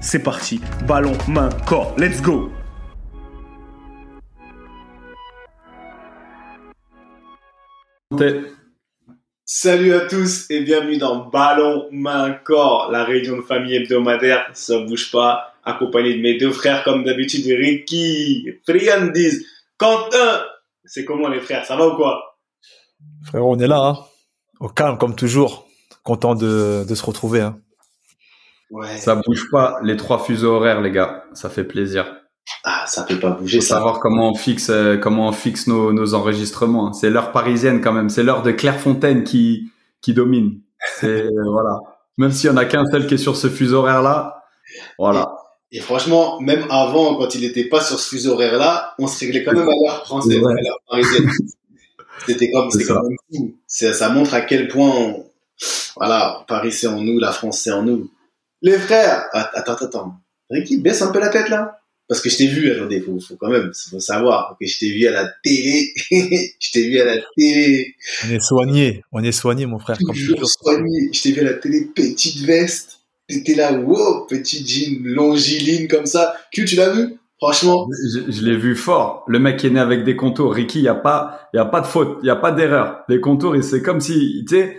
c'est 0.00 0.22
parti. 0.22 0.60
Ballon, 0.86 1.12
main, 1.28 1.50
corps. 1.66 1.94
Let's 1.98 2.20
go 2.20 2.50
Salut 9.44 9.94
à 9.94 10.00
tous 10.00 10.50
et 10.50 10.62
bienvenue 10.62 10.98
dans 10.98 11.28
Ballon, 11.28 11.88
main, 11.92 12.32
corps, 12.32 12.88
la 12.90 13.04
réunion 13.04 13.36
de 13.36 13.42
famille 13.42 13.76
hebdomadaire. 13.76 14.50
Ça 14.52 14.80
bouge 14.80 15.10
pas, 15.12 15.54
accompagné 15.64 16.16
de 16.16 16.22
mes 16.22 16.36
deux 16.36 16.50
frères 16.50 16.82
comme 16.82 17.04
d'habitude, 17.04 17.46
Ricky, 17.46 18.48
Friandis, 18.68 19.46
Quentin. 19.76 20.42
C'est 20.84 21.04
comment 21.04 21.28
les 21.28 21.40
frères 21.40 21.64
Ça 21.64 21.76
va 21.76 21.86
ou 21.86 21.96
quoi? 21.96 22.38
Frère, 23.24 23.46
on 23.46 23.58
est 23.58 23.68
là, 23.68 23.80
hein. 23.80 23.98
au 24.58 24.68
calme 24.68 24.98
comme 24.98 25.14
toujours. 25.14 25.66
Content 26.02 26.34
de, 26.34 26.84
de 26.88 26.94
se 26.94 27.04
retrouver. 27.04 27.40
Hein. 27.40 27.60
Ouais. 28.70 28.96
Ça 28.98 29.16
bouge 29.16 29.48
pas 29.50 29.78
les 29.82 29.96
trois 29.96 30.18
fuseaux 30.18 30.54
horaires, 30.54 30.80
les 30.80 30.90
gars. 30.90 31.24
Ça 31.34 31.50
fait 31.50 31.64
plaisir. 31.64 32.16
Ah, 32.64 32.84
ça 32.86 33.02
peut 33.02 33.18
pas 33.18 33.30
bouger. 33.30 33.60
Faut 33.60 33.66
savoir 33.66 34.00
comment 34.00 34.30
on 34.30 34.34
fixe, 34.34 34.70
euh, 34.70 34.96
comment 34.96 35.28
on 35.28 35.32
fixe 35.32 35.66
nos, 35.66 35.92
nos 35.92 36.14
enregistrements. 36.14 36.88
Hein. 36.88 36.92
C'est 36.92 37.10
l'heure 37.10 37.32
parisienne 37.32 37.80
quand 37.80 37.92
même. 37.92 38.08
C'est 38.08 38.22
l'heure 38.22 38.42
de 38.42 38.50
Clairefontaine 38.50 39.24
qui 39.24 39.70
qui 40.00 40.14
domine. 40.14 40.60
C'est 40.98 41.28
voilà. 41.52 41.78
Même 42.16 42.32
s'il 42.32 42.50
y 42.50 42.52
en 42.52 42.56
a 42.56 42.64
qu'un 42.64 42.84
seul 42.86 43.06
qui 43.06 43.14
est 43.14 43.18
sur 43.18 43.36
ce 43.36 43.48
fuseau 43.48 43.78
horaire 43.78 44.02
là, 44.02 44.44
voilà. 44.98 45.32
Et, 45.72 45.80
franchement, 45.80 46.40
même 46.40 46.66
avant, 46.68 47.16
quand 47.16 47.34
il 47.34 47.42
n'était 47.42 47.64
pas 47.64 47.80
sur 47.80 47.98
ce 47.98 48.08
fuseau 48.08 48.32
horaire 48.32 48.58
là, 48.58 48.94
on 48.98 49.06
se 49.06 49.20
réglait 49.20 49.44
quand 49.44 49.52
même 49.52 49.68
à 49.68 49.72
l'heure 49.72 50.04
française, 50.04 50.42
à 50.44 50.52
l'heure 50.52 50.80
parisienne. 50.88 51.30
C'était 52.26 52.50
comme, 52.50 52.70
c'était 52.70 52.84
quand 52.84 53.02
même 53.02 53.16
fou. 53.32 53.54
Ça 53.66 54.08
montre 54.10 54.34
à 54.34 54.42
quel 54.42 54.68
point, 54.68 55.14
voilà, 55.96 56.44
Paris 56.46 56.70
c'est 56.70 56.86
en 56.86 57.00
nous, 57.00 57.18
la 57.18 57.32
France 57.32 57.60
c'est 57.60 57.72
en 57.72 57.82
nous. 57.82 58.10
Les 58.62 58.78
frères, 58.78 59.26
attends, 59.32 59.72
attends, 59.72 59.86
attends. 59.86 60.14
Ricky, 60.50 60.78
baisse 60.78 61.02
un 61.02 61.12
peu 61.12 61.20
la 61.20 61.28
tête 61.28 61.48
là. 61.48 61.80
Parce 62.08 62.20
que 62.20 62.28
je 62.28 62.38
t'ai 62.38 62.48
vu, 62.48 62.72
attendez, 62.72 63.00
faut, 63.00 63.20
faut 63.20 63.36
quand 63.36 63.50
même, 63.50 63.70
faut 63.88 64.00
savoir 64.00 64.56
que 64.60 64.66
je 64.66 64.80
t'ai 64.80 64.90
vu 64.90 65.06
à 65.06 65.12
la 65.12 65.32
télé. 65.44 65.92
je 66.10 66.72
t'ai 66.72 66.88
vu 66.88 66.98
à 66.98 67.04
la 67.04 67.16
télé. 67.36 67.94
On 68.26 68.30
est 68.32 68.40
soigné, 68.40 69.04
on 69.12 69.22
est 69.22 69.32
soigné, 69.32 69.66
mon 69.66 69.78
frère. 69.78 69.96
Toujours 69.96 70.48
soigné. 70.48 71.10
Je 71.12 71.22
t'ai 71.22 71.30
vu 71.30 71.40
à 71.42 71.44
la 71.44 71.54
télé, 71.54 71.88
petite 71.94 72.44
veste. 72.44 72.98
T'étais 73.28 73.54
là, 73.54 73.72
wow, 73.72 74.26
petit 74.26 74.66
jean 74.66 74.98
longiline 75.04 75.86
comme 75.86 76.06
ça. 76.06 76.34
Q, 76.52 76.64
tu 76.64 76.74
l'as 76.74 76.90
vu? 76.90 77.16
Franchement. 77.38 77.86
Je, 78.12 78.44
l'ai 78.44 78.56
vu 78.56 78.74
fort. 78.74 79.24
Le 79.28 79.38
mec 79.38 79.58
qui 79.58 79.68
est 79.68 79.70
né 79.70 79.78
avec 79.78 80.02
des 80.02 80.16
contours. 80.16 80.52
Ricky, 80.52 80.80
il 80.80 80.84
y 80.84 80.88
a 80.88 80.96
pas, 80.96 81.48
y 81.54 81.58
a 81.58 81.64
pas 81.64 81.80
de 81.80 81.86
faute, 81.86 82.18
il 82.22 82.26
y 82.26 82.30
a 82.30 82.36
pas 82.36 82.50
d'erreur. 82.50 83.04
Les 83.08 83.20
contours, 83.20 83.54
c'est 83.62 83.82
comme 83.82 84.00
si, 84.00 84.44
tu 84.48 84.56
sais, 84.56 84.76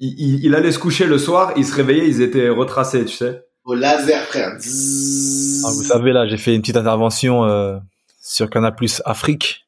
il, 0.00 0.44
il, 0.44 0.54
allait 0.54 0.72
se 0.72 0.78
coucher 0.78 1.06
le 1.06 1.18
soir, 1.18 1.52
il 1.56 1.64
se 1.64 1.74
réveillait, 1.74 2.08
ils 2.08 2.22
étaient 2.22 2.48
retracés, 2.48 3.04
tu 3.04 3.16
sais. 3.16 3.44
Au 3.64 3.74
laser, 3.74 4.22
frère. 4.24 4.50
Ah, 4.52 5.70
vous 5.72 5.82
savez, 5.82 6.12
là, 6.12 6.26
j'ai 6.26 6.36
fait 6.36 6.54
une 6.54 6.60
petite 6.60 6.76
intervention 6.76 7.44
euh, 7.44 7.78
sur 8.20 8.48
Canal 8.50 8.74
Plus 8.74 9.02
Afrique. 9.04 9.66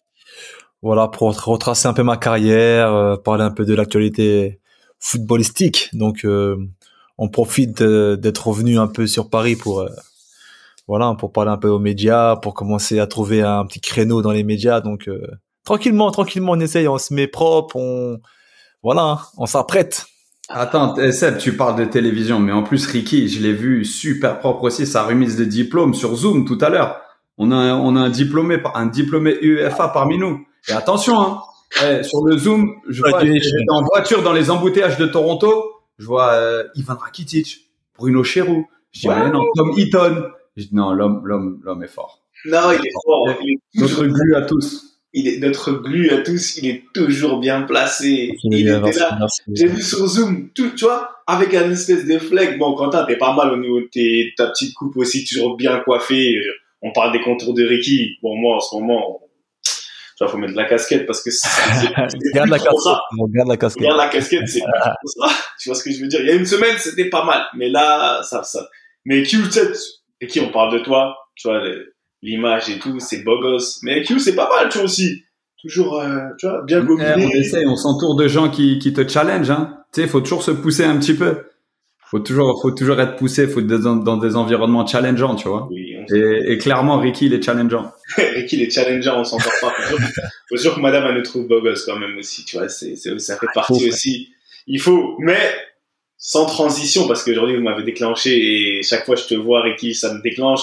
Voilà, 0.83 1.09
pour 1.09 1.35
retracer 1.45 1.89
un 1.89 1.93
peu 1.93 2.05
ma 2.05 2.17
carrière, 2.17 2.93
euh, 2.93 3.17
parler 3.17 3.43
un 3.43 3.51
peu 3.51 3.65
de 3.65 3.75
l'actualité 3.75 4.61
footballistique. 5.01 5.89
Donc, 5.93 6.25
euh, 6.25 6.57
on 7.19 7.29
profite 7.29 7.83
d'être 7.83 8.47
revenu 8.47 8.79
un 8.79 8.87
peu 8.87 9.09
sur 9.09 9.29
Paris 9.29 9.57
pour, 9.57 9.81
euh, 9.81 9.89
voilà, 10.87 11.15
pour 11.19 11.33
parler 11.33 11.51
un 11.51 11.57
peu 11.57 11.69
aux 11.69 11.81
médias, 11.81 12.37
pour 12.37 12.55
commencer 12.55 13.01
à 13.01 13.09
trouver 13.09 13.43
un 13.43 13.67
petit 13.67 13.81
créneau 13.81 14.23
dans 14.23 14.31
les 14.31 14.45
médias. 14.45 14.81
Donc, 14.81 15.11
tranquillement, 15.65 16.11
tranquillement, 16.13 16.53
on 16.53 16.61
essaye, 16.61 16.87
on 16.87 16.99
se 16.99 17.13
met 17.13 17.27
propre, 17.27 17.75
on, 17.77 18.21
voilà, 18.83 19.03
hein, 19.03 19.21
on 19.37 19.47
s'apprête. 19.47 20.07
Attends, 20.49 20.97
eh, 20.97 21.13
Seb, 21.13 21.37
tu 21.37 21.57
parles 21.57 21.79
de 21.79 21.85
télévision, 21.85 22.41
mais 22.41 22.53
en 22.53 22.63
plus, 22.63 22.87
Ricky, 22.87 23.29
je 23.29 23.43
l'ai 23.43 23.53
vu 23.53 23.85
super 23.85 24.39
propre 24.39 24.65
aussi, 24.65 24.87
sa 24.87 25.03
remise 25.03 25.37
de 25.37 25.45
diplôme 25.45 25.93
sur 25.93 26.17
Zoom 26.17 26.47
tout 26.47 26.59
à 26.63 26.71
l'heure. 26.71 27.03
On 27.37 27.53
a, 27.53 27.75
on 27.75 27.97
a 27.97 28.01
un 28.01 28.09
diplômé, 28.09 28.59
un 28.75 28.87
diplômé 28.87 29.37
UEFA 29.43 29.89
parmi 29.89 30.17
nous. 30.17 30.47
Et 30.69 30.73
attention, 30.73 31.21
hein, 31.21 31.43
eh, 31.85 32.03
sur 32.03 32.25
le 32.25 32.39
Zoom, 32.39 32.73
je 32.89 33.03
vois, 33.03 33.23
j'étais 33.23 33.71
en 33.71 33.85
voiture 33.85 34.23
dans 34.23 34.33
les 34.33 34.51
embouteillages 34.51 34.97
de 34.97 35.07
Toronto, 35.07 35.71
je 35.99 36.07
vois 36.07 36.33
euh, 36.33 36.65
Ivan 36.77 36.97
Rakitic, 36.97 37.71
Bruno 37.99 38.25
Cherou. 38.25 38.67
Je 38.93 39.01
dis, 39.01 39.09
non, 39.09 39.45
Tom 39.55 39.73
Eaton. 39.77 40.25
Je 40.57 40.65
dis, 40.65 40.75
non, 40.75 40.93
l'homme, 40.93 41.21
l'homme, 41.25 41.61
l'homme 41.63 41.83
est 41.83 41.89
fort. 41.89 42.23
Non, 42.47 42.73
il 42.73 42.87
est 42.87 42.93
fort. 43.05 43.29
Notre 43.75 44.07
glu 44.07 44.35
à 44.35 44.43
tous 44.43 44.88
il 45.13 45.29
est 45.29 45.39
notre 45.39 45.73
glu 45.73 46.11
à 46.11 46.19
tous, 46.19 46.59
il 46.59 46.69
est 46.69 46.85
toujours 46.95 47.41
bien 47.41 47.63
placé. 47.63 48.37
Il, 48.45 48.69
était 48.69 48.99
là. 48.99 49.27
J'ai 49.55 49.67
vu 49.67 49.83
sur 49.83 50.07
Zoom, 50.07 50.51
tout, 50.55 50.71
tu 50.77 50.85
vois, 50.85 51.11
avec 51.27 51.55
un 51.55 51.71
espèce 51.71 52.07
de 52.07 52.19
flag. 52.19 52.59
Bon, 52.59 52.75
Quentin, 52.75 53.05
t'es 53.05 53.17
pas 53.17 53.35
mal 53.35 53.53
au 53.53 53.57
niveau 53.57 53.81
de 53.81 54.35
ta 54.37 54.49
petite 54.49 54.75
coupe 54.75 54.97
aussi, 54.97 55.25
toujours 55.25 55.57
bien 55.57 55.81
coiffé. 55.81 56.35
On 56.83 56.93
parle 56.93 57.13
des 57.13 57.21
contours 57.21 57.55
de 57.55 57.65
Ricky. 57.65 58.19
Bon, 58.23 58.37
moi, 58.37 58.57
en 58.57 58.61
ce 58.61 58.77
moment, 58.77 59.21
tu 60.19 60.25
vois, 60.25 60.29
faut 60.29 60.39
mettre 60.39 60.53
de 60.53 60.59
la 60.59 60.69
casquette 60.69 61.07
parce 61.07 61.23
que 61.23 61.31
c'est, 61.31 61.49
Garde 62.35 62.51
la 62.51 62.59
casquette. 62.59 62.99
Garde 63.31 63.49
la 63.49 63.57
casquette. 63.57 63.83
Garde 63.85 63.99
la 63.99 64.09
casquette, 64.09 64.49
c'est 64.49 64.61
pas 64.61 64.95
ça. 65.05 65.29
Tu 65.61 65.69
vois 65.69 65.77
ce 65.77 65.85
que 65.85 65.93
je 65.93 66.01
veux 66.01 66.09
dire? 66.09 66.21
Il 66.21 66.27
y 66.27 66.31
a 66.31 66.35
une 66.35 66.47
semaine, 66.47 66.77
c'était 66.77 67.09
pas 67.09 67.25
mal. 67.25 67.47
Mais 67.57 67.69
là, 67.69 68.21
ça, 68.23 68.43
ça. 68.43 68.69
Mais 69.05 69.23
Q, 69.23 69.39
qui 70.29 70.41
on 70.41 70.51
parle 70.51 70.73
de 70.73 70.81
toi? 70.81 71.17
Tu 71.37 71.49
vois, 71.49 71.63
l'image 72.23 72.69
et 72.71 72.79
tout, 72.79 72.99
c'est 73.01 73.23
beau 73.23 73.41
gosse. 73.41 73.81
Mais 73.83 74.03
Q, 74.03 74.19
c'est 74.19 74.35
pas 74.35 74.49
mal, 74.49 74.69
tu 74.69 74.79
vois 74.79 74.85
aussi. 74.85 75.25
Toujours, 75.61 76.01
euh, 76.01 76.21
tu 76.39 76.47
vois, 76.47 76.63
bien 76.65 76.81
gominé. 76.81 77.15
on 77.17 77.31
essaye, 77.31 77.67
on 77.67 77.77
s'entoure 77.77 78.15
de 78.15 78.29
gens 78.29 78.49
qui, 78.49 78.79
qui 78.79 78.93
te 78.93 79.07
challenge, 79.07 79.51
hein. 79.51 79.75
Tu 79.93 80.03
sais, 80.03 80.09
faut 80.09 80.21
toujours 80.21 80.43
se 80.43 80.51
pousser 80.51 80.85
un 80.85 80.97
petit 80.99 81.15
peu. 81.15 81.47
Faut 82.11 82.21
toujours, 82.21 82.61
faut 82.63 82.71
toujours 82.71 83.01
être 83.01 83.17
poussé, 83.17 83.47
faut 83.47 83.61
être 83.61 83.67
dans, 83.67 83.97
dans 83.97 84.17
des 84.17 84.37
environnements 84.37 84.87
challengeants, 84.87 85.35
tu 85.35 85.49
vois. 85.49 85.69
Oui, 85.71 85.95
et, 86.15 86.53
et, 86.53 86.59
clairement, 86.59 86.99
Ricky, 86.99 87.27
il 87.27 87.35
est 87.35 87.43
challengeant. 87.43 87.93
Ricky, 88.17 88.57
il 88.57 88.63
est 88.63 88.71
challengeant, 88.71 89.21
on 89.21 89.25
s'en 89.25 89.39
sort 89.39 89.53
pas. 89.61 89.75
faut, 89.83 89.97
faut 90.49 90.57
toujours 90.57 90.77
que 90.77 90.81
madame, 90.81 91.05
elle 91.09 91.17
nous 91.17 91.23
trouve 91.23 91.47
beau 91.47 91.61
gosse 91.61 91.85
quand 91.85 91.99
même 91.99 92.17
aussi, 92.17 92.45
tu 92.45 92.57
vois. 92.57 92.69
C'est, 92.69 92.97
c'est, 92.97 93.19
ça 93.19 93.37
fait 93.37 93.47
partie 93.53 93.89
aussi. 93.89 94.29
Il 94.67 94.81
faut, 94.81 95.17
mais 95.19 95.39
sans 96.17 96.47
transition, 96.47 97.07
parce 97.07 97.25
qu'aujourd'hui, 97.25 97.57
vous 97.57 97.63
m'avez 97.63 97.83
déclenché 97.83 98.79
et 98.79 98.83
chaque 98.83 99.05
fois, 99.05 99.17
je 99.17 99.25
te 99.25 99.35
vois, 99.35 99.63
Ricky, 99.63 99.95
ça 99.95 100.15
me 100.15 100.23
déclenche 100.23 100.63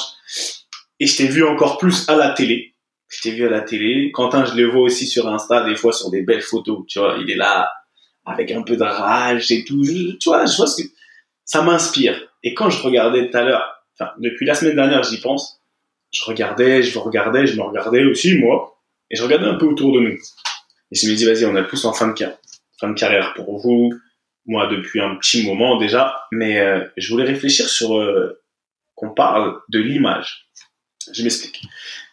et 0.99 1.07
je 1.07 1.17
t'ai 1.17 1.27
vu 1.27 1.43
encore 1.43 1.77
plus 1.77 2.07
à 2.09 2.15
la 2.15 2.31
télé. 2.31 2.73
Je 3.07 3.21
t'ai 3.21 3.31
vu 3.31 3.45
à 3.45 3.49
la 3.49 3.61
télé. 3.61 4.11
Quentin, 4.11 4.45
je 4.45 4.55
le 4.55 4.65
vois 4.65 4.81
aussi 4.81 5.07
sur 5.07 5.27
Insta, 5.27 5.63
des 5.63 5.75
fois 5.75 5.93
sur 5.93 6.09
des 6.09 6.21
belles 6.21 6.41
photos. 6.41 6.85
Tu 6.87 6.99
vois, 6.99 7.17
il 7.19 7.29
est 7.29 7.35
là 7.35 7.71
avec 8.25 8.51
un 8.51 8.63
peu 8.63 8.75
de 8.75 8.83
rage 8.83 9.51
et 9.51 9.63
tout. 9.63 9.83
tu 9.83 10.29
vois, 10.29 10.45
je 10.45 10.57
vois 10.57 10.67
ce 10.67 10.81
que 10.81 10.87
ça 11.43 11.61
m'inspire. 11.61 12.27
Et 12.43 12.53
quand 12.53 12.69
je 12.69 12.81
regardais 12.81 13.29
tout 13.29 13.37
à 13.37 13.43
l'heure, 13.43 13.83
enfin 13.93 14.11
depuis 14.19 14.45
la 14.45 14.55
semaine 14.55 14.75
dernière, 14.75 15.03
j'y 15.03 15.19
pense. 15.21 15.61
Je 16.11 16.23
regardais, 16.23 16.81
je 16.81 16.97
regardais, 16.97 17.45
je 17.45 17.57
me 17.57 17.61
regardais 17.61 18.03
aussi 18.05 18.37
moi, 18.37 18.79
et 19.11 19.15
je 19.15 19.23
regardais 19.23 19.47
un 19.47 19.55
peu 19.55 19.65
autour 19.65 19.93
de 19.93 19.99
nous. 19.99 20.17
Et 20.91 20.95
je 20.95 21.09
me 21.09 21.15
dis, 21.15 21.25
vas-y, 21.25 21.45
on 21.45 21.55
est 21.55 21.67
tous 21.67 21.83
en 21.85 21.93
fin 21.93 22.07
de 22.07 22.13
carrière, 22.13 22.37
fin 22.79 22.89
de 22.89 22.93
carrière 22.93 23.33
pour 23.33 23.59
vous. 23.59 23.93
Moi, 24.45 24.67
depuis 24.67 25.01
un 25.01 25.15
petit 25.15 25.45
moment 25.45 25.77
déjà, 25.77 26.15
mais 26.31 26.59
euh, 26.59 26.85
je 26.95 27.11
voulais 27.11 27.25
réfléchir 27.25 27.67
sur 27.67 27.97
euh, 27.97 28.41
qu'on 28.93 29.09
parle 29.09 29.59
de 29.69 29.79
l'image 29.79 30.47
je 31.13 31.23
m'explique. 31.23 31.61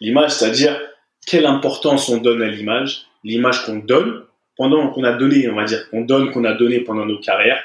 L'image, 0.01 0.31
c'est-à-dire 0.31 0.79
quelle 1.25 1.45
importance 1.45 2.09
on 2.09 2.17
donne 2.17 2.41
à 2.41 2.47
l'image, 2.47 3.05
l'image 3.23 3.65
qu'on 3.65 3.77
donne 3.77 4.25
pendant 4.57 4.89
qu'on 4.89 5.03
a 5.03 5.13
donné, 5.13 5.49
on 5.49 5.55
va 5.55 5.63
dire, 5.63 5.89
qu'on 5.89 6.01
donne, 6.01 6.31
qu'on 6.31 6.43
a 6.43 6.53
donné 6.53 6.81
pendant 6.81 7.05
nos 7.05 7.19
carrières, 7.19 7.63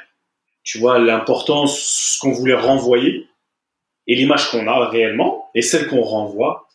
tu 0.62 0.78
vois, 0.78 0.98
l'importance 0.98 2.19
qu'on 2.20 2.32
voulait 2.32 2.54
renvoyer 2.54 3.26
et 4.06 4.14
l'image 4.14 4.50
qu'on 4.50 4.66
a 4.66 4.88
réellement 4.88 5.50
et 5.54 5.62
celle 5.62 5.88
qu'on 5.88 6.02
renvoie 6.02 6.69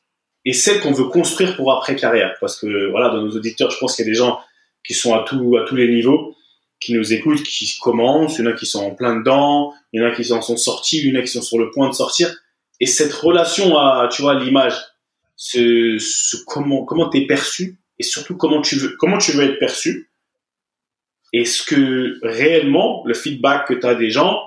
et 0.45 0.53
celle 0.53 0.81
qu'on 0.81 0.91
veut 0.91 1.05
construire 1.05 1.55
pour 1.55 1.71
après 1.71 1.95
carrière. 1.95 2.35
Parce 2.39 2.59
que 2.59 2.89
voilà, 2.89 3.09
dans 3.09 3.21
nos 3.21 3.31
auditeurs, 3.31 3.71
je 3.71 3.77
pense 3.77 3.95
qu'il 3.95 4.05
y 4.05 4.09
a 4.09 4.11
des 4.11 4.17
gens 4.17 4.39
qui 4.85 4.93
sont 4.93 5.13
à 5.13 5.19
à 5.19 5.23
tous 5.23 5.75
les 5.75 5.87
niveaux, 5.87 6.35
qui 6.79 6.93
nous 6.93 7.13
écoutent, 7.13 7.43
qui 7.43 7.77
commencent, 7.79 8.37
il 8.37 8.45
y 8.45 8.47
en 8.47 8.51
a 8.51 8.53
qui 8.53 8.65
sont 8.65 8.83
en 8.83 8.91
plein 8.91 9.15
dedans, 9.15 9.73
il 9.93 10.01
y 10.01 10.03
en 10.03 10.07
a 10.07 10.11
qui 10.11 10.31
en 10.33 10.41
sont 10.41 10.57
sortis, 10.57 10.99
il 10.99 11.13
y 11.13 11.17
en 11.17 11.19
a 11.19 11.21
qui 11.21 11.29
sont 11.29 11.41
sur 11.41 11.57
le 11.57 11.71
point 11.71 11.87
de 11.87 11.93
sortir. 11.93 12.35
Et 12.83 12.85
cette 12.85 13.13
relation 13.13 13.77
à, 13.77 14.09
tu 14.11 14.23
vois, 14.23 14.37
l'image, 14.37 14.75
ce, 15.37 15.97
comment, 16.45 16.83
comment 16.83 17.07
t'es 17.07 17.25
perçu 17.25 17.77
et 17.97 18.03
surtout 18.03 18.35
comment 18.35 18.61
tu 18.61 18.75
veux, 18.75 18.97
comment 18.99 19.17
tu 19.17 19.31
veux 19.31 19.45
être 19.45 19.57
perçu. 19.57 20.09
Est-ce 21.31 21.63
que 21.63 22.19
réellement 22.23 23.01
le 23.05 23.13
feedback 23.13 23.69
que 23.69 23.73
tu 23.73 23.85
as 23.85 23.95
des 23.95 24.09
gens 24.09 24.37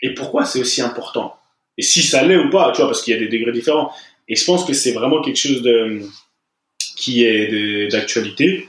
et 0.00 0.14
pourquoi 0.14 0.46
c'est 0.46 0.58
aussi 0.58 0.80
important? 0.80 1.36
Et 1.76 1.82
si 1.82 2.00
ça 2.00 2.26
l'est 2.26 2.38
ou 2.38 2.48
pas, 2.48 2.72
tu 2.72 2.78
vois, 2.78 2.86
parce 2.86 3.02
qu'il 3.02 3.12
y 3.12 3.16
a 3.18 3.20
des 3.20 3.28
degrés 3.28 3.52
différents. 3.52 3.92
Et 4.26 4.36
je 4.36 4.44
pense 4.46 4.64
que 4.64 4.72
c'est 4.72 4.92
vraiment 4.92 5.20
quelque 5.20 5.36
chose 5.36 5.60
de, 5.60 6.00
qui 6.96 7.26
est 7.26 7.88
d'actualité. 7.92 8.66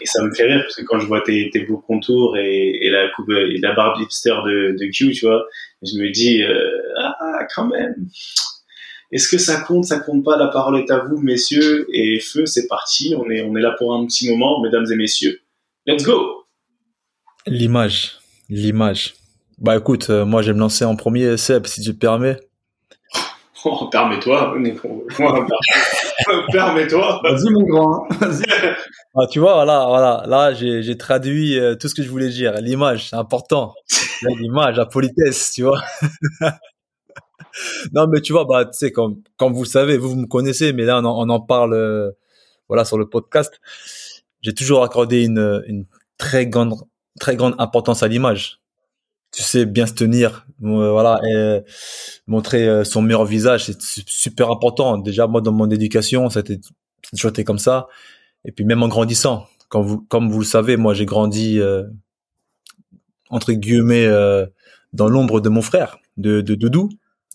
Et 0.00 0.06
ça 0.06 0.22
me 0.22 0.32
fait 0.32 0.44
rire 0.44 0.60
parce 0.62 0.76
que 0.76 0.82
quand 0.82 1.00
je 1.00 1.06
vois 1.06 1.22
tes, 1.22 1.50
tes 1.50 1.64
beaux 1.64 1.78
contours 1.78 2.36
et, 2.36 2.78
la 2.90 3.10
la 3.26 3.72
barbe 3.74 4.00
hipster 4.00 4.36
de, 4.46 4.76
de 4.78 4.86
Q, 4.86 5.10
tu 5.10 5.26
vois, 5.26 5.44
je 5.84 5.98
me 5.98 6.10
dis 6.10 6.42
euh, 6.42 6.54
ah 6.98 7.46
quand 7.54 7.66
même. 7.66 7.94
Est-ce 9.12 9.28
que 9.28 9.38
ça 9.38 9.60
compte, 9.60 9.84
ça 9.84 10.00
compte 10.00 10.24
pas 10.24 10.36
La 10.36 10.48
parole 10.48 10.78
est 10.78 10.90
à 10.90 10.98
vous, 10.98 11.18
messieurs. 11.18 11.86
Et 11.92 12.18
feu, 12.18 12.46
c'est 12.46 12.66
parti. 12.66 13.14
On 13.16 13.30
est 13.30 13.60
là 13.60 13.74
pour 13.78 13.94
un 13.94 14.04
petit 14.06 14.28
moment, 14.30 14.60
mesdames 14.60 14.86
et 14.90 14.96
messieurs. 14.96 15.40
Let's 15.86 16.02
go. 16.02 16.46
L'image, 17.46 18.18
l'image. 18.48 19.14
Bah 19.58 19.76
écoute, 19.76 20.10
euh, 20.10 20.24
moi 20.24 20.42
je 20.42 20.48
vais 20.48 20.54
me 20.54 20.60
lancer 20.60 20.84
en 20.84 20.96
premier, 20.96 21.36
Seb, 21.36 21.66
si 21.66 21.80
tu 21.80 21.92
te 21.92 21.98
permets. 21.98 22.40
Oh, 23.66 23.88
permets-toi, 23.90 24.52
permets-toi. 26.52 27.20
Vas-y 27.22 27.50
mon 27.50 27.62
grand, 27.62 28.06
vas-y. 28.20 28.44
Ah, 29.16 29.26
tu 29.30 29.38
vois, 29.38 29.54
voilà, 29.54 29.86
voilà, 29.88 30.24
là 30.26 30.52
j'ai 30.52 30.98
traduit 30.98 31.58
euh, 31.58 31.74
tout 31.74 31.88
ce 31.88 31.94
que 31.94 32.02
je 32.02 32.10
voulais 32.10 32.28
dire. 32.28 32.52
L'image, 32.60 33.08
c'est 33.08 33.16
important. 33.16 33.74
L'image, 34.22 34.76
la 34.76 34.84
politesse, 34.84 35.52
tu 35.54 35.62
vois. 35.62 35.82
non, 37.94 38.06
mais 38.08 38.20
tu 38.20 38.32
vois, 38.32 38.44
bah, 38.44 38.66
tu 38.66 38.72
sais, 38.72 38.92
comme, 38.92 39.22
comme 39.38 39.54
vous 39.54 39.62
le 39.62 39.68
savez, 39.68 39.96
vous, 39.96 40.10
vous 40.10 40.16
me 40.16 40.26
connaissez, 40.26 40.74
mais 40.74 40.84
là 40.84 41.00
on 41.00 41.04
en, 41.06 41.26
on 41.26 41.30
en 41.30 41.40
parle, 41.40 41.72
euh, 41.72 42.10
voilà, 42.68 42.84
sur 42.84 42.98
le 42.98 43.08
podcast. 43.08 43.60
J'ai 44.42 44.52
toujours 44.52 44.84
accordé 44.84 45.24
une, 45.24 45.62
une 45.66 45.86
très 46.18 46.46
grande, 46.46 46.74
très 47.18 47.36
grande 47.36 47.54
importance 47.58 48.02
à 48.02 48.08
l'image 48.08 48.60
tu 49.34 49.42
sais 49.42 49.66
bien 49.66 49.86
se 49.86 49.94
tenir, 49.94 50.46
euh, 50.62 50.90
voilà, 50.92 51.20
et 51.28 51.60
montrer 52.26 52.68
euh, 52.68 52.84
son 52.84 53.02
meilleur 53.02 53.24
visage, 53.24 53.64
c'est 53.64 53.76
super 54.06 54.50
important. 54.50 54.98
Déjà 54.98 55.26
moi 55.26 55.40
dans 55.40 55.52
mon 55.52 55.68
éducation, 55.70 56.30
ça 56.30 56.40
a 56.40 56.42
toujours 57.10 57.30
été 57.30 57.44
comme 57.44 57.58
ça. 57.58 57.88
Et 58.44 58.52
puis 58.52 58.64
même 58.64 58.82
en 58.82 58.88
grandissant, 58.88 59.46
comme 59.68 59.86
vous, 59.86 60.00
comme 60.02 60.30
vous 60.30 60.40
le 60.40 60.44
savez, 60.44 60.76
moi 60.76 60.94
j'ai 60.94 61.06
grandi 61.06 61.58
euh, 61.58 61.84
entre 63.30 63.52
guillemets 63.52 64.08
dans 64.92 65.08
l'ombre 65.08 65.40
de 65.40 65.48
mon 65.48 65.62
frère, 65.62 65.98
de, 66.16 66.40
de 66.40 66.54
Doudou, 66.54 66.90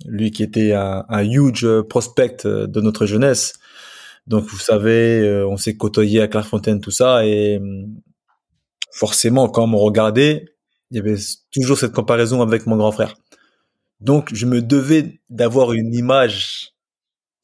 lui 0.05 0.31
qui 0.31 0.43
était 0.43 0.71
un, 0.71 1.05
un 1.09 1.23
huge 1.23 1.67
prospect 1.89 2.37
de 2.45 2.81
notre 2.81 3.05
jeunesse. 3.05 3.55
Donc 4.27 4.45
vous 4.45 4.59
savez, 4.59 5.43
on 5.45 5.57
s'est 5.57 5.75
côtoyé 5.75 6.21
à 6.21 6.27
Clairefontaine, 6.27 6.79
tout 6.79 6.91
ça, 6.91 7.25
et 7.25 7.59
forcément 8.93 9.49
quand 9.49 9.67
on 9.73 9.77
regardait, 9.77 10.45
il 10.91 10.97
y 10.97 10.99
avait 10.99 11.17
toujours 11.51 11.77
cette 11.77 11.93
comparaison 11.93 12.41
avec 12.41 12.65
mon 12.67 12.77
grand 12.77 12.91
frère. 12.91 13.15
Donc, 14.01 14.33
je 14.33 14.45
me 14.45 14.61
devais 14.61 15.21
d'avoir 15.29 15.73
une 15.73 15.93
image, 15.93 16.73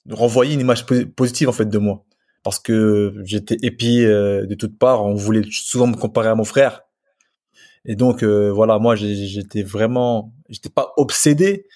de 0.05 0.15
renvoyer 0.15 0.53
une 0.53 0.61
image 0.61 0.85
positive 1.15 1.49
en 1.49 1.53
fait 1.53 1.67
de 1.69 1.77
moi, 1.79 2.05
parce 2.43 2.59
que 2.59 3.13
j'étais 3.25 3.57
épié 3.63 4.05
euh, 4.05 4.45
de 4.45 4.55
toutes 4.55 4.77
parts. 4.79 5.03
On 5.05 5.15
voulait 5.15 5.43
souvent 5.51 5.87
me 5.87 5.95
comparer 5.97 6.29
à 6.29 6.35
mon 6.35 6.45
frère, 6.45 6.83
et 7.85 7.95
donc 7.95 8.23
euh, 8.23 8.51
voilà, 8.51 8.79
moi 8.79 8.95
j'étais 8.95 9.63
vraiment, 9.63 10.33
j'étais 10.49 10.69
pas 10.69 10.93
obsédé, 10.97 11.67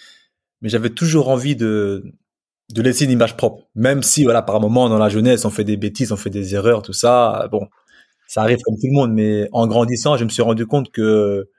mais 0.62 0.69
j'avais 0.69 0.89
toujours 0.92 1.30
envie 1.30 1.56
de 1.56 2.04
de 2.71 2.81
laisser 2.83 3.06
une 3.06 3.12
image 3.12 3.36
propre, 3.38 3.68
même 3.75 4.04
si 4.04 4.24
voilà 4.25 4.42
par 4.44 4.60
moment 4.62 4.89
dans 4.89 5.00
la 5.00 5.10
jeunesse 5.10 5.45
on 5.45 5.50
fait 5.51 5.63
des 5.63 5.77
bêtises, 5.77 6.12
on 6.12 6.18
fait 6.18 6.30
des 6.31 6.56
erreurs, 6.56 6.81
tout 6.83 6.94
ça. 6.94 7.48
Bon, 7.51 7.68
ça 8.27 8.42
arrive 8.44 8.60
comme 8.63 8.75
tout 8.75 8.88
le 8.88 8.94
monde, 8.94 9.13
mais 9.13 9.50
en 9.54 9.68
grandissant, 9.68 10.18
je 10.18 10.24
me 10.25 10.30
suis 10.30 10.44
rendu 10.44 10.66
compte 10.68 10.92
que 10.92 11.50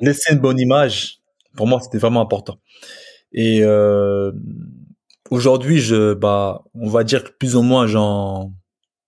laisser 0.00 0.32
une 0.32 0.40
bonne 0.40 0.58
image, 0.58 1.18
pour 1.56 1.66
moi, 1.66 1.80
c'était 1.80 1.98
vraiment 1.98 2.20
important. 2.20 2.58
Et 3.32 3.60
euh, 3.62 4.32
aujourd'hui, 5.30 5.80
je, 5.80 6.14
bah, 6.14 6.62
on 6.74 6.88
va 6.88 7.04
dire 7.04 7.24
que 7.24 7.30
plus 7.30 7.56
ou 7.56 7.62
moins, 7.62 7.86
j'en, 7.86 8.52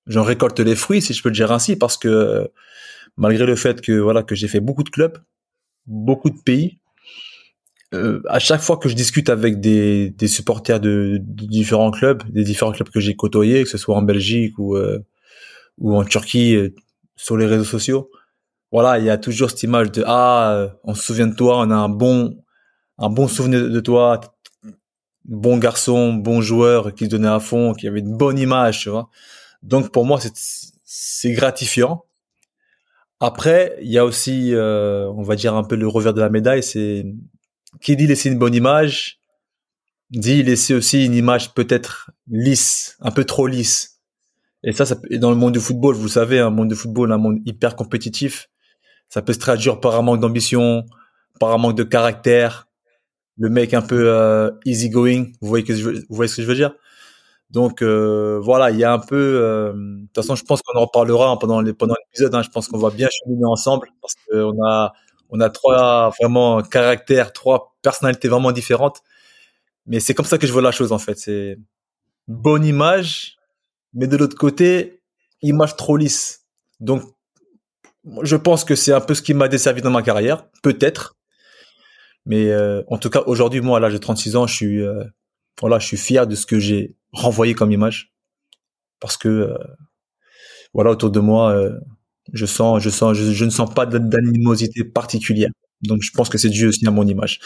j'en 0.06 0.22
récolte 0.22 0.60
les 0.60 0.74
fruits, 0.76 1.02
si 1.02 1.12
je 1.12 1.22
peux 1.22 1.28
le 1.28 1.34
dire 1.34 1.52
ainsi, 1.52 1.76
parce 1.76 1.96
que 1.96 2.50
malgré 3.16 3.46
le 3.46 3.56
fait 3.56 3.80
que 3.80 3.92
voilà 3.92 4.22
que 4.22 4.34
j'ai 4.34 4.48
fait 4.48 4.60
beaucoup 4.60 4.82
de 4.82 4.90
clubs, 4.90 5.18
beaucoup 5.86 6.30
de 6.30 6.40
pays, 6.44 6.78
euh, 7.94 8.20
à 8.28 8.38
chaque 8.38 8.60
fois 8.60 8.76
que 8.76 8.88
je 8.88 8.94
discute 8.94 9.28
avec 9.28 9.60
des, 9.60 10.10
des 10.10 10.26
supporters 10.26 10.80
de, 10.80 11.18
de, 11.20 11.46
différents 11.46 11.90
clubs, 11.90 12.22
des 12.30 12.42
différents 12.42 12.72
clubs 12.72 12.88
que 12.88 13.00
j'ai 13.00 13.14
côtoyés, 13.14 13.62
que 13.62 13.68
ce 13.68 13.78
soit 13.78 13.94
en 13.94 14.02
Belgique 14.02 14.58
ou 14.58 14.76
euh, 14.76 14.98
ou 15.78 15.96
en 15.96 16.04
Turquie, 16.04 16.56
euh, 16.56 16.74
sur 17.16 17.36
les 17.36 17.46
réseaux 17.46 17.64
sociaux, 17.64 18.10
voilà, 18.74 18.98
il 18.98 19.04
y 19.04 19.10
a 19.10 19.18
toujours 19.18 19.50
cette 19.50 19.62
image 19.62 19.92
de 19.92 20.02
ah, 20.04 20.50
euh, 20.50 20.68
on 20.82 20.96
se 20.96 21.04
souvient 21.04 21.28
de 21.28 21.36
toi, 21.36 21.60
on 21.60 21.70
a 21.70 21.76
un 21.76 21.88
bon 21.88 22.42
un 22.98 23.08
bon 23.08 23.28
souvenir 23.28 23.70
de 23.70 23.78
toi, 23.78 24.20
bon 25.24 25.58
garçon, 25.58 26.12
bon 26.12 26.40
joueur 26.40 26.92
qui 26.92 27.06
donnait 27.06 27.28
à 27.28 27.38
fond, 27.38 27.72
qui 27.72 27.86
avait 27.86 28.00
une 28.00 28.16
bonne 28.16 28.36
image, 28.36 28.80
tu 28.80 28.88
vois. 28.88 29.10
Donc 29.62 29.92
pour 29.92 30.04
moi, 30.04 30.18
c'est 30.82 31.30
gratifiant. 31.30 32.04
Après, 33.20 33.78
il 33.80 33.92
y 33.92 33.98
a 33.98 34.04
aussi, 34.04 34.52
euh, 34.52 35.08
on 35.12 35.22
va 35.22 35.36
dire 35.36 35.54
un 35.54 35.62
peu 35.62 35.76
le 35.76 35.86
revers 35.86 36.12
de 36.12 36.20
la 36.20 36.28
médaille, 36.28 36.64
c'est 36.64 37.06
qui 37.80 37.94
dit 37.94 38.08
laisser 38.08 38.28
une 38.28 38.40
bonne 38.40 38.56
image, 38.56 39.20
dit 40.10 40.42
laisser 40.42 40.74
aussi 40.74 41.06
une 41.06 41.14
image 41.14 41.54
peut-être 41.54 42.10
lisse, 42.26 42.96
un 42.98 43.12
peu 43.12 43.24
trop 43.24 43.46
lisse. 43.46 44.00
Et 44.64 44.72
ça, 44.72 44.84
ça 44.84 44.96
dans 45.12 45.30
le 45.30 45.36
monde 45.36 45.52
du 45.52 45.60
football, 45.60 45.94
vous 45.94 46.08
savez, 46.08 46.40
un 46.40 46.50
monde 46.50 46.70
de 46.70 46.74
football, 46.74 47.12
un 47.12 47.18
monde 47.18 47.38
hyper 47.46 47.76
compétitif 47.76 48.48
ça 49.08 49.22
peut 49.22 49.32
se 49.32 49.38
traduire 49.38 49.80
par 49.80 49.94
un 49.96 50.02
manque 50.02 50.20
d'ambition, 50.20 50.84
par 51.40 51.52
un 51.52 51.58
manque 51.58 51.76
de 51.76 51.84
caractère, 51.84 52.68
le 53.36 53.48
mec 53.48 53.74
un 53.74 53.82
peu 53.82 54.08
euh, 54.08 54.50
easy 54.64 54.90
going. 54.90 55.32
Vous 55.40 55.48
voyez 55.48 55.64
ce 55.66 56.36
que 56.36 56.42
je 56.42 56.46
veux 56.46 56.54
dire? 56.54 56.74
Donc 57.50 57.82
euh, 57.82 58.40
voilà, 58.42 58.70
il 58.70 58.78
y 58.78 58.84
a 58.84 58.92
un 58.92 58.98
peu. 58.98 59.16
Euh, 59.16 59.72
de 59.72 60.06
toute 60.06 60.16
façon, 60.16 60.34
je 60.34 60.44
pense 60.44 60.60
qu'on 60.62 60.78
en 60.78 60.82
reparlera 60.82 61.38
pendant 61.38 61.60
les, 61.60 61.72
pendant 61.72 61.94
l'épisode. 62.04 62.34
Hein, 62.34 62.42
je 62.42 62.50
pense 62.50 62.68
qu'on 62.68 62.78
va 62.78 62.90
bien 62.90 63.08
cheminer 63.10 63.44
ensemble 63.44 63.88
parce 64.00 64.14
qu'on 64.28 64.64
a 64.66 64.92
on 65.30 65.40
a 65.40 65.50
trois 65.50 66.10
vraiment 66.20 66.62
caractères, 66.62 67.32
trois 67.32 67.76
personnalités 67.82 68.28
vraiment 68.28 68.52
différentes. 68.52 69.02
Mais 69.86 70.00
c'est 70.00 70.14
comme 70.14 70.26
ça 70.26 70.38
que 70.38 70.46
je 70.46 70.52
vois 70.52 70.62
la 70.62 70.72
chose 70.72 70.92
en 70.92 70.98
fait. 70.98 71.18
C'est 71.18 71.58
bonne 72.28 72.64
image, 72.64 73.36
mais 73.92 74.06
de 74.06 74.16
l'autre 74.16 74.36
côté, 74.36 75.02
image 75.42 75.76
trop 75.76 75.96
lisse. 75.96 76.46
Donc 76.80 77.02
je 78.22 78.36
pense 78.36 78.64
que 78.64 78.74
c'est 78.74 78.92
un 78.92 79.00
peu 79.00 79.14
ce 79.14 79.22
qui 79.22 79.34
m'a 79.34 79.48
desservi 79.48 79.82
dans 79.82 79.90
ma 79.90 80.02
carrière, 80.02 80.46
peut-être. 80.62 81.16
Mais 82.26 82.50
euh, 82.50 82.82
en 82.88 82.98
tout 82.98 83.10
cas, 83.10 83.22
aujourd'hui, 83.26 83.60
moi, 83.60 83.80
là, 83.80 83.90
j'ai 83.90 84.00
36 84.00 84.36
ans, 84.36 84.46
je 84.46 84.54
suis, 84.54 84.82
euh, 84.82 85.04
voilà, 85.60 85.78
je 85.78 85.86
suis 85.86 85.96
fier 85.96 86.26
de 86.26 86.34
ce 86.34 86.46
que 86.46 86.58
j'ai 86.58 86.96
renvoyé 87.12 87.54
comme 87.54 87.72
image, 87.72 88.12
parce 89.00 89.16
que, 89.16 89.28
euh, 89.28 89.58
voilà, 90.72 90.90
autour 90.90 91.10
de 91.10 91.20
moi, 91.20 91.70
je 92.32 92.46
sens, 92.46 92.82
je 92.82 92.90
sens, 92.90 93.16
je, 93.16 93.44
ne 93.44 93.50
sens 93.50 93.72
pas 93.72 93.86
d'animosité 93.86 94.82
particulière. 94.84 95.50
Donc, 95.82 96.02
je 96.02 96.10
pense 96.12 96.28
que 96.28 96.38
c'est 96.38 96.48
dû 96.48 96.66
aussi 96.66 96.86
à 96.86 96.90
mon 96.90 97.06
image. 97.06 97.40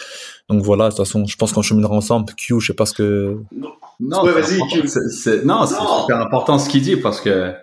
Donc 0.47 0.63
voilà, 0.63 0.85
de 0.85 0.89
toute 0.89 1.05
façon, 1.05 1.25
je 1.25 1.35
pense 1.35 1.51
qu'on 1.51 1.61
cheminera 1.61 1.93
ensemble. 1.93 2.33
Q, 2.35 2.59
je 2.59 2.67
sais 2.67 2.73
pas 2.73 2.85
ce 2.85 2.93
que. 2.93 3.37
Non, 3.51 3.73
non, 3.99 4.23
vas-y, 4.23 4.59
Q. 4.69 4.87
C'est, 4.87 5.43
non, 5.43 5.65
c'est 5.65 5.75
super 5.75 6.21
important 6.21 6.57
ce 6.57 6.69
qu'il 6.69 6.81
dit 6.81 6.95
parce 6.95 7.21
que 7.21 7.53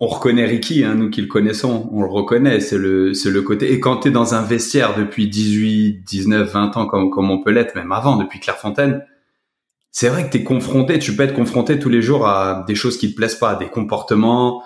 on 0.00 0.06
reconnaît 0.06 0.44
Ricky, 0.44 0.84
hein, 0.84 0.96
nous 0.96 1.08
qui 1.08 1.20
le 1.20 1.28
connaissons, 1.28 1.88
on 1.92 2.02
le 2.02 2.08
reconnaît, 2.08 2.60
c'est 2.60 2.78
le, 2.78 3.14
c'est 3.14 3.30
le 3.30 3.42
côté. 3.42 3.72
Et 3.72 3.80
quand 3.80 3.98
tu 3.98 4.08
es 4.08 4.10
dans 4.10 4.34
un 4.34 4.42
vestiaire 4.42 4.96
depuis 4.96 5.28
18, 5.28 6.02
19, 6.04 6.52
20 6.52 6.76
ans, 6.76 6.86
comme, 6.86 7.10
comme 7.10 7.30
on 7.30 7.42
peut 7.42 7.52
l'être, 7.52 7.74
même 7.76 7.92
avant, 7.92 8.16
depuis 8.16 8.40
Clairefontaine, 8.40 9.04
c'est 9.92 10.08
vrai 10.08 10.26
que 10.26 10.32
tu 10.32 10.38
es 10.38 10.42
confronté, 10.42 10.98
tu 10.98 11.14
peux 11.14 11.22
être 11.22 11.34
confronté 11.34 11.78
tous 11.78 11.88
les 11.88 12.02
jours 12.02 12.26
à 12.26 12.64
des 12.66 12.74
choses 12.74 12.98
qui 12.98 13.12
te 13.12 13.16
plaisent 13.16 13.36
pas, 13.36 13.54
des 13.54 13.68
comportements. 13.68 14.64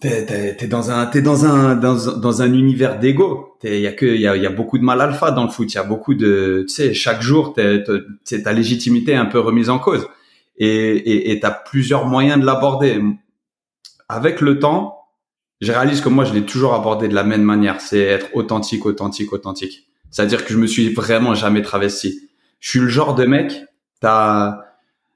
T'es, 0.00 0.26
t'es, 0.56 0.66
dans 0.66 0.90
un, 0.90 1.06
t'es 1.06 1.22
dans 1.22 1.46
un, 1.46 1.76
dans, 1.76 1.94
dans 1.94 2.42
un 2.42 2.52
univers 2.52 2.98
d'ego. 2.98 3.56
Il 3.62 3.78
y 3.78 3.86
a 3.86 3.92
que, 3.92 4.04
y 4.04 4.26
a, 4.26 4.36
y 4.36 4.44
a 4.44 4.50
beaucoup 4.50 4.78
de 4.78 4.82
mal 4.82 5.00
alpha 5.00 5.30
dans 5.30 5.44
le 5.44 5.50
foot. 5.50 5.72
Y 5.72 5.78
a 5.78 5.84
beaucoup 5.84 6.14
de, 6.14 6.64
tu 6.68 6.74
sais, 6.74 6.92
chaque 6.92 7.22
jour, 7.22 7.54
t'es, 7.54 7.84
ta 8.42 8.52
légitimité 8.52 9.12
est 9.12 9.16
un 9.16 9.26
peu 9.26 9.38
remise 9.38 9.70
en 9.70 9.78
cause. 9.78 10.08
Et, 10.58 10.68
et, 10.68 11.30
et 11.30 11.40
t'as 11.40 11.52
plusieurs 11.52 12.06
moyens 12.06 12.40
de 12.40 12.44
l'aborder 12.44 13.00
avec 14.08 14.40
le 14.40 14.58
temps, 14.58 15.06
je 15.60 15.72
réalise 15.72 16.00
que 16.00 16.08
moi, 16.08 16.24
je 16.24 16.34
l'ai 16.34 16.44
toujours 16.44 16.74
abordé 16.74 17.08
de 17.08 17.14
la 17.14 17.24
même 17.24 17.42
manière. 17.42 17.80
C'est 17.80 18.00
être 18.00 18.28
authentique, 18.34 18.84
authentique, 18.86 19.32
authentique. 19.32 19.88
C'est-à-dire 20.10 20.44
que 20.44 20.52
je 20.52 20.58
me 20.58 20.66
suis 20.66 20.92
vraiment 20.92 21.34
jamais 21.34 21.62
travesti. 21.62 22.28
Je 22.60 22.68
suis 22.68 22.78
le 22.80 22.88
genre 22.88 23.14
de 23.14 23.24
mec, 23.24 23.64
t'as 24.00 24.60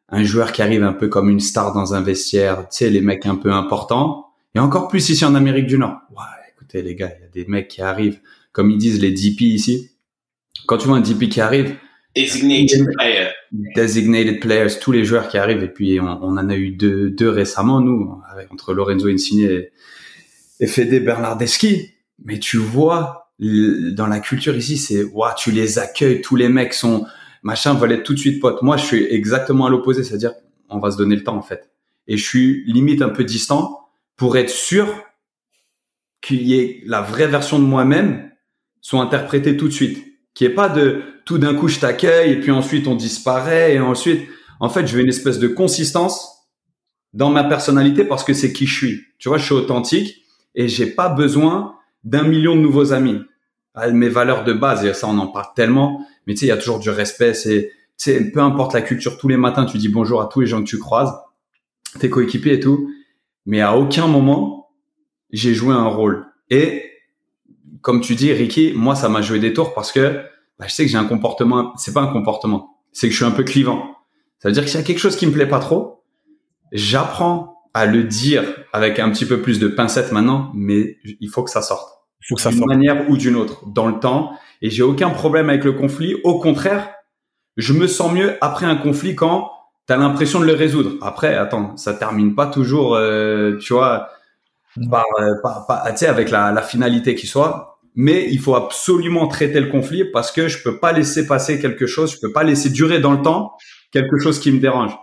un 0.09 0.25
joueur 0.25 0.53
qui 0.53 0.63
arrive 0.63 0.83
un 0.83 0.93
peu 0.93 1.09
comme 1.09 1.29
une 1.29 1.41
star 1.41 1.73
dans 1.73 1.95
un 1.95 2.01
vestiaire, 2.01 2.69
tu 2.69 2.79
sais, 2.79 2.91
les 2.91 3.01
mecs 3.01 3.27
un 3.27 3.37
peu 3.37 3.53
importants. 3.53 4.27
Et 4.55 4.59
encore 4.59 4.89
plus 4.89 5.09
ici 5.11 5.25
en 5.25 5.35
Amérique 5.35 5.67
du 5.67 5.79
Nord. 5.79 5.99
Ouais, 6.11 6.25
écoutez, 6.55 6.83
les 6.83 6.95
gars, 6.95 7.13
il 7.17 7.23
y 7.23 7.25
a 7.25 7.29
des 7.29 7.45
mecs 7.49 7.69
qui 7.69 7.83
arrivent, 7.83 8.21
comme 8.53 8.71
ils 8.71 8.79
disent 8.79 9.01
les 9.01 9.13
DP 9.13 9.43
ici. 9.43 9.91
Quand 10.67 10.79
tu 10.79 10.89
vois 10.89 10.97
un 10.97 11.01
DP 11.01 11.29
qui 11.29 11.41
arrive, 11.41 11.77
Designated 12.17 12.87
player. 12.97 13.30
Designated 13.53 14.39
players, 14.41 14.79
tous 14.81 14.93
les 14.93 15.05
joueurs 15.05 15.29
qui 15.29 15.37
arrivent, 15.37 15.65
et 15.65 15.69
puis 15.69 15.99
on, 15.99 16.07
on 16.07 16.39
en 16.39 16.49
a 16.49 16.57
eu 16.57 16.71
deux, 16.71 17.11
deux 17.11 17.29
récemment, 17.29 17.81
nous, 17.81 18.21
entre 18.51 18.75
Lorenzo 18.75 19.09
Insigne 19.09 19.41
et, 19.41 19.71
et 20.61 20.67
Fede 20.69 21.05
Bernardeschi. 21.05 21.91
Mais 22.25 22.39
tu 22.39 22.59
vois, 22.59 23.33
dans 23.41 24.07
la 24.07 24.21
culture 24.21 24.55
ici, 24.57 24.77
c'est, 24.77 25.03
waouh, 25.03 25.33
tu 25.37 25.51
les 25.51 25.79
accueilles, 25.81 26.21
tous 26.21 26.37
les 26.37 26.49
mecs 26.49 26.75
sont, 26.75 27.07
machin, 27.43 27.75
veulent 27.75 27.93
être 27.93 28.05
tout 28.05 28.15
de 28.15 28.19
suite 28.21 28.41
potes. 28.41 28.63
Moi, 28.63 28.77
je 28.77 28.85
suis 28.85 29.05
exactement 29.05 29.67
à 29.67 29.71
l'opposé, 29.71 30.05
c'est-à-dire, 30.05 30.35
on 30.69 30.79
va 30.79 30.93
se 30.93 30.97
donner 30.97 31.17
le 31.17 31.25
temps, 31.25 31.37
en 31.37 31.43
fait. 31.43 31.71
Et 32.07 32.17
je 32.17 32.25
suis 32.25 32.65
limite 32.67 33.03
un 33.03 33.09
peu 33.09 33.25
distant 33.25 33.89
pour 34.17 34.37
être 34.37 34.51
sûr 34.51 34.87
qu'il 36.21 36.43
y 36.43 36.55
ait 36.55 36.83
la 36.87 37.01
vraie 37.01 37.27
version 37.27 37.59
de 37.59 37.65
moi-même 37.65 38.31
soit 38.81 39.01
interprétée 39.01 39.57
tout 39.57 39.67
de 39.67 39.73
suite. 39.73 40.05
N'y 40.39 40.47
ait 40.47 40.51
pas 40.51 40.69
de, 40.69 41.03
tout 41.25 41.39
d'un 41.39 41.55
coup, 41.55 41.69
je 41.69 41.81
t'accueille 41.81 42.33
et 42.33 42.41
puis 42.41 42.51
ensuite 42.51 42.87
on 42.87 42.95
disparaît 42.95 43.75
et 43.75 43.81
ensuite, 43.81 44.29
en 44.59 44.69
fait, 44.69 44.87
je 44.87 44.97
veux 44.97 45.03
une 45.03 45.09
espèce 45.09 45.39
de 45.39 45.49
consistance 45.49 46.49
dans 47.13 47.31
ma 47.31 47.45
personnalité 47.45 48.05
parce 48.05 48.25
que 48.25 48.33
c'est 48.33 48.53
qui 48.53 48.67
je 48.67 48.75
suis. 48.75 49.01
Tu 49.19 49.29
vois, 49.29 49.39
je 49.39 49.45
suis 49.45 49.55
authentique 49.55 50.25
et 50.55 50.69
j'ai 50.69 50.87
pas 50.87 51.09
besoin 51.09 51.75
d'un 52.05 52.23
million 52.23 52.55
de 52.57 52.61
nouveaux 52.61 52.93
amis. 52.93 53.21
Ah, 53.75 53.91
mes 53.91 54.09
valeurs 54.09 54.45
de 54.45 54.53
base, 54.53 54.85
et 54.85 54.93
ça 54.95 55.07
on 55.07 55.19
en 55.19 55.29
parle 55.29 55.47
tellement, 55.55 56.05
mais 56.27 56.35
tu 56.35 56.41
sais, 56.41 56.47
il 56.47 56.49
y 56.49 56.53
a 56.53 56.57
toujours 56.57 56.81
du 56.81 56.91
respect, 56.91 57.35
c'est, 57.35 57.71
tu 57.97 58.11
sais, 58.11 58.31
peu 58.31 58.41
importe 58.41 58.75
la 58.75 58.83
culture, 58.83 59.17
tous 59.17 59.29
les 59.29 59.37
matins 59.37 59.65
tu 59.65 59.79
dis 59.79 59.89
bonjour 59.89 60.21
à 60.21 60.27
tous 60.27 60.41
les 60.41 60.47
gens 60.47 60.61
que 60.61 60.69
tu 60.69 60.79
croises, 60.79 61.15
tes 62.01 62.11
coéquipiers 62.11 62.55
et 62.55 62.61
tout, 62.61 62.91
mais 63.47 63.61
à 63.61 63.77
aucun 63.77 64.09
moment 64.09 64.71
j'ai 65.31 65.55
joué 65.55 65.73
un 65.73 65.87
rôle. 65.87 66.27
Et 66.51 66.90
comme 67.83 68.01
tu 68.01 68.15
dis, 68.15 68.33
Ricky, 68.33 68.73
moi 68.75 68.95
ça 68.95 69.09
m'a 69.09 69.23
joué 69.23 69.39
des 69.39 69.53
tours 69.53 69.75
parce 69.75 69.93
que 69.93 70.23
bah, 70.59 70.67
je 70.69 70.73
sais 70.73 70.85
que 70.85 70.91
j'ai 70.91 70.99
un 70.99 71.05
comportement, 71.05 71.73
c'est 71.77 71.95
pas 71.95 72.03
un 72.03 72.13
comportement, 72.13 72.79
c'est 72.93 73.07
que 73.09 73.13
je 73.13 73.17
suis 73.17 73.25
un 73.25 73.31
peu 73.31 73.45
clivant. 73.45 73.97
Ça 74.39 74.49
veut 74.49 74.53
dire 74.53 74.65
que 74.65 74.71
s'il 74.71 74.81
y 74.81 74.83
a 74.83 74.87
quelque 74.87 74.99
chose 74.99 75.17
qui 75.17 75.27
me 75.27 75.33
plaît 75.33 75.47
pas 75.47 75.59
trop, 75.61 76.05
j'apprends 76.73 77.63
à 77.75 77.87
le 77.87 78.05
dire 78.05 78.43
avec 78.73 78.99
un 78.99 79.11
petit 79.11 79.27
peu 79.27 79.41
plus 79.41 79.59
de 79.59 79.69
pincettes 79.69 80.13
maintenant, 80.13 80.51
mais 80.55 80.97
il 81.05 81.29
faut 81.29 81.43
que 81.43 81.51
ça 81.51 81.63
sorte. 81.63 81.89
Il 82.23 82.27
faut 82.29 82.35
que 82.35 82.41
ça 82.43 82.51
d'une 82.51 82.59
sorte. 82.59 82.69
manière 82.69 83.09
ou 83.09 83.17
d'une 83.17 83.37
autre, 83.37 83.67
dans 83.69 83.87
le 83.87 83.99
temps. 84.01 84.33
Et 84.61 84.71
j'ai 84.71 84.83
aucun 84.83 85.11
problème 85.11 85.49
avec 85.49 85.65
le 85.65 85.73
conflit. 85.73 86.17
Au 86.25 86.39
contraire, 86.41 86.91
je 87.57 87.73
me 87.73 87.87
sens 87.87 88.13
mieux 88.13 88.37
après 88.41 88.67
un 88.67 88.77
conflit 88.77 89.15
quand 89.15 89.51
tu 89.87 89.93
as 89.93 89.97
l'impression 89.97 90.41
de 90.41 90.45
le 90.47 90.53
résoudre. 90.55 90.93
Après, 91.01 91.35
attends, 91.37 91.77
ça 91.77 91.95
termine 91.95 92.35
pas 92.35 92.47
toujours, 92.47 92.95
euh, 92.95 93.57
tu 93.59 93.73
vois, 93.73 94.09
par, 94.91 95.05
euh, 95.21 95.35
par- 95.43 95.67
par- 95.67 95.85
tu 95.91 95.97
sais, 95.99 96.07
avec 96.07 96.31
la, 96.31 96.53
la 96.53 96.63
finalité 96.63 97.15
qui 97.15 97.27
soit. 97.27 97.70
Mais 97.95 98.29
il 98.31 98.39
faut 98.39 98.55
absolument 98.55 99.27
traiter 99.27 99.61
le 99.61 99.69
conflit 99.69 100.05
parce 100.05 100.31
que 100.31 100.49
je 100.49 100.63
peux 100.63 100.79
pas 100.79 100.93
laisser 100.93 101.27
passer 101.27 101.61
quelque 101.61 101.87
chose, 101.87 102.13
je 102.15 102.21
peux 102.21 102.33
pas 102.33 102.45
laisser 102.45 102.71
durer 102.71 103.01
dans 103.01 103.13
le 103.13 103.23
temps 103.23 103.53
quelque 103.91 104.19
chose 104.19 104.39
qui 104.39 104.53
me 104.53 104.61
dérange. 104.61 104.97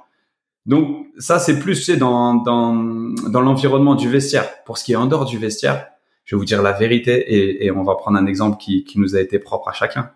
Donc 0.65 1.08
ça, 1.17 1.39
c'est 1.39 1.60
plus 1.60 1.75
sais, 1.75 1.98
dans, 1.98 2.36
dans, 2.36 2.74
dans 2.74 3.41
l'environnement 3.41 3.96
du 3.96 4.10
vestiaire. 4.10 4.63
Pour 4.63 4.77
ce 4.77 4.84
qui 4.84 4.94
est 4.94 4.98
en 4.98 5.06
dehors 5.06 5.25
du 5.25 5.38
vestiaire, 5.38 5.88
je 6.25 6.36
vais 6.36 6.39
vous 6.39 6.46
dire 6.46 6.62
la 6.62 6.74
vérité 6.74 7.13
et, 7.13 7.65
et 7.65 7.72
on 7.72 7.84
va 7.84 7.96
prendre 7.96 8.17
un 8.17 8.25
exemple 8.25 8.58
qui, 8.58 8.84
qui 8.84 9.00
nous 9.00 9.15
a 9.15 9.22
été 9.22 9.39
propre 9.39 9.70
à 9.70 9.74
chacun. 9.74 10.12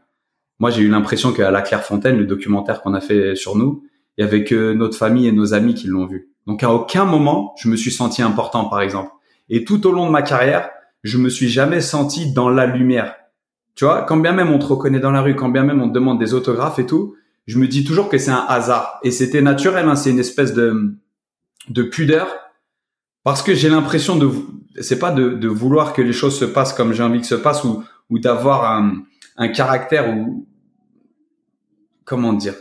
Moi, 0.60 0.70
j'ai 0.70 0.82
eu 0.82 0.90
l'impression 0.90 1.32
qu'à 1.34 1.52
la 1.52 1.62
Clairefontaine, 1.62 2.18
le 2.18 2.26
documentaire 2.26 2.82
qu'on 2.82 2.94
a 2.94 3.02
fait 3.02 3.36
sur 3.36 3.56
nous, 3.56 3.84
il 4.18 4.22
y 4.22 4.28
avait 4.28 4.44
que 4.44 4.74
notre 4.74 4.98
famille 4.98 5.28
et 5.28 5.32
nos 5.32 5.54
amis 5.54 5.74
qui 5.74 5.88
l'ont 5.88 6.06
vu. 6.06 6.30
Donc 6.48 6.64
à 6.64 6.72
aucun 6.74 7.06
moment, 7.06 7.54
je 7.58 7.70
me 7.70 7.76
suis 7.76 7.92
senti 7.92 8.22
important, 8.22 8.66
par 8.66 8.82
exemple. 8.82 9.12
Et 9.50 9.64
tout 9.64 9.88
au 9.88 9.92
long 9.92 10.06
de 10.06 10.12
ma 10.12 10.22
carrière, 10.22 10.70
je 11.04 11.18
me 11.18 11.30
suis 11.30 11.50
jamais 11.50 11.82
senti 11.82 12.34
dans 12.34 12.50
la 12.50 12.66
lumière. 12.66 13.16
Tu 13.76 13.86
vois, 13.86 14.04
quand 14.04 14.18
bien 14.18 14.34
même 14.34 14.52
on 14.52 14.60
te 14.60 14.66
reconnaît 14.66 15.00
dans 15.00 15.12
la 15.12 15.22
rue, 15.22 15.36
quand 15.36 15.50
bien 15.50 15.64
même 15.64 15.82
on 15.82 15.90
te 15.90 15.94
demande 15.94 16.20
des 16.20 16.34
autographes 16.34 16.80
et 16.80 16.86
tout, 16.86 17.16
je 17.48 17.58
me 17.58 17.68
dis 17.68 17.84
toujours 17.84 18.10
que 18.10 18.18
c'est 18.18 18.32
un 18.32 18.46
hasard. 18.48 19.00
Et 19.04 19.12
c'était 19.12 19.42
naturel, 19.42 19.88
hein, 19.88 19.96
c'est 19.96 20.12
une 20.12 20.20
espèce 20.20 20.54
de, 20.54 20.96
de 21.70 21.84
pudeur. 21.84 22.28
Parce 23.24 23.44
que 23.44 23.54
j'ai 23.54 23.70
l'impression 23.70 24.18
de, 24.18 24.30
c'est 24.80 25.00
pas 25.00 25.12
de, 25.12 25.30
de 25.30 25.48
vouloir 25.48 25.94
que 25.94 26.02
les 26.02 26.14
choses 26.14 26.38
se 26.38 26.46
passent 26.46 26.74
comme 26.74 26.94
j'ai 26.94 27.04
envie 27.04 27.22
que 27.22 27.28
se 27.28 27.36
passent 27.36 27.64
ou, 27.64 27.84
ou 28.10 28.20
d'avoir 28.20 28.72
un, 28.72 29.04
un 29.38 29.48
caractère 29.48 30.10
ou, 30.10 30.48
comment 32.04 32.34
dire, 32.34 32.56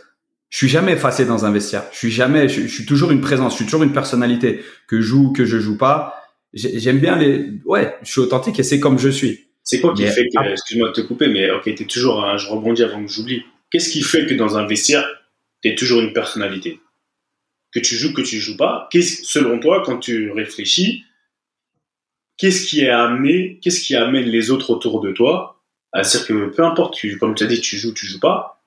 je 0.49 0.59
suis 0.59 0.68
jamais 0.68 0.92
effacé 0.92 1.25
dans 1.25 1.44
un 1.44 1.50
vestiaire. 1.50 1.85
Je 1.92 1.99
suis 1.99 2.11
jamais, 2.11 2.49
je, 2.49 2.62
je 2.62 2.75
suis 2.75 2.87
toujours 2.87 3.11
une 3.11 3.20
présence, 3.20 3.52
je 3.52 3.56
suis 3.56 3.64
toujours 3.64 3.82
une 3.82 3.92
personnalité 3.92 4.62
que 4.87 5.00
je 5.00 5.06
joue, 5.06 5.32
que 5.32 5.44
je 5.44 5.59
joue 5.59 5.78
pas. 5.78 6.14
J'ai- 6.52 6.78
J'aime 6.80 6.99
bien 6.99 7.16
les, 7.16 7.50
ouais, 7.64 7.97
je 8.02 8.11
suis 8.11 8.21
authentique 8.21 8.59
et 8.59 8.62
c'est 8.62 8.80
comme 8.80 8.99
je 8.99 9.09
suis. 9.09 9.47
C'est 9.62 9.80
quoi 9.80 9.95
qui 9.95 10.02
Mais- 10.02 10.11
fait 10.11 10.26
que, 10.28 10.50
excuse-moi 10.50 10.88
de 10.88 10.92
te 10.95 11.00
couper, 11.02 11.28
mais 11.28 11.50
ok, 11.50 11.62
t'es 11.75 11.85
toujours, 11.85 12.37
je 12.38 12.49
rebondis 12.49 12.83
avant 12.83 13.04
que 13.04 13.11
j'oublie. 13.11 13.42
Qu'est-ce 13.71 13.90
qui 13.90 14.02
fait 14.02 14.26
que 14.26 14.35
dans 14.35 14.57
un 14.59 14.66
vestiaire, 14.66 15.07
t'es 15.62 15.75
toujours 15.75 16.00
une 16.00 16.12
personnalité? 16.12 16.80
Que 17.73 17.78
tu 17.78 17.95
joues, 17.95 18.12
que 18.12 18.23
tu 18.23 18.38
joues 18.40 18.57
pas? 18.57 18.88
Qu'est-ce, 18.90 19.23
selon 19.25 19.61
toi, 19.61 19.83
quand 19.87 19.99
tu 19.99 20.30
réfléchis, 20.33 21.04
qu'est-ce 22.37 22.66
qui 22.66 22.80
est 22.80 22.88
amené, 22.90 23.59
qu'est-ce 23.62 23.80
qui 23.80 23.95
amène 23.95 24.25
les 24.25 24.50
autres 24.50 24.71
autour 24.71 25.00
de 25.00 25.12
toi 25.12 25.57
à 25.92 26.02
dire 26.02 26.25
que 26.26 26.47
peu 26.50 26.64
importe, 26.64 26.95
tu, 26.95 27.19
comme 27.19 27.35
tu 27.35 27.42
as 27.45 27.47
dit, 27.49 27.61
tu 27.61 27.76
joues, 27.76 27.92
tu 27.92 28.07
joues 28.07 28.21
pas, 28.21 28.62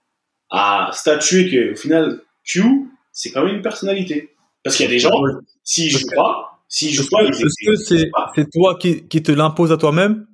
à 0.50 0.90
statuer 0.94 1.50
que 1.50 1.72
au 1.72 1.76
final, 1.76 2.22
Q, 2.44 2.62
c'est 3.14 3.32
quand 3.32 3.46
même 3.46 3.56
une 3.56 3.62
personnalité. 3.62 4.30
Parce 4.64 4.76
qu'il 4.76 4.86
y 4.86 4.90
a 4.90 4.92
des 4.92 5.00
gens, 5.00 5.12
s'ils 5.64 5.90
jouent 5.90 6.06
pas, 6.16 6.53
pas, 7.12 7.24
que- 7.24 7.30
ils 7.38 7.46
est-ce 7.46 7.70
que 7.70 7.76
c'est 8.36 8.50
toi 8.52 8.76
qui, 8.80 9.08
qui 9.08 9.22
te 9.22 9.32
l'impose 9.32 9.72
à 9.72 9.78
toi-même 9.78 10.26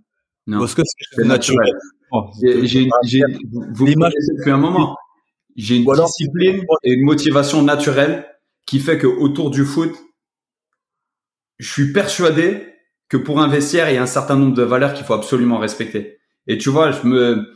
Non. 0.47 0.63
est-ce 0.63 0.75
que 0.75 0.81
c'est 0.85 1.25
naturel. 1.25 1.71
Bon, 2.11 2.25
J'ai, 2.63 2.87
vous 3.71 3.85
depuis 3.85 4.51
un 4.51 4.57
moment. 4.57 4.95
J'ai 5.55 5.77
une 5.77 5.85
discipline 5.85 6.63
et 6.83 6.93
une 6.93 7.03
motivation 7.03 7.61
naturelle 7.61 8.25
qui 8.65 8.79
fait 8.79 8.97
que 8.97 9.07
autour 9.07 9.49
du 9.51 9.65
foot, 9.65 9.91
je 11.59 11.69
suis 11.71 11.91
persuadé 11.91 12.63
que 13.09 13.17
pour 13.17 13.41
un 13.41 13.47
vestiaire, 13.49 13.89
il 13.89 13.95
y 13.95 13.97
a 13.97 14.01
un 14.03 14.07
certain 14.07 14.35
nombre 14.35 14.55
de 14.55 14.63
valeurs 14.63 14.93
qu'il 14.93 15.05
faut 15.05 15.13
absolument 15.13 15.57
respecter. 15.57 16.19
Et 16.47 16.57
tu 16.57 16.69
vois, 16.69 16.91
je 16.91 17.05
me, 17.05 17.53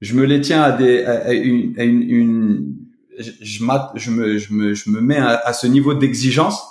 je 0.00 0.14
me 0.14 0.24
les 0.24 0.40
tiens 0.40 0.62
à 0.62 0.72
des, 0.72 1.04
à, 1.04 1.26
à 1.26 1.32
une, 1.32 1.78
à 1.78 1.84
une, 1.84 2.02
une- 2.02 2.76
je, 3.18 3.30
je, 3.40 3.64
je 3.96 4.10
me, 4.10 4.38
je 4.38 4.52
me, 4.54 4.74
je 4.74 4.90
me 4.90 5.00
mets 5.00 5.18
à, 5.18 5.36
à 5.44 5.52
ce 5.52 5.66
niveau 5.66 5.92
d'exigence 5.94 6.62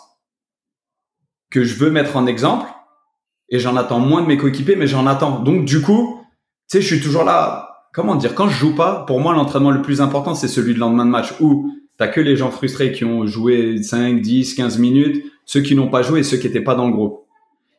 que 1.52 1.64
je 1.64 1.76
veux 1.76 1.92
mettre 1.92 2.18
en 2.18 2.26
exemple 2.26 2.68
et 3.50 3.60
j'en 3.60 3.76
attends 3.76 4.00
moins 4.00 4.22
de 4.22 4.28
mes 4.28 4.38
coéquipiers, 4.38 4.76
mais 4.76 4.88
j'en 4.88 5.06
attends. 5.06 5.40
Donc, 5.40 5.66
du 5.66 5.82
coup, 5.82 6.22
tu 6.70 6.78
sais, 6.78 6.82
je 6.82 6.88
suis 6.88 7.04
toujours 7.04 7.26
là. 7.26 7.68
Comment 7.94 8.16
dire? 8.16 8.34
Quand 8.34 8.48
je 8.48 8.58
joue 8.58 8.74
pas, 8.74 9.04
pour 9.06 9.20
moi, 9.20 9.34
l'entraînement 9.34 9.72
le 9.72 9.82
plus 9.82 10.00
important, 10.00 10.34
c'est 10.34 10.48
celui 10.48 10.74
de 10.74 10.80
lendemain 10.80 11.06
de 11.06 11.12
match 11.12 11.34
où 11.42 11.70
t'as 11.98 12.08
que 12.08 12.22
les 12.22 12.38
gens 12.38 12.50
frustrés 12.50 12.94
qui 12.94 13.04
ont 13.04 13.28
joué 13.28 13.84
5, 13.84 14.22
10, 14.22 14.56
15 14.56 14.80
minutes, 14.80 15.26
ceux 15.46 15.60
qui 15.60 15.76
n'ont 15.76 15.90
pas 15.90 16.02
joué 16.02 16.22
et 16.22 16.24
ceux 16.24 16.38
qui 16.38 16.48
étaient 16.48 16.62
pas 16.62 16.76
dans 16.76 16.88
le 16.88 16.94
groupe. 16.94 17.26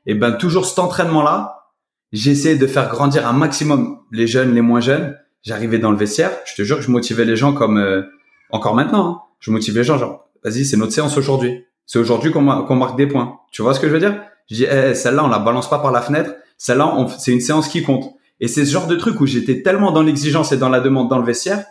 Et 0.05 0.15
ben, 0.15 0.33
toujours 0.33 0.67
cet 0.67 0.79
entraînement-là, 0.79 1.71
j'essaie 2.13 2.57
de 2.57 2.67
faire 2.67 2.91
grandir 2.91 3.27
un 3.27 3.33
maximum 3.33 4.01
les 4.13 4.27
jeunes, 4.27 4.55
les 4.55 4.61
moins 4.61 4.81
jeunes. 4.81 5.17
J'arrivais 5.43 5.79
dans 5.79 5.91
le 5.91 5.97
vestiaire, 5.97 6.31
je 6.45 6.55
te 6.55 6.63
jure 6.63 6.77
que 6.77 6.83
je 6.83 6.91
motivais 6.91 7.25
les 7.25 7.35
gens 7.35 7.53
comme 7.55 7.79
euh, 7.79 8.03
encore 8.51 8.75
maintenant. 8.75 9.09
hein. 9.09 9.21
je 9.41 9.51
motive 9.51 9.75
les 9.75 9.85
gens 9.85 9.97
genre, 9.99 10.29
vas-y, 10.45 10.65
c'est 10.67 10.77
notre 10.77 10.93
séance 10.93 11.17
aujourd'hui. 11.17 11.65
C'est 11.87 11.99
aujourd'hui 11.99 12.31
qu'on 12.31 12.43
mar- 12.43 12.65
qu'on 12.67 12.77
marque 12.77 12.97
des 12.97 13.07
points. 13.07 13.39
Tu 13.51 13.63
vois 13.63 13.75
ce 13.75 13.81
que 13.81 13.89
je 13.89 13.93
veux 13.93 14.01
dire? 14.01 14.23
Je 14.51 14.57
dis, 14.57 14.65
eh, 14.65 14.95
celle-là, 14.95 15.25
on 15.25 15.29
la 15.29 15.39
balance 15.39 15.69
pas 15.69 15.79
par 15.79 15.93
la 15.93 16.01
fenêtre. 16.03 16.35
Celle-là, 16.59 17.07
c'est 17.19 17.33
une 17.33 17.41
séance 17.41 17.69
qui 17.69 17.83
compte. 17.83 18.15
Et 18.41 18.49
c'est 18.49 18.65
ce 18.65 18.73
genre 18.73 18.87
de 18.87 18.97
truc 18.97 19.21
où 19.21 19.27
j'étais 19.27 19.63
tellement 19.63 19.93
dans 19.93 20.03
l'exigence 20.03 20.53
et 20.53 20.57
dans 20.57 20.69
la 20.69 20.81
demande 20.81 21.09
dans 21.09 21.19
le 21.19 21.25
vestiaire 21.25 21.65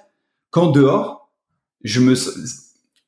qu'en 0.51 0.67
dehors, 0.67 1.29
je 1.83 1.99
me, 1.99 2.13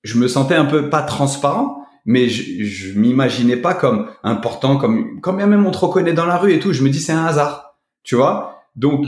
je 0.03 0.17
me 0.17 0.27
sentais 0.27 0.55
un 0.55 0.65
peu 0.65 0.89
pas 0.89 1.01
transparent, 1.01 1.85
mais 2.05 2.27
je, 2.29 2.63
je 2.63 2.99
m'imaginais 2.99 3.57
pas 3.57 3.73
comme 3.73 4.09
important, 4.23 4.77
comme, 4.77 5.21
quand 5.21 5.33
bien 5.33 5.47
même 5.47 5.65
on 5.65 5.71
te 5.71 5.77
reconnaît 5.77 6.13
dans 6.13 6.25
la 6.25 6.37
rue 6.37 6.53
et 6.53 6.59
tout, 6.59 6.73
je 6.73 6.83
me 6.83 6.89
dis 6.89 6.99
c'est 6.99 7.13
un 7.13 7.25
hasard, 7.25 7.77
tu 8.03 8.15
vois? 8.15 8.65
Donc, 8.75 9.05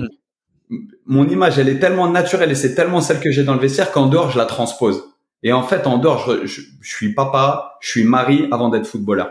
mon 1.05 1.27
image, 1.27 1.59
elle 1.59 1.69
est 1.69 1.79
tellement 1.79 2.09
naturelle 2.09 2.51
et 2.51 2.55
c'est 2.55 2.75
tellement 2.75 3.01
celle 3.01 3.19
que 3.19 3.31
j'ai 3.31 3.43
dans 3.43 3.53
le 3.53 3.59
vestiaire 3.59 3.91
qu'en 3.91 4.07
dehors, 4.07 4.31
je 4.31 4.37
la 4.37 4.45
transpose. 4.45 5.03
Et 5.45 5.53
en 5.53 5.61
fait, 5.61 5.85
en 5.85 5.99
dehors, 5.99 6.43
je, 6.43 6.61
suis 6.81 7.13
papa, 7.13 7.77
je 7.79 7.89
suis 7.91 8.03
mari 8.03 8.47
avant 8.51 8.69
d'être 8.69 8.87
footballeur. 8.87 9.29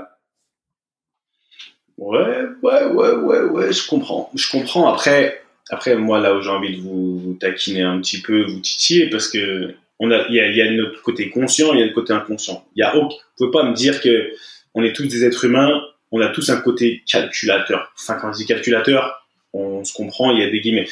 Ouais, 1.98 2.38
ouais, 2.62 2.84
ouais, 2.84 3.12
ouais, 3.14 3.40
ouais, 3.42 3.72
je 3.72 3.84
comprends. 3.84 4.30
Je 4.32 4.48
comprends. 4.48 4.92
Après, 4.92 5.42
après 5.70 5.96
moi, 5.96 6.20
là 6.20 6.36
où 6.36 6.40
j'ai 6.40 6.50
envie 6.50 6.76
de 6.76 6.82
vous, 6.82 7.36
taquiner 7.40 7.82
un 7.82 8.00
petit 8.00 8.22
peu, 8.22 8.44
vous 8.44 8.60
titiller, 8.60 9.10
parce 9.10 9.28
que 9.28 9.74
on 9.98 10.12
a, 10.12 10.28
il 10.28 10.36
y 10.36 10.40
a, 10.40 10.46
y 10.46 10.76
notre 10.76 11.02
côté 11.02 11.30
conscient, 11.30 11.72
il 11.74 11.80
y 11.80 11.82
a 11.82 11.86
le 11.86 11.92
côté 11.92 12.12
inconscient. 12.12 12.64
Il 12.76 12.80
y 12.80 12.84
a 12.84 12.94
vous 12.94 13.08
pouvez 13.36 13.50
pas 13.50 13.64
me 13.64 13.74
dire 13.74 14.00
que 14.00 14.30
on 14.74 14.84
est 14.84 14.92
tous 14.92 15.08
des 15.08 15.24
êtres 15.24 15.44
humains, 15.44 15.82
on 16.12 16.20
a 16.20 16.28
tous 16.28 16.48
un 16.50 16.60
côté 16.60 17.02
calculateur. 17.10 17.92
Enfin, 17.98 18.14
quand 18.20 18.32
je 18.32 18.38
dis 18.38 18.46
calculateur, 18.46 19.26
on 19.52 19.82
se 19.82 19.92
comprend, 19.92 20.30
il 20.30 20.38
y 20.38 20.44
a 20.44 20.50
des 20.50 20.60
guillemets. 20.60 20.86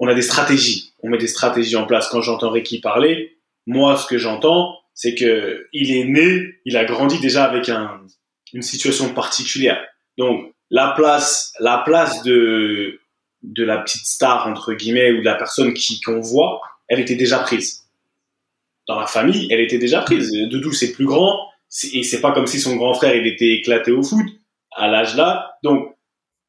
On 0.00 0.08
a 0.08 0.14
des 0.14 0.22
stratégies. 0.22 0.94
On 1.04 1.10
met 1.10 1.18
des 1.18 1.28
stratégies 1.28 1.76
en 1.76 1.86
place. 1.86 2.08
Quand 2.08 2.22
j'entends 2.22 2.50
Ricky 2.50 2.80
parler, 2.80 3.36
moi, 3.66 3.96
ce 3.96 4.06
que 4.06 4.18
j'entends, 4.18 4.78
c'est 4.94 5.14
que 5.14 5.66
il 5.72 5.90
est 5.90 6.04
né, 6.04 6.54
il 6.64 6.76
a 6.76 6.84
grandi 6.84 7.18
déjà 7.20 7.44
avec 7.44 7.68
un, 7.68 8.00
une 8.52 8.62
situation 8.62 9.12
particulière. 9.12 9.82
Donc, 10.18 10.52
la 10.70 10.92
place, 10.96 11.52
la 11.60 11.78
place 11.78 12.22
de, 12.22 13.00
de 13.42 13.64
la 13.64 13.78
petite 13.78 14.06
star, 14.06 14.46
entre 14.46 14.74
guillemets, 14.74 15.12
ou 15.12 15.18
de 15.20 15.24
la 15.24 15.34
personne 15.34 15.74
qui, 15.74 16.00
qu'on 16.00 16.20
voit, 16.20 16.60
elle 16.88 17.00
était 17.00 17.16
déjà 17.16 17.38
prise. 17.38 17.84
Dans 18.86 18.98
la 18.98 19.06
famille, 19.06 19.48
elle 19.50 19.60
était 19.60 19.78
déjà 19.78 20.02
prise. 20.02 20.30
Doudou, 20.50 20.72
c'est 20.72 20.92
plus 20.92 21.06
grand, 21.06 21.48
et 21.92 22.02
c'est 22.02 22.20
pas 22.20 22.32
comme 22.32 22.46
si 22.46 22.60
son 22.60 22.76
grand 22.76 22.94
frère, 22.94 23.14
il 23.14 23.26
était 23.26 23.52
éclaté 23.52 23.90
au 23.90 24.02
foot, 24.02 24.26
à 24.72 24.88
l'âge 24.88 25.16
là. 25.16 25.56
Donc, 25.62 25.94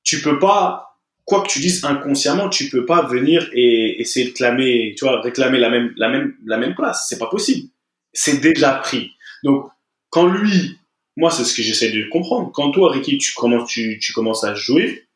tu 0.03 0.21
peux 0.21 0.37
pas, 0.37 0.94
quoi 1.25 1.41
que 1.41 1.47
tu 1.47 1.59
dises 1.59 1.83
inconsciemment, 1.83 2.49
tu 2.49 2.69
peux 2.69 2.85
pas 2.85 3.01
venir 3.03 3.49
et 3.51 3.99
essayer 3.99 4.27
de 4.27 4.33
clamer, 4.33 4.93
tu 4.97 5.05
vois, 5.05 5.21
réclamer 5.21 5.59
la 5.59 5.69
même, 5.69 5.93
la 5.97 6.09
même, 6.09 6.35
la 6.45 6.57
même 6.57 6.75
place. 6.75 7.07
C'est 7.09 7.17
pas 7.17 7.27
possible. 7.27 7.69
C'est 8.13 8.39
déjà 8.39 8.73
pris. 8.75 9.11
Donc, 9.43 9.67
quand 10.09 10.27
lui, 10.27 10.77
moi, 11.17 11.31
c'est 11.31 11.43
ce 11.43 11.55
que 11.55 11.63
j'essaie 11.63 11.91
de 11.91 12.07
comprendre. 12.09 12.51
Quand 12.53 12.71
toi, 12.71 12.91
Ricky, 12.91 13.17
tu 13.17 13.33
commences, 13.33 13.69
tu, 13.69 13.99
commences 14.13 14.43
à 14.43 14.53
jouer, 14.53 15.07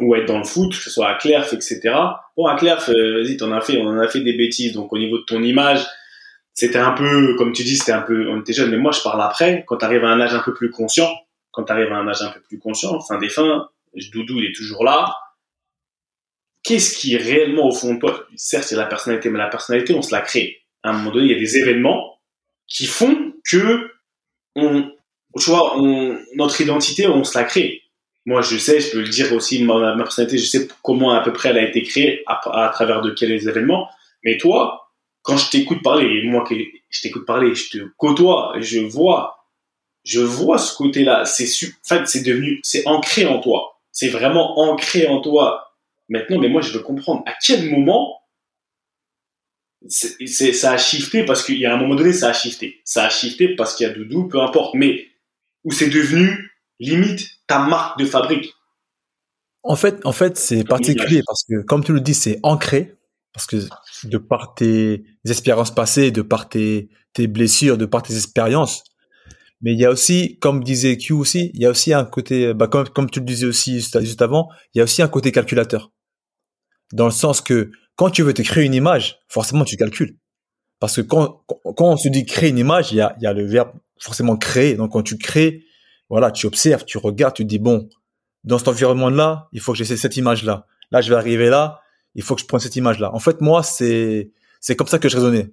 ou 0.00 0.14
être 0.14 0.26
dans 0.26 0.38
le 0.38 0.44
foot, 0.44 0.70
que 0.70 0.82
ce 0.82 0.90
soit 0.90 1.08
à 1.08 1.14
Clerf, 1.14 1.52
etc. 1.52 1.80
Bon, 2.36 2.46
à 2.46 2.56
Clerf, 2.56 2.88
euh, 2.88 3.22
vas-y, 3.22 3.36
t'en 3.36 3.52
as 3.52 3.60
fait, 3.60 3.78
on 3.78 3.86
en 3.88 3.98
a 3.98 4.08
fait 4.08 4.20
des 4.20 4.32
bêtises. 4.32 4.72
Donc, 4.72 4.92
au 4.92 4.98
niveau 4.98 5.18
de 5.18 5.24
ton 5.24 5.42
image, 5.42 5.84
c'était 6.54 6.78
un 6.78 6.92
peu, 6.92 7.36
comme 7.36 7.52
tu 7.52 7.62
dis, 7.62 7.76
c'était 7.76 7.92
un 7.92 8.02
peu, 8.02 8.28
on 8.30 8.40
était 8.40 8.54
jeune. 8.54 8.70
Mais 8.70 8.78
moi, 8.78 8.92
je 8.92 9.02
parle 9.02 9.22
après, 9.22 9.64
quand 9.66 9.76
tu 9.76 9.84
arrives 9.84 10.04
à 10.04 10.08
un 10.08 10.20
âge 10.20 10.34
un 10.34 10.40
peu 10.40 10.54
plus 10.54 10.70
conscient, 10.70 11.10
quand 11.50 11.64
tu 11.64 11.72
arrives 11.72 11.92
à 11.92 11.96
un 11.96 12.08
âge 12.08 12.22
un 12.22 12.30
peu 12.30 12.40
plus 12.40 12.58
conscient, 12.58 12.98
fin 13.00 13.18
des 13.18 13.28
fins, 13.28 13.68
Doudou, 14.12 14.38
il 14.38 14.46
est 14.46 14.54
toujours 14.54 14.84
là. 14.84 15.14
Qu'est-ce 16.62 16.96
qui 16.96 17.14
est 17.14 17.18
réellement 17.18 17.68
au 17.68 17.72
fond 17.72 17.94
de 17.94 17.98
toi? 18.00 18.24
Certes, 18.36 18.64
c'est 18.64 18.76
la 18.76 18.86
personnalité, 18.86 19.30
mais 19.30 19.38
la 19.38 19.48
personnalité, 19.48 19.94
on 19.94 20.02
se 20.02 20.12
la 20.12 20.20
crée. 20.20 20.58
À 20.82 20.90
un 20.90 20.92
moment 20.92 21.10
donné, 21.10 21.26
il 21.26 21.32
y 21.32 21.36
a 21.36 21.38
des 21.38 21.58
événements 21.58 22.18
qui 22.68 22.86
font 22.86 23.32
que 23.44 23.90
on, 24.54 24.90
tu 25.38 25.50
vois, 25.50 25.76
notre 26.34 26.60
identité, 26.60 27.06
on 27.06 27.24
se 27.24 27.36
la 27.36 27.44
crée. 27.44 27.82
Moi, 28.24 28.40
je 28.42 28.56
sais, 28.56 28.80
je 28.80 28.92
peux 28.92 29.00
le 29.00 29.08
dire 29.08 29.32
aussi, 29.32 29.64
ma, 29.64 29.96
personnalité, 29.96 30.38
je 30.38 30.46
sais 30.46 30.68
comment 30.82 31.12
à 31.12 31.22
peu 31.22 31.32
près 31.32 31.48
elle 31.48 31.58
a 31.58 31.68
été 31.68 31.82
créée, 31.82 32.22
à, 32.26 32.70
travers 32.72 33.00
de 33.00 33.10
quels 33.10 33.48
événements. 33.48 33.88
Mais 34.24 34.36
toi, 34.36 34.92
quand 35.22 35.36
je 35.36 35.50
t'écoute 35.50 35.82
parler, 35.82 36.22
moi 36.24 36.44
je 36.48 37.00
t'écoute 37.00 37.26
parler, 37.26 37.54
je 37.54 37.70
te 37.70 37.78
côtoie, 37.96 38.54
je 38.60 38.80
vois, 38.80 39.48
je 40.04 40.20
vois 40.20 40.58
ce 40.58 40.76
côté-là. 40.76 41.24
C'est 41.24 41.46
en 41.46 41.88
fait, 41.88 42.06
c'est 42.06 42.22
devenu, 42.22 42.60
c'est 42.62 42.86
ancré 42.86 43.26
en 43.26 43.40
toi. 43.40 43.80
C'est 43.90 44.08
vraiment 44.08 44.58
ancré 44.60 45.06
en 45.08 45.20
toi. 45.20 45.71
Maintenant, 46.12 46.38
mais 46.38 46.50
moi, 46.50 46.60
je 46.60 46.72
veux 46.72 46.80
comprendre 46.80 47.22
à 47.24 47.32
quel 47.42 47.70
moment 47.70 48.18
c'est, 49.88 50.52
ça 50.52 50.72
a 50.72 50.76
shifté 50.76 51.24
parce 51.24 51.42
qu'il 51.42 51.58
y 51.58 51.64
a 51.64 51.74
un 51.74 51.78
moment 51.78 51.94
donné, 51.94 52.12
ça 52.12 52.28
a 52.28 52.32
shifté. 52.34 52.82
Ça 52.84 53.06
a 53.06 53.08
shifté 53.08 53.56
parce 53.56 53.74
qu'il 53.74 53.86
y 53.86 53.90
a 53.90 53.94
Doudou, 53.94 54.28
peu 54.28 54.38
importe. 54.38 54.74
Mais 54.74 55.06
où 55.64 55.72
c'est 55.72 55.88
devenu 55.88 56.50
limite 56.78 57.26
ta 57.46 57.60
marque 57.60 57.98
de 57.98 58.04
fabrique. 58.04 58.52
En 59.62 59.74
fait, 59.74 60.04
en 60.04 60.12
fait, 60.12 60.36
c'est 60.36 60.64
particulier 60.64 61.22
parce 61.26 61.44
que, 61.48 61.62
comme 61.62 61.82
tu 61.82 61.94
le 61.94 62.00
dis, 62.00 62.14
c'est 62.14 62.38
ancré 62.42 62.94
parce 63.32 63.46
que 63.46 63.56
de 64.04 64.18
par 64.18 64.54
tes 64.54 65.04
expériences 65.26 65.74
passées, 65.74 66.10
de 66.10 66.20
par 66.20 66.50
tes, 66.50 66.90
tes 67.14 67.26
blessures, 67.26 67.78
de 67.78 67.86
par 67.86 68.02
tes 68.02 68.14
expériences. 68.14 68.84
Mais 69.62 69.72
il 69.72 69.80
y 69.80 69.86
a 69.86 69.90
aussi, 69.90 70.38
comme 70.40 70.62
disait 70.62 70.98
Q 70.98 71.14
aussi, 71.14 71.50
il 71.54 71.62
y 71.62 71.64
a 71.64 71.70
aussi 71.70 71.94
un 71.94 72.04
côté, 72.04 72.52
bah 72.52 72.66
comme, 72.66 72.86
comme 72.90 73.08
tu 73.08 73.20
le 73.20 73.24
disais 73.24 73.46
aussi 73.46 73.80
juste 73.80 74.20
avant, 74.20 74.50
il 74.74 74.78
y 74.78 74.80
a 74.82 74.84
aussi 74.84 75.00
un 75.00 75.08
côté 75.08 75.32
calculateur. 75.32 75.90
Dans 76.92 77.06
le 77.06 77.10
sens 77.10 77.40
que 77.40 77.70
quand 77.96 78.10
tu 78.10 78.22
veux 78.22 78.34
te 78.34 78.42
créer 78.42 78.64
une 78.64 78.74
image, 78.74 79.18
forcément 79.28 79.64
tu 79.64 79.76
calcules. 79.76 80.16
Parce 80.80 80.96
que 80.96 81.00
quand, 81.02 81.42
quand 81.46 81.92
on 81.92 81.96
se 81.96 82.08
dit 82.08 82.26
créer 82.26 82.50
une 82.50 82.58
image, 82.58 82.92
il 82.92 82.96
y 82.96 83.00
a, 83.00 83.16
y 83.20 83.26
a 83.26 83.32
le 83.32 83.46
verbe 83.46 83.72
forcément 83.98 84.36
créer. 84.36 84.74
Donc 84.74 84.92
quand 84.92 85.02
tu 85.02 85.16
crées, 85.16 85.64
voilà, 86.08 86.30
tu 86.30 86.46
observes, 86.46 86.84
tu 86.84 86.98
regardes, 86.98 87.34
tu 87.34 87.44
te 87.44 87.48
dis, 87.48 87.58
bon, 87.58 87.88
dans 88.44 88.58
cet 88.58 88.68
environnement-là, 88.68 89.48
il 89.52 89.60
faut 89.60 89.72
que 89.72 89.78
j'essaie 89.78 89.96
cette 89.96 90.16
image-là. 90.16 90.66
Là, 90.90 91.00
je 91.00 91.08
vais 91.08 91.16
arriver 91.16 91.48
là, 91.48 91.80
il 92.14 92.22
faut 92.22 92.34
que 92.34 92.40
je 92.40 92.46
prenne 92.46 92.60
cette 92.60 92.76
image-là. 92.76 93.14
En 93.14 93.18
fait, 93.18 93.40
moi, 93.40 93.62
c'est 93.62 94.30
c'est 94.60 94.76
comme 94.76 94.86
ça 94.86 94.98
que 94.98 95.08
je 95.08 95.16
raisonnais. 95.16 95.52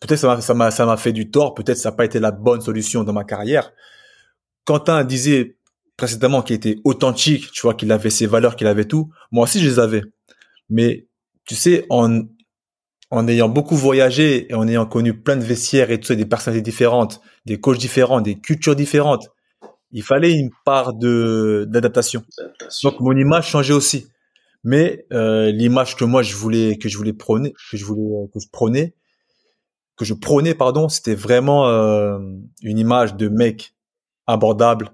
Peut-être 0.00 0.18
ça 0.18 0.26
m'a 0.26 0.40
ça 0.40 0.54
m'a 0.54 0.70
ça 0.70 0.86
m'a 0.86 0.96
fait 0.96 1.12
du 1.12 1.30
tort. 1.30 1.54
Peut-être 1.54 1.78
ça 1.78 1.90
n'a 1.90 1.96
pas 1.96 2.04
été 2.04 2.20
la 2.20 2.30
bonne 2.30 2.60
solution 2.60 3.04
dans 3.04 3.12
ma 3.12 3.24
carrière. 3.24 3.72
Quentin 4.64 5.04
disait 5.04 5.56
précédemment 5.96 6.42
qu'il 6.42 6.56
était 6.56 6.76
authentique, 6.84 7.50
tu 7.52 7.62
vois, 7.62 7.74
qu'il 7.74 7.90
avait 7.90 8.10
ses 8.10 8.26
valeurs, 8.26 8.56
qu'il 8.56 8.66
avait 8.66 8.84
tout. 8.84 9.10
Moi 9.30 9.44
aussi, 9.44 9.60
je 9.60 9.68
les 9.68 9.78
avais. 9.78 10.02
Mais 10.68 11.06
tu 11.44 11.54
sais, 11.54 11.86
en 11.90 12.22
en 13.10 13.28
ayant 13.28 13.48
beaucoup 13.48 13.76
voyagé 13.76 14.50
et 14.50 14.54
en 14.54 14.66
ayant 14.66 14.86
connu 14.86 15.14
plein 15.14 15.36
de 15.36 15.44
vestiaires 15.44 15.90
et 15.90 16.00
tout 16.00 16.08
ça, 16.08 16.16
des 16.16 16.26
personnalités 16.26 16.70
différentes, 16.70 17.20
des 17.44 17.60
coachs 17.60 17.78
différents, 17.78 18.20
des 18.20 18.38
cultures 18.38 18.74
différentes, 18.74 19.28
il 19.92 20.02
fallait 20.02 20.32
une 20.32 20.50
part 20.64 20.92
de 20.94 21.66
d'adaptation. 21.68 22.22
Donc 22.82 23.00
mon 23.00 23.16
image 23.16 23.48
changeait 23.48 23.72
aussi. 23.72 24.08
Mais 24.64 25.06
euh, 25.12 25.52
l'image 25.52 25.96
que 25.96 26.04
moi 26.04 26.22
je 26.22 26.34
voulais 26.34 26.76
que 26.76 26.88
je 26.88 26.98
voulais 26.98 27.12
prôner 27.12 27.52
que 27.52 27.76
je 27.76 27.84
voulais 27.84 28.02
euh, 28.02 28.26
que 28.32 28.40
je 28.40 28.48
prônais 28.50 28.94
que 29.96 30.04
je 30.04 30.12
prônais 30.12 30.54
pardon 30.54 30.88
c'était 30.88 31.14
vraiment 31.14 31.68
euh, 31.68 32.18
une 32.62 32.78
image 32.78 33.14
de 33.14 33.28
mec 33.28 33.74
abordable 34.26 34.90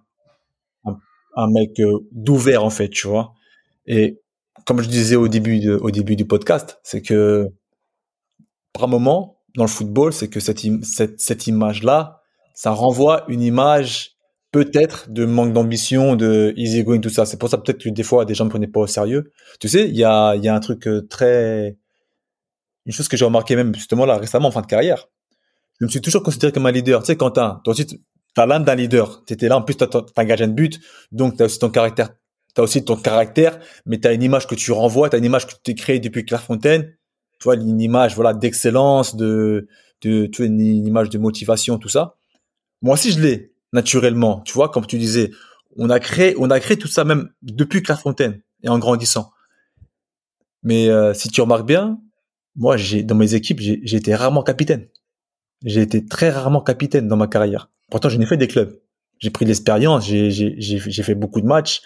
un, 0.85 1.49
mec 1.51 1.81
d'ouvert 2.13 2.65
en 2.65 2.71
fait 2.71 2.91
tu 2.91 3.09
vois. 3.09 3.33
Et 3.87 4.22
comme 4.67 4.83
je 4.83 4.89
disais 4.89 5.17
au 5.17 5.29
début 5.29 5.59
du 6.17 6.25
podcast 6.27 6.79
c'est 6.83 7.03
que 7.03 7.49
par 8.73 8.89
moment 8.89 9.39
dans 9.57 9.65
le 9.65 9.69
football 9.69 10.13
c'est 10.13 10.29
que 10.29 10.41
cette, 10.41 10.61
cette, 10.85 11.21
cette 11.21 11.47
image 11.47 11.83
là 11.83 12.23
ça 12.55 12.71
renvoie 12.71 13.25
une 13.29 13.43
image 13.43 14.13
peut-être 14.53 15.11
de 15.11 15.25
manque 15.25 15.53
d'ambition, 15.53 16.15
de 16.15 16.53
easy 16.57 16.85
going, 16.85 17.01
tout 17.01 17.09
ça. 17.09 17.27
C'est 17.27 17.39
pour 17.39 17.49
ça 17.49 17.59
peut-être 17.59 17.83
que 17.83 17.89
des 17.89 18.03
fois 18.03 18.25
des 18.25 18.35
gens 18.35 18.45
me 18.45 18.51
prenaient 18.51 18.69
pas 18.69 18.81
au 18.81 18.87
sérieux. 18.87 19.33
Tu 19.59 19.69
sais, 19.69 19.89
il 19.89 19.97
y 19.97 20.05
a, 20.05 20.31
un 20.31 20.61
truc 20.61 20.87
euh, 20.87 21.07
très, 21.09 21.77
une 22.87 22.93
chose 22.93 23.09
que 23.09 23.17
j'ai 23.17 23.25
remarqué 23.25 23.57
même 23.57 23.75
justement 23.75 24.05
là 24.05 24.19
récemment 24.19 24.49
en 24.49 24.53
fin 24.53 24.61
de 24.61 24.67
carrière. 24.67 25.09
Je 25.81 25.87
me 25.87 25.91
suis 25.91 26.01
toujours 26.01 26.23
considéré 26.23 26.53
comme 26.53 26.67
un 26.67 26.71
leader. 26.71 27.01
Tu 27.01 27.07
sais, 27.07 27.17
Quentin, 27.17 27.61
toi 27.65 27.73
aussi, 27.73 27.87
t'as 28.35 28.47
l'âme 28.47 28.63
d'un 28.63 28.75
leader. 28.75 29.25
T'étais 29.25 29.49
là, 29.49 29.57
en 29.57 29.63
plus, 29.63 29.75
t'as 29.75 29.89
un 30.17 30.25
gardien 30.25 30.47
de 30.49 30.53
but, 30.53 30.79
donc 31.11 31.37
t'as 31.37 31.47
aussi 31.47 31.59
ton 31.59 31.71
caractère, 31.71 32.11
t'as 32.55 32.63
aussi 32.63 32.85
ton 32.85 32.97
caractère, 32.97 33.59
mais 33.87 33.99
t'as 33.99 34.15
une 34.15 34.23
image 34.23 34.47
que 34.47 34.55
tu 34.55 34.73
renvoies, 34.73 35.09
t'as 35.09 35.19
une 35.19 35.25
image 35.25 35.47
que 35.47 35.53
tu 35.53 35.63
t'es 35.63 35.75
créée 35.75 36.01
depuis 36.01 36.25
Clairefontaine. 36.25 36.95
Tu 37.39 37.45
vois, 37.45 37.57
une 37.57 37.81
image, 37.81 38.15
voilà, 38.15 38.35
d'excellence, 38.35 39.17
de, 39.17 39.69
de, 40.03 40.27
tu 40.27 40.45
une 40.45 40.61
image 40.61 41.11
de 41.11 41.19
motivation, 41.19 41.79
tout 41.79 41.89
ça. 41.89 42.17
Moi 42.83 42.95
aussi, 42.95 43.13
je 43.13 43.21
l'ai 43.21 43.53
naturellement. 43.73 44.41
Tu 44.41 44.53
vois, 44.53 44.69
comme 44.69 44.87
tu 44.87 44.99
disais, 44.99 45.31
on 45.77 45.91
a 45.91 45.99
créé, 45.99 46.35
on 46.39 46.51
a 46.51 46.61
créé 46.61 46.77
tout 46.77 46.89
ça 46.89 47.05
même 47.05 47.31
depuis 47.43 47.83
Clairefontaine 47.83 48.41
et 48.63 48.69
en 48.69 48.79
grandissant. 48.79 49.33
Mais 50.63 50.89
euh, 50.89 51.15
si 51.15 51.29
tu 51.29 51.41
remarques 51.41 51.67
bien, 51.67 51.99
moi, 52.55 52.77
j'ai 52.77 53.03
dans 53.03 53.15
mes 53.15 53.35
équipes, 53.35 53.61
j'ai 53.61 53.97
été 53.97 54.15
rarement 54.15 54.43
capitaine. 54.43 54.87
J'ai 55.65 55.81
été 55.81 56.05
très 56.05 56.31
rarement 56.31 56.61
capitaine 56.61 57.09
dans 57.09 57.17
ma 57.17 57.27
carrière. 57.27 57.71
Pourtant, 57.91 58.09
je 58.09 58.19
n'ai 58.19 58.27
fait 58.27 58.37
des 58.37 58.49
clubs. 58.49 58.79
J'ai 59.19 59.31
pris 59.31 59.45
de 59.45 59.51
l'expérience, 59.51 60.05
j'ai 60.07 61.03
fait 61.03 61.15
beaucoup 61.15 61.41
de 61.41 61.47
matchs. 61.47 61.83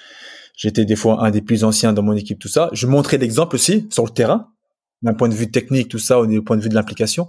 J'étais 0.57 0.87
des 0.87 0.97
fois 0.97 1.25
un 1.25 1.31
des 1.31 1.42
plus 1.42 1.64
anciens 1.64 1.92
dans 1.92 2.03
mon 2.03 2.14
équipe, 2.14 2.38
tout 2.38 2.49
ça. 2.49 2.71
Je 2.73 2.87
montrais 2.87 3.19
l'exemple 3.19 3.57
aussi 3.57 3.87
sur 3.90 4.05
le 4.05 4.11
terrain, 4.11 4.49
d'un 5.03 5.14
point 5.14 5.29
de 5.29 5.35
vue 5.35 5.51
technique, 5.51 5.88
tout 5.88 5.99
ça, 5.99 6.19
au 6.19 6.42
point 6.42 6.57
de 6.57 6.62
vue 6.62 6.71
de 6.71 6.75
l'implication. 6.75 7.29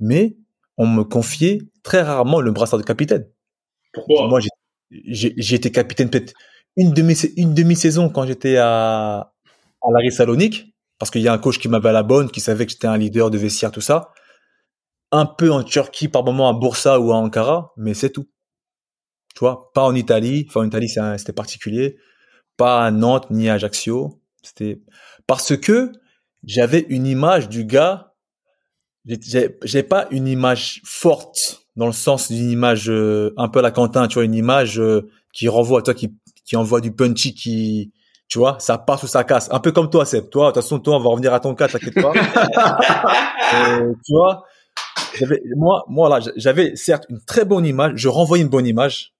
Mais 0.00 0.36
on 0.78 0.86
me 0.86 1.04
confiait 1.04 1.58
très 1.82 2.02
rarement 2.02 2.40
le 2.40 2.50
brassard 2.50 2.78
de 2.78 2.84
capitaine. 2.84 3.26
Moi, 4.08 4.40
j'ai 4.90 5.54
été 5.54 5.70
capitaine 5.70 6.10
peut-être 6.10 6.32
une 6.76 6.92
demi 6.92 7.14
une 7.36 7.54
demi-saison 7.54 8.10
quand 8.10 8.26
j'étais 8.26 8.56
à 8.58 9.32
à 9.82 9.90
Larry 9.90 10.12
Salonique 10.12 10.74
parce 10.98 11.10
qu'il 11.10 11.22
y 11.22 11.28
a 11.28 11.32
un 11.32 11.38
coach 11.38 11.58
qui 11.58 11.68
m'avait 11.68 11.90
à 11.90 11.92
la 11.92 12.02
bonne, 12.02 12.30
qui 12.30 12.40
savait 12.40 12.66
que 12.66 12.72
j'étais 12.72 12.86
un 12.86 12.96
leader 12.96 13.30
de 13.30 13.38
vestiaire 13.38 13.70
tout 13.70 13.80
ça. 13.80 14.12
Un 15.12 15.26
peu 15.26 15.52
en 15.52 15.62
Turquie 15.62 16.08
par 16.08 16.24
moment 16.24 16.48
à 16.48 16.52
Bursa 16.52 17.00
ou 17.00 17.12
à 17.12 17.16
Ankara, 17.16 17.72
mais 17.76 17.94
c'est 17.94 18.10
tout. 18.10 18.28
Tu 19.34 19.40
vois, 19.40 19.70
pas 19.74 19.82
en 19.82 19.94
Italie. 19.94 20.46
Enfin, 20.48 20.60
en 20.60 20.66
Italie, 20.66 20.88
c'était 20.88 21.32
particulier. 21.32 21.98
Pas 22.56 22.84
à 22.84 22.90
Nantes 22.90 23.30
ni 23.30 23.48
à 23.48 23.54
Ajaccio. 23.54 24.20
C'était 24.42 24.80
parce 25.26 25.56
que 25.56 25.92
j'avais 26.44 26.86
une 26.88 27.06
image 27.06 27.48
du 27.48 27.64
gars. 27.64 28.14
J'ai 29.04 29.82
pas 29.82 30.06
une 30.10 30.26
image 30.26 30.80
forte 30.84 31.66
dans 31.76 31.86
le 31.86 31.92
sens 31.92 32.32
d'une 32.32 32.50
image 32.50 32.90
euh, 32.90 33.34
un 33.36 33.48
peu 33.48 33.60
à 33.60 33.62
la 33.62 33.70
Quentin, 33.70 34.08
tu 34.08 34.14
vois, 34.14 34.24
une 34.24 34.34
image 34.34 34.80
euh, 34.80 35.10
qui 35.32 35.46
renvoie 35.48 35.80
à 35.80 35.82
toi, 35.82 35.94
qui, 35.94 36.16
qui 36.44 36.56
envoie 36.56 36.80
du 36.80 36.90
punchy, 36.90 37.34
qui, 37.34 37.92
tu 38.28 38.38
vois, 38.38 38.56
ça 38.58 38.78
passe 38.78 39.02
ou 39.02 39.06
ça 39.06 39.24
casse. 39.24 39.48
Un 39.52 39.60
peu 39.60 39.72
comme 39.72 39.90
toi, 39.90 40.04
Seb. 40.04 40.30
Toi, 40.30 40.48
de 40.48 40.54
toute 40.54 40.62
façon, 40.62 40.80
toi, 40.80 40.96
on 40.96 41.00
va 41.00 41.10
revenir 41.10 41.34
à 41.34 41.40
ton 41.40 41.54
cas, 41.54 41.68
t'inquiète 41.68 41.94
pas. 41.94 42.12
euh, 43.54 43.92
tu 44.04 44.12
vois, 44.12 44.44
moi, 45.56 45.84
moi 45.88 46.08
là, 46.08 46.32
j'avais 46.36 46.74
certes 46.76 47.04
une 47.08 47.20
très 47.20 47.44
bonne 47.44 47.66
image. 47.66 47.92
Je 47.96 48.08
renvoyais 48.08 48.42
une 48.42 48.50
bonne 48.50 48.66
image 48.66 49.14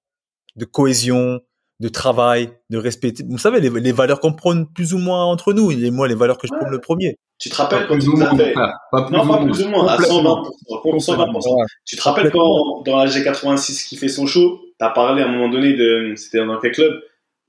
de 0.56 0.64
cohésion, 0.64 1.40
de 1.80 1.88
travail, 1.88 2.50
de 2.70 2.78
respect. 2.78 3.12
Vous 3.28 3.38
savez, 3.38 3.60
les, 3.60 3.68
les 3.68 3.92
valeurs 3.92 4.20
qu'on 4.20 4.32
prône 4.32 4.66
plus 4.72 4.94
ou 4.94 4.98
moins 4.98 5.24
entre 5.24 5.52
nous, 5.52 5.70
et 5.70 5.90
moi, 5.90 6.08
les 6.08 6.14
valeurs 6.14 6.38
que 6.38 6.46
je 6.46 6.52
prône 6.54 6.70
le 6.70 6.80
premier. 6.80 7.16
Tu 7.38 7.50
te 7.50 7.54
rappelles 7.56 7.86
Pas 7.86 7.94
quand 7.94 7.98
tu 7.98 8.22
avais... 8.22 8.52
frère. 8.52 8.78
Pas 8.90 9.02
plus 9.02 9.12
Non, 9.14 9.26
pas 9.26 9.44
plus 9.44 9.62
ou 9.62 9.68
moins, 9.68 9.86
à 9.86 9.96
Complètement. 9.96 10.42
120%. 10.70 11.04
120%. 11.04 11.66
Tu 11.84 11.96
te 11.96 12.02
rappelles 12.02 12.30
quand, 12.30 12.82
dans 12.82 12.96
la 12.96 13.06
G86 13.06 13.86
qui 13.88 13.96
fait 13.98 14.08
son 14.08 14.26
show, 14.26 14.58
t'as 14.78 14.88
parlé 14.90 15.22
à 15.22 15.26
un 15.26 15.32
moment 15.32 15.50
donné 15.50 15.74
de, 15.74 16.14
c'était 16.16 16.44
dans 16.44 16.58
quel 16.60 16.72
club, 16.72 16.94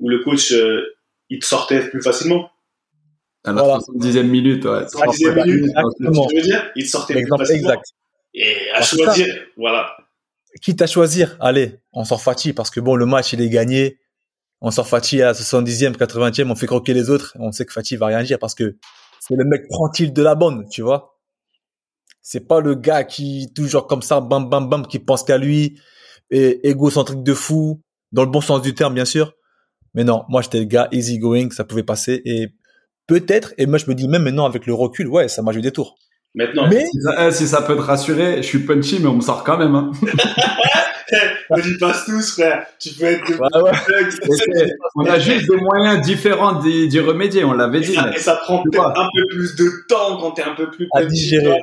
où 0.02 0.10
le 0.10 0.20
coach, 0.24 0.52
euh, 0.52 0.84
il 1.30 1.40
te 1.40 1.46
sortait 1.46 1.88
plus 1.90 2.02
facilement? 2.02 2.50
À 3.46 3.54
la 3.54 3.62
Voilà. 3.64 3.80
70e 3.80 4.24
minute, 4.24 4.66
ouais. 4.66 4.84
70e 4.84 5.46
minute. 5.46 5.64
Exactement. 5.70 6.28
Tu 6.28 6.36
veux 6.36 6.42
dire? 6.42 6.70
Il 6.76 6.84
te 6.84 6.90
sortait 6.90 7.14
plus 7.14 7.28
facilement. 7.38 7.70
exact. 7.70 7.86
Et 8.34 8.70
à 8.74 8.82
choisir, 8.82 9.34
voilà. 9.56 9.96
Quitte 10.62 10.82
à 10.82 10.88
choisir, 10.88 11.38
allez, 11.40 11.80
on 11.94 12.04
sort 12.04 12.22
Fati 12.22 12.52
parce 12.52 12.70
que 12.72 12.82
bon, 12.82 12.96
le 12.96 13.06
match, 13.06 13.32
il 13.32 13.42
est 13.42 13.50
gagné. 13.50 14.00
On 14.62 14.72
sort 14.72 14.88
Fati 14.88 15.22
à 15.22 15.28
la 15.28 15.34
70e, 15.34 15.94
80e, 15.96 16.50
on 16.52 16.56
fait 16.56 16.66
croquer 16.66 16.94
les 16.94 17.10
autres. 17.10 17.36
On 17.40 17.52
sait 17.52 17.66
que 17.66 17.74
Fati 17.74 17.96
va 17.96 18.08
rien 18.08 18.24
dire 18.24 18.40
parce 18.40 18.56
que 18.56 18.78
c'est 19.20 19.36
le 19.36 19.46
mec 19.46 19.68
tranquille 19.70 20.14
de 20.14 20.22
la 20.24 20.36
bande, 20.36 20.68
tu 20.70 20.82
vois. 20.82 21.20
C'est 22.22 22.48
pas 22.48 22.60
le 22.60 22.76
gars 22.76 23.04
qui, 23.04 23.52
toujours 23.56 23.88
comme 23.88 24.02
ça, 24.02 24.20
bam, 24.20 24.50
bam, 24.50 24.70
bam, 24.70 24.88
qui 24.88 25.00
pense 25.00 25.24
qu'à 25.24 25.38
lui, 25.38 25.80
et 26.30 26.68
égocentrique 26.68 27.24
de 27.24 27.34
fou, 27.34 27.82
dans 28.12 28.24
le 28.24 28.30
bon 28.30 28.42
sens 28.42 28.62
du 28.62 28.74
terme, 28.74 28.94
bien 28.94 29.06
sûr. 29.06 29.34
Mais 29.94 30.04
non, 30.04 30.24
moi, 30.30 30.42
j'étais 30.42 30.60
le 30.60 30.66
gars 30.66 30.88
easy 30.92 31.20
going, 31.20 31.50
ça 31.52 31.64
pouvait 31.64 31.84
passer. 31.84 32.22
Et 32.26 32.50
peut-être, 33.08 33.54
et 33.58 33.66
moi, 33.66 33.78
je 33.78 33.86
me 33.88 33.96
dis 33.96 34.08
même 34.08 34.24
maintenant, 34.24 34.46
avec 34.46 34.66
le 34.66 34.74
recul, 34.74 35.08
ouais, 35.08 35.28
ça 35.28 35.42
m'a 35.42 35.52
joué 35.52 35.62
des 35.62 35.72
tours. 35.72 35.98
Maintenant, 36.36 36.68
Mais, 36.68 36.86
Si 36.86 37.02
ça, 37.02 37.28
eh, 37.28 37.32
si 37.32 37.48
ça 37.48 37.62
peut 37.62 37.76
te 37.76 37.82
rassurer, 37.82 38.38
je 38.38 38.48
suis 38.48 38.60
punchy, 38.60 39.00
mais 39.00 39.08
on 39.08 39.16
me 39.16 39.22
sort 39.22 39.44
quand 39.44 39.58
même. 39.58 39.76
Hein. 39.76 39.92
on 41.50 41.58
y 41.58 41.78
passe 41.80 42.06
tous, 42.06 42.34
frère. 42.34 42.66
Tu 42.80 42.90
peux 42.90 43.06
être 43.06 43.28
de 43.30 43.36
Ouais, 43.36 44.70
on 44.96 45.06
a 45.06 45.20
juste 45.20 45.50
des 45.50 45.58
moyens 45.58 46.02
différents 46.06 46.60
d'y 46.62 47.00
remédier, 47.00 47.44
on 47.44 47.54
l'avait 47.54 47.82
dit. 47.82 47.94
ça, 47.96 48.08
mais 48.10 48.16
et 48.18 48.20
ça 48.20 48.36
prend 48.36 48.64
peut-être 48.64 48.84
un 49.00 49.08
peu 49.16 49.28
plus 49.30 49.56
de 49.56 49.70
temps 49.88 50.18
quand 50.20 50.32
t'es 50.32 50.44
un 50.44 50.56
peu 50.56 50.70
plus 50.70 50.88
à 50.94 51.04
digérer. 51.06 51.60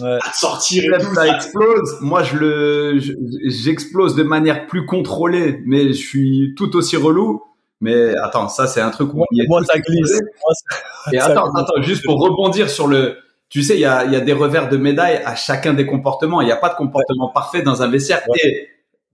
Ouais. 0.00 0.18
à 0.22 0.32
sortir 0.32 0.84
et 0.94 0.98
tout. 1.02 1.14
ça 1.14 1.26
ça. 1.26 1.34
explose. 1.36 1.96
Moi, 2.00 2.22
je 2.22 2.36
le, 2.36 2.98
je- 3.00 3.12
j'explose 3.48 4.14
de 4.14 4.22
manière 4.22 4.66
plus 4.68 4.86
contrôlée, 4.86 5.60
mais 5.66 5.88
je 5.88 5.92
suis 5.98 6.54
tout 6.56 6.76
aussi 6.76 6.96
relou. 6.96 7.42
Mais 7.80 8.14
attends, 8.22 8.48
ça, 8.48 8.66
c'est 8.68 8.80
un 8.80 8.90
truc 8.90 9.12
où 9.14 9.16
Moi, 9.16 9.26
on 9.32 9.34
y 9.36 9.40
est 9.40 9.48
moi, 9.48 9.60
tous 9.60 9.66
ça 9.66 9.78
glisse. 9.80 9.98
exposés. 10.00 10.20
Moi, 10.22 10.52
ça- 10.54 11.10
Et 11.12 11.18
ça 11.18 11.26
attends, 11.26 11.50
glisse. 11.50 11.64
attends, 11.68 11.82
juste 11.82 12.04
pour 12.04 12.20
rebondir 12.20 12.70
sur 12.70 12.86
le, 12.86 13.16
tu 13.50 13.62
sais, 13.62 13.74
il 13.74 13.80
y 13.80 13.84
a, 13.84 14.06
y 14.06 14.16
a 14.16 14.20
des 14.20 14.32
revers 14.32 14.68
de 14.68 14.76
médaille 14.76 15.20
à 15.24 15.34
chacun 15.34 15.74
des 15.74 15.84
comportements. 15.84 16.40
Il 16.40 16.46
n'y 16.46 16.52
a 16.52 16.56
pas 16.56 16.68
de 16.68 16.76
comportement 16.76 17.28
parfait 17.28 17.62
dans 17.62 17.82
un 17.82 17.88
vestiaire. 17.88 18.22
Ouais. 18.28 18.38
Et 18.44 18.68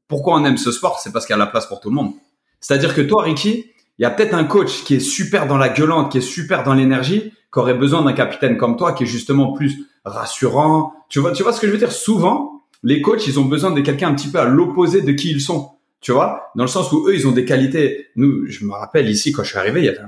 pourquoi 0.07 0.37
on 0.37 0.45
aime 0.45 0.59
ce 0.59 0.71
sport? 0.71 1.01
C'est 1.01 1.11
parce 1.11 1.27
qu'il 1.27 1.35
y 1.35 1.37
a 1.37 1.39
la 1.39 1.47
place 1.47 1.67
pour 1.67 1.81
tout 1.81 1.89
le 1.89 1.97
monde. 1.97 2.13
C'est-à-dire 2.61 2.95
que 2.95 3.01
toi, 3.01 3.23
Ricky, 3.23 3.65
il 3.99 4.03
y 4.03 4.05
a 4.05 4.11
peut-être 4.11 4.35
un 4.35 4.45
coach 4.45 4.85
qui 4.85 4.95
est 4.95 5.01
super 5.01 5.47
dans 5.47 5.57
la 5.57 5.71
gueulante, 5.71 6.13
qui 6.13 6.19
est 6.19 6.21
super 6.21 6.65
dans 6.65 6.75
l'énergie, 6.75 7.33
qui 7.51 7.59
aurait 7.59 7.75
besoin 7.75 8.03
d'un 8.03 8.13
capitaine 8.13 8.59
comme 8.59 8.77
toi, 8.77 8.93
qui 8.93 9.05
est 9.05 9.07
justement 9.07 9.53
plus 9.55 9.87
rassurant. 10.05 10.93
Tu 11.09 11.19
vois, 11.19 11.33
tu 11.33 11.43
vois 11.43 11.55
ce 11.55 11.61
que 11.61 11.67
je 11.67 11.73
veux 11.73 11.79
dire? 11.79 11.93
Souvent, 11.93 12.63
les 12.83 13.01
coachs, 13.01 13.27
ils 13.27 13.41
ont 13.41 13.47
besoin 13.47 13.71
de 13.71 13.81
quelqu'un 13.81 14.09
un 14.09 14.15
petit 14.15 14.29
peu 14.29 14.39
à 14.39 14.45
l'opposé 14.45 15.01
de 15.01 15.13
qui 15.13 15.31
ils 15.31 15.41
sont. 15.41 15.71
Tu 16.03 16.13
vois? 16.13 16.51
Dans 16.55 16.65
le 16.65 16.69
sens 16.69 16.93
où 16.93 17.09
eux, 17.09 17.15
ils 17.15 17.27
ont 17.27 17.33
des 17.33 17.47
qualités. 17.47 18.09
Nous, 18.17 18.47
je 18.49 18.67
me 18.67 18.73
rappelle 18.73 19.09
ici, 19.09 19.33
quand 19.33 19.45
je 19.45 19.49
suis 19.49 19.59
arrivé, 19.59 19.81
il 19.81 19.87
y 19.87 19.89
avait 19.89 20.03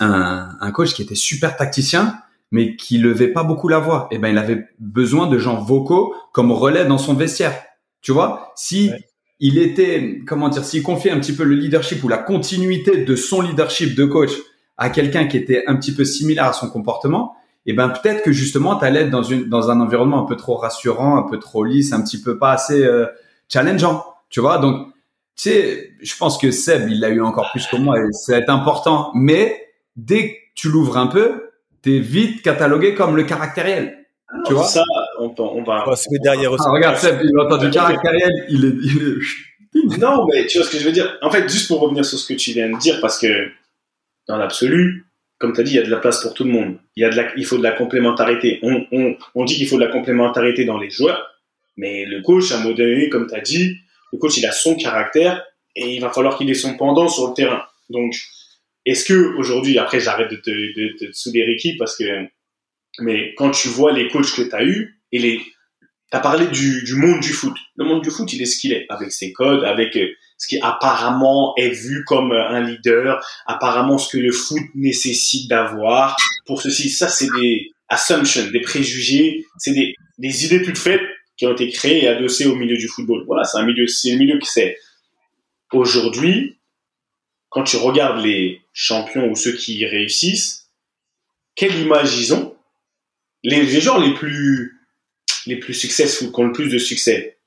un, 0.00 0.48
un 0.58 0.70
coach 0.72 0.94
qui 0.94 1.02
était 1.02 1.14
super 1.14 1.56
tacticien, 1.56 2.18
mais 2.54 2.76
qui 2.76 2.98
levait 2.98 3.32
pas 3.32 3.42
beaucoup 3.42 3.66
la 3.66 3.80
voix. 3.80 4.06
Et 4.12 4.18
ben, 4.18 4.28
il 4.28 4.38
avait 4.38 4.68
besoin 4.78 5.26
de 5.26 5.38
gens 5.38 5.60
vocaux 5.60 6.14
comme 6.32 6.52
relais 6.52 6.84
dans 6.84 6.98
son 6.98 7.14
vestiaire. 7.14 7.52
Tu 8.00 8.12
vois 8.12 8.52
Si 8.54 8.90
Ouais. 8.90 9.04
il 9.40 9.58
était, 9.58 10.20
comment 10.24 10.48
dire, 10.48 10.64
s'il 10.64 10.84
confiait 10.84 11.10
un 11.10 11.18
petit 11.18 11.32
peu 11.34 11.42
le 11.42 11.56
leadership 11.56 12.04
ou 12.04 12.08
la 12.08 12.16
continuité 12.18 13.04
de 13.04 13.16
son 13.16 13.40
leadership 13.42 13.96
de 13.96 14.04
coach 14.04 14.30
à 14.76 14.88
quelqu'un 14.88 15.26
qui 15.26 15.36
était 15.36 15.64
un 15.66 15.74
petit 15.74 15.92
peu 15.92 16.04
similaire 16.04 16.44
à 16.44 16.52
son 16.52 16.70
comportement, 16.70 17.34
et 17.66 17.72
ben 17.72 17.88
peut-être 17.88 18.22
que 18.22 18.30
justement 18.30 18.76
tu 18.78 18.84
allais 18.84 19.00
être 19.00 19.10
dans 19.10 19.24
une 19.24 19.48
dans 19.48 19.70
un 19.72 19.80
environnement 19.80 20.22
un 20.22 20.26
peu 20.26 20.36
trop 20.36 20.54
rassurant, 20.54 21.16
un 21.16 21.22
peu 21.28 21.40
trop 21.40 21.64
lisse, 21.64 21.92
un 21.92 22.02
petit 22.02 22.20
peu 22.22 22.38
pas 22.38 22.52
assez 22.52 22.84
euh, 22.84 23.06
challengeant, 23.48 24.04
tu 24.30 24.38
vois. 24.40 24.58
Donc 24.58 24.86
tu 25.34 25.50
sais, 25.50 25.90
je 26.00 26.16
pense 26.16 26.38
que 26.38 26.52
Seb, 26.52 26.88
il 26.88 27.00
l'a 27.00 27.08
eu 27.08 27.20
encore 27.20 27.50
plus 27.50 27.66
que 27.66 27.74
moi 27.76 27.98
et 27.98 28.06
c'est 28.12 28.48
important, 28.48 29.10
mais 29.14 29.60
dès 29.96 30.28
que 30.28 30.34
tu 30.54 30.68
l'ouvres 30.68 30.98
un 30.98 31.08
peu, 31.08 31.50
t'es 31.84 31.98
vite 31.98 32.42
catalogué 32.42 32.94
comme 32.94 33.16
le 33.16 33.24
caractériel. 33.24 33.98
Tu 34.46 34.54
vois 34.54 34.64
Ça, 34.64 34.82
on, 35.20 35.32
on 35.38 35.62
va. 35.62 35.84
On 35.86 35.90
va 35.90 35.96
se 35.96 36.10
mettre 36.10 36.24
derrière 36.24 36.50
aussi. 36.50 36.64
Ah, 36.66 36.72
regarde 36.72 36.96
Seb, 36.96 37.20
il 37.22 37.70
caractériel, 37.70 38.32
il 38.48 38.64
est, 38.64 38.68
il 38.82 39.08
est... 39.08 39.98
Non, 39.98 40.24
mais 40.32 40.46
tu 40.46 40.58
vois 40.58 40.66
ce 40.66 40.72
que 40.72 40.78
je 40.78 40.84
veux 40.84 40.92
dire. 40.92 41.18
En 41.20 41.30
fait, 41.30 41.48
juste 41.48 41.68
pour 41.68 41.80
revenir 41.80 42.04
sur 42.04 42.18
ce 42.18 42.32
que 42.32 42.38
tu 42.38 42.52
viens 42.52 42.70
de 42.70 42.78
dire, 42.78 43.00
parce 43.00 43.18
que 43.18 43.50
dans 44.28 44.36
l'absolu, 44.36 45.06
comme 45.38 45.52
tu 45.52 45.60
as 45.60 45.64
dit, 45.64 45.72
il 45.72 45.76
y 45.76 45.80
a 45.80 45.82
de 45.82 45.90
la 45.90 45.98
place 45.98 46.22
pour 46.22 46.32
tout 46.32 46.44
le 46.44 46.50
monde. 46.50 46.76
Il, 46.96 47.02
y 47.02 47.04
a 47.04 47.10
de 47.10 47.16
la, 47.16 47.34
il 47.36 47.44
faut 47.44 47.58
de 47.58 47.62
la 47.62 47.72
complémentarité. 47.72 48.60
On, 48.62 48.86
on, 48.92 49.16
on 49.34 49.44
dit 49.44 49.56
qu'il 49.56 49.66
faut 49.66 49.76
de 49.76 49.84
la 49.84 49.90
complémentarité 49.90 50.64
dans 50.64 50.78
les 50.78 50.90
joueurs, 50.90 51.28
mais 51.76 52.04
le 52.04 52.22
coach, 52.22 52.52
à 52.52 52.56
un 52.56 52.62
moment 52.62 52.74
donné, 52.74 53.08
comme 53.08 53.26
tu 53.26 53.34
as 53.34 53.40
dit, 53.40 53.76
le 54.12 54.18
coach, 54.18 54.38
il 54.38 54.46
a 54.46 54.52
son 54.52 54.76
caractère 54.76 55.44
et 55.76 55.96
il 55.96 56.00
va 56.00 56.10
falloir 56.10 56.38
qu'il 56.38 56.48
ait 56.50 56.54
son 56.54 56.76
pendant 56.76 57.08
sur 57.08 57.28
le 57.28 57.34
terrain. 57.34 57.62
Donc, 57.90 58.14
est-ce 58.86 59.04
que 59.04 59.34
aujourd'hui, 59.36 59.78
après, 59.78 60.00
j'arrête 60.00 60.30
de 60.30 60.36
te, 60.36 60.50
de, 60.50 61.12
souder 61.12 61.44
Ricky 61.44 61.76
parce 61.76 61.96
que, 61.96 62.04
mais 63.00 63.34
quand 63.36 63.50
tu 63.50 63.68
vois 63.68 63.92
les 63.92 64.08
coachs 64.08 64.34
que 64.34 64.42
tu 64.42 64.54
as 64.54 64.64
eus 64.64 65.00
et 65.10 65.18
les, 65.18 65.38
tu 65.38 66.16
as 66.16 66.20
parlé 66.20 66.46
du, 66.46 66.94
monde 66.96 67.20
du 67.20 67.32
foot. 67.32 67.54
Le 67.76 67.84
monde 67.84 68.02
du 68.02 68.10
foot, 68.10 68.32
il 68.32 68.42
est 68.42 68.46
ce 68.46 68.58
qu'il 68.58 68.72
est, 68.72 68.86
avec 68.88 69.10
ses 69.10 69.32
codes, 69.32 69.64
avec 69.64 69.96
euh, 69.96 70.08
ce 70.38 70.48
qui 70.48 70.60
apparemment 70.60 71.54
est 71.56 71.70
vu 71.70 72.04
comme 72.04 72.32
euh, 72.32 72.48
un 72.48 72.60
leader, 72.60 73.24
apparemment 73.46 73.98
ce 73.98 74.16
que 74.16 74.18
le 74.18 74.32
foot 74.32 74.62
nécessite 74.74 75.48
d'avoir 75.48 76.16
pour 76.46 76.60
ceci. 76.60 76.90
Ça, 76.90 77.08
c'est 77.08 77.28
des 77.40 77.70
assumptions, 77.88 78.50
des 78.50 78.60
préjugés, 78.60 79.44
c'est 79.58 79.72
des, 79.72 79.94
des 80.18 80.44
idées 80.44 80.62
toutes 80.62 80.78
faites 80.78 81.02
qui 81.36 81.46
ont 81.46 81.52
été 81.52 81.68
créées 81.70 82.04
et 82.04 82.08
adossées 82.08 82.46
au 82.46 82.54
milieu 82.54 82.76
du 82.76 82.86
football. 82.86 83.24
Voilà, 83.26 83.44
c'est 83.44 83.58
un 83.58 83.64
milieu, 83.66 83.86
c'est 83.86 84.10
le 84.10 84.18
milieu 84.18 84.38
qui 84.38 84.48
c'est. 84.48 84.76
Aujourd'hui, 85.72 86.58
quand 87.48 87.64
tu 87.64 87.76
regardes 87.76 88.24
les 88.24 88.60
champions 88.74 89.30
ou 89.30 89.36
ceux 89.36 89.52
qui 89.52 89.78
y 89.78 89.86
réussissent, 89.86 90.68
quelle 91.54 91.74
image 91.80 92.18
ils 92.18 92.34
ont? 92.34 92.54
Les, 93.42 93.62
les 93.62 93.80
gens 93.80 93.98
les 93.98 94.12
plus 94.12 94.80
les 95.46 95.56
plus 95.56 95.74
successful, 95.74 96.32
qui 96.32 96.40
ont 96.40 96.44
le 96.46 96.52
plus 96.52 96.70
de 96.70 96.78
succès. 96.78 97.38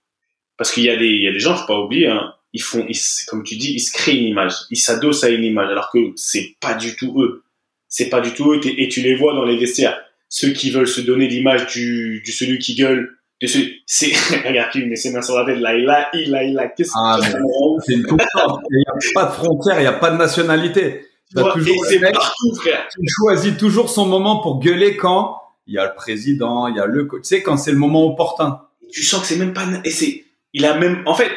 Parce 0.58 0.72
qu'il 0.72 0.84
y 0.84 0.90
a 0.90 0.96
des, 0.96 1.08
il 1.08 1.24
y 1.24 1.28
a 1.28 1.32
des 1.32 1.40
gens, 1.40 1.56
faut 1.56 1.66
pas 1.68 1.80
oublier, 1.80 2.08
hein, 2.08 2.34
ils 2.54 2.62
font, 2.62 2.86
ils, 2.88 2.98
comme 3.28 3.44
tu 3.44 3.56
dis, 3.58 3.74
ils 3.74 3.80
se 3.80 3.92
créent 3.92 4.16
une 4.16 4.28
image, 4.28 4.54
ils 4.70 4.78
s'adossent 4.78 5.24
à 5.24 5.30
une 5.30 5.44
image, 5.44 5.70
alors 5.70 5.90
que 5.92 6.00
c'est 6.16 6.56
pas 6.60 6.74
du 6.76 6.96
tout 6.96 7.22
eux. 7.22 7.44
C'est 7.90 8.10
pas 8.10 8.22
du 8.22 8.34
tout 8.34 8.54
eux, 8.54 8.62
et 8.64 8.88
tu 8.90 9.02
les 9.02 9.16
vois 9.16 9.34
dans 9.34 9.46
les 9.46 9.58
vestiaires. 9.58 10.00
Ceux 10.30 10.50
qui 10.52 10.70
veulent 10.72 10.88
se 10.88 11.02
donner 11.02 11.28
l'image 11.28 11.66
du, 11.68 12.22
du 12.24 12.32
celui 12.32 12.60
qui 12.60 12.76
gueule, 12.76 13.18
de 13.42 13.48
celui, 13.48 13.82
c'est, 13.88 14.12
regarde, 14.48 14.76
met 14.76 14.96
ses 14.96 15.12
mains 15.12 15.22
sur 15.24 15.36
la 15.38 15.46
tête, 15.46 15.60
là, 15.60 15.76
il 15.76 15.90
a, 15.90 16.10
il 16.14 16.36
a, 16.36 16.44
il 16.44 16.60
a, 16.60 16.68
qu'est-ce 16.68 16.92
Ah, 16.96 17.18
que 17.20 17.26
mais- 17.34 17.40
ouf. 17.44 17.84
C'est 17.86 17.94
une. 17.94 18.02
Il 18.02 18.78
n'y 18.78 18.84
a 18.88 19.14
pas 19.16 19.26
de 19.26 19.32
frontières, 19.32 19.80
il 19.80 19.82
n'y 19.82 19.88
a 19.88 19.94
pas 19.94 20.12
de 20.12 20.18
nationalité. 20.18 21.07
Et 21.36 21.78
c'est 21.90 22.00
partout, 22.00 22.56
frère. 22.56 22.88
qui 22.88 23.06
choisit 23.08 23.58
toujours 23.58 23.90
son 23.90 24.06
moment 24.06 24.42
pour 24.42 24.60
gueuler 24.60 24.96
quand 24.96 25.42
il 25.68 25.74
y 25.74 25.78
a 25.78 25.86
le 25.86 25.94
président, 25.94 26.68
il 26.68 26.78
y 26.78 26.80
a 26.80 26.86
le 26.86 27.06
coach. 27.06 27.24
Tu 27.24 27.28
sais, 27.28 27.42
quand 27.44 27.58
c'est 27.58 27.72
le 27.72 27.78
moment 27.78 28.06
opportun. 28.06 28.62
tu 28.92 29.04
sens 29.04 29.22
que 29.22 29.28
c'est 29.28 29.38
même 29.38 29.54
pas 29.54 29.66
et 29.84 29.92
c'est 29.92 30.24
il 30.54 30.66
a 30.66 30.78
même 30.78 31.04
en 31.06 31.14
fait 31.14 31.32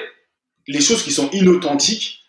les 0.68 0.80
choses 0.80 1.02
qui 1.02 1.10
sont 1.12 1.28
inauthentiques 1.30 2.20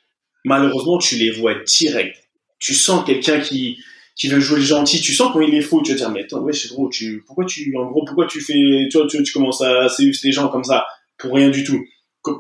malheureusement 0.43 0.97
tu 0.97 1.15
les 1.15 1.32
vois 1.32 1.56
direct 1.65 2.17
tu 2.60 2.74
sens 2.74 3.06
quelqu'un 3.06 3.39
qui 3.39 3.78
qui 4.15 4.28
veut 4.28 4.39
jouer 4.39 4.58
le 4.58 4.65
gentil 4.65 5.00
tu 5.00 5.13
sens 5.13 5.32
quand 5.32 5.41
il 5.41 5.54
est 5.54 5.62
faux 5.62 5.82
tu 5.84 5.91
vas 5.91 5.97
dire 5.97 6.10
mais 6.10 6.24
attends 6.24 6.41
ouais 6.41 6.54
c'est 6.54 6.69
gros 6.69 6.89
tu 6.89 7.24
pourquoi 7.26 7.45
tu 7.45 7.71
en 7.78 7.86
gros 7.86 8.04
pourquoi 8.06 8.26
tu 8.26 8.41
fais 8.41 8.88
tu 8.89 8.97
vois, 8.97 9.08
tu, 9.08 9.21
tu 9.24 9.32
commences 9.32 9.62
à 9.62 9.88
séduire 9.89 10.15
les 10.24 10.32
gens 10.32 10.47
comme 10.50 10.63
ça? 10.63 10.86
Pour 11.17 11.34
rien 11.36 11.50
du 11.50 11.63
tout 11.63 11.80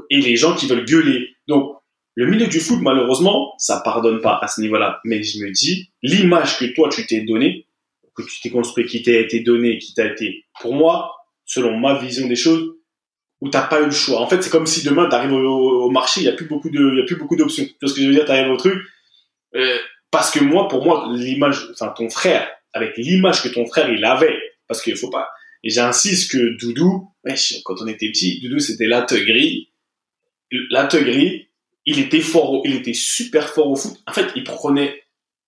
et 0.09 0.21
les 0.21 0.35
gens 0.35 0.55
qui 0.55 0.67
veulent 0.67 0.85
gueuler 0.85 1.29
donc 1.47 1.77
le 2.15 2.27
milieu 2.27 2.47
du 2.47 2.59
foot 2.59 2.79
malheureusement 2.81 3.53
ça 3.57 3.81
pardonne 3.83 4.21
pas 4.21 4.39
à 4.41 4.47
ce 4.47 4.61
niveau-là 4.61 4.99
mais 5.05 5.23
je 5.23 5.39
me 5.39 5.51
dis 5.51 5.91
l'image 6.01 6.57
que 6.57 6.65
toi 6.65 6.89
tu 6.89 7.05
t'es 7.05 7.21
donné 7.21 7.67
que 8.15 8.23
tu 8.23 8.41
t'es 8.41 8.49
construit 8.49 8.85
qui 8.85 9.01
t'a 9.01 9.11
été 9.11 9.41
donné 9.41 9.77
qui 9.77 9.93
t'a 9.93 10.05
été 10.05 10.45
pour 10.61 10.73
moi 10.73 11.11
selon 11.45 11.77
ma 11.77 11.97
vision 11.97 12.27
des 12.27 12.35
choses 12.35 12.75
où 13.41 13.49
t'as 13.49 13.63
pas 13.63 13.81
eu 13.81 13.85
le 13.85 13.91
choix. 13.91 14.21
En 14.21 14.27
fait, 14.27 14.41
c'est 14.43 14.51
comme 14.51 14.67
si 14.67 14.83
demain 14.83 15.09
t'arrives 15.09 15.33
au, 15.33 15.85
au 15.85 15.89
marché, 15.89 16.21
il 16.21 16.25
y 16.25 16.29
a 16.29 16.33
plus 16.33 16.45
beaucoup 16.45 16.69
y 16.69 17.01
a 17.01 17.05
plus 17.05 17.17
d'options. 17.37 17.65
Tu 17.65 17.75
vois 17.81 17.89
ce 17.89 17.95
que 17.95 18.01
je 18.01 18.07
veux 18.07 18.13
dire? 18.13 18.25
T'arrives 18.25 18.51
au 18.51 18.57
truc 18.57 18.83
euh, 19.55 19.77
parce 20.11 20.31
que 20.31 20.43
moi, 20.43 20.67
pour 20.67 20.85
moi, 20.85 21.09
l'image, 21.13 21.67
enfin 21.71 21.93
ton 21.95 22.09
frère, 22.09 22.47
avec 22.73 22.97
l'image 22.97 23.41
que 23.41 23.49
ton 23.49 23.65
frère 23.65 23.89
il 23.89 24.03
avait, 24.05 24.39
parce 24.67 24.81
qu'il 24.81 24.95
faut 24.95 25.09
pas. 25.09 25.29
Et 25.63 25.69
j'insiste 25.69 26.31
que 26.31 26.57
Doudou, 26.57 27.09
quand 27.65 27.81
on 27.81 27.87
était 27.87 28.09
petit, 28.09 28.39
Doudou 28.41 28.59
c'était 28.59 28.87
la 28.87 29.01
gris. 29.01 29.69
La 30.69 30.85
gris, 30.85 31.47
il 31.85 31.99
était 31.99 32.21
fort, 32.21 32.61
il 32.65 32.73
était 32.75 32.93
super 32.93 33.49
fort 33.49 33.69
au 33.69 33.75
foot. 33.75 33.97
En 34.07 34.13
fait, 34.13 34.27
il 34.35 34.43
prenait, 34.43 35.03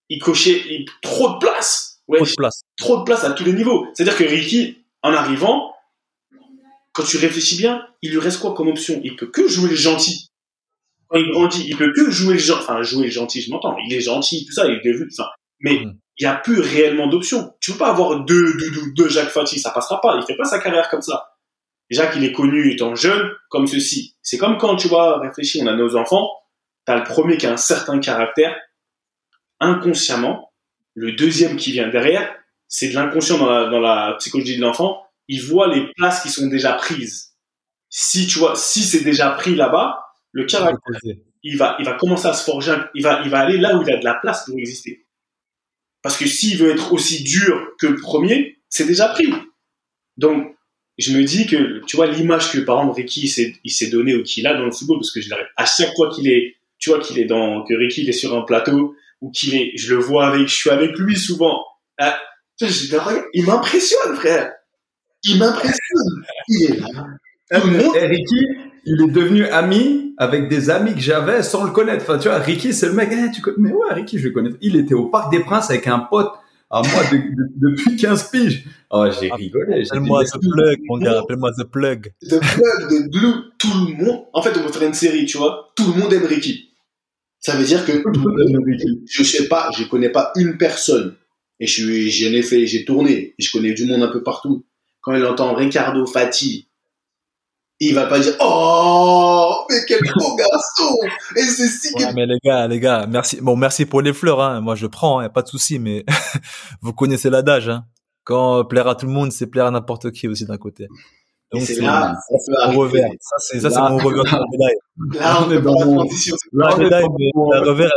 il 0.09 0.19
cochait 0.19 0.61
il- 0.69 0.85
trop 1.01 1.33
de 1.33 1.37
place. 1.39 2.01
Trop 2.07 2.25
de 2.25 2.31
place. 2.35 2.61
trop 2.77 2.97
de 2.97 3.03
place 3.03 3.23
à 3.23 3.31
tous 3.31 3.43
les 3.45 3.53
niveaux. 3.53 3.87
C'est-à-dire 3.93 4.17
que 4.17 4.23
Ricky, 4.25 4.77
en 5.03 5.13
arrivant, 5.13 5.73
quand 6.91 7.03
tu 7.03 7.17
réfléchis 7.17 7.57
bien, 7.57 7.85
il 8.01 8.11
lui 8.11 8.19
reste 8.19 8.39
quoi 8.39 8.53
comme 8.53 8.67
option? 8.67 8.99
Il 9.03 9.15
peut 9.15 9.27
que 9.27 9.47
jouer 9.47 9.69
le 9.69 9.75
gentil. 9.75 10.27
quand 11.07 11.19
il 11.19 11.29
grandit, 11.31 11.63
il 11.67 11.77
peut 11.77 11.93
que 11.95 12.09
jouer 12.09 12.33
le 12.33 12.39
gentil, 12.39 12.61
enfin, 12.63 12.81
jouer 12.81 13.05
le 13.05 13.11
gentil, 13.11 13.39
je 13.41 13.51
m'entends, 13.51 13.75
il 13.85 13.93
est 13.93 14.01
gentil, 14.01 14.45
tout 14.47 14.51
ça, 14.51 14.65
il 14.65 14.73
est 14.79 14.83
devenu, 14.83 15.07
enfin, 15.15 15.29
mais 15.59 15.75
Mm. 15.85 15.99
il 16.17 16.25
n'y 16.25 16.31
a 16.31 16.33
plus 16.35 16.59
réellement 16.59 17.05
d'options. 17.05 17.53
Tu 17.61 17.71
peux 17.73 17.77
pas 17.77 17.89
avoir 17.89 18.21
deux, 18.21 18.53
deux, 18.57 18.71
deux, 18.71 18.91
deux 18.95 19.09
Jacques 19.09 19.29
Fati, 19.29 19.59
ça 19.59 19.69
passera 19.69 20.01
pas. 20.01 20.17
Il 20.19 20.25
fait 20.25 20.35
pas 20.35 20.45
sa 20.45 20.57
carrière 20.57 20.89
comme 20.89 21.03
ça. 21.03 21.32
Jacques, 21.93 22.15
il 22.15 22.23
est 22.23 22.31
connu 22.31 22.71
étant 22.71 22.95
jeune, 22.95 23.31
comme 23.49 23.67
ceci. 23.67 24.15
C'est 24.21 24.37
comme 24.37 24.57
quand, 24.57 24.75
tu 24.75 24.87
vois, 24.87 25.19
réfléchis, 25.19 25.61
on 25.63 25.67
a 25.67 25.75
nos 25.75 25.95
enfants, 25.95 26.29
t'as 26.85 26.97
le 26.97 27.03
premier 27.03 27.37
qui 27.37 27.47
a 27.47 27.53
un 27.53 27.57
certain 27.57 27.99
caractère, 27.99 28.55
inconsciemment, 29.59 30.51
le 30.93 31.13
deuxième 31.13 31.55
qui 31.55 31.71
vient 31.71 31.89
derrière, 31.89 32.33
c'est 32.67 32.89
de 32.89 32.95
l'inconscient 32.95 33.37
dans 33.37 33.49
la, 33.49 33.69
dans 33.69 33.79
la 33.79 34.15
psychologie 34.19 34.57
de 34.57 34.61
l'enfant, 34.61 35.05
il 35.27 35.41
voit 35.41 35.73
les 35.73 35.91
places 35.95 36.21
qui 36.21 36.29
sont 36.29 36.47
déjà 36.47 36.73
prises. 36.73 37.33
Si, 37.89 38.27
tu 38.27 38.39
vois, 38.39 38.55
si 38.55 38.83
c'est 38.83 39.03
déjà 39.03 39.29
pris 39.31 39.55
là-bas, 39.55 39.99
le 40.31 40.45
caractère 40.45 40.79
il 41.43 41.57
va, 41.57 41.75
il 41.79 41.85
va 41.85 41.93
commencer 41.93 42.27
à 42.27 42.33
se 42.33 42.43
forger, 42.43 42.75
il 42.95 43.03
va, 43.03 43.21
il 43.23 43.29
va 43.29 43.39
aller 43.39 43.57
là 43.57 43.75
où 43.75 43.83
il 43.83 43.93
a 43.93 43.97
de 43.97 44.05
la 44.05 44.15
place 44.15 44.45
pour 44.45 44.57
exister. 44.57 45.05
Parce 46.01 46.17
que 46.17 46.25
s'il 46.25 46.57
veut 46.57 46.71
être 46.71 46.93
aussi 46.93 47.23
dur 47.23 47.73
que 47.79 47.87
le 47.87 47.95
premier, 47.95 48.57
c'est 48.69 48.85
déjà 48.85 49.09
pris. 49.09 49.31
Donc, 50.17 50.52
je 50.97 51.17
me 51.17 51.23
dis 51.23 51.45
que, 51.47 51.83
tu 51.85 51.95
vois, 51.95 52.07
l'image 52.07 52.51
que, 52.51 52.59
par 52.59 52.79
exemple, 52.79 52.97
Ricky, 52.97 53.21
il 53.63 53.71
s'est- 53.71 53.89
donné 53.89 54.15
ou 54.15 54.23
qu'il 54.23 54.45
a 54.47 54.53
dans 54.53 54.65
le 54.65 54.71
football, 54.71 54.97
parce 54.99 55.11
que 55.11 55.21
je 55.21 55.29
l'arrête, 55.29 55.47
à 55.57 55.65
chaque 55.65 55.93
fois 55.95 56.09
qu'il 56.13 56.27
est, 56.27 56.55
tu 56.79 56.89
vois, 56.89 56.99
qu'il 56.99 57.19
est 57.19 57.25
dans, 57.25 57.63
que 57.63 57.73
Ricky, 57.73 58.03
il 58.03 58.09
est 58.09 58.13
sur 58.13 58.37
un 58.37 58.41
plateau, 58.41 58.95
ou 59.21 59.31
qu'il 59.31 59.55
est, 59.55 59.71
je 59.75 59.95
le 59.95 60.01
vois 60.01 60.27
avec, 60.27 60.47
je 60.47 60.55
suis 60.55 60.69
avec 60.69 60.97
lui 60.97 61.17
souvent. 61.17 61.63
Ah, 61.97 62.19
il 63.33 63.45
m'impressionne, 63.45 64.15
frère. 64.15 64.51
Il 65.23 65.39
m'impressionne. 65.39 66.23
Il 66.49 66.71
est 66.71 66.79
là. 66.79 67.59
Monde, 67.65 67.95
Et 67.95 68.05
Ricky, 68.05 68.47
il 68.85 69.01
est 69.01 69.11
devenu 69.11 69.45
ami 69.47 70.13
avec 70.17 70.49
des 70.49 70.69
amis 70.69 70.93
que 70.93 70.99
j'avais 71.01 71.43
sans 71.43 71.63
le 71.63 71.71
connaître. 71.71 72.03
Enfin, 72.03 72.17
tu 72.17 72.27
vois, 72.27 72.39
Ricky, 72.39 72.73
c'est 72.73 72.87
le 72.87 72.93
mec, 72.93 73.09
eh, 73.11 73.31
tu 73.31 73.41
connais, 73.41 73.57
mais 73.59 73.71
ouais, 73.71 73.93
Ricky, 73.93 74.17
je 74.19 74.25
le 74.27 74.31
connais. 74.31 74.51
Il 74.61 74.75
était 74.75 74.93
au 74.93 75.05
Parc 75.05 75.31
des 75.31 75.39
Princes 75.39 75.69
avec 75.69 75.87
un 75.87 75.99
pote 75.99 76.31
à 76.69 76.81
moi 76.81 77.03
de- 77.11 77.17
de- 77.17 77.69
depuis 77.75 77.95
15 77.95 78.29
piges. 78.31 78.65
Oh, 78.89 79.05
j'ai 79.19 79.29
Ah, 79.31 79.35
rigolé. 79.35 79.83
Appelle-moi 79.89 80.23
The 80.25 80.39
Plug, 80.39 80.79
mon 80.87 80.97
gars, 80.97 81.19
appelle-moi 81.19 81.51
The 81.57 81.63
Plug. 81.63 82.13
de 82.23 82.37
plug, 82.39 82.89
de 82.89 83.09
glue, 83.09 83.33
tout 83.57 83.67
le 83.87 84.03
monde. 84.03 84.25
En 84.33 84.41
fait, 84.41 84.51
on 84.57 84.61
va 84.63 84.71
faire 84.71 84.87
une 84.87 84.93
série, 84.93 85.25
tu 85.25 85.37
vois. 85.37 85.71
Tout 85.75 85.91
le 85.93 85.99
monde 85.99 86.13
aime 86.13 86.25
Ricky. 86.25 86.69
Ça 87.39 87.55
veut 87.55 87.65
dire 87.65 87.85
que 87.85 87.91
tout 87.91 88.27
le 88.27 88.45
monde 88.47 88.63
Ricky. 88.65 89.01
je 89.09 89.23
sais 89.23 89.47
pas, 89.47 89.69
je 89.77 89.83
connais 89.85 90.09
pas 90.09 90.31
une 90.35 90.57
personne. 90.57 91.15
Et 91.59 91.67
je 91.67 91.73
suis, 91.83 92.09
j'en 92.11 92.31
ai 92.31 92.41
fait, 92.41 92.65
j'ai 92.65 92.83
tourné, 92.85 93.35
et 93.37 93.41
je 93.43 93.51
connais 93.51 93.73
du 93.73 93.85
monde 93.85 94.01
un 94.01 94.07
peu 94.11 94.23
partout. 94.23 94.65
Quand 95.01 95.13
il 95.15 95.23
entend 95.25 95.53
Ricardo 95.53 96.05
Fati, 96.05 96.67
il 97.89 97.95
va 97.95 98.05
pas 98.05 98.19
dire, 98.19 98.33
oh, 98.39 99.65
mais 99.69 99.77
quel 99.87 99.99
beau 100.01 100.35
garçon! 100.35 100.95
Et 101.35 101.41
c'est 101.41 101.67
si 101.67 101.93
Ouais, 101.95 102.13
mais 102.13 102.25
les 102.25 102.37
gars, 102.43 102.67
les 102.67 102.79
gars, 102.79 103.05
merci. 103.09 103.39
Bon, 103.41 103.55
merci 103.55 103.85
pour 103.85 104.01
les 104.01 104.13
fleurs. 104.13 104.41
Hein. 104.41 104.61
Moi, 104.61 104.75
je 104.75 104.87
prends, 104.87 105.19
hein, 105.19 105.29
pas 105.29 105.41
de 105.41 105.47
souci. 105.47 105.79
Mais 105.79 106.05
vous 106.81 106.93
connaissez 106.93 107.29
l'adage. 107.29 107.69
Hein. 107.69 107.85
Quand 108.23 108.63
plaire 108.65 108.87
à 108.87 108.95
tout 108.95 109.05
le 109.05 109.11
monde, 109.11 109.31
c'est 109.31 109.47
plaire 109.47 109.65
à 109.67 109.71
n'importe 109.71 110.11
qui 110.11 110.27
aussi 110.27 110.45
d'un 110.45 110.57
côté. 110.57 110.87
Donc 111.51 111.63
c'est 111.63 111.79
là, 111.81 112.15
mon 112.49 112.55
arriver. 112.61 112.77
revers. 112.77 113.09
Ça, 113.19 113.35
c'est 113.39 113.59
ça, 113.59 113.69
c'est 113.69 113.79
mon 113.79 113.97
revers. 113.97 114.23
Là, 115.13 115.43
on 115.45 115.51
est 115.51 115.61
dans 115.61 115.73
mon- 115.85 116.03
Là, 116.53 116.69
on 116.75 116.89
dans 116.89 117.09
mon- 117.35 117.49
revers, 117.69 117.91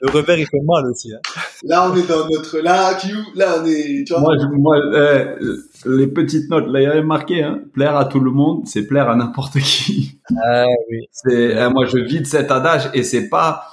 le 0.00 0.10
revers, 0.10 0.38
il 0.38 0.46
fait 0.46 0.60
mal 0.64 0.84
aussi. 0.90 1.12
Hein. 1.12 1.18
Là, 1.64 1.90
on 1.90 1.96
est 1.96 2.06
dans 2.08 2.28
notre, 2.28 2.58
là, 2.58 2.94
Q, 2.94 3.08
là, 3.34 3.56
on 3.62 3.66
est, 3.66 4.04
tu 4.06 4.12
vois. 4.12 4.20
Moi, 4.22 4.34
je- 4.40 4.56
moi 4.56 4.76
eh, 4.94 5.88
les 5.88 6.06
petites 6.08 6.50
notes, 6.50 6.66
là, 6.68 6.80
il 6.80 6.84
y 6.84 6.86
avait 6.86 7.02
marqué, 7.02 7.42
hein, 7.42 7.60
plaire 7.72 7.96
à 7.96 8.04
tout 8.06 8.20
le 8.20 8.30
monde, 8.30 8.62
c'est 8.66 8.86
plaire 8.86 9.08
à 9.08 9.16
n'importe 9.16 9.58
qui. 9.60 10.18
Ah 10.44 10.64
oui. 10.90 11.06
C'est, 11.12 11.56
eh, 11.56 11.68
moi, 11.72 11.84
je 11.86 11.98
vis 11.98 12.20
de 12.20 12.26
cet 12.26 12.50
adage 12.50 12.90
et 12.94 13.02
c'est 13.02 13.28
pas, 13.28 13.64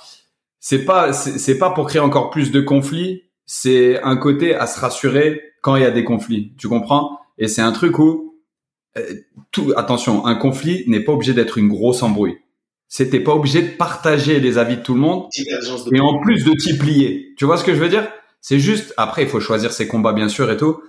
c'est 0.59 0.85
pas, 0.85 1.13
c'est 1.13 1.37
c'est 1.39 1.57
pas 1.57 1.71
pour 1.71 1.87
créer 1.87 2.01
encore 2.01 2.29
plus 2.29 2.51
de 2.51 2.61
conflits. 2.61 3.23
C'est 3.45 4.01
un 4.03 4.15
côté 4.17 4.53
à 4.55 4.67
se 4.67 4.79
rassurer 4.79 5.41
quand 5.61 5.75
il 5.75 5.81
y 5.81 5.85
a 5.85 5.91
des 5.91 6.03
conflits. 6.03 6.53
Tu 6.57 6.67
comprends? 6.67 7.19
Et 7.37 7.47
c'est 7.47 7.61
un 7.61 7.71
truc 7.71 7.97
où, 7.99 8.35
euh, 8.97 9.01
tout, 9.51 9.73
attention, 9.77 10.25
un 10.27 10.35
conflit 10.35 10.83
n'est 10.87 10.99
pas 11.03 11.13
obligé 11.13 11.33
d'être 11.33 11.57
une 11.57 11.69
grosse 11.69 12.03
embrouille. 12.03 12.37
C'était 12.91 13.19
pas 13.19 13.33
obligé 13.35 13.61
de 13.61 13.69
partager 13.77 14.39
les 14.39 14.57
avis 14.57 14.77
de 14.77 14.81
tout 14.81 14.95
le 14.95 14.99
monde 14.99 15.27
et 15.93 15.99
en 15.99 16.19
plus 16.19 16.43
de 16.43 16.51
t'y 16.53 16.77
plier. 16.77 17.33
Tu 17.37 17.45
vois 17.45 17.57
ce 17.57 17.63
que 17.63 17.73
je 17.73 17.79
veux 17.79 17.87
dire? 17.89 18.07
C'est 18.41 18.59
juste, 18.59 18.93
après, 18.97 19.23
il 19.23 19.29
faut 19.29 19.39
choisir 19.39 19.71
ses 19.71 19.87
combats, 19.87 20.11
bien 20.13 20.27
sûr, 20.27 20.49
et 20.51 20.57
tout. 20.57 20.81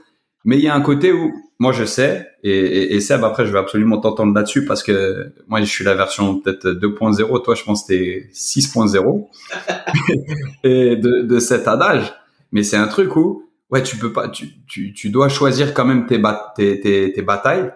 Mais 0.45 0.57
il 0.57 0.65
y 0.65 0.69
a 0.69 0.75
un 0.75 0.81
côté 0.81 1.13
où, 1.13 1.31
moi, 1.59 1.73
je 1.73 1.85
sais, 1.85 2.27
et, 2.43 2.51
et, 2.59 2.95
et 2.95 3.01
Seb, 3.01 3.23
après, 3.23 3.45
je 3.45 3.53
vais 3.53 3.59
absolument 3.59 3.99
t'entendre 4.01 4.35
là-dessus 4.35 4.65
parce 4.65 4.83
que 4.83 5.35
moi, 5.49 5.61
je 5.61 5.67
suis 5.67 5.85
la 5.85 5.95
version 5.95 6.41
peut-être 6.41 6.71
2.0. 6.71 7.43
Toi, 7.45 7.55
je 7.55 7.63
pense 7.65 7.83
que 7.83 7.89
t'es 7.89 8.29
6.0. 8.33 9.29
et 10.65 10.97
de, 10.97 11.23
de 11.23 11.39
cet 11.39 11.69
adage. 11.69 12.15
Mais 12.53 12.63
c'est 12.63 12.77
un 12.77 12.89
truc 12.89 13.15
où, 13.17 13.45
ouais, 13.71 13.83
tu 13.83 13.97
peux 13.97 14.13
pas, 14.13 14.29
tu, 14.29 14.49
tu, 14.67 14.93
tu 14.95 15.11
dois 15.11 15.29
choisir 15.29 15.75
quand 15.75 15.85
même 15.85 16.07
tes, 16.07 16.19
bat- 16.19 16.53
tes, 16.57 16.81
tes, 16.81 17.13
tes 17.13 17.23
batailles. 17.23 17.71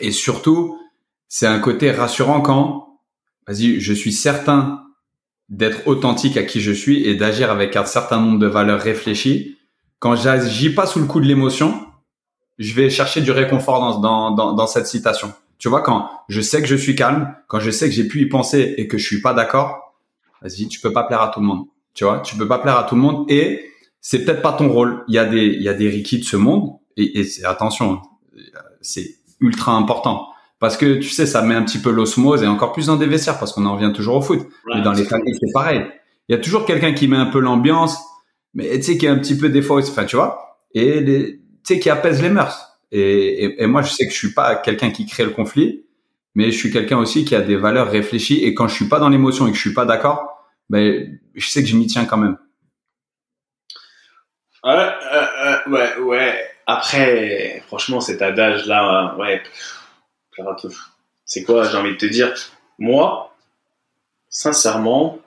Et 0.00 0.10
surtout, 0.12 0.78
c'est 1.28 1.46
un 1.46 1.58
côté 1.58 1.90
rassurant 1.90 2.40
quand, 2.40 2.93
vas-y, 3.46 3.80
je 3.80 3.92
suis 3.92 4.12
certain 4.12 4.84
d'être 5.48 5.86
authentique 5.86 6.36
à 6.36 6.42
qui 6.42 6.60
je 6.60 6.72
suis 6.72 7.06
et 7.06 7.14
d'agir 7.14 7.50
avec 7.50 7.76
un 7.76 7.84
certain 7.84 8.20
nombre 8.20 8.38
de 8.38 8.46
valeurs 8.46 8.80
réfléchies. 8.80 9.58
Quand 9.98 10.16
j'agis 10.16 10.70
pas 10.70 10.86
sous 10.86 11.00
le 11.00 11.06
coup 11.06 11.20
de 11.20 11.26
l'émotion, 11.26 11.86
je 12.58 12.74
vais 12.74 12.90
chercher 12.90 13.20
du 13.20 13.30
réconfort 13.30 13.80
dans, 13.80 13.98
dans, 14.00 14.30
dans, 14.30 14.52
dans 14.52 14.66
cette 14.66 14.86
citation. 14.86 15.32
Tu 15.58 15.68
vois, 15.68 15.82
quand 15.82 16.08
je 16.28 16.40
sais 16.40 16.60
que 16.60 16.66
je 16.68 16.76
suis 16.76 16.94
calme, 16.94 17.34
quand 17.48 17.60
je 17.60 17.70
sais 17.70 17.88
que 17.88 17.94
j'ai 17.94 18.06
pu 18.08 18.22
y 18.22 18.26
penser 18.26 18.74
et 18.76 18.88
que 18.88 18.98
je 18.98 19.06
suis 19.06 19.20
pas 19.20 19.34
d'accord, 19.34 19.94
vas-y, 20.42 20.68
tu 20.68 20.80
peux 20.80 20.92
pas 20.92 21.04
plaire 21.04 21.22
à 21.22 21.28
tout 21.28 21.40
le 21.40 21.46
monde. 21.46 21.66
Tu 21.94 22.04
vois, 22.04 22.20
tu 22.20 22.36
peux 22.36 22.48
pas 22.48 22.58
plaire 22.58 22.76
à 22.76 22.84
tout 22.84 22.96
le 22.96 23.00
monde 23.00 23.30
et 23.30 23.70
c'est 24.00 24.24
peut-être 24.24 24.42
pas 24.42 24.52
ton 24.52 24.68
rôle. 24.68 25.04
Il 25.08 25.14
y 25.14 25.18
a 25.18 25.24
des, 25.24 25.46
il 25.46 25.62
y 25.62 25.68
a 25.68 25.74
des 25.74 25.88
Ricky 25.88 26.18
de 26.18 26.24
ce 26.24 26.36
monde 26.36 26.72
et, 26.96 27.20
et 27.20 27.44
attention, 27.44 28.02
c'est 28.80 29.16
ultra 29.40 29.72
important 29.72 30.33
parce 30.64 30.78
que 30.78 30.94
tu 30.94 31.10
sais, 31.10 31.26
ça 31.26 31.42
met 31.42 31.54
un 31.54 31.62
petit 31.62 31.76
peu 31.78 31.90
l'osmose 31.90 32.42
et 32.42 32.46
encore 32.46 32.72
plus 32.72 32.86
dans 32.86 32.96
des 32.96 33.04
vestiaires 33.04 33.38
parce 33.38 33.52
qu'on 33.52 33.66
en 33.66 33.74
revient 33.76 33.92
toujours 33.94 34.16
au 34.16 34.22
foot. 34.22 34.40
Mais 34.74 34.80
dans 34.80 34.94
les 34.94 35.04
familles, 35.04 35.34
c'est 35.38 35.52
pareil. 35.52 35.84
Il 36.26 36.34
y 36.34 36.34
a 36.34 36.38
toujours 36.40 36.64
quelqu'un 36.64 36.94
qui 36.94 37.06
met 37.06 37.18
un 37.18 37.26
peu 37.26 37.38
l'ambiance, 37.38 37.98
mais 38.54 38.70
tu 38.76 38.82
sais, 38.84 38.96
qui 38.96 39.04
est 39.04 39.10
un 39.10 39.18
petit 39.18 39.36
peu 39.36 39.50
des 39.50 39.60
fois, 39.60 39.82
enfin, 39.82 40.06
tu 40.06 40.16
vois, 40.16 40.56
et 40.72 41.00
les- 41.00 41.32
tu 41.36 41.74
sais, 41.74 41.78
qui 41.78 41.90
apaise 41.90 42.22
les 42.22 42.30
mœurs. 42.30 42.78
Et, 42.90 43.44
et, 43.44 43.62
et 43.62 43.66
moi, 43.66 43.82
je 43.82 43.90
sais 43.90 44.06
que 44.06 44.12
je 44.14 44.16
suis 44.16 44.32
pas 44.32 44.54
quelqu'un 44.56 44.90
qui 44.90 45.04
crée 45.04 45.24
le 45.24 45.32
conflit, 45.32 45.84
mais 46.34 46.50
je 46.50 46.56
suis 46.56 46.70
quelqu'un 46.72 46.96
aussi 46.96 47.26
qui 47.26 47.34
a 47.34 47.42
des 47.42 47.56
valeurs 47.56 47.90
réfléchies. 47.90 48.42
Et 48.42 48.54
quand 48.54 48.66
je 48.66 48.74
suis 48.74 48.88
pas 48.88 48.98
dans 48.98 49.10
l'émotion 49.10 49.46
et 49.46 49.50
que 49.50 49.56
je 49.56 49.60
suis 49.60 49.74
pas 49.74 49.84
d'accord, 49.84 50.48
ben, 50.70 51.18
je 51.34 51.46
sais 51.46 51.62
que 51.62 51.68
je 51.68 51.76
m'y 51.76 51.86
tiens 51.88 52.06
quand 52.06 52.16
même. 52.16 52.38
Ouais, 54.64 54.72
euh, 54.72 55.26
euh, 55.44 55.70
ouais, 55.70 55.98
ouais. 55.98 56.34
Après, 56.66 57.62
franchement, 57.66 58.00
cet 58.00 58.22
adage-là, 58.22 59.14
ouais. 59.18 59.42
C'est 61.24 61.42
quoi, 61.44 61.68
j'ai 61.68 61.76
envie 61.76 61.92
de 61.92 61.96
te 61.96 62.06
dire? 62.06 62.34
Moi, 62.78 63.34
sincèrement, 64.28 65.20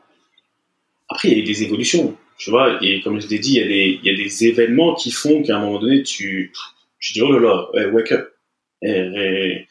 après, 1.09 1.29
il 1.29 1.37
y 1.37 1.39
a 1.39 1.43
eu 1.43 1.45
des 1.45 1.63
évolutions, 1.63 2.17
tu 2.37 2.49
vois, 2.49 2.77
et 2.83 3.01
comme 3.01 3.19
je 3.19 3.27
l'ai 3.27 3.39
dit, 3.39 3.55
il 3.55 4.01
y, 4.03 4.09
a 4.09 4.15
des, 4.15 4.45
événements 4.45 4.95
qui 4.95 5.11
font 5.11 5.41
qu'à 5.41 5.57
un 5.57 5.59
moment 5.59 5.79
donné, 5.79 6.03
tu, 6.03 6.51
tu 6.99 7.13
dis, 7.13 7.21
oh 7.21 7.31
là 7.31 7.39
là, 7.39 7.69
ouais, 7.73 7.85
wake 7.87 8.11
up. 8.11 8.33
Et- 8.81 8.89
et 8.89 9.67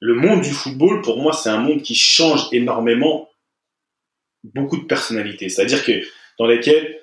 le 0.00 0.14
monde 0.14 0.42
du 0.42 0.50
football, 0.50 1.02
pour 1.02 1.20
moi, 1.20 1.32
c'est 1.32 1.50
un 1.50 1.58
monde 1.58 1.82
qui 1.82 1.94
change 1.94 2.48
énormément 2.52 3.28
beaucoup 4.44 4.78
de 4.78 4.84
personnalités. 4.84 5.48
C'est-à-dire 5.48 5.84
que 5.84 6.02
dans 6.38 6.46
lesquelles, 6.46 6.98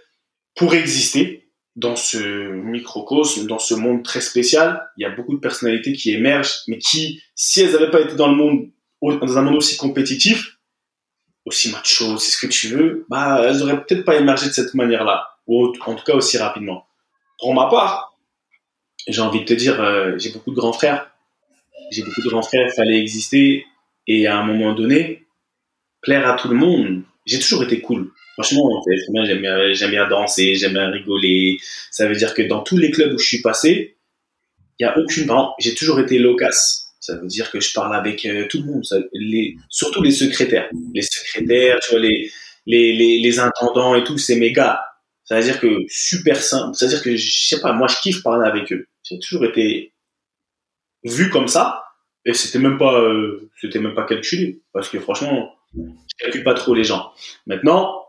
pour 0.56 0.74
exister, 0.74 1.47
dans 1.78 1.96
ce 1.96 2.18
microcosme, 2.18 3.46
dans 3.46 3.60
ce 3.60 3.76
monde 3.76 4.04
très 4.04 4.20
spécial, 4.20 4.90
il 4.98 5.04
y 5.04 5.06
a 5.06 5.12
beaucoup 5.12 5.36
de 5.36 5.40
personnalités 5.40 5.94
qui 5.94 6.12
émergent, 6.12 6.64
mais 6.68 6.80
qui, 6.80 7.22
si 7.36 7.62
elles 7.62 7.72
n'avaient 7.72 7.92
pas 7.92 8.02
été 8.02 8.16
dans 8.16 8.28
le 8.28 8.36
monde, 8.36 8.70
dans 9.02 9.38
un 9.38 9.44
monde 9.44 9.58
aussi 9.58 9.78
compétitif, 9.78 10.58
aussi 11.46 11.72
macho, 11.72 12.18
c'est 12.18 12.32
ce 12.32 12.46
que 12.46 12.52
tu 12.52 12.70
veux, 12.70 13.06
bah, 13.10 13.42
elles 13.44 13.62
auraient 13.62 13.86
peut-être 13.86 14.04
pas 14.04 14.16
émergé 14.16 14.48
de 14.48 14.54
cette 14.54 14.74
manière-là, 14.74 15.28
ou 15.46 15.68
en 15.68 15.96
tout 15.96 16.04
cas 16.04 16.16
aussi 16.16 16.40
rapidement. 16.40 16.88
Pour 17.40 17.54
ma 17.54 17.68
part, 17.68 18.18
j'ai 19.08 19.22
envie 19.22 19.42
de 19.42 19.46
te 19.46 19.54
dire, 19.54 19.80
euh, 19.80 20.18
j'ai 20.18 20.32
beaucoup 20.32 20.50
de 20.50 20.56
grands 20.56 20.74
frères, 20.74 21.12
j'ai 21.92 22.02
beaucoup 22.04 22.22
de 22.24 22.30
grands 22.30 22.42
frères, 22.42 22.74
fallait 22.76 23.00
exister, 23.00 23.68
et 24.08 24.26
à 24.26 24.36
un 24.40 24.44
moment 24.44 24.74
donné, 24.74 25.28
plaire 26.02 26.28
à 26.28 26.34
tout 26.34 26.48
le 26.48 26.56
monde, 26.56 27.04
j'ai 27.28 27.38
toujours 27.38 27.64
été 27.64 27.82
cool. 27.82 28.12
Franchement, 28.38 28.84
j'aime 29.26 29.92
bien, 29.92 30.08
danser, 30.08 30.56
j'aime 30.56 30.74
bien 30.74 30.92
rigoler. 30.92 31.58
Ça 31.90 32.08
veut 32.08 32.16
dire 32.16 32.36
que 32.36 32.44
dans 32.44 32.62
tous 32.62 32.78
les 32.78 32.92
clubs 32.92 33.14
où 33.14 33.18
je 33.18 33.26
suis 33.26 33.42
passé, 33.42 33.98
il 34.80 34.84
y 34.84 34.86
a 34.86 34.96
aucune. 34.98 35.28
J'ai 35.60 35.74
toujours 35.74 36.00
été 36.00 36.20
loquace. 36.20 36.94
Ça 37.00 37.16
veut 37.16 37.28
dire 37.28 37.50
que 37.50 37.60
je 37.60 37.74
parle 37.74 37.96
avec 37.96 38.26
euh, 38.26 38.48
tout 38.50 38.60
le 38.60 38.66
monde, 38.66 38.86
ça- 38.86 38.98
surtout 39.70 40.04
les 40.04 40.12
secrétaires. 40.12 40.70
Les 40.94 41.02
secrétaires, 41.02 41.80
tu 41.80 41.92
vois, 41.92 42.00
les, 42.00 42.30
les, 42.68 43.20
les, 43.20 43.40
intendants 43.40 43.96
et 43.96 44.04
tout, 44.04 44.18
c'est 44.18 44.36
mes 44.36 44.52
gars. 44.52 44.82
Ça 45.24 45.38
veut 45.38 45.44
dire 45.44 45.60
que 45.60 45.86
super 45.88 46.36
simple. 46.42 46.76
Ça 46.76 46.86
veut 46.86 46.92
dire 46.92 47.02
que 47.02 47.16
je 47.16 47.48
sais 47.48 47.60
pas, 47.62 47.74
moi 47.74 47.88
je 47.88 47.96
kiffe 48.02 48.22
parler 48.24 48.48
avec 48.48 48.72
eux. 48.72 48.88
J'ai 49.04 49.18
toujours 49.20 49.46
été 49.46 49.94
vu 51.04 51.30
comme 51.30 51.48
ça 51.48 51.84
et 52.26 52.34
c'était 52.34 52.60
même 52.60 52.78
pas, 52.78 53.00
euh, 53.00 53.50
c'était 53.62 53.80
même 53.80 53.96
pas 53.96 54.06
calculé 54.06 54.62
parce 54.74 54.90
que 54.90 55.00
franchement, 55.00 55.54
Je 55.76 56.24
calcule 56.26 56.44
pas 56.44 56.54
trop 56.56 56.74
les 56.74 56.84
gens. 56.84 57.12
Maintenant, 57.46 58.07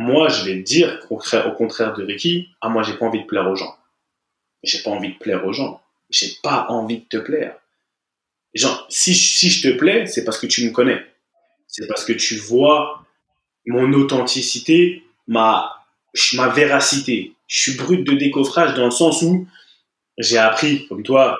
moi, 0.00 0.30
je 0.30 0.46
vais 0.46 0.56
dire, 0.56 0.98
au 1.10 1.18
contraire, 1.18 1.92
de 1.92 2.02
Ricky, 2.02 2.48
ah, 2.62 2.70
moi, 2.70 2.82
j'ai 2.82 2.94
pas 2.94 3.04
envie 3.04 3.20
de 3.20 3.26
plaire 3.26 3.46
aux 3.46 3.54
gens. 3.54 3.76
J'ai 4.62 4.78
pas 4.78 4.88
envie 4.88 5.12
de 5.12 5.18
plaire 5.18 5.44
aux 5.44 5.52
gens. 5.52 5.82
J'ai 6.08 6.28
pas 6.42 6.64
envie 6.70 7.00
de 7.00 7.04
te 7.04 7.18
plaire. 7.18 7.54
Genre, 8.54 8.86
si, 8.88 9.14
si 9.14 9.50
je 9.50 9.68
te 9.68 9.76
plais, 9.76 10.06
c'est 10.06 10.24
parce 10.24 10.38
que 10.38 10.46
tu 10.46 10.64
me 10.64 10.70
connais. 10.70 11.04
C'est 11.66 11.86
parce 11.86 12.06
que 12.06 12.14
tu 12.14 12.36
vois 12.36 13.04
mon 13.66 13.92
authenticité, 13.92 15.04
ma, 15.28 15.70
ma 16.32 16.48
véracité. 16.48 17.34
Je 17.46 17.60
suis 17.60 17.74
brut 17.74 18.02
de 18.02 18.14
décoffrage 18.14 18.72
dans 18.72 18.86
le 18.86 18.90
sens 18.90 19.20
où 19.20 19.46
j'ai 20.16 20.38
appris, 20.38 20.86
comme 20.88 21.02
toi, 21.02 21.36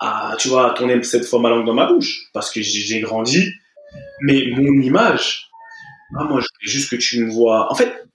à, 0.00 0.36
tu 0.38 0.48
vois, 0.48 0.74
tourner 0.74 1.02
cette 1.02 1.24
fois 1.24 1.40
ma 1.40 1.48
langue 1.48 1.64
dans 1.64 1.72
ma 1.72 1.86
bouche. 1.86 2.28
Parce 2.34 2.50
que 2.50 2.60
j'ai 2.60 3.00
grandi. 3.00 3.50
Mais 4.20 4.50
mon 4.54 4.82
image, 4.82 5.48
ah, 6.18 6.24
moi, 6.24 6.40
je 6.40 6.46
veux 6.46 6.70
juste 6.70 6.90
que 6.90 6.96
tu 6.96 7.24
me 7.24 7.30
vois. 7.30 7.70
En 7.70 7.74
fait, 7.74 8.06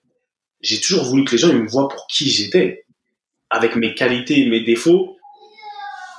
j'ai 0.62 0.80
toujours 0.80 1.06
voulu 1.06 1.24
que 1.26 1.32
les 1.32 1.38
gens 1.38 1.54
me 1.54 1.68
voient 1.68 1.88
pour 1.88 2.08
qui 2.08 2.30
j'étais. 2.30 2.86
Avec 3.50 3.76
mes 3.76 3.96
qualités 3.96 4.42
et 4.42 4.50
mes 4.50 4.62
défauts. 4.62 5.18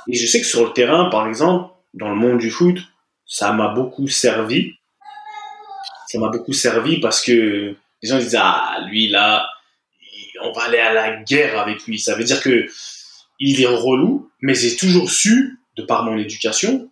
Et 0.09 0.17
je 0.17 0.27
sais 0.27 0.41
que 0.41 0.47
sur 0.47 0.67
le 0.67 0.73
terrain, 0.73 1.11
par 1.11 1.27
exemple, 1.27 1.73
dans 1.95 2.09
le 2.09 2.15
monde 2.15 2.39
du 2.39 2.51
foot, 2.51 2.79
ça 3.27 3.53
m'a 3.53 3.69
beaucoup 3.69 4.09
servi. 4.09 4.75
Ça 6.07 6.19
m'a 6.19 6.31
beaucoup 6.31 6.55
servi 6.55 7.01
parce 7.01 7.23
que 7.23 7.77
les 8.03 8.09
gens 8.09 8.19
disent 8.19 8.39
ah 8.41 8.79
lui 8.89 9.09
là, 9.09 9.47
on 10.41 10.53
va 10.53 10.63
aller 10.63 10.79
à 10.79 10.95
la 10.95 11.23
guerre 11.23 11.61
avec 11.61 11.85
lui. 11.87 11.99
Ça 11.99 12.15
veut 12.15 12.25
dire 12.25 12.41
que 12.41 12.67
il 13.41 13.61
est 13.61 13.67
relou, 13.67 14.31
mais 14.41 14.55
j'ai 14.55 14.75
toujours 14.75 15.11
su, 15.11 15.59
de 15.77 15.83
par 15.83 16.05
mon 16.05 16.17
éducation, 16.17 16.91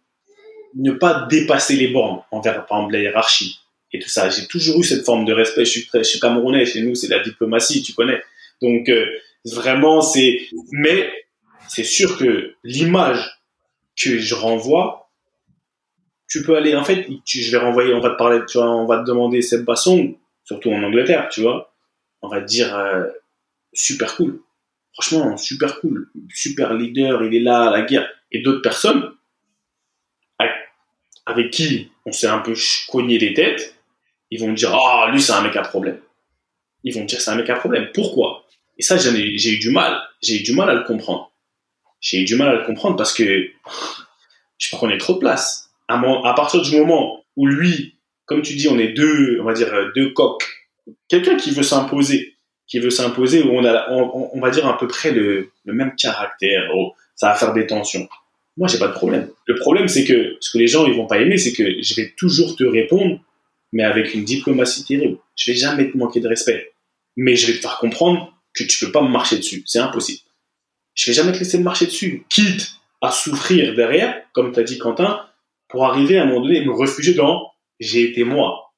ne 0.75 0.93
pas 0.93 1.27
dépasser 1.31 1.77
les 1.77 1.89
bornes 1.89 2.21
envers 2.31 2.67
par 2.67 2.79
exemple 2.79 2.93
la 2.93 3.01
hiérarchie 3.01 3.59
tout 3.99 4.09
ça. 4.09 4.29
J'ai 4.31 4.47
toujours 4.47 4.81
eu 4.81 4.85
cette 4.85 5.05
forme 5.05 5.25
de 5.25 5.33
respect. 5.33 5.65
Je 5.65 5.71
suis, 5.71 5.87
très, 5.87 5.99
je 5.99 6.09
suis 6.09 6.21
camerounais, 6.21 6.67
chez 6.67 6.83
nous 6.83 6.95
c'est 6.95 7.09
la 7.09 7.21
diplomatie, 7.21 7.83
tu 7.83 7.93
connais. 7.93 8.23
Donc 8.63 8.89
euh, 8.89 9.07
vraiment 9.45 10.01
c'est, 10.01 10.41
mais 10.73 11.11
c'est 11.69 11.85
sûr 11.85 12.17
que 12.19 12.55
l'image 12.65 13.41
que 13.97 14.19
je 14.19 14.35
renvoie, 14.35 15.11
tu 16.29 16.43
peux 16.43 16.57
aller, 16.57 16.75
en 16.75 16.85
fait, 16.85 17.07
je 17.27 17.51
vais 17.51 17.57
renvoyer, 17.57 17.95
on 17.95 18.01
va 18.01 18.11
te 18.11 18.19
parler, 18.19 18.41
tu 18.49 18.59
vois, 18.59 18.69
on 18.69 18.85
va 18.85 18.99
te 18.99 19.07
demander 19.07 19.43
Seb 19.43 19.65
Basson, 19.65 20.17
surtout 20.45 20.71
en 20.71 20.83
Angleterre, 20.83 21.29
tu 21.31 21.43
vois, 21.43 21.73
on 22.21 22.29
va 22.29 22.41
te 22.41 22.47
dire 22.47 22.77
euh, 22.77 23.05
super 23.73 24.17
cool. 24.17 24.41
Franchement, 24.93 25.37
super 25.37 25.79
cool, 25.81 26.11
super 26.35 26.75
leader, 26.75 27.25
il 27.25 27.35
est 27.35 27.41
là 27.41 27.69
à 27.69 27.71
la 27.71 27.83
guerre. 27.83 28.09
Et 28.33 28.43
d'autres 28.43 28.63
personnes 28.63 29.13
avec 31.27 31.51
qui 31.51 31.91
on 32.07 32.13
s'est 32.13 32.29
un 32.29 32.39
peu 32.39 32.55
cogné 32.89 33.19
les 33.19 33.35
têtes, 33.35 33.76
ils 34.31 34.41
vont 34.41 34.53
dire 34.53 34.75
ah 34.75 35.09
lui 35.13 35.21
c'est 35.21 35.33
un 35.33 35.43
mec 35.43 35.57
à 35.57 35.63
problème. 35.63 35.99
Ils 36.85 36.95
vont 36.95 37.05
dire 37.05 37.21
c'est 37.21 37.31
un 37.31 37.37
mec 37.37 37.51
à 37.51 37.57
problème. 37.57 37.89
Pourquoi? 37.95 38.45
Et 38.79 38.83
ça 38.83 38.97
j'ai 38.97 39.53
eu 39.53 39.59
du 39.59 39.71
mal, 39.71 40.01
j'ai 40.23 40.41
eu 40.41 40.43
du 40.43 40.53
mal 40.53 40.69
à 40.71 40.75
le 40.75 40.85
comprendre 40.85 41.33
j'ai 42.01 42.21
eu 42.21 42.25
du 42.25 42.37
mal 42.37 42.49
à 42.49 42.55
le 42.55 42.65
comprendre 42.65 42.97
parce 42.97 43.13
que 43.13 43.49
je 44.59 44.77
prenais 44.77 44.99
trop 44.99 45.15
de 45.15 45.19
place. 45.19 45.71
À, 45.89 45.99
à 45.99 46.35
partir 46.35 46.63
du 46.63 46.77
moment 46.77 47.25
où 47.37 47.47
lui, 47.47 47.97
comme 48.25 48.43
tu 48.43 48.55
dis, 48.55 48.69
on 48.69 48.79
est 48.79 48.93
deux, 48.93 49.39
on 49.41 49.45
va 49.45 49.53
dire 49.53 49.73
deux 49.95 50.11
coqs, 50.11 50.45
quelqu'un 51.09 51.37
qui 51.37 51.51
veut 51.51 51.63
s'imposer, 51.63 52.35
qui 52.67 52.79
veut 52.79 52.91
s'imposer, 52.91 53.43
où 53.43 53.51
on 53.51 53.65
a, 53.65 53.91
on, 53.91 54.41
va 54.41 54.51
dire 54.51 54.67
à 54.67 54.79
peu 54.79 54.89
près 54.89 55.13
le, 55.13 55.51
le 55.65 55.73
même 55.73 55.95
caractère, 55.97 56.71
oh, 56.75 56.95
ça 57.15 57.29
va 57.29 57.35
faire 57.35 57.53
des 57.53 57.67
tensions. 57.67 58.09
Moi, 58.57 58.69
j'ai 58.69 58.79
pas 58.79 58.89
de 58.89 58.93
problème. 58.93 59.29
Le 59.47 59.55
problème, 59.57 59.87
c'est 59.87 60.05
que 60.05 60.37
ce 60.41 60.51
que 60.51 60.59
les 60.59 60.67
gens 60.67 60.87
ils 60.87 60.95
vont 60.95 61.07
pas 61.07 61.19
aimer, 61.19 61.39
c'est 61.39 61.53
que 61.53 61.83
je 61.83 61.95
vais 61.95 62.15
toujours 62.17 62.57
te 62.57 62.65
répondre, 62.65 63.21
mais 63.77 63.85
avec 63.85 64.15
une 64.15 64.25
diplomatie 64.25 64.85
terrible. 64.85 65.19
Je 65.37 65.51
vais 65.51 65.57
jamais 65.57 65.91
te 65.91 65.97
manquer 65.97 66.21
de 66.21 66.29
respect, 66.29 66.73
mais 67.17 67.37
je 67.37 67.47
vais 67.47 67.53
te 67.55 67.61
faire 67.61 67.79
comprendre 67.79 68.33
que 68.55 68.65
tu 68.65 68.85
peux 68.85 68.91
pas 68.91 69.03
me 69.03 69.09
marcher 69.09 69.37
dessus. 69.37 69.63
C'est 69.67 69.79
impossible 69.79 70.21
je 70.97 71.07
vais 71.07 71.13
jamais 71.13 71.33
te 71.33 71.39
laisser 71.39 71.59
me 71.59 71.63
marcher 71.63 71.87
dessus, 71.87 72.25
quitte 72.29 72.73
à 73.01 73.13
souffrir 73.13 73.75
derrière, 73.75 74.23
comme 74.33 74.53
tu 74.53 74.59
as 74.59 74.65
dit 74.65 74.79
Quentin, 74.79 75.25
pour 75.69 75.85
arriver 75.85 76.19
à 76.19 76.23
un 76.23 76.27
moment 76.27 76.41
donné 76.41 76.65
me 76.65 76.73
refuser 76.73 77.15
dans 77.15 77.53
j'ai 77.79 78.11
été 78.11 78.25
moi. 78.25 78.73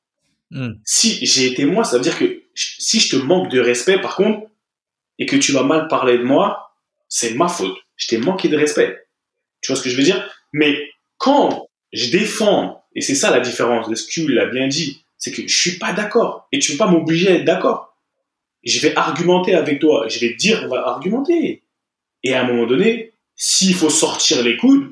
Hmm. 0.50 0.72
Si 0.84 1.24
j'ai 1.24 1.46
été 1.46 1.64
moi, 1.64 1.84
ça 1.84 1.96
veut 1.96 2.02
dire 2.02 2.18
que 2.18 2.42
si 2.54 2.98
je 2.98 3.16
te 3.16 3.22
manque 3.22 3.50
de 3.50 3.60
respect, 3.60 4.00
par 4.00 4.16
contre, 4.16 4.48
et 5.20 5.26
que 5.26 5.36
tu 5.36 5.52
vas 5.52 5.62
mal 5.62 5.86
parler 5.86 6.18
de 6.18 6.24
moi, 6.24 6.74
c'est 7.08 7.34
ma 7.34 7.48
faute. 7.48 7.76
Je 7.96 8.08
t'ai 8.08 8.18
manqué 8.18 8.48
de 8.48 8.56
respect. 8.56 9.06
Tu 9.60 9.70
vois 9.70 9.76
ce 9.76 9.82
que 9.82 9.90
je 9.90 9.96
veux 9.96 10.02
dire? 10.02 10.28
Mais 10.52 10.90
quand 11.18 11.68
je 11.92 12.10
défends, 12.10 12.77
et 12.98 13.00
c'est 13.00 13.14
ça 13.14 13.30
la 13.30 13.38
différence 13.38 13.88
de 13.88 13.94
ce 13.94 14.08
qu'il 14.08 14.36
a 14.40 14.46
bien 14.46 14.66
dit, 14.66 15.04
c'est 15.18 15.30
que 15.30 15.46
je 15.46 15.56
suis 15.56 15.78
pas 15.78 15.92
d'accord 15.92 16.48
et 16.50 16.58
tu 16.58 16.72
veux 16.72 16.78
pas 16.78 16.88
m'obliger 16.88 17.28
à 17.28 17.34
être 17.34 17.44
d'accord. 17.44 17.96
Je 18.64 18.80
vais 18.80 18.96
argumenter 18.96 19.54
avec 19.54 19.78
toi, 19.78 20.08
je 20.08 20.18
vais 20.18 20.32
te 20.32 20.36
dire, 20.36 20.62
on 20.64 20.68
va 20.68 20.84
argumenter. 20.84 21.62
Et 22.24 22.34
à 22.34 22.42
un 22.42 22.48
moment 22.48 22.66
donné, 22.66 23.12
s'il 23.36 23.76
faut 23.76 23.88
sortir 23.88 24.42
les 24.42 24.56
coudes, 24.56 24.90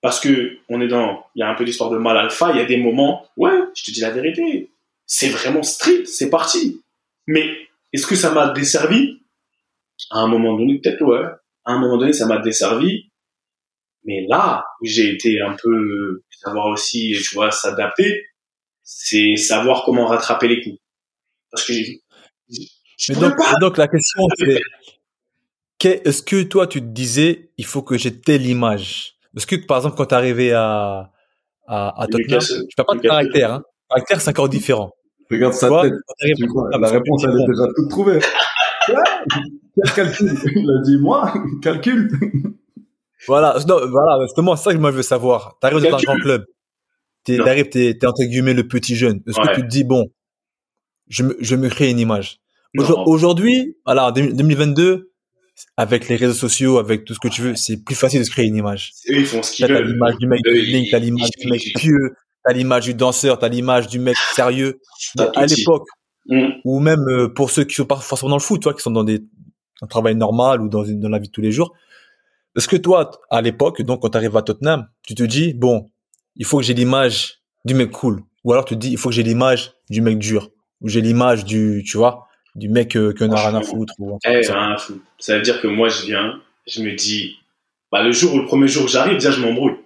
parce 0.00 0.20
que 0.20 0.58
on 0.68 0.80
est 0.80 0.86
dans, 0.86 1.26
il 1.34 1.40
y 1.40 1.42
a 1.42 1.48
un 1.48 1.56
peu 1.56 1.64
d'histoire 1.64 1.90
de 1.90 1.98
mal 1.98 2.16
alpha, 2.16 2.52
il 2.52 2.58
y 2.58 2.60
a 2.60 2.64
des 2.64 2.76
moments, 2.76 3.26
ouais, 3.36 3.58
je 3.74 3.82
te 3.82 3.90
dis 3.90 4.02
la 4.02 4.10
vérité, 4.10 4.70
c'est 5.04 5.28
vraiment 5.28 5.64
strict, 5.64 6.06
c'est 6.06 6.30
parti. 6.30 6.80
Mais 7.26 7.50
est-ce 7.92 8.06
que 8.06 8.14
ça 8.14 8.30
m'a 8.30 8.50
desservi? 8.50 9.18
À 10.12 10.20
un 10.20 10.28
moment 10.28 10.56
donné, 10.56 10.78
peut-être 10.78 11.02
ouais. 11.02 11.26
À 11.64 11.72
un 11.72 11.80
moment 11.80 11.98
donné, 11.98 12.12
ça 12.12 12.26
m'a 12.26 12.38
desservi. 12.38 13.05
Mais 14.06 14.24
là 14.28 14.64
où 14.80 14.86
j'ai 14.86 15.10
été 15.10 15.40
un 15.40 15.54
peu 15.62 16.22
savoir 16.30 16.66
aussi, 16.66 17.16
tu 17.22 17.34
vois, 17.34 17.50
s'adapter, 17.50 18.24
c'est 18.82 19.36
savoir 19.36 19.84
comment 19.84 20.06
rattraper 20.06 20.48
les 20.48 20.62
coups. 20.62 20.78
Parce 21.50 21.64
que 21.64 21.72
j'ai. 21.72 22.02
Mais 23.10 23.16
donc, 23.16 23.34
donc 23.60 23.76
la 23.76 23.88
question 23.88 24.22
c'est 24.38 24.60
est-ce 25.86 26.22
que 26.22 26.42
toi, 26.42 26.66
tu 26.66 26.80
te 26.80 26.86
disais, 26.86 27.50
il 27.58 27.64
faut 27.64 27.82
que 27.82 27.96
j'ai 27.96 28.18
telle 28.18 28.46
image? 28.46 29.16
Est-ce 29.36 29.46
que, 29.46 29.56
par 29.56 29.78
exemple, 29.78 29.96
quand 29.96 30.06
tu 30.06 30.14
es 30.14 30.16
arrivé 30.16 30.52
à, 30.52 31.10
à, 31.66 32.02
à 32.02 32.06
Tottenham, 32.06 32.40
tu 32.40 32.54
n'as 32.78 32.84
pas 32.84 32.94
de 32.94 33.00
caractère. 33.00 33.52
Hein. 33.52 33.62
Caractère, 33.88 34.20
c'est 34.20 34.30
encore 34.30 34.48
différent. 34.48 34.92
Regarde 35.30 35.54
sa 35.54 35.68
tête. 35.82 35.92
la 36.80 36.88
réponse, 36.88 37.24
elle 37.24 37.30
est 37.30 37.46
déjà 37.46 37.66
toute 37.74 37.90
trouvée. 37.90 38.18
Quel 38.86 39.92
calcul 39.94 40.32
Il 40.54 40.70
a 40.70 40.82
dit, 40.82 40.98
moi, 40.98 41.34
calcul. 41.62 42.08
Voilà, 43.26 43.56
non, 43.66 43.80
voilà, 43.88 44.24
justement, 44.24 44.56
c'est 44.56 44.64
ça 44.64 44.72
que 44.72 44.78
moi 44.78 44.90
je 44.90 44.96
veux 44.96 45.02
savoir. 45.02 45.56
Tu 45.60 45.66
arrives 45.66 45.82
dans 45.82 45.96
un 45.96 46.00
grand 46.00 46.16
club. 46.16 46.44
Tu 47.24 47.40
arrives, 47.40 47.68
tu 47.68 47.80
es, 47.80 48.06
entre 48.06 48.24
guillemets 48.24 48.54
le 48.54 48.68
petit 48.68 48.94
jeune. 48.94 49.20
Est-ce 49.26 49.40
que 49.40 49.54
tu 49.54 49.62
te 49.62 49.66
dis, 49.66 49.84
bon, 49.84 50.06
je 51.08 51.24
me, 51.24 51.36
je 51.40 51.56
me 51.56 51.68
crée 51.68 51.90
une 51.90 51.98
image? 51.98 52.38
Aujourd'hui, 53.06 53.76
voilà, 53.84 54.12
2022, 54.12 55.10
avec 55.76 56.08
les 56.08 56.16
réseaux 56.16 56.34
sociaux, 56.34 56.78
avec 56.78 57.04
tout 57.04 57.14
ce 57.14 57.18
que 57.18 57.28
tu 57.28 57.42
veux, 57.42 57.54
c'est 57.54 57.82
plus 57.82 57.94
facile 57.94 58.20
de 58.20 58.24
se 58.24 58.30
créer 58.30 58.46
une 58.46 58.56
image. 58.56 58.92
Eux, 59.10 59.20
ils 59.20 59.26
font 59.26 59.42
ce 59.42 59.52
qu'ils 59.52 59.66
veulent. 59.66 59.76
T'as 59.78 59.88
l'image 59.88 60.16
du 60.18 60.26
mec 60.26 60.40
tu 60.44 60.90
t'as 60.90 60.98
l'image 60.98 61.30
du 61.38 61.48
mec 61.48 61.62
pieux, 61.76 62.14
t'as 62.44 62.52
l'image 62.52 62.84
du 62.84 62.94
danseur, 62.94 63.38
t'as 63.38 63.48
l'image 63.48 63.88
du 63.88 63.98
mec 63.98 64.16
sérieux. 64.34 64.80
À 65.34 65.46
l'époque, 65.46 65.86
mm. 66.28 66.48
ou 66.64 66.80
même 66.80 67.08
euh, 67.08 67.28
pour 67.28 67.50
ceux 67.50 67.64
qui 67.64 67.74
sont 67.74 67.86
pas 67.86 67.96
forcément 67.96 68.30
dans 68.30 68.36
le 68.36 68.42
foot, 68.42 68.62
toi, 68.62 68.74
qui 68.74 68.82
sont 68.82 68.90
dans 68.90 69.04
des, 69.04 69.22
un 69.82 69.86
travail 69.86 70.14
normal 70.14 70.60
ou 70.60 70.68
dans, 70.68 70.84
une, 70.84 71.00
dans 71.00 71.08
la 71.08 71.18
vie 71.18 71.28
de 71.28 71.32
tous 71.32 71.40
les 71.40 71.52
jours. 71.52 71.74
Est-ce 72.56 72.68
que 72.68 72.76
toi, 72.76 73.10
à 73.30 73.42
l'époque, 73.42 73.82
donc 73.82 74.02
quand 74.02 74.10
tu 74.10 74.16
arrives 74.16 74.36
à 74.36 74.42
Tottenham, 74.42 74.88
tu 75.06 75.14
te 75.14 75.22
dis, 75.22 75.52
bon, 75.52 75.90
il 76.36 76.44
faut 76.44 76.58
que 76.58 76.64
j'ai 76.64 76.74
l'image 76.74 77.40
du 77.64 77.74
mec 77.74 77.90
cool. 77.90 78.22
Ou 78.44 78.52
alors 78.52 78.64
tu 78.64 78.74
te 78.74 78.80
dis, 78.80 78.90
il 78.90 78.98
faut 78.98 79.10
que 79.10 79.14
j'ai 79.14 79.22
l'image 79.22 79.72
du 79.90 80.00
mec 80.00 80.18
dur. 80.18 80.50
Ou 80.80 80.88
j'ai 80.88 81.00
l'image 81.00 81.44
du, 81.44 81.82
tu 81.86 81.96
vois, 81.96 82.26
du 82.54 82.68
mec 82.68 82.96
euh, 82.96 83.12
qu'on 83.12 83.30
a 83.30 83.48
rien 83.48 83.54
à 83.54 83.62
foutre 83.62 83.94
ou 83.98 84.18
eh, 84.26 84.42
ça. 84.42 84.76
ça 85.18 85.36
veut 85.36 85.42
dire 85.42 85.60
que 85.60 85.66
moi 85.66 85.88
je 85.88 86.06
viens, 86.06 86.40
je 86.66 86.82
me 86.82 86.92
dis, 86.94 87.36
bah 87.90 88.02
le 88.02 88.12
jour 88.12 88.34
où 88.34 88.38
le 88.38 88.46
premier 88.46 88.68
jour 88.68 88.84
où 88.84 88.88
j'arrive, 88.88 89.14
déjà 89.14 89.30
je 89.30 89.40
m'embrouille. 89.40 89.76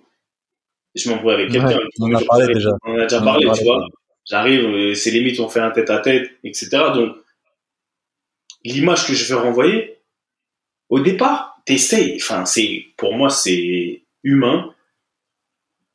Je 0.95 1.09
m'embrouille 1.09 1.35
avec 1.35 1.51
quelqu'un. 1.51 1.79
on 2.01 2.13
en 2.13 2.15
a 2.15 2.25
parlé 2.25 2.53
déjà. 2.53 2.71
On 2.85 2.99
a 2.99 3.03
déjà 3.03 3.21
parlé, 3.21 3.49
tu 3.57 3.65
vois. 3.65 3.87
J'arrive, 4.29 4.65
euh, 4.65 4.95
c'est 4.95 5.11
limite, 5.11 5.41
on 5.41 5.49
fait 5.49 5.61
un 5.61 5.71
tête 5.71 5.91
à 5.91 5.99
tête, 5.99 6.31
etc. 6.45 6.69
Donc, 6.95 7.17
l'image 8.65 9.07
que 9.07 9.15
je 9.15 9.33
veux 9.33 9.41
renvoyer, 9.41 9.99
au 10.89 11.01
départ, 11.01 11.50
t'essayes, 11.65 12.17
enfin, 12.17 12.45
c'est, 12.45 12.85
pour 12.97 13.15
moi, 13.15 13.31
c'est 13.31 14.03
humain. 14.23 14.75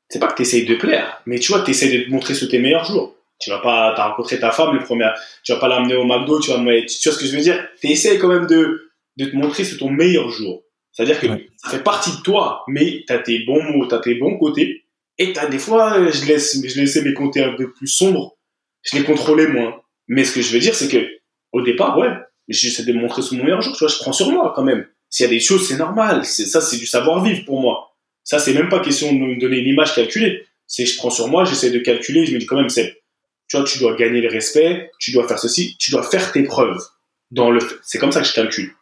C'est 0.09 0.19
pas 0.19 0.27
que 0.27 0.35
t'essayes 0.35 0.65
de 0.65 0.75
plaire, 0.75 1.21
mais 1.25 1.39
tu 1.39 1.51
vois, 1.51 1.61
t'essayes 1.61 1.97
de 1.97 2.03
te 2.03 2.09
montrer 2.11 2.35
sur 2.35 2.47
tes 2.47 2.59
meilleurs 2.59 2.85
jours. 2.85 3.15
Tu 3.39 3.49
vas 3.49 3.59
pas, 3.59 3.93
t'as 3.95 4.09
rencontré 4.09 4.39
ta 4.39 4.51
femme, 4.51 4.75
le 4.75 4.83
premier, 4.83 5.09
tu 5.43 5.51
vas 5.51 5.59
pas 5.59 5.67
l'amener 5.67 5.95
au 5.95 6.05
McDo, 6.05 6.39
tu 6.39 6.51
vas, 6.51 6.57
tu, 6.57 6.63
vois 6.63 7.13
ce 7.13 7.17
que 7.17 7.25
je 7.25 7.35
veux 7.35 7.41
dire? 7.41 7.67
Tu 7.81 7.87
essaies 7.87 8.17
quand 8.17 8.29
même 8.29 8.45
de, 8.47 8.91
de 9.17 9.25
te 9.25 9.35
montrer 9.35 9.63
sur 9.63 9.77
ton 9.77 9.89
meilleur 9.89 10.29
jour. 10.29 10.63
C'est-à-dire 10.91 11.19
que 11.19 11.27
ça 11.57 11.71
fait 11.71 11.83
partie 11.83 12.11
de 12.11 12.21
toi, 12.21 12.63
mais 12.67 13.03
tu 13.05 13.11
as 13.11 13.19
tes 13.19 13.39
bons 13.39 13.61
mots, 13.63 13.87
tu 13.87 13.95
as 13.95 13.99
tes 13.99 14.15
bons 14.15 14.37
côtés, 14.37 14.85
et 15.17 15.33
t'as 15.33 15.47
des 15.47 15.59
fois, 15.59 16.09
je 16.09 16.25
laisse, 16.25 16.61
je 16.63 16.79
laissais 16.79 17.01
mes 17.01 17.13
côtés 17.13 17.43
un 17.43 17.53
peu 17.53 17.73
plus 17.73 17.87
sombres, 17.87 18.37
je 18.83 18.97
les 18.97 19.03
contrôlais 19.03 19.47
moins. 19.47 19.81
Mais 20.07 20.23
ce 20.23 20.33
que 20.33 20.41
je 20.41 20.53
veux 20.53 20.59
dire, 20.59 20.75
c'est 20.75 20.87
que, 20.87 21.05
au 21.51 21.61
départ, 21.61 21.97
ouais, 21.97 22.11
j'essaie 22.47 22.83
de 22.83 22.93
me 22.93 23.01
montrer 23.01 23.21
sur 23.21 23.35
mon 23.35 23.43
meilleur 23.43 23.61
jour, 23.61 23.73
tu 23.73 23.79
vois, 23.79 23.87
je 23.89 23.97
prends 23.97 24.13
sur 24.13 24.31
moi 24.31 24.53
quand 24.55 24.63
même. 24.63 24.87
S'il 25.09 25.25
y 25.25 25.27
a 25.27 25.29
des 25.29 25.39
choses, 25.39 25.67
c'est 25.67 25.77
normal. 25.77 26.25
Ça, 26.25 26.61
c'est 26.61 26.77
du 26.77 26.85
savoir-vivre 26.85 27.45
pour 27.45 27.59
moi. 27.61 27.95
Ça, 28.23 28.39
c'est 28.39 28.53
même 28.53 28.69
pas 28.69 28.79
question 28.79 29.13
de 29.13 29.17
me 29.17 29.39
donner 29.39 29.59
une 29.59 29.67
image 29.67 29.95
calculée. 29.95 30.45
C'est 30.67 30.85
je 30.85 30.97
prends 30.97 31.11
sur 31.11 31.27
moi, 31.27 31.45
j'essaie 31.45 31.69
de 31.69 31.79
calculer, 31.79 32.25
je 32.25 32.33
me 32.33 32.39
dis 32.39 32.45
quand 32.45 32.57
même, 32.57 32.69
c'est 32.69 33.01
Tu 33.47 33.57
vois, 33.57 33.65
tu 33.65 33.79
dois 33.79 33.95
gagner 33.95 34.21
le 34.21 34.29
respect, 34.29 34.91
tu 34.99 35.11
dois 35.11 35.27
faire 35.27 35.39
ceci, 35.39 35.77
tu 35.77 35.91
dois 35.91 36.03
faire 36.03 36.31
tes 36.31 36.43
preuves. 36.43 36.81
Dans 37.31 37.51
le, 37.51 37.59
c'est 37.83 37.99
comme 37.99 38.11
ça 38.11 38.21
que 38.21 38.27
je 38.27 38.33
calcule. 38.33 38.73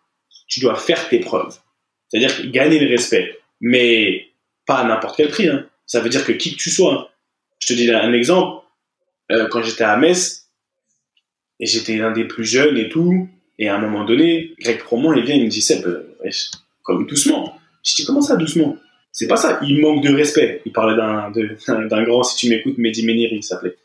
Tu 0.48 0.60
dois 0.60 0.76
faire 0.76 1.10
tes 1.10 1.20
preuves. 1.20 1.58
C'est-à-dire 2.08 2.52
gagner 2.52 2.80
le 2.80 2.90
respect, 2.90 3.38
mais 3.60 4.28
pas 4.66 4.78
à 4.78 4.88
n'importe 4.88 5.18
quel 5.18 5.30
prix. 5.30 5.50
Hein. 5.50 5.68
Ça 5.86 6.00
veut 6.00 6.10
dire 6.10 6.26
que 6.26 6.32
qui 6.32 6.56
que 6.56 6.62
tu 6.62 6.70
sois. 6.70 6.94
Hein. 6.94 7.08
Je 7.60 7.68
te 7.68 7.74
dis 7.74 7.90
un 7.92 8.14
exemple. 8.14 8.64
Euh, 9.32 9.48
quand 9.48 9.64
j'étais 9.64 9.84
à 9.84 9.98
Metz, 9.98 10.44
et 11.60 11.66
j'étais 11.66 11.98
l'un 11.98 12.12
des 12.12 12.26
plus 12.26 12.46
jeunes 12.46 12.78
et 12.78 12.90
tout, 12.90 13.30
et 13.60 13.70
à 13.70 13.76
un 13.76 13.80
moment 13.80 14.04
donné, 14.06 14.52
Greg 14.60 14.80
Promont, 14.80 15.14
il 15.14 15.24
vient, 15.24 15.36
il 15.36 15.46
me 15.46 15.50
dit, 15.50 15.62
Seb, 15.62 15.86
euh, 15.86 16.16
comme 16.84 17.06
doucement. 17.08 17.58
Je 17.84 17.96
dis, 17.96 18.06
comment 18.06 18.22
ça, 18.22 18.36
doucement? 18.36 18.76
C'est 19.12 19.28
pas 19.28 19.38
ça, 19.38 19.60
il 19.62 19.80
manque 19.80 20.04
de 20.04 20.14
respect. 20.14 20.62
Il 20.66 20.72
parlait 20.72 20.96
d'un, 20.96 22.04
grand, 22.04 22.24
si 22.24 22.36
tu 22.36 22.50
m'écoutes, 22.50 22.78
Mehdi 22.78 23.06
Menir, 23.06 23.30
il 23.32 23.44
s'appelait. 23.44 23.76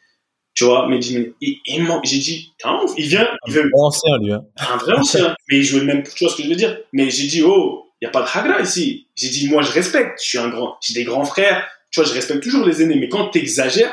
Tu 0.54 0.64
vois, 0.64 0.88
Mehdi 0.88 1.14
Menir. 1.14 1.32
Il, 1.40 2.00
J'ai 2.04 2.18
dit, 2.18 2.54
il 2.96 3.06
vient, 3.06 3.28
il 3.46 3.52
veut. 3.52 3.60
Un 3.60 3.68
vrai 3.68 3.80
ancien, 3.80 4.18
lui. 4.22 4.32
Hein. 4.32 4.44
Un 4.56 4.76
vrai 4.78 4.94
ancien. 4.94 5.34
mais 5.50 5.62
je 5.62 5.78
veux 5.78 5.84
même, 5.84 6.02
tu 6.02 6.24
vois 6.24 6.32
ce 6.32 6.36
que 6.38 6.42
je 6.42 6.48
veux 6.48 6.56
dire? 6.56 6.78
Mais 6.92 7.10
j'ai 7.10 7.26
dit, 7.26 7.42
oh, 7.42 7.92
il 8.00 8.06
n'y 8.06 8.08
a 8.08 8.10
pas 8.10 8.22
de 8.22 8.28
hagra 8.32 8.60
ici. 8.62 9.08
J'ai 9.16 9.28
dit, 9.28 9.48
moi, 9.50 9.62
je 9.62 9.70
respecte. 9.70 10.18
Je 10.22 10.28
suis 10.28 10.38
un 10.38 10.48
grand, 10.48 10.78
j'ai 10.80 10.94
des 10.94 11.04
grands 11.04 11.24
frères. 11.24 11.66
Tu 11.90 12.00
vois, 12.00 12.08
je 12.08 12.14
respecte 12.14 12.42
toujours 12.42 12.64
les 12.64 12.82
aînés. 12.82 12.96
Mais 12.96 13.08
quand 13.08 13.28
tu 13.28 13.38
exagères, 13.38 13.92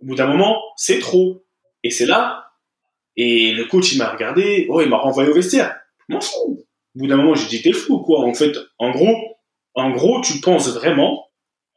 au 0.00 0.06
bout 0.06 0.14
d'un 0.14 0.26
moment, 0.26 0.60
c'est 0.76 0.98
trop. 0.98 1.42
Et 1.82 1.90
c'est 1.90 2.06
là. 2.06 2.45
Et 3.16 3.52
le 3.52 3.64
coach, 3.64 3.92
il 3.92 3.98
m'a 3.98 4.10
regardé. 4.10 4.66
Oh, 4.68 4.80
il 4.80 4.88
m'a 4.88 4.98
renvoyé 4.98 5.30
au 5.30 5.34
vestiaire. 5.34 5.76
Je 6.08 6.14
m'en 6.14 6.20
fous. 6.20 6.64
Au 6.94 6.98
bout 6.98 7.06
d'un 7.06 7.16
moment, 7.16 7.34
j'ai 7.34 7.48
dit, 7.48 7.62
t'es 7.62 7.72
fou, 7.72 7.98
quoi? 8.00 8.20
En 8.20 8.34
fait, 8.34 8.56
en 8.78 8.90
gros, 8.90 9.38
en 9.74 9.90
gros, 9.90 10.20
tu 10.20 10.40
penses 10.40 10.68
vraiment 10.68 11.28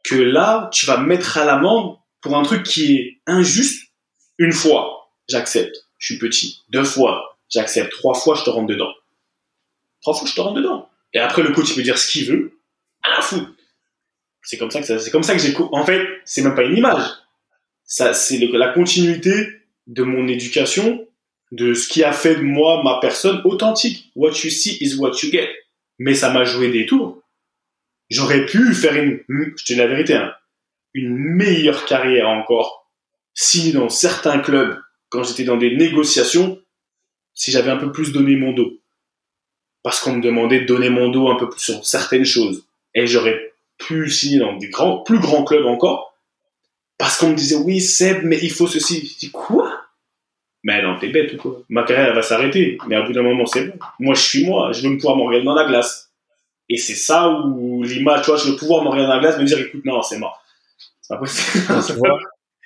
que 0.04 0.16
là, 0.16 0.70
tu 0.72 0.86
vas 0.86 0.98
mettre 0.98 1.38
à 1.38 1.44
l'amende 1.44 1.96
pour 2.20 2.36
un 2.36 2.42
truc 2.42 2.62
qui 2.62 2.96
est 2.96 3.20
injuste? 3.26 3.88
Une 4.38 4.52
fois. 4.52 5.12
J'accepte. 5.28 5.76
Je 5.98 6.06
suis 6.06 6.18
petit. 6.18 6.62
Deux 6.70 6.84
fois. 6.84 7.38
J'accepte. 7.48 7.92
Trois 7.92 8.14
fois, 8.14 8.34
je 8.34 8.44
te 8.44 8.50
rentre 8.50 8.68
dedans. 8.68 8.92
Trois 10.00 10.14
fois, 10.14 10.26
je 10.26 10.34
te 10.34 10.40
rentre 10.40 10.56
dedans. 10.56 10.88
Et 11.12 11.18
après, 11.18 11.42
le 11.42 11.52
coach, 11.52 11.70
il 11.70 11.74
peut 11.74 11.82
dire 11.82 11.98
ce 11.98 12.10
qu'il 12.10 12.26
veut. 12.26 12.58
À 13.02 13.10
la 13.16 13.20
foot. 13.20 13.46
C'est 14.42 14.56
comme 14.56 14.70
ça 14.70 14.80
que 14.80 14.98
c'est 14.98 15.10
comme 15.10 15.22
ça 15.22 15.34
que 15.34 15.40
j'ai, 15.40 15.54
en 15.56 15.84
fait, 15.84 16.06
c'est 16.24 16.42
même 16.42 16.54
pas 16.54 16.62
une 16.62 16.76
image. 16.76 17.02
Ça, 17.84 18.14
c'est 18.14 18.38
la 18.38 18.68
continuité 18.68 19.48
de 19.86 20.02
mon 20.02 20.28
éducation, 20.28 21.06
de 21.52 21.74
ce 21.74 21.88
qui 21.88 22.04
a 22.04 22.12
fait 22.12 22.36
de 22.36 22.42
moi 22.42 22.82
ma 22.82 22.98
personne 23.00 23.40
authentique. 23.44 24.10
What 24.14 24.32
you 24.44 24.50
see 24.50 24.78
is 24.80 24.96
what 24.96 25.12
you 25.22 25.30
get. 25.30 25.48
Mais 25.98 26.14
ça 26.14 26.30
m'a 26.32 26.44
joué 26.44 26.70
des 26.70 26.86
tours. 26.86 27.22
J'aurais 28.08 28.46
pu 28.46 28.74
faire 28.74 28.96
une, 28.96 29.20
je 29.28 29.64
te 29.64 29.72
dis 29.72 29.76
la 29.76 29.86
vérité, 29.86 30.14
hein, 30.14 30.32
une 30.94 31.16
meilleure 31.16 31.84
carrière 31.84 32.28
encore 32.28 32.88
si 33.34 33.72
dans 33.72 33.88
certains 33.88 34.40
clubs, 34.40 34.76
quand 35.08 35.22
j'étais 35.22 35.44
dans 35.44 35.56
des 35.56 35.76
négociations, 35.76 36.60
si 37.34 37.52
j'avais 37.52 37.70
un 37.70 37.76
peu 37.76 37.92
plus 37.92 38.12
donné 38.12 38.36
mon 38.36 38.52
dos 38.52 38.80
parce 39.82 40.00
qu'on 40.00 40.16
me 40.16 40.22
demandait 40.22 40.60
de 40.60 40.66
donner 40.66 40.90
mon 40.90 41.08
dos 41.08 41.28
un 41.28 41.36
peu 41.36 41.48
plus 41.48 41.60
sur 41.60 41.86
certaines 41.86 42.24
choses. 42.24 42.66
Et 42.94 43.06
j'aurais 43.06 43.52
pu 43.78 44.10
signer 44.10 44.38
dans 44.38 44.56
des 44.56 44.68
grands, 44.68 44.98
plus 44.98 45.18
grands 45.18 45.44
clubs 45.44 45.66
encore, 45.66 46.14
parce 46.98 47.16
qu'on 47.16 47.30
me 47.30 47.34
disait, 47.34 47.56
oui, 47.56 47.80
Seb, 47.80 48.24
mais 48.24 48.38
il 48.42 48.50
faut 48.50 48.66
ceci. 48.66 49.06
Je 49.06 49.18
dis, 49.18 49.30
quoi? 49.30 49.59
Mais 50.62 50.82
non, 50.82 50.98
t'es 50.98 51.08
bête 51.08 51.32
ou 51.34 51.36
quoi? 51.38 51.62
Ma 51.68 51.84
carrière 51.84 52.14
va 52.14 52.22
s'arrêter. 52.22 52.78
Mais 52.86 52.96
à 52.96 53.02
bout 53.02 53.12
d'un 53.12 53.22
moment, 53.22 53.46
c'est 53.46 53.66
bon. 53.66 53.78
Moi, 53.98 54.14
je 54.14 54.20
suis 54.20 54.46
moi. 54.46 54.72
Je 54.72 54.82
veux 54.82 54.90
me 54.90 54.96
pouvoir 54.96 55.16
me 55.16 55.22
regarder 55.22 55.46
dans 55.46 55.54
la 55.54 55.64
glace. 55.64 56.10
Et 56.68 56.76
c'est 56.76 56.94
ça 56.94 57.30
où 57.30 57.82
l'image, 57.82 58.22
tu 58.22 58.30
vois, 58.30 58.38
je 58.38 58.50
veux 58.50 58.56
pouvoir 58.56 58.84
me 58.84 58.90
regarder 58.90 59.08
dans 59.08 59.14
la 59.14 59.20
glace, 59.20 59.38
me 59.38 59.44
dire, 59.44 59.58
écoute, 59.58 59.84
non, 59.84 60.02
c'est 60.02 60.18
mort. 60.18 60.42
C'est 61.00 61.14
pas 61.14 61.18
possible. 61.18 61.64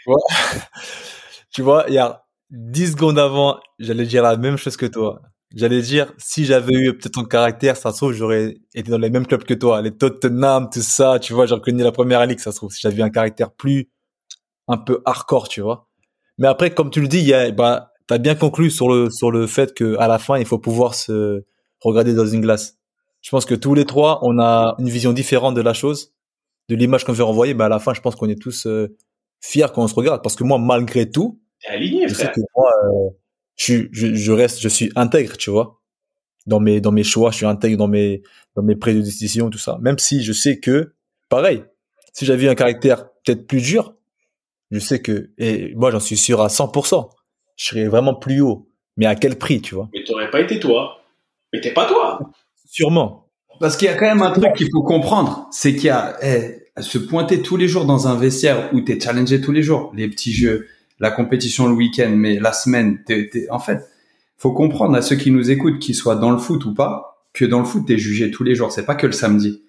tu 1.52 1.62
vois, 1.62 1.84
il 1.88 1.94
y 1.94 1.98
a 1.98 2.24
10 2.50 2.92
secondes 2.92 3.18
avant, 3.18 3.60
j'allais 3.78 4.04
dire 4.04 4.22
la 4.22 4.36
même 4.36 4.56
chose 4.56 4.76
que 4.76 4.86
toi. 4.86 5.22
J'allais 5.54 5.80
dire, 5.82 6.12
si 6.18 6.44
j'avais 6.44 6.74
eu 6.74 6.98
peut-être 6.98 7.14
ton 7.14 7.24
caractère, 7.24 7.76
ça 7.76 7.92
se 7.92 7.96
trouve, 7.98 8.12
j'aurais 8.12 8.56
été 8.74 8.90
dans 8.90 8.98
les 8.98 9.08
mêmes 9.08 9.26
clubs 9.26 9.44
que 9.44 9.54
toi, 9.54 9.80
les 9.80 9.96
Tottenham, 9.96 10.68
tout 10.70 10.82
ça, 10.82 11.18
tu 11.20 11.32
vois, 11.32 11.46
j'aurais 11.46 11.60
connu 11.60 11.82
la 11.82 11.92
première 11.92 12.26
ligue, 12.26 12.40
ça 12.40 12.50
se 12.50 12.56
trouve, 12.56 12.72
si 12.72 12.80
j'avais 12.82 13.02
un 13.02 13.10
caractère 13.10 13.52
plus, 13.52 13.88
un 14.66 14.78
peu 14.78 15.00
hardcore, 15.04 15.48
tu 15.48 15.60
vois. 15.60 15.88
Mais 16.38 16.48
après, 16.48 16.70
comme 16.70 16.90
tu 16.90 17.00
le 17.00 17.08
dis, 17.08 17.18
il 17.18 17.26
y 17.26 17.34
a, 17.34 17.50
bah, 17.50 17.92
t'as 18.06 18.18
bien 18.18 18.34
conclu 18.34 18.70
sur 18.70 18.88
le, 18.88 19.10
sur 19.10 19.30
le 19.30 19.46
fait 19.46 19.74
que, 19.74 19.96
à 19.98 20.08
la 20.08 20.18
fin, 20.18 20.38
il 20.38 20.46
faut 20.46 20.58
pouvoir 20.58 20.94
se 20.94 21.44
regarder 21.80 22.14
dans 22.14 22.26
une 22.26 22.40
glace. 22.40 22.78
Je 23.22 23.30
pense 23.30 23.46
que 23.46 23.54
tous 23.54 23.74
les 23.74 23.84
trois, 23.84 24.18
on 24.22 24.38
a 24.38 24.74
une 24.78 24.88
vision 24.88 25.12
différente 25.12 25.54
de 25.54 25.60
la 25.60 25.72
chose, 25.72 26.12
de 26.68 26.74
l'image 26.74 27.04
qu'on 27.04 27.12
veut 27.12 27.24
renvoyer, 27.24 27.54
bah, 27.54 27.66
à 27.66 27.68
la 27.68 27.78
fin, 27.78 27.94
je 27.94 28.00
pense 28.00 28.16
qu'on 28.16 28.28
est 28.28 28.40
tous 28.40 28.66
euh, 28.66 28.96
fiers 29.40 29.66
quand 29.74 29.82
on 29.84 29.88
se 29.88 29.94
regarde, 29.94 30.22
parce 30.22 30.36
que 30.36 30.44
moi, 30.44 30.58
malgré 30.58 31.10
tout, 31.10 31.40
aligné, 31.68 32.08
je 32.08 32.14
sais 32.14 32.30
que 32.30 32.40
moi, 32.56 32.70
euh, 32.84 33.10
je, 33.56 33.86
je, 33.92 34.14
je, 34.14 34.32
reste, 34.32 34.60
je 34.60 34.68
suis 34.68 34.90
intègre, 34.96 35.36
tu 35.36 35.50
vois. 35.50 35.80
Dans 36.46 36.60
mes, 36.60 36.82
dans 36.82 36.92
mes 36.92 37.04
choix, 37.04 37.30
je 37.30 37.36
suis 37.36 37.46
intègre 37.46 37.78
dans 37.78 37.88
mes, 37.88 38.22
dans 38.54 38.62
mes 38.62 38.74
décision, 38.74 39.48
tout 39.48 39.58
ça. 39.58 39.78
Même 39.80 39.98
si 39.98 40.22
je 40.22 40.32
sais 40.32 40.60
que, 40.60 40.94
pareil, 41.30 41.64
si 42.12 42.26
j'avais 42.26 42.48
un 42.48 42.54
caractère 42.54 43.08
peut-être 43.24 43.46
plus 43.46 43.62
dur, 43.62 43.94
je 44.70 44.78
sais 44.78 45.00
que, 45.00 45.30
et 45.38 45.74
moi 45.74 45.90
j'en 45.90 46.00
suis 46.00 46.16
sûr 46.16 46.40
à 46.40 46.48
100%, 46.48 47.10
je 47.56 47.64
serais 47.64 47.86
vraiment 47.86 48.14
plus 48.14 48.40
haut. 48.40 48.68
Mais 48.96 49.06
à 49.06 49.14
quel 49.14 49.36
prix, 49.36 49.60
tu 49.60 49.74
vois? 49.74 49.88
Mais 49.92 50.04
t'aurais 50.04 50.30
pas 50.30 50.40
été 50.40 50.60
toi. 50.60 51.00
Mais 51.52 51.60
t'es 51.60 51.72
pas 51.72 51.86
toi. 51.86 52.20
Sûrement. 52.64 53.28
Parce 53.60 53.76
qu'il 53.76 53.86
y 53.86 53.90
a 53.90 53.94
quand 53.94 54.06
même 54.06 54.22
un 54.22 54.32
truc 54.32 54.52
qu'il 54.56 54.68
faut 54.72 54.82
comprendre, 54.82 55.48
c'est 55.50 55.74
qu'il 55.74 55.86
y 55.86 55.90
a 55.90 56.16
eh, 56.22 56.64
se 56.80 56.98
pointer 56.98 57.42
tous 57.42 57.56
les 57.56 57.68
jours 57.68 57.84
dans 57.84 58.08
un 58.08 58.16
vestiaire 58.16 58.70
où 58.72 58.80
t'es 58.80 58.98
challengé 58.98 59.40
tous 59.40 59.52
les 59.52 59.62
jours, 59.62 59.92
les 59.94 60.08
petits 60.08 60.32
jeux, 60.32 60.66
la 60.98 61.10
compétition 61.10 61.68
le 61.68 61.74
week-end, 61.74 62.12
mais 62.14 62.38
la 62.38 62.52
semaine, 62.52 63.02
t'es, 63.04 63.28
t'es, 63.28 63.48
en 63.50 63.60
fait, 63.60 63.88
faut 64.36 64.52
comprendre 64.52 64.96
à 64.96 65.02
ceux 65.02 65.16
qui 65.16 65.30
nous 65.30 65.50
écoutent, 65.50 65.78
qu'ils 65.78 65.94
soient 65.94 66.16
dans 66.16 66.30
le 66.30 66.38
foot 66.38 66.64
ou 66.64 66.74
pas, 66.74 67.24
que 67.32 67.44
dans 67.44 67.60
le 67.60 67.64
foot, 67.64 67.84
t'es 67.86 67.98
jugé 67.98 68.30
tous 68.30 68.44
les 68.44 68.54
jours. 68.54 68.72
C'est 68.72 68.86
pas 68.86 68.94
que 68.94 69.06
le 69.06 69.12
samedi. 69.12 69.62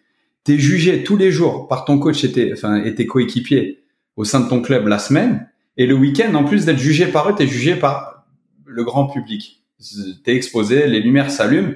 T'es 0.44 0.58
jugé 0.58 1.04
tous 1.04 1.18
les 1.18 1.32
jours 1.32 1.68
par 1.68 1.86
ton 1.86 2.00
coach 2.00 2.24
et 2.24 2.32
tes, 2.32 2.54
enfin, 2.54 2.84
et 2.84 2.94
tes 2.94 3.06
coéquipiers 3.06 3.80
au 4.16 4.24
sein 4.24 4.40
de 4.40 4.50
ton 4.50 4.62
club 4.62 4.88
la 4.88 5.00
semaine. 5.00 5.50
Et 5.78 5.86
le 5.86 5.96
week-end, 5.96 6.34
en 6.36 6.44
plus 6.44 6.66
d'être 6.66 6.78
jugé 6.78 7.08
par 7.08 7.30
eux, 7.30 7.36
t'es 7.36 7.48
jugé 7.48 7.76
par 7.76 8.26
le 8.66 8.84
grand 8.84 9.08
public. 9.08 9.64
T'es 10.24 10.36
exposé, 10.36 10.88
les 10.88 11.00
lumières 11.00 11.32
s'allument. 11.32 11.74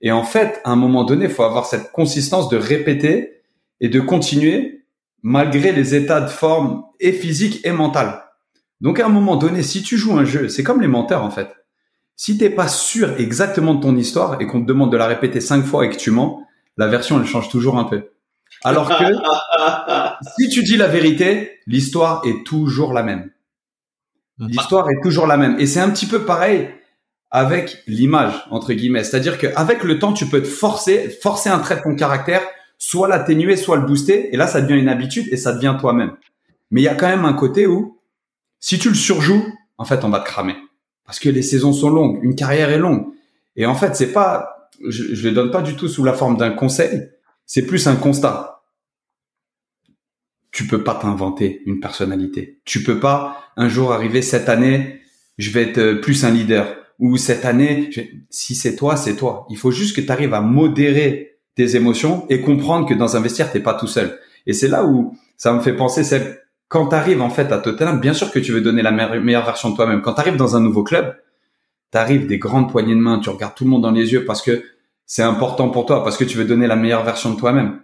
Et 0.00 0.12
en 0.12 0.24
fait, 0.24 0.60
à 0.64 0.70
un 0.70 0.76
moment 0.76 1.04
donné, 1.04 1.26
il 1.26 1.30
faut 1.30 1.42
avoir 1.42 1.66
cette 1.66 1.92
consistance 1.92 2.48
de 2.48 2.56
répéter 2.56 3.42
et 3.80 3.88
de 3.88 4.00
continuer 4.00 4.84
malgré 5.22 5.72
les 5.72 5.94
états 5.94 6.20
de 6.20 6.28
forme 6.28 6.84
et 7.00 7.12
physique 7.12 7.60
et 7.64 7.72
mental. 7.72 8.24
Donc 8.80 9.00
à 9.00 9.06
un 9.06 9.10
moment 9.10 9.36
donné, 9.36 9.62
si 9.62 9.82
tu 9.82 9.96
joues 9.96 10.16
un 10.16 10.24
jeu, 10.24 10.48
c'est 10.48 10.62
comme 10.62 10.80
les 10.80 10.88
menteurs 10.88 11.24
en 11.24 11.30
fait. 11.30 11.48
Si 12.14 12.38
t'es 12.38 12.50
pas 12.50 12.68
sûr 12.68 13.18
exactement 13.20 13.74
de 13.74 13.80
ton 13.80 13.96
histoire 13.96 14.40
et 14.40 14.46
qu'on 14.46 14.60
te 14.60 14.66
demande 14.66 14.92
de 14.92 14.96
la 14.96 15.06
répéter 15.06 15.40
cinq 15.40 15.64
fois 15.64 15.84
et 15.84 15.90
que 15.90 15.96
tu 15.96 16.10
mens, 16.10 16.42
la 16.76 16.86
version 16.86 17.20
elle 17.20 17.26
change 17.26 17.48
toujours 17.48 17.78
un 17.78 17.84
peu. 17.84 18.10
Alors 18.64 18.88
que 18.88 19.04
si 20.38 20.48
tu 20.48 20.62
dis 20.62 20.76
la 20.76 20.88
vérité, 20.88 21.60
l'histoire 21.66 22.22
est 22.26 22.44
toujours 22.44 22.92
la 22.92 23.02
même. 23.02 23.30
L'histoire 24.38 24.88
est 24.90 25.00
toujours 25.02 25.26
la 25.26 25.36
même. 25.36 25.58
Et 25.58 25.66
c'est 25.66 25.80
un 25.80 25.90
petit 25.90 26.06
peu 26.06 26.24
pareil 26.24 26.70
avec 27.30 27.82
l'image, 27.86 28.34
entre 28.50 28.72
guillemets. 28.72 29.04
C'est-à-dire 29.04 29.38
qu'avec 29.38 29.84
le 29.84 29.98
temps, 29.98 30.12
tu 30.12 30.26
peux 30.26 30.40
te 30.40 30.46
forcer, 30.46 31.10
forcer 31.10 31.50
un 31.50 31.58
trait 31.58 31.76
de 31.76 31.82
ton 31.82 31.94
caractère, 31.94 32.42
soit 32.78 33.08
l'atténuer, 33.08 33.56
soit 33.56 33.76
le 33.76 33.86
booster. 33.86 34.32
Et 34.32 34.36
là, 34.36 34.46
ça 34.46 34.60
devient 34.60 34.80
une 34.80 34.88
habitude 34.88 35.26
et 35.30 35.36
ça 35.36 35.52
devient 35.52 35.76
toi-même. 35.78 36.12
Mais 36.70 36.80
il 36.80 36.84
y 36.84 36.88
a 36.88 36.94
quand 36.94 37.08
même 37.08 37.24
un 37.24 37.32
côté 37.32 37.66
où 37.66 37.98
si 38.60 38.78
tu 38.78 38.88
le 38.88 38.94
surjoues, 38.94 39.44
en 39.76 39.84
fait, 39.84 40.04
on 40.04 40.08
va 40.08 40.20
te 40.20 40.26
cramer. 40.26 40.56
Parce 41.04 41.18
que 41.18 41.28
les 41.28 41.42
saisons 41.42 41.72
sont 41.72 41.90
longues, 41.90 42.20
une 42.22 42.34
carrière 42.34 42.70
est 42.70 42.78
longue. 42.78 43.06
Et 43.56 43.66
en 43.66 43.74
fait, 43.74 43.96
c'est 43.96 44.12
pas, 44.12 44.70
je, 44.86 45.14
je 45.14 45.28
le 45.28 45.34
donne 45.34 45.50
pas 45.50 45.62
du 45.62 45.74
tout 45.74 45.88
sous 45.88 46.04
la 46.04 46.12
forme 46.12 46.36
d'un 46.36 46.50
conseil, 46.50 47.08
c'est 47.48 47.62
plus 47.62 47.88
un 47.88 47.96
constat. 47.96 48.62
Tu 50.52 50.66
peux 50.66 50.84
pas 50.84 50.94
t'inventer 50.94 51.62
une 51.66 51.80
personnalité. 51.80 52.60
Tu 52.64 52.84
peux 52.84 53.00
pas 53.00 53.40
un 53.56 53.68
jour 53.68 53.92
arriver 53.92 54.22
cette 54.22 54.48
année, 54.48 55.00
je 55.38 55.50
vais 55.50 55.70
être 55.70 56.00
plus 56.00 56.24
un 56.24 56.30
leader. 56.30 56.76
Ou 56.98 57.16
cette 57.16 57.44
année, 57.44 57.90
si 58.28 58.54
c'est 58.54 58.76
toi, 58.76 58.96
c'est 58.96 59.16
toi. 59.16 59.46
Il 59.50 59.56
faut 59.56 59.70
juste 59.70 59.96
que 59.96 60.00
tu 60.00 60.10
arrives 60.12 60.34
à 60.34 60.40
modérer 60.40 61.38
tes 61.54 61.74
émotions 61.74 62.26
et 62.28 62.42
comprendre 62.42 62.86
que 62.86 62.94
dans 62.94 63.16
un 63.16 63.20
vestiaire, 63.20 63.50
t'es 63.50 63.60
pas 63.60 63.74
tout 63.74 63.86
seul. 63.86 64.20
Et 64.46 64.52
c'est 64.52 64.68
là 64.68 64.84
où 64.84 65.16
ça 65.36 65.52
me 65.52 65.60
fait 65.60 65.74
penser, 65.74 66.04
c'est 66.04 66.42
quand 66.68 66.88
tu 66.88 66.96
arrives 66.96 67.22
en 67.22 67.30
fait 67.30 67.50
à 67.50 67.58
Tottenham, 67.58 67.98
bien 67.98 68.12
sûr 68.12 68.30
que 68.30 68.38
tu 68.38 68.52
veux 68.52 68.60
donner 68.60 68.82
la 68.82 68.90
meilleure 68.90 69.44
version 69.44 69.70
de 69.70 69.76
toi-même. 69.76 70.02
Quand 70.02 70.14
tu 70.14 70.20
arrives 70.20 70.36
dans 70.36 70.54
un 70.54 70.60
nouveau 70.60 70.82
club, 70.82 71.16
tu 71.92 71.98
arrives 71.98 72.26
des 72.26 72.38
grandes 72.38 72.70
poignées 72.70 72.94
de 72.94 73.00
main, 73.00 73.20
tu 73.20 73.30
regardes 73.30 73.54
tout 73.54 73.64
le 73.64 73.70
monde 73.70 73.82
dans 73.82 73.90
les 73.90 74.12
yeux 74.12 74.26
parce 74.26 74.42
que 74.42 74.62
c'est 75.08 75.22
important 75.22 75.70
pour 75.70 75.86
toi, 75.86 76.04
parce 76.04 76.18
que 76.18 76.24
tu 76.24 76.36
veux 76.36 76.44
donner 76.44 76.66
la 76.66 76.76
meilleure 76.76 77.02
version 77.02 77.32
de 77.32 77.40
toi-même. 77.40 77.80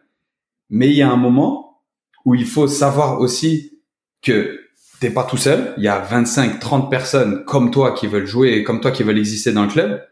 Mais 0.69 0.89
il 0.89 0.95
y 0.95 1.03
a 1.03 1.11
un 1.11 1.17
moment 1.17 1.81
où 2.27 2.35
il 2.35 2.47
faut 2.47 2.69
savoir 2.69 3.19
aussi 3.19 3.81
que 4.23 4.61
t'es 5.01 5.09
pas 5.09 5.25
tout 5.25 5.39
seul. 5.39 5.73
Il 5.79 5.83
y 5.83 5.89
a 5.89 5.99
25, 5.99 6.61
30 6.61 6.91
personnes 6.91 7.45
comme 7.47 7.71
toi 7.71 7.93
qui 7.93 8.07
veulent 8.07 8.27
jouer 8.27 8.63
comme 8.63 8.81
toi 8.81 8.91
qui 8.91 9.03
veulent 9.03 9.19
exister 9.19 9.53
dans 9.53 9.63
le 9.63 9.71
club. 9.71 10.03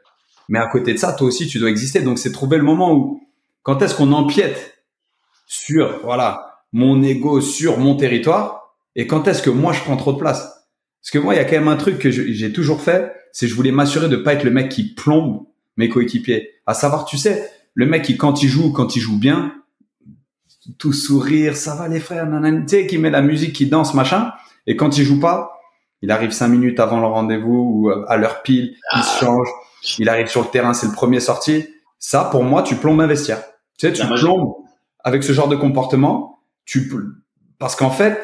Mais 0.49 0.59
à 0.59 0.67
côté 0.69 0.95
de 0.95 0.99
ça, 0.99 1.13
toi 1.13 1.27
aussi, 1.29 1.47
tu 1.47 1.59
dois 1.59 1.69
exister. 1.69 2.01
Donc, 2.01 2.19
c'est 2.19 2.33
trouver 2.33 2.57
le 2.57 2.63
moment 2.63 2.95
où, 2.95 3.23
quand 3.63 3.83
est-ce 3.83 3.95
qu'on 3.95 4.13
empiète 4.13 4.85
sur, 5.47 6.01
voilà, 6.03 6.65
mon 6.73 7.03
ego 7.03 7.43
sur 7.43 7.79
mon 7.79 7.95
territoire 7.95 8.75
et 8.97 9.07
quand 9.07 9.29
est-ce 9.29 9.43
que 9.43 9.51
moi 9.51 9.75
je 9.75 9.81
prends 9.83 9.99
trop 9.99 10.15
de 10.15 10.19
place? 10.19 10.41
Parce 11.03 11.11
que 11.11 11.19
moi, 11.19 11.35
il 11.35 11.37
y 11.37 11.41
a 11.41 11.45
quand 11.45 11.57
même 11.57 11.69
un 11.69 11.77
truc 11.77 11.99
que 11.99 12.11
j'ai 12.11 12.53
toujours 12.55 12.81
fait, 12.81 13.13
c'est 13.33 13.49
je 13.49 13.55
voulais 13.55 13.73
m'assurer 13.73 14.09
de 14.09 14.17
pas 14.17 14.33
être 14.33 14.45
le 14.45 14.51
mec 14.51 14.71
qui 14.71 14.95
plombe 14.95 15.47
mes 15.77 15.89
coéquipiers. 15.89 16.51
À 16.67 16.75
savoir, 16.75 17.05
tu 17.05 17.19
sais, 17.19 17.51
le 17.75 17.87
mec 17.87 18.03
qui 18.03 18.17
quand 18.17 18.43
il 18.43 18.49
joue, 18.49 18.73
quand 18.73 18.97
il 18.97 19.01
joue 19.01 19.19
bien, 19.19 19.55
tout 20.79 20.93
sourire, 20.93 21.57
ça 21.57 21.75
va 21.75 21.89
les 21.89 22.01
frères, 22.01 22.27
nanana, 22.27 22.61
tu 22.63 22.69
sais, 22.69 22.87
qui 22.87 22.99
met 22.99 23.11
la 23.11 23.23
musique, 23.23 23.55
qui 23.55 23.67
danse, 23.67 23.95
machin. 23.95 24.33
Et 24.67 24.77
quand 24.77 24.97
il 24.99 25.05
joue 25.05 25.19
pas, 25.19 25.59
il 26.03 26.11
arrive 26.11 26.31
cinq 26.31 26.49
minutes 26.49 26.81
avant 26.81 27.01
le 27.01 27.07
rendez-vous 27.07 27.85
ou 27.85 27.91
à 27.91 28.17
l'heure 28.17 28.43
pile, 28.43 28.77
il 28.97 29.03
se 29.03 29.19
change, 29.19 29.49
il 29.99 30.09
arrive 30.09 30.29
sur 30.29 30.43
le 30.43 30.49
terrain, 30.49 30.75
c'est 30.75 30.87
le 30.87 30.93
premier 30.93 31.21
sorti. 31.21 31.67
Ça, 31.99 32.25
pour 32.25 32.45
moi, 32.45 32.63
tu 32.63 32.77
plombes 32.77 33.01
un 33.01 33.07
vestiaire. 33.07 33.43
Tu 33.79 33.87
sais, 33.87 33.93
tu 33.93 34.07
plombes 34.07 34.55
avec 35.05 35.25
ce 35.25 35.33
genre 35.33 35.49
de 35.49 35.57
comportement, 35.57 36.41
tu 36.65 36.91
parce 37.59 37.77
qu'en 37.77 37.91
fait, 37.91 38.21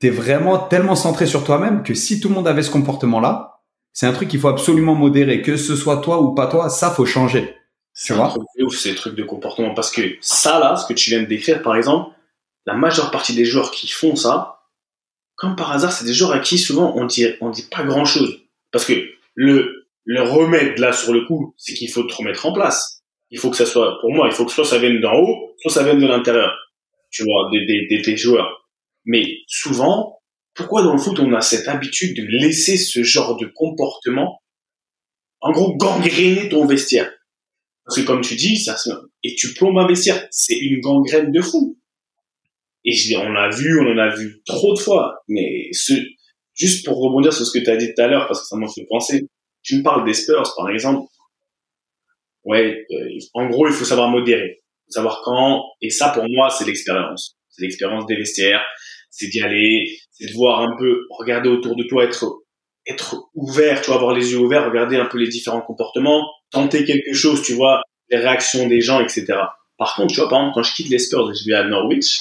t'es 0.00 0.10
vraiment 0.10 0.58
tellement 0.58 0.96
centré 0.96 1.26
sur 1.26 1.44
toi-même 1.44 1.82
que 1.82 1.94
si 1.94 2.20
tout 2.20 2.28
le 2.28 2.34
monde 2.34 2.48
avait 2.48 2.62
ce 2.62 2.70
comportement-là, 2.70 3.53
c'est 3.94 4.06
un 4.06 4.12
truc 4.12 4.28
qu'il 4.28 4.40
faut 4.40 4.48
absolument 4.48 4.94
modérer, 4.94 5.40
que 5.40 5.56
ce 5.56 5.74
soit 5.76 5.98
toi 5.98 6.20
ou 6.20 6.34
pas 6.34 6.48
toi, 6.48 6.68
ça 6.68 6.90
faut 6.90 7.06
changer. 7.06 7.56
Tu 7.96 8.12
vois 8.12 8.34
ouf 8.60 8.76
ces 8.76 8.94
trucs 8.94 9.14
de 9.14 9.22
comportement 9.22 9.72
parce 9.72 9.90
que 9.90 10.02
ça 10.20 10.58
là, 10.58 10.76
ce 10.76 10.86
que 10.86 10.92
tu 10.92 11.10
viens 11.10 11.22
de 11.22 11.26
décrire 11.26 11.62
par 11.62 11.76
exemple, 11.76 12.10
la 12.66 12.74
majeure 12.74 13.10
partie 13.10 13.34
des 13.34 13.44
joueurs 13.44 13.70
qui 13.70 13.88
font 13.88 14.16
ça, 14.16 14.62
comme 15.36 15.56
par 15.56 15.72
hasard, 15.72 15.92
c'est 15.92 16.04
des 16.04 16.12
joueurs 16.12 16.32
à 16.32 16.40
qui 16.40 16.58
souvent 16.58 16.92
on 16.96 17.06
dit 17.06 17.26
on 17.40 17.50
dit 17.50 17.66
pas 17.70 17.84
grand 17.84 18.04
chose 18.04 18.40
parce 18.72 18.84
que 18.84 18.94
le 19.34 19.84
le 20.04 20.22
remède 20.22 20.78
là 20.78 20.92
sur 20.92 21.12
le 21.12 21.24
coup, 21.24 21.54
c'est 21.56 21.74
qu'il 21.74 21.90
faut 21.90 22.02
te 22.04 22.14
remettre 22.14 22.46
en 22.46 22.52
place. 22.52 23.02
Il 23.30 23.38
faut 23.38 23.50
que 23.50 23.56
ça 23.56 23.66
soit, 23.66 23.98
pour 24.00 24.12
moi, 24.12 24.28
il 24.28 24.32
faut 24.32 24.44
que 24.44 24.52
soit 24.52 24.64
ça 24.64 24.78
vienne 24.78 25.00
d'en 25.00 25.14
haut, 25.14 25.54
soit 25.58 25.72
ça 25.72 25.82
vienne 25.82 25.98
de 25.98 26.06
l'intérieur. 26.06 26.54
Tu 27.10 27.24
vois, 27.24 27.48
des, 27.50 27.64
des, 27.64 28.02
des, 28.02 28.16
joueurs. 28.16 28.68
Mais 29.04 29.38
souvent, 29.46 30.20
pourquoi 30.54 30.82
dans 30.82 30.92
le 30.92 30.98
foot 30.98 31.18
on 31.20 31.32
a 31.34 31.40
cette 31.40 31.68
habitude 31.68 32.16
de 32.16 32.22
laisser 32.22 32.76
ce 32.76 33.02
genre 33.02 33.36
de 33.36 33.46
comportement, 33.54 34.40
en 35.40 35.52
gros, 35.52 35.76
gangréner 35.76 36.48
ton 36.48 36.66
vestiaire? 36.66 37.12
Parce 37.84 38.00
que 38.00 38.06
comme 38.06 38.22
tu 38.22 38.34
dis, 38.34 38.56
ça 38.56 38.76
et 39.22 39.34
tu 39.34 39.52
plombes 39.54 39.78
un 39.78 39.86
vestiaire, 39.86 40.26
c'est 40.30 40.56
une 40.56 40.80
gangrène 40.80 41.32
de 41.32 41.40
fou. 41.40 41.78
Et 42.84 42.94
on 43.16 43.30
l'a 43.30 43.48
vu, 43.48 43.80
on 43.80 43.92
en 43.92 43.98
a 43.98 44.14
vu 44.14 44.42
trop 44.44 44.74
de 44.74 44.78
fois. 44.78 45.22
Mais 45.28 45.68
ce, 45.72 45.94
juste 46.54 46.84
pour 46.84 46.98
rebondir 46.98 47.32
sur 47.32 47.46
ce 47.46 47.58
que 47.58 47.62
tu 47.62 47.70
as 47.70 47.76
dit 47.76 47.92
tout 47.94 48.02
à 48.02 48.06
l'heure, 48.06 48.26
parce 48.26 48.42
que 48.42 48.46
ça 48.46 48.56
m'a 48.56 48.68
fait 48.68 48.86
penser, 48.88 49.26
tu 49.62 49.78
me 49.78 49.82
parles 49.82 50.04
des 50.04 50.14
Spurs, 50.14 50.54
par 50.56 50.68
exemple. 50.70 51.08
Ouais, 52.44 52.84
euh, 52.90 53.18
en 53.32 53.48
gros, 53.48 53.66
il 53.66 53.72
faut 53.72 53.86
savoir 53.86 54.10
modérer, 54.10 54.62
savoir 54.88 55.22
quand. 55.24 55.64
Et 55.80 55.88
ça, 55.88 56.10
pour 56.10 56.28
moi, 56.28 56.50
c'est 56.50 56.66
l'expérience. 56.66 57.38
C'est 57.48 57.62
l'expérience 57.62 58.04
des 58.06 58.16
vestiaires. 58.16 58.62
C'est 59.16 59.28
d'y 59.28 59.40
aller, 59.42 59.96
c'est 60.10 60.26
de 60.26 60.32
voir 60.32 60.60
un 60.60 60.76
peu, 60.76 61.06
regarder 61.10 61.48
autour 61.48 61.76
de 61.76 61.84
toi, 61.84 62.04
être 62.04 62.40
être 62.86 63.30
ouvert, 63.34 63.80
tu 63.80 63.86
vois, 63.86 63.96
avoir 63.96 64.14
les 64.14 64.32
yeux 64.32 64.38
ouverts, 64.38 64.66
regarder 64.66 64.96
un 64.96 65.06
peu 65.06 65.16
les 65.16 65.28
différents 65.28 65.62
comportements, 65.62 66.28
tenter 66.50 66.84
quelque 66.84 67.14
chose, 67.14 67.42
tu 67.42 67.54
vois, 67.54 67.80
les 68.10 68.18
réactions 68.18 68.66
des 68.68 68.80
gens, 68.82 69.00
etc. 69.00 69.24
Par 69.78 69.94
contre, 69.94 70.12
tu 70.12 70.20
vois, 70.20 70.28
par 70.28 70.40
exemple, 70.40 70.54
quand 70.54 70.62
je 70.62 70.74
quitte 70.74 70.90
les 70.90 71.02
et 71.02 71.08
je 71.08 71.46
vais 71.46 71.54
à 71.54 71.64
Norwich, 71.64 72.18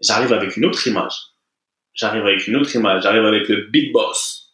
j'arrive 0.00 0.32
avec 0.32 0.56
une 0.58 0.66
autre 0.66 0.86
image. 0.86 1.14
J'arrive 1.94 2.26
avec 2.26 2.46
une 2.46 2.56
autre 2.56 2.74
image. 2.76 3.02
J'arrive 3.02 3.24
avec 3.24 3.48
le 3.48 3.68
big 3.70 3.92
boss 3.92 4.44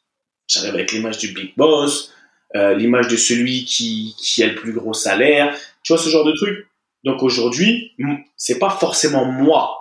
J'arrive 0.50 0.74
avec 0.74 0.90
l'image 0.90 1.18
du 1.18 1.28
big 1.28 1.52
boss, 1.56 2.12
euh, 2.56 2.74
l'image 2.74 3.06
de 3.06 3.16
celui 3.16 3.64
qui, 3.64 4.16
qui 4.18 4.42
a 4.42 4.48
le 4.48 4.56
plus 4.56 4.72
gros 4.72 4.94
salaire, 4.94 5.56
tu 5.84 5.92
vois 5.92 6.02
ce 6.02 6.10
genre 6.10 6.24
de 6.24 6.32
truc. 6.32 6.66
Donc 7.04 7.22
aujourd'hui, 7.22 7.92
c'est 8.36 8.58
pas 8.58 8.70
forcément 8.70 9.24
moi 9.24 9.79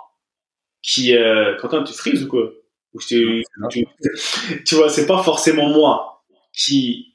qui 0.82 1.14
euh, 1.16 1.56
Quentin, 1.56 1.82
tu 1.82 1.92
frises 1.92 2.24
ou 2.24 2.28
quoi? 2.28 2.52
Tu, 3.06 3.44
tu, 4.66 4.74
vois, 4.74 4.88
c'est 4.88 5.06
pas 5.06 5.22
forcément 5.22 5.68
moi 5.68 6.24
qui 6.52 7.14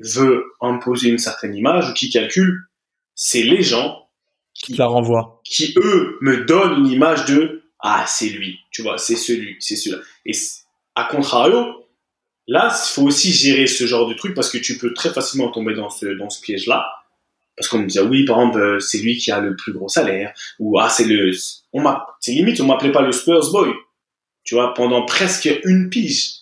veut 0.00 0.44
imposer 0.60 1.08
une 1.08 1.18
certaine 1.18 1.54
image 1.54 1.90
ou 1.90 1.94
qui 1.94 2.10
calcule, 2.10 2.66
c'est 3.14 3.42
les 3.42 3.62
gens 3.62 4.08
qui 4.52 4.74
la 4.74 4.86
renvoient, 4.86 5.40
qui 5.44 5.74
eux 5.76 6.18
me 6.20 6.44
donnent 6.44 6.80
une 6.80 6.86
image 6.86 7.24
de 7.24 7.62
ah 7.80 8.04
c'est 8.06 8.28
lui, 8.28 8.60
tu 8.70 8.82
vois, 8.82 8.98
c'est 8.98 9.16
celui, 9.16 9.56
c'est 9.60 9.76
celui-là. 9.76 10.02
Et 10.26 10.32
à 10.94 11.04
contrario, 11.04 11.84
Là, 12.46 12.68
il 12.70 12.92
faut 12.92 13.02
aussi 13.02 13.32
gérer 13.32 13.66
ce 13.66 13.86
genre 13.86 14.06
de 14.06 14.14
truc 14.14 14.34
parce 14.34 14.50
que 14.50 14.58
tu 14.58 14.76
peux 14.76 14.92
très 14.92 15.10
facilement 15.10 15.50
tomber 15.50 15.74
dans 15.74 15.88
ce, 15.88 16.06
dans 16.06 16.28
ce 16.28 16.40
piège-là. 16.42 16.86
Parce 17.56 17.68
qu'on 17.68 17.78
me 17.78 17.86
dit, 17.86 18.00
oui, 18.00 18.24
par 18.24 18.40
exemple, 18.40 18.60
euh, 18.60 18.80
c'est 18.80 18.98
lui 18.98 19.16
qui 19.16 19.30
a 19.30 19.40
le 19.40 19.54
plus 19.54 19.72
gros 19.72 19.88
salaire. 19.88 20.32
Ou, 20.58 20.78
ah, 20.78 20.88
c'est 20.88 21.04
le, 21.04 21.30
on 21.72 21.80
m'a, 21.80 22.06
c'est 22.20 22.32
limite, 22.32 22.60
on 22.60 22.66
m'appelait 22.66 22.92
pas 22.92 23.02
le 23.02 23.12
Spurs 23.12 23.52
Boy. 23.52 23.70
Tu 24.42 24.54
vois, 24.54 24.74
pendant 24.74 25.04
presque 25.04 25.48
une 25.64 25.88
pige. 25.88 26.32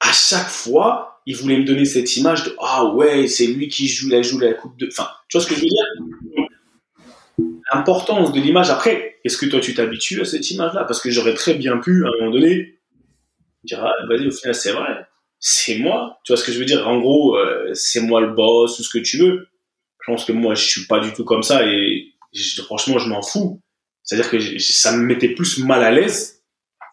À 0.00 0.12
chaque 0.12 0.48
fois, 0.48 1.20
il 1.26 1.36
voulait 1.36 1.58
me 1.58 1.64
donner 1.64 1.84
cette 1.84 2.16
image 2.16 2.44
de, 2.44 2.56
ah 2.58 2.86
ouais, 2.86 3.28
c'est 3.28 3.46
lui 3.46 3.68
qui 3.68 3.86
joue 3.86 4.08
la 4.08 4.22
joue 4.22 4.38
la 4.38 4.54
coupe 4.54 4.78
de, 4.78 4.88
enfin, 4.90 5.08
tu 5.28 5.36
vois 5.36 5.44
ce 5.44 5.48
que 5.48 5.54
je 5.54 5.60
veux 5.60 5.66
dire? 5.66 7.46
L'importance 7.72 8.32
de 8.32 8.40
l'image. 8.40 8.70
Après, 8.70 9.20
est-ce 9.24 9.36
que 9.36 9.46
toi, 9.46 9.60
tu 9.60 9.74
t'habitues 9.74 10.22
à 10.22 10.24
cette 10.24 10.50
image-là? 10.50 10.84
Parce 10.84 11.00
que 11.00 11.10
j'aurais 11.10 11.34
très 11.34 11.54
bien 11.54 11.76
pu, 11.76 12.04
à 12.04 12.08
un 12.08 12.18
moment 12.18 12.32
donné, 12.32 12.78
dira, 13.62 13.92
ah, 13.94 14.06
vas-y, 14.08 14.26
au 14.26 14.30
final, 14.30 14.54
c'est 14.54 14.72
vrai. 14.72 15.06
C'est 15.40 15.78
moi. 15.78 16.20
Tu 16.24 16.32
vois 16.32 16.40
ce 16.40 16.44
que 16.44 16.52
je 16.52 16.58
veux 16.58 16.66
dire? 16.66 16.86
En 16.86 17.00
gros, 17.00 17.36
euh, 17.36 17.70
c'est 17.74 18.00
moi 18.00 18.20
le 18.20 18.34
boss 18.34 18.78
ou 18.78 18.82
ce 18.82 18.90
que 18.90 18.98
tu 18.98 19.18
veux. 19.18 19.48
Je 20.02 20.12
pense 20.12 20.24
que 20.24 20.32
moi, 20.32 20.54
je 20.54 20.64
suis 20.64 20.86
pas 20.86 21.00
du 21.00 21.12
tout 21.12 21.24
comme 21.24 21.42
ça 21.42 21.66
et 21.66 22.12
franchement, 22.64 22.98
je 22.98 23.08
m'en 23.08 23.22
fous. 23.22 23.60
C'est-à-dire 24.02 24.30
que 24.30 24.58
ça 24.58 24.96
me 24.96 25.02
mettait 25.02 25.30
plus 25.30 25.58
mal 25.58 25.82
à 25.82 25.90
l'aise, 25.90 26.42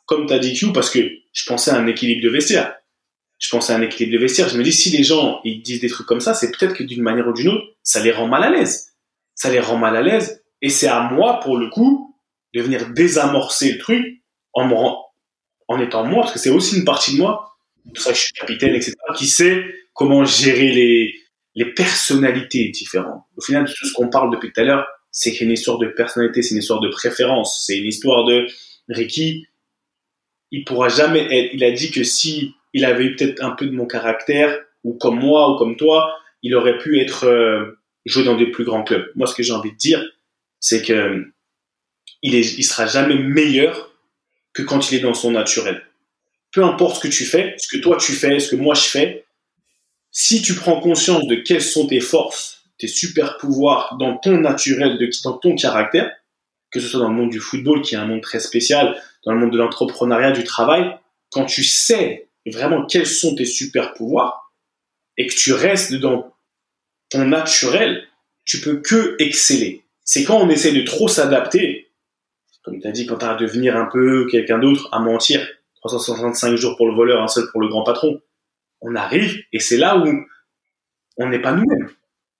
comme 0.05 0.27
tu 0.27 0.33
as 0.33 0.39
dit 0.39 0.53
Q, 0.53 0.71
parce 0.71 0.89
que 0.89 0.99
je 1.33 1.45
pensais 1.45 1.71
à 1.71 1.75
un 1.75 1.87
équilibre 1.87 2.23
de 2.23 2.29
vestiaire. 2.29 2.75
Je 3.39 3.49
pensais 3.49 3.73
à 3.73 3.77
un 3.77 3.81
équilibre 3.81 4.13
de 4.13 4.21
vestiaire. 4.21 4.49
Je 4.49 4.57
me 4.57 4.63
dis, 4.63 4.73
si 4.73 4.89
les 4.89 5.03
gens, 5.03 5.41
ils 5.43 5.61
disent 5.61 5.81
des 5.81 5.89
trucs 5.89 6.07
comme 6.07 6.21
ça, 6.21 6.33
c'est 6.33 6.51
peut-être 6.51 6.73
que 6.73 6.83
d'une 6.83 7.03
manière 7.03 7.27
ou 7.27 7.33
d'une 7.33 7.49
autre, 7.49 7.65
ça 7.83 8.01
les 8.01 8.11
rend 8.11 8.27
mal 8.27 8.43
à 8.43 8.49
l'aise. 8.49 8.93
Ça 9.35 9.51
les 9.51 9.59
rend 9.59 9.77
mal 9.77 9.95
à 9.95 10.01
l'aise. 10.01 10.43
Et 10.61 10.69
c'est 10.69 10.87
à 10.87 11.01
moi, 11.11 11.39
pour 11.39 11.57
le 11.57 11.69
coup, 11.69 12.15
de 12.53 12.61
venir 12.61 12.89
désamorcer 12.89 13.73
le 13.73 13.77
truc 13.77 14.23
en 14.53 14.67
me, 14.67 14.75
en 15.67 15.79
étant 15.79 16.03
moi, 16.03 16.21
parce 16.21 16.33
que 16.33 16.39
c'est 16.39 16.49
aussi 16.49 16.77
une 16.77 16.85
partie 16.85 17.13
de 17.13 17.17
moi, 17.17 17.56
ça 17.95 18.13
je 18.13 18.19
suis 18.19 18.33
capitaine, 18.33 18.75
etc., 18.75 18.93
qui 19.15 19.27
sait 19.27 19.63
comment 19.93 20.25
gérer 20.25 20.71
les, 20.71 21.15
les 21.55 21.65
personnalités 21.65 22.69
différentes. 22.69 23.23
Au 23.35 23.41
final, 23.41 23.65
tout 23.65 23.87
ce 23.87 23.93
qu'on 23.93 24.09
parle 24.09 24.31
depuis 24.31 24.51
tout 24.51 24.61
à 24.61 24.63
l'heure, 24.63 24.87
c'est 25.11 25.41
une 25.41 25.51
histoire 25.51 25.79
de 25.79 25.87
personnalité, 25.87 26.43
c'est 26.43 26.51
une 26.51 26.61
histoire 26.61 26.79
de 26.79 26.89
préférence, 26.89 27.63
c'est 27.65 27.77
une 27.77 27.87
histoire 27.87 28.25
de 28.25 28.45
Ricky. 28.89 29.47
Il 30.51 30.63
pourra 30.63 30.89
jamais 30.89 31.27
être. 31.31 31.53
Il 31.53 31.63
a 31.63 31.71
dit 31.71 31.89
que 31.89 32.03
si 32.03 32.53
il 32.73 32.85
avait 32.85 33.05
eu 33.05 33.15
peut-être 33.15 33.43
un 33.43 33.51
peu 33.51 33.65
de 33.65 33.71
mon 33.71 33.87
caractère, 33.87 34.59
ou 34.83 34.93
comme 34.93 35.19
moi, 35.19 35.51
ou 35.51 35.57
comme 35.57 35.75
toi, 35.75 36.15
il 36.43 36.53
aurait 36.53 36.77
pu 36.77 36.99
être 36.99 37.25
euh, 37.25 37.79
joué 38.05 38.23
dans 38.23 38.37
des 38.37 38.51
plus 38.51 38.63
grands 38.63 38.83
clubs. 38.83 39.11
Moi, 39.15 39.25
ce 39.25 39.33
que 39.33 39.41
j'ai 39.41 39.53
envie 39.53 39.71
de 39.71 39.77
dire, 39.77 40.05
c'est 40.59 40.83
que 40.83 41.25
il, 42.21 42.35
est, 42.35 42.57
il 42.57 42.63
sera 42.63 42.85
jamais 42.85 43.17
meilleur 43.17 43.91
que 44.53 44.61
quand 44.61 44.91
il 44.91 44.99
est 44.99 45.01
dans 45.01 45.15
son 45.15 45.31
naturel. 45.31 45.83
Peu 46.57 46.63
importe 46.63 46.95
ce 46.95 47.01
que 47.01 47.13
tu 47.13 47.23
fais, 47.23 47.53
ce 47.59 47.67
que 47.67 47.79
toi 47.79 47.97
tu 47.97 48.13
fais, 48.13 48.39
ce 48.39 48.49
que 48.49 48.55
moi 48.55 48.73
je 48.73 48.81
fais, 48.81 49.27
si 50.09 50.41
tu 50.41 50.55
prends 50.55 50.79
conscience 50.79 51.27
de 51.27 51.35
quelles 51.35 51.61
sont 51.61 51.85
tes 51.85 51.99
forces, 51.99 52.63
tes 52.79 52.87
super 52.87 53.37
pouvoirs 53.37 53.95
dans 53.99 54.17
ton 54.17 54.39
naturel, 54.39 54.97
de, 54.97 55.07
dans 55.23 55.33
ton 55.37 55.55
caractère, 55.55 56.11
que 56.71 56.79
ce 56.79 56.87
soit 56.87 56.99
dans 56.99 57.09
le 57.09 57.15
monde 57.15 57.29
du 57.29 57.39
football, 57.39 57.83
qui 57.83 57.93
est 57.93 57.99
un 57.99 58.07
monde 58.07 58.21
très 58.23 58.39
spécial, 58.39 58.99
dans 59.23 59.33
le 59.33 59.39
monde 59.39 59.51
de 59.51 59.57
l'entrepreneuriat, 59.59 60.31
du 60.31 60.43
travail, 60.43 60.97
quand 61.29 61.45
tu 61.45 61.63
sais 61.63 62.27
vraiment 62.47 62.87
quels 62.87 63.05
sont 63.05 63.35
tes 63.35 63.45
super 63.45 63.93
pouvoirs 63.93 64.51
et 65.15 65.27
que 65.27 65.35
tu 65.35 65.53
restes 65.53 65.93
dans 65.93 66.33
ton 67.11 67.25
naturel, 67.25 68.07
tu 68.45 68.61
peux 68.61 68.81
que 68.81 69.15
exceller. 69.19 69.83
C'est 70.03 70.23
quand 70.23 70.39
on 70.39 70.49
essaie 70.49 70.71
de 70.71 70.81
trop 70.81 71.07
s'adapter 71.07 71.87
comme 72.63 72.81
tu 72.81 72.87
as 72.87 72.91
dit, 72.91 73.05
quand 73.05 73.19
tu 73.19 73.25
à 73.25 73.35
devenir 73.35 73.77
un 73.77 73.85
peu 73.85 74.27
quelqu'un 74.29 74.59
d'autre, 74.59 74.89
à 74.91 74.99
mentir, 74.99 75.47
365 75.87 76.55
jours 76.55 76.75
pour 76.77 76.87
le 76.87 76.95
voleur, 76.95 77.21
un 77.21 77.27
seul 77.27 77.45
pour 77.51 77.61
le 77.61 77.67
grand 77.67 77.83
patron, 77.83 78.19
on 78.81 78.95
arrive 78.95 79.37
et 79.53 79.59
c'est 79.59 79.77
là 79.77 79.97
où 79.97 80.07
on 81.17 81.29
n'est 81.29 81.41
pas 81.41 81.51
nous-mêmes. 81.51 81.89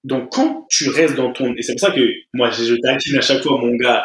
Donc 0.04 0.32
quand 0.32 0.66
tu 0.70 0.90
restes 0.90 1.16
dans 1.16 1.34
ton... 1.34 1.54
Et 1.56 1.62
c'est 1.62 1.74
pour 1.74 1.82
ça 1.82 1.92
que 1.92 2.02
moi, 2.34 2.50
je, 2.52 2.76
taquine 2.76 3.18
à 3.18 3.22
chaque 3.22 3.42
fois 3.42 3.58
mon 3.60 3.76
gars. 3.76 4.04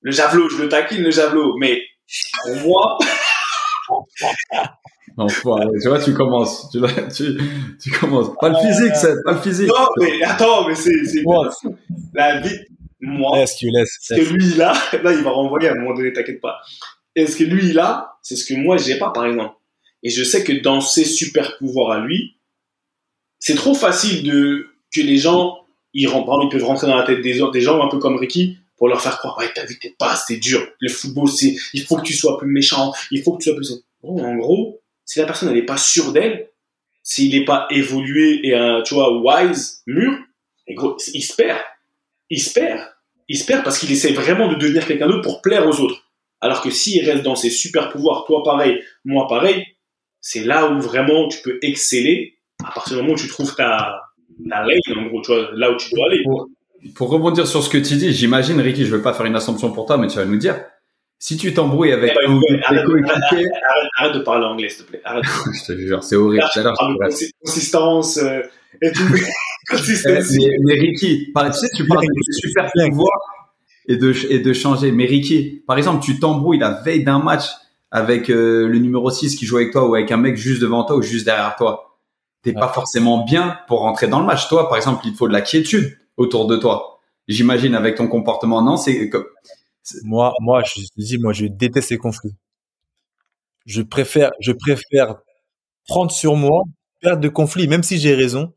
Le 0.00 0.10
javelot, 0.10 0.48
je 0.48 0.62
le 0.62 0.68
taquine, 0.68 1.02
le 1.02 1.10
javelot. 1.10 1.56
Mais 1.58 1.82
pour 2.44 2.56
moi... 2.56 2.98
Non, 5.18 5.26
tu 5.26 5.88
vois, 5.88 6.02
tu 6.02 6.14
commences. 6.14 6.70
Tu, 6.70 6.80
tu, 7.14 7.38
tu 7.82 7.90
commences. 7.90 8.34
Pas 8.40 8.48
le 8.48 8.54
physique, 8.66 8.96
c'est 8.96 9.22
pas 9.22 9.32
le 9.32 9.40
physique. 9.40 9.68
Non, 9.68 9.86
mais 10.00 10.22
attends, 10.22 10.66
mais 10.66 10.74
c'est... 10.74 10.94
La 12.14 12.40
vie 12.40 12.58
moi, 13.02 13.40
est-ce 13.40 14.14
que 14.14 14.32
lui, 14.32 14.54
là, 14.54 14.72
là, 15.02 15.12
il 15.12 15.24
va 15.24 15.30
renvoyer 15.30 15.68
à 15.68 15.72
un 15.72 15.74
moment 15.74 15.94
donné, 15.94 16.12
t'inquiète 16.12 16.40
pas. 16.40 16.60
Est-ce 17.14 17.36
que 17.36 17.44
lui, 17.44 17.72
là, 17.72 18.18
c'est 18.22 18.36
ce 18.36 18.44
que 18.44 18.54
moi, 18.54 18.76
j'ai 18.76 18.98
pas, 18.98 19.10
par 19.10 19.26
exemple. 19.26 19.54
Et 20.02 20.10
je 20.10 20.24
sais 20.24 20.42
que 20.44 20.52
dans 20.52 20.80
ses 20.80 21.04
super 21.04 21.58
pouvoirs 21.58 21.92
à 21.92 22.00
lui, 22.00 22.36
c'est 23.38 23.54
trop 23.54 23.74
facile 23.74 24.24
de, 24.24 24.68
que 24.94 25.00
les 25.00 25.18
gens, 25.18 25.58
ils, 25.94 26.08
ils 26.08 26.48
peuvent 26.50 26.64
rentrer 26.64 26.86
dans 26.86 26.96
la 26.96 27.04
tête 27.04 27.20
des, 27.20 27.40
des 27.52 27.60
gens, 27.60 27.82
un 27.82 27.88
peu 27.88 27.98
comme 27.98 28.16
Ricky, 28.16 28.58
pour 28.76 28.88
leur 28.88 29.00
faire 29.00 29.18
croire, 29.18 29.38
ouais, 29.38 29.50
t'as 29.54 29.64
vu, 29.64 29.78
t'es 29.78 29.94
pas, 29.96 30.16
c'est 30.16 30.38
dur. 30.38 30.66
Le 30.80 30.88
football, 30.88 31.28
c'est, 31.28 31.54
il 31.72 31.82
faut 31.84 31.96
que 31.96 32.02
tu 32.02 32.14
sois 32.14 32.38
plus 32.38 32.50
méchant, 32.50 32.92
il 33.12 33.22
faut 33.22 33.32
que 33.32 33.42
tu 33.42 33.50
sois 33.50 33.56
plus, 33.56 33.84
en 34.02 34.36
gros, 34.36 34.80
si 35.04 35.20
la 35.20 35.26
personne 35.26 35.52
n'est 35.52 35.62
pas 35.62 35.76
sûre 35.76 36.12
d'elle, 36.12 36.48
s'il 37.02 37.30
n'est 37.36 37.44
pas 37.44 37.66
évolué 37.70 38.40
et 38.44 38.54
un, 38.54 38.82
tu 38.82 38.94
vois, 38.94 39.20
wise, 39.22 39.82
mûr, 39.86 40.12
et 40.66 40.74
gros, 40.74 40.96
il 41.14 41.22
se 41.22 41.34
perd. 41.34 41.60
Il 42.30 42.42
se 42.42 42.52
perd. 42.52 42.80
Il 43.28 43.38
se 43.38 43.44
perd 43.44 43.64
parce 43.64 43.78
qu'il 43.78 43.90
essaie 43.92 44.12
vraiment 44.12 44.48
de 44.48 44.56
devenir 44.56 44.86
quelqu'un 44.86 45.06
d'autre 45.06 45.22
pour 45.22 45.42
plaire 45.42 45.66
aux 45.66 45.80
autres. 45.80 46.02
Alors 46.42 46.60
que 46.60 46.70
s'il 46.70 47.08
reste 47.08 47.22
dans 47.22 47.36
ses 47.36 47.50
super 47.50 47.88
pouvoirs, 47.88 48.24
toi 48.26 48.42
pareil, 48.44 48.82
moi 49.04 49.26
pareil, 49.28 49.64
c'est 50.20 50.44
là 50.44 50.70
où 50.70 50.80
vraiment 50.80 51.28
tu 51.28 51.38
peux 51.42 51.58
exceller 51.62 52.34
à 52.64 52.72
partir 52.72 52.96
du 52.96 53.02
moment 53.02 53.14
où 53.14 53.18
tu 53.18 53.28
trouves 53.28 53.54
ta, 53.54 54.02
ta 54.48 54.64
lane, 54.64 54.78
en 54.98 55.06
gros, 55.06 55.22
tu 55.22 55.32
vois, 55.32 55.48
là 55.54 55.70
où 55.70 55.76
tu 55.76 55.90
dois 55.94 56.06
aller. 56.06 56.22
Pour, 56.24 56.48
pour 56.94 57.10
rebondir 57.10 57.46
sur 57.46 57.62
ce 57.62 57.70
que 57.70 57.78
tu 57.78 57.94
dis, 57.94 58.12
j'imagine, 58.12 58.60
Ricky, 58.60 58.84
je 58.84 58.94
vais 58.94 59.02
pas 59.02 59.14
faire 59.14 59.26
une 59.26 59.36
assumption 59.36 59.72
pour 59.72 59.86
toi, 59.86 59.96
mais 59.98 60.08
tu 60.08 60.16
vas 60.16 60.24
nous 60.24 60.36
dire, 60.36 60.56
si 61.18 61.36
tu 61.36 61.54
t'embrouilles 61.54 61.92
avec 61.92 62.12
Eh 62.20 62.26
ben, 62.26 62.40
arrête, 62.64 62.84
coéquipiers, 62.84 63.12
arrête, 63.30 63.88
arrête 63.96 64.14
de 64.14 64.20
parler 64.20 64.44
anglais, 64.46 64.68
s'il 64.68 64.84
te 64.84 64.90
plaît. 64.90 65.00
Arrête. 65.04 65.24
je 65.54 65.72
te 65.72 65.78
jure, 65.78 66.02
c'est 66.02 66.16
horrible. 66.16 66.44
Tout 66.52 66.58
à 66.58 66.62
l'heure, 66.62 66.74
consistance 67.44 68.18
euh, 68.18 68.42
et 68.80 68.92
tout. 68.92 69.02
Eh, 69.74 69.76
mais, 70.04 70.48
mais 70.64 70.74
Ricky, 70.74 71.30
par- 71.32 71.50
tu 71.50 71.60
sais, 71.60 71.68
tu 71.74 71.86
parles 71.86 72.04
de 72.04 72.32
super 72.32 72.68
pouvoir 72.72 73.08
et 73.86 73.96
de, 73.96 74.14
et 74.30 74.38
de 74.38 74.52
changer. 74.52 74.92
Mais 74.92 75.06
Ricky, 75.06 75.62
par 75.66 75.76
exemple, 75.76 76.04
tu 76.04 76.18
t'embrouilles 76.18 76.58
la 76.58 76.70
veille 76.70 77.04
d'un 77.04 77.18
match 77.18 77.44
avec 77.90 78.30
euh, 78.30 78.66
le 78.68 78.78
numéro 78.78 79.10
6 79.10 79.36
qui 79.36 79.44
joue 79.44 79.56
avec 79.56 79.72
toi 79.72 79.88
ou 79.88 79.94
avec 79.94 80.10
un 80.10 80.16
mec 80.16 80.36
juste 80.36 80.62
devant 80.62 80.84
toi 80.84 80.96
ou 80.96 81.02
juste 81.02 81.26
derrière 81.26 81.56
toi. 81.56 81.98
T'es 82.42 82.52
pas 82.52 82.68
forcément 82.68 83.24
bien 83.24 83.58
pour 83.68 83.80
rentrer 83.80 84.08
dans 84.08 84.18
le 84.18 84.26
match. 84.26 84.48
Toi, 84.48 84.68
par 84.68 84.76
exemple, 84.76 85.02
il 85.06 85.12
te 85.12 85.16
faut 85.16 85.28
de 85.28 85.32
la 85.32 85.42
quiétude 85.42 85.96
autour 86.16 86.46
de 86.46 86.56
toi. 86.56 86.98
J'imagine 87.28 87.74
avec 87.74 87.96
ton 87.96 88.08
comportement, 88.08 88.62
non 88.62 88.76
C'est 88.76 89.08
comme 89.08 89.26
Moi, 90.02 90.32
moi, 90.40 90.62
je 90.64 90.80
dis, 90.96 91.18
moi, 91.18 91.32
je 91.32 91.46
déteste 91.46 91.90
les 91.90 91.98
conflits. 91.98 92.34
Je 93.64 93.82
préfère, 93.82 94.32
je 94.40 94.50
préfère 94.50 95.16
prendre 95.86 96.10
sur 96.10 96.34
moi, 96.34 96.62
perdre 97.00 97.20
de 97.20 97.28
conflit, 97.28 97.68
même 97.68 97.84
si 97.84 97.98
j'ai 97.98 98.14
raison, 98.14 98.52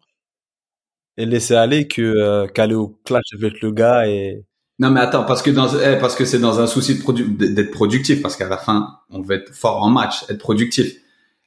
et 1.17 1.25
laisser 1.25 1.55
aller 1.55 1.87
que 1.87 2.01
euh, 2.01 2.47
qu'aller 2.47 2.75
au 2.75 2.99
clash 3.05 3.25
avec 3.33 3.61
le 3.61 3.71
gars 3.71 4.07
et 4.07 4.43
non 4.79 4.89
mais 4.91 4.99
attends 4.99 5.23
parce 5.23 5.41
que 5.41 5.51
dans 5.51 5.67
eh, 5.79 5.97
parce 5.99 6.15
que 6.15 6.25
c'est 6.25 6.39
dans 6.39 6.59
un 6.59 6.67
souci 6.67 6.95
de 6.97 7.01
produ- 7.03 7.37
d'être 7.53 7.71
productif 7.71 8.21
parce 8.21 8.35
qu'à 8.35 8.47
la 8.49 8.57
fin 8.57 8.97
on 9.09 9.21
veut 9.21 9.35
être 9.35 9.53
fort 9.53 9.81
en 9.83 9.89
match, 9.89 10.23
être 10.29 10.39
productif. 10.39 10.93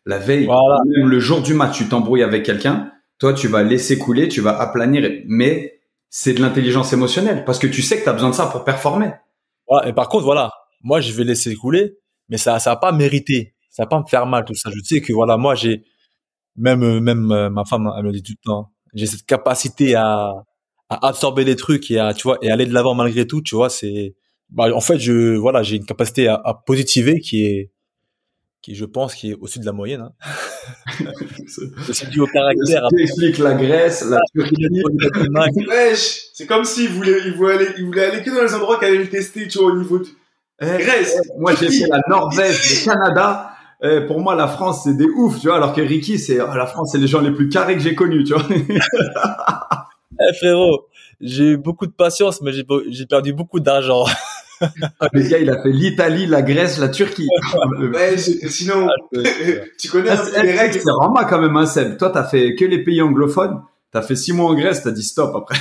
La 0.06 0.18
veille, 0.18 0.46
Voilà. 0.46 0.78
même 0.86 1.08
le 1.08 1.20
jour 1.20 1.42
du 1.42 1.52
match, 1.52 1.76
tu 1.76 1.86
t'embrouilles 1.88 2.22
avec 2.22 2.42
quelqu'un, 2.44 2.90
toi 3.18 3.34
tu 3.34 3.46
vas 3.48 3.62
laisser 3.62 3.98
couler, 3.98 4.28
tu 4.28 4.40
vas 4.40 4.58
aplanir, 4.58 5.10
mais 5.26 5.80
c'est 6.08 6.32
de 6.32 6.40
l'intelligence 6.40 6.92
émotionnelle 6.94 7.44
parce 7.44 7.58
que 7.58 7.66
tu 7.66 7.82
sais 7.82 7.98
que 7.98 8.04
tu 8.04 8.08
as 8.08 8.14
besoin 8.14 8.30
de 8.30 8.34
ça 8.34 8.46
pour 8.46 8.64
performer. 8.64 9.10
voilà. 9.68 9.88
Et 9.88 9.92
par 9.92 10.08
contre, 10.08 10.24
voilà, 10.24 10.50
moi, 10.82 11.00
je 11.02 11.12
vais 11.12 11.24
laisser 11.24 11.54
couler, 11.54 11.98
mais 12.30 12.38
ça, 12.38 12.58
ça 12.58 12.70
va 12.70 12.76
pas 12.76 12.92
mériter, 12.92 13.54
ça 13.68 13.82
va 13.82 13.88
pas 13.88 14.00
me 14.00 14.06
faire 14.06 14.24
mal 14.24 14.46
tout 14.46 14.54
ça. 14.54 14.70
Je 14.74 14.80
sais 14.82 15.02
que 15.02 15.12
voilà, 15.12 15.36
moi, 15.36 15.54
j'ai 15.54 15.84
même 16.56 16.82
euh, 16.82 17.00
même 17.00 17.30
euh, 17.30 17.50
ma 17.50 17.64
femme, 17.66 17.90
elle 17.98 18.04
me 18.04 18.12
dit 18.12 18.22
tout 18.22 18.32
le 18.42 18.46
temps, 18.46 18.72
j'ai 18.94 19.04
cette 19.04 19.26
capacité 19.26 19.94
à 19.94 20.32
à 20.90 21.08
absorber 21.08 21.44
les 21.44 21.56
trucs 21.56 21.90
et 21.90 21.98
à 21.98 22.14
tu 22.14 22.22
vois 22.22 22.38
et 22.42 22.50
aller 22.50 22.66
de 22.66 22.72
l'avant 22.74 22.94
malgré 22.94 23.26
tout, 23.26 23.42
tu 23.42 23.54
vois, 23.54 23.70
c'est 23.70 24.14
bah, 24.50 24.74
en 24.74 24.80
fait, 24.80 24.98
je 24.98 25.36
voilà, 25.36 25.62
j'ai 25.62 25.76
une 25.76 25.84
capacité 25.84 26.28
à, 26.28 26.40
à 26.42 26.54
positiver 26.54 27.20
qui 27.20 27.44
est 27.44 27.70
qui 28.62 28.74
je 28.74 28.84
pense 28.84 29.14
qui 29.14 29.30
est 29.30 29.34
au-dessus 29.34 29.60
de 29.60 29.66
la 29.66 29.72
moyenne. 29.72 30.00
Hein. 30.00 30.12
C'est 31.92 32.10
dû 32.10 32.20
au 32.20 32.26
caractère. 32.26 32.88
Tu 32.90 33.02
expliques 33.02 33.38
la 33.38 33.54
Grèce, 33.54 34.04
la 34.04 34.20
Turquie. 34.34 34.66
Wesh, 35.68 36.22
c'est 36.34 36.46
comme 36.46 36.64
s'il 36.64 36.90
voulait, 36.90 37.18
il 37.24 37.34
voulait 37.34 37.54
aller, 37.54 37.68
il 37.78 37.84
voulait 37.86 38.06
aller 38.06 38.22
que 38.22 38.30
dans 38.34 38.42
les 38.42 38.54
endroits 38.54 38.78
qu'elle 38.78 38.94
allait 38.94 39.04
le 39.04 39.08
tester, 39.08 39.46
tu 39.48 39.58
vois, 39.58 39.68
au 39.72 39.78
niveau 39.78 39.98
de 39.98 40.06
Eh, 40.60 40.66
Grèce. 40.78 41.16
moi 41.38 41.54
j'ai 41.54 41.70
fait 41.70 41.86
la 41.88 42.00
Norvège, 42.08 42.80
le 42.80 42.84
Canada. 42.84 43.50
Eh, 43.80 44.00
pour 44.08 44.18
moi 44.20 44.34
la 44.34 44.48
France 44.48 44.82
c'est 44.84 44.96
des 44.96 45.06
ouf, 45.06 45.40
tu 45.40 45.46
vois, 45.46 45.56
alors 45.56 45.72
que 45.72 45.80
Ricky 45.80 46.18
c'est 46.18 46.40
oh, 46.40 46.48
la 46.52 46.66
France 46.66 46.90
c'est 46.92 46.98
les 46.98 47.06
gens 47.06 47.20
les 47.20 47.30
plus 47.30 47.48
carrés 47.48 47.74
que 47.74 47.80
j'ai 47.80 47.94
connus, 47.94 48.24
tu 48.24 48.34
vois. 48.34 48.42
Eh, 50.20 50.34
frérot, 50.34 50.86
j'ai 51.20 51.52
eu 51.52 51.56
beaucoup 51.56 51.86
de 51.86 51.92
patience, 51.92 52.40
mais 52.42 52.52
j'ai 52.52 53.06
perdu 53.06 53.32
beaucoup 53.32 53.60
d'argent. 53.60 54.04
Le 55.12 55.22
gars 55.28 55.38
il 55.38 55.48
a 55.50 55.62
fait 55.62 55.70
l'Italie, 55.70 56.26
la 56.26 56.42
Grèce, 56.42 56.78
la 56.78 56.88
Turquie. 56.88 57.28
Ouais, 57.78 58.16
sinon, 58.48 58.88
tu 59.78 59.88
connais 59.88 60.10
un 60.10 60.14
Ah, 60.14 60.16
peu 60.24 60.30
c'est- 60.32 60.42
les 60.42 60.52
règles. 60.58 60.74
C'est 60.80 60.90
Rama 60.90 61.24
quand 61.24 61.40
même, 61.40 61.56
hein, 61.56 61.66
Seb. 61.66 61.96
Toi, 61.96 62.10
t'as 62.10 62.24
fait 62.24 62.54
que 62.56 62.64
les 62.64 62.82
pays 62.82 63.00
anglophones. 63.00 63.60
T'as 63.92 64.02
fait 64.02 64.16
six 64.16 64.32
mois 64.34 64.50
en 64.50 64.54
Grèce, 64.54 64.82
t'as 64.82 64.90
dit 64.90 65.02
stop 65.02 65.34
après. 65.34 65.56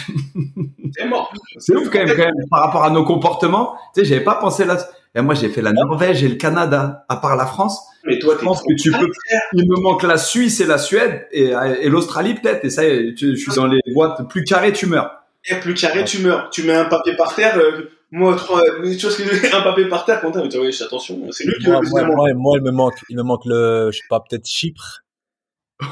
C'est 0.97 1.07
mort. 1.07 1.31
C'est 1.59 1.75
ouf 1.75 1.89
quand 1.89 1.99
même, 1.99 2.09
quand 2.09 2.25
même, 2.25 2.33
par 2.49 2.61
rapport 2.65 2.83
à 2.83 2.89
nos 2.89 3.05
comportements. 3.05 3.75
Tu 3.93 4.01
sais, 4.01 4.05
j'avais 4.05 4.23
pas 4.23 4.35
pensé 4.35 4.65
là. 4.65 4.77
Et 5.15 5.21
moi, 5.21 5.33
j'ai 5.33 5.49
fait 5.49 5.61
la 5.61 5.71
Norvège 5.71 6.23
et 6.23 6.27
le 6.29 6.35
Canada, 6.35 7.05
à 7.09 7.17
part 7.17 7.35
la 7.35 7.45
France. 7.45 7.79
Mais 8.05 8.19
toi, 8.19 8.35
Je 8.39 8.43
pense 8.45 8.61
que 8.61 8.73
tu 8.81 8.91
peux. 8.91 9.07
Il 9.53 9.67
me 9.67 9.81
manque 9.81 10.03
la 10.03 10.17
Suisse 10.17 10.59
et 10.61 10.65
la 10.65 10.77
Suède 10.77 11.27
et, 11.31 11.53
et 11.81 11.89
l'Australie 11.89 12.35
peut-être. 12.35 12.63
Et 12.65 12.69
ça, 12.69 12.83
je 12.87 13.35
suis 13.35 13.51
dans 13.55 13.67
les 13.67 13.79
boîtes 13.93 14.27
plus 14.29 14.43
carrées, 14.43 14.73
tu 14.73 14.85
meurs. 14.85 15.11
Et 15.49 15.55
plus 15.55 15.73
carré, 15.73 16.03
tu 16.03 16.19
meurs. 16.19 16.49
Tu 16.51 16.63
mets 16.63 16.75
un 16.75 16.85
papier 16.85 17.15
par 17.15 17.33
terre. 17.35 17.57
euh, 17.57 17.89
moi, 18.11 18.35
trois, 18.35 18.61
tu 18.63 18.97
vois 18.97 19.11
ce 19.11 19.21
que 19.21 19.23
je 19.33 19.55
Un 19.55 19.61
papier 19.61 19.85
par 19.89 20.05
terre, 20.05 20.21
Quentin, 20.21 20.41
mais 20.43 20.49
tu 20.49 20.57
vois, 20.57 20.67
attention, 20.67 21.19
c'est 21.31 21.45
lui 21.45 21.53
qui 21.59 21.67
moi, 21.67 21.81
moi, 21.81 22.01
plus 22.01 22.13
moi, 22.15 22.27
moi, 22.35 22.57
il 22.57 22.63
me 22.63 22.71
manque, 22.71 22.95
il 23.09 23.17
me 23.17 23.23
manque 23.23 23.43
le, 23.45 23.89
je 23.91 23.97
sais 23.97 24.03
pas, 24.09 24.21
peut-être 24.21 24.45
Chypre, 24.45 25.03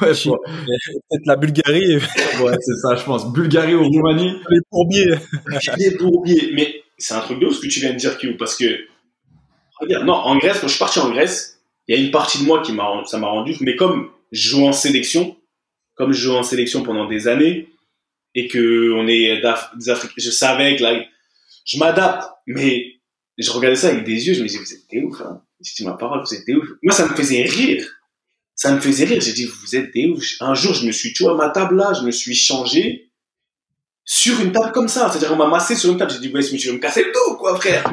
Ouais, 0.01 0.13
Chypre, 0.13 0.37
peut-être 0.45 1.25
la 1.25 1.35
Bulgarie, 1.35 1.95
ouais, 2.41 2.57
c'est 2.61 2.75
ça, 2.81 2.95
je 2.95 3.03
pense. 3.03 3.31
Bulgarie 3.33 3.75
ou 3.75 3.83
Roumanie. 3.83 4.39
les 4.49 4.59
bourbiers. 4.71 5.15
Les 5.77 5.91
bourbiers. 5.97 6.51
Mais 6.55 6.83
c'est 6.97 7.13
un 7.15 7.19
truc 7.19 7.39
de 7.39 7.47
ouf 7.47 7.55
ce 7.55 7.61
que 7.61 7.67
tu 7.67 7.81
viens 7.81 7.91
de 7.91 7.97
dire, 7.97 8.17
Q, 8.17 8.37
parce 8.37 8.55
que, 8.55 8.65
non, 9.81 10.13
en 10.13 10.37
Grèce, 10.37 10.59
quand 10.59 10.67
je 10.67 10.73
suis 10.73 10.79
parti 10.79 10.99
en 10.99 11.09
Grèce, 11.09 11.59
il 11.87 11.95
y 11.95 11.99
a 11.99 12.01
une 12.01 12.11
partie 12.11 12.39
de 12.39 12.43
moi 12.43 12.61
qui 12.61 12.71
m'a, 12.71 13.03
ça 13.05 13.17
m'a 13.17 13.27
rendu, 13.27 13.55
mais 13.61 13.75
comme 13.75 14.09
je 14.31 14.49
joue 14.49 14.65
en 14.65 14.73
sélection, 14.73 15.37
comme 15.95 16.13
je 16.13 16.21
joue 16.21 16.33
en 16.33 16.43
sélection 16.43 16.83
pendant 16.83 17.07
des 17.07 17.27
années, 17.27 17.69
et 18.33 18.47
que 18.47 18.91
on 18.93 19.07
est 19.07 19.41
des 19.77 19.89
Africains, 19.89 20.13
je 20.17 20.29
savais 20.29 20.75
que 20.75 20.83
là, 20.83 21.05
je 21.65 21.77
m'adapte, 21.77 22.27
mais 22.47 22.95
je 23.37 23.49
regardais 23.51 23.75
ça 23.75 23.89
avec 23.89 24.03
des 24.03 24.27
yeux, 24.27 24.33
je 24.33 24.41
me 24.41 24.47
disais, 24.47 24.59
vous 24.59 24.73
êtes 24.73 24.89
des 24.91 25.01
ouf, 25.01 25.21
hein. 25.21 25.41
Je 25.61 25.73
dis 25.73 25.85
ma 25.85 25.93
parole, 25.93 26.21
vous 26.21 26.33
êtes 26.33 26.45
des 26.45 26.53
ouf. 26.53 26.67
Moi, 26.83 26.93
ça 26.93 27.07
me 27.07 27.15
faisait 27.15 27.43
rire. 27.43 27.85
Ça 28.55 28.73
me 28.73 28.81
faisait 28.81 29.05
rire. 29.05 29.21
J'ai 29.21 29.33
dit, 29.33 29.45
vous 29.45 29.75
êtes 29.75 29.93
des 29.93 30.05
ouf. 30.07 30.23
Un 30.41 30.53
jour, 30.53 30.73
je 30.73 30.85
me 30.85 30.91
suis, 30.91 31.13
tu 31.13 31.23
vois, 31.23 31.33
à 31.33 31.35
ma 31.35 31.49
table 31.49 31.77
là, 31.77 31.93
je 31.93 32.05
me 32.05 32.11
suis 32.11 32.35
changé 32.35 33.04
sur 34.05 34.39
une 34.39 34.51
table 34.51 34.71
comme 34.71 34.87
ça. 34.87 35.09
C'est-à-dire, 35.09 35.33
on 35.33 35.35
m'a 35.35 35.47
massé 35.47 35.75
sur 35.75 35.91
une 35.91 35.97
table. 35.97 36.11
J'ai 36.11 36.19
dit, 36.19 36.33
ouais, 36.33 36.41
mais 36.51 36.57
tu 36.57 36.67
veux 36.67 36.73
me 36.73 36.79
casser 36.79 37.03
le 37.03 37.11
dos, 37.11 37.37
quoi, 37.37 37.55
frère. 37.55 37.83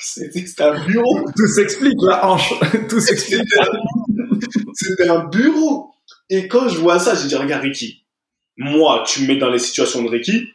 C'était 0.00 0.62
un 0.62 0.84
bureau. 0.86 1.24
Tout 1.36 1.48
s'explique, 1.48 1.98
la 2.02 2.24
hanche. 2.30 2.54
Tout 2.88 3.00
s'explique. 3.00 3.42
C'était 4.74 5.08
un 5.08 5.24
bureau. 5.24 5.90
Et 6.30 6.48
quand 6.48 6.68
je 6.68 6.78
vois 6.78 6.98
ça, 6.98 7.14
j'ai 7.14 7.28
dit, 7.28 7.34
regarde, 7.34 7.62
Ricky, 7.62 8.06
moi, 8.56 9.02
tu 9.06 9.22
me 9.22 9.26
mets 9.28 9.36
dans 9.36 9.50
les 9.50 9.58
situations 9.58 10.02
de 10.02 10.08
Ricky, 10.08 10.48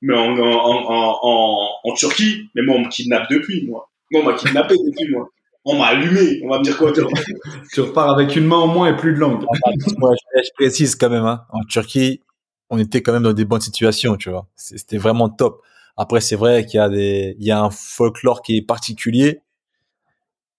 mais 0.00 0.16
en, 0.16 0.36
en, 0.38 0.40
en, 0.40 1.18
en, 1.22 1.68
en 1.84 1.94
Turquie, 1.94 2.48
mais 2.54 2.62
moi, 2.62 2.76
on 2.76 2.80
me 2.80 2.88
kidnappe 2.88 3.28
depuis, 3.30 3.66
moi. 3.68 3.90
Moi, 4.10 4.22
on 4.22 4.24
m'a 4.24 4.34
kidnappé 4.34 4.74
depuis, 4.74 5.12
moi. 5.12 5.28
On 5.66 5.78
m'a 5.78 5.88
allumé. 5.88 6.40
On 6.42 6.48
va 6.48 6.58
me 6.58 6.64
dire 6.64 6.78
quoi, 6.78 6.90
toi? 6.90 7.06
Tu 7.72 7.82
repars 7.82 8.10
avec 8.10 8.34
une 8.34 8.46
main 8.46 8.56
en 8.56 8.66
moins 8.66 8.88
et 8.88 8.96
plus 8.96 9.12
de 9.12 9.18
langue. 9.18 9.42
Ouais, 9.42 10.16
je, 10.34 10.42
je 10.42 10.50
précise 10.54 10.96
quand 10.96 11.10
même, 11.10 11.26
hein. 11.26 11.42
En 11.50 11.62
Turquie, 11.64 12.22
on 12.70 12.78
était 12.78 13.02
quand 13.02 13.12
même 13.12 13.22
dans 13.24 13.32
des 13.32 13.44
bonnes 13.44 13.60
situations, 13.60 14.16
tu 14.16 14.30
vois. 14.30 14.46
C'était 14.56 14.98
vraiment 14.98 15.28
top. 15.28 15.62
Après, 15.96 16.20
c'est 16.20 16.36
vrai 16.36 16.64
qu'il 16.64 16.78
y 16.78 16.80
a 16.80 16.88
des, 16.88 17.36
il 17.38 17.46
y 17.46 17.50
a 17.50 17.60
un 17.60 17.70
folklore 17.70 18.42
qui 18.42 18.56
est 18.56 18.62
particulier. 18.62 19.40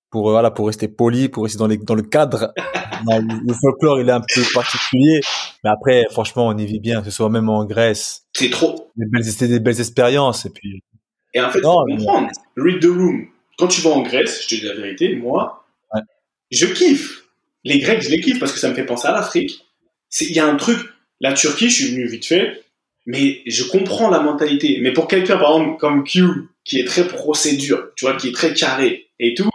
Pour, 0.09 0.27
euh, 0.27 0.33
voilà, 0.33 0.51
pour 0.51 0.67
rester 0.67 0.89
poli, 0.89 1.29
pour 1.29 1.43
rester 1.43 1.57
dans 1.57 1.67
les, 1.67 1.77
dans 1.77 1.95
le 1.95 2.01
cadre. 2.03 2.53
Le 3.07 3.53
folklore, 3.53 3.99
il 3.99 4.09
est 4.09 4.11
un 4.11 4.21
peu 4.21 4.41
particulier. 4.53 5.21
Mais 5.63 5.69
après, 5.71 6.05
franchement, 6.11 6.47
on 6.47 6.57
y 6.57 6.65
vit 6.67 6.79
bien, 6.79 6.99
que 6.99 7.05
ce 7.05 7.11
soit 7.11 7.29
même 7.29 7.49
en 7.49 7.65
Grèce. 7.65 8.27
C'est 8.33 8.51
trop. 8.51 8.91
C'était 9.23 9.47
des 9.47 9.59
belles 9.59 9.79
expériences. 9.79 10.45
Et 10.45 10.49
puis, 10.51 10.83
Et 11.33 11.41
en 11.41 11.49
fait, 11.49 11.61
Non, 11.61 11.71
faut 11.79 11.85
mais- 11.87 11.97
comprendre. 11.97 12.27
Read 12.57 12.79
the 12.81 12.85
room. 12.85 13.25
Quand 13.57 13.67
tu 13.67 13.81
vas 13.81 13.89
en 13.91 14.01
Grèce, 14.03 14.43
je 14.43 14.49
te 14.49 14.55
dis 14.61 14.67
la 14.67 14.75
vérité, 14.75 15.15
moi, 15.15 15.65
Ouais. 15.95 16.01
je 16.51 16.67
kiffe. 16.67 17.23
Les 17.63 17.79
Grecs, 17.79 18.01
je 18.03 18.09
les 18.11 18.19
kiffe 18.21 18.39
parce 18.39 18.51
que 18.53 18.59
ça 18.59 18.69
me 18.69 18.75
fait 18.75 18.85
penser 18.85 19.07
à 19.07 19.13
l'Afrique. 19.13 19.65
C'est- 20.09 20.25
Il 20.25 20.35
y 20.35 20.39
a 20.39 20.45
un 20.45 20.55
truc, 20.57 20.77
la 21.21 21.33
Turquie, 21.33 21.69
je 21.69 21.83
suis 21.83 21.91
venu 21.93 22.05
vite 22.07 22.25
fait, 22.25 22.63
mais 23.05 23.41
je 23.45 23.63
comprends 23.63 24.09
la 24.09 24.19
mentalité. 24.19 24.79
Mais 24.81 24.91
pour 24.91 25.07
quelqu'un, 25.07 25.37
par 25.37 25.57
exemple, 25.57 25.79
comme 25.79 26.03
Q, 26.03 26.23
qui 26.65 26.79
est 26.79 26.85
très 26.85 27.07
procédure, 27.07 27.89
tu 27.95 28.05
vois, 28.05 28.15
qui 28.15 28.29
est 28.29 28.33
très 28.33 28.53
carré 28.53 29.07
et 29.19 29.33
tout, 29.33 29.49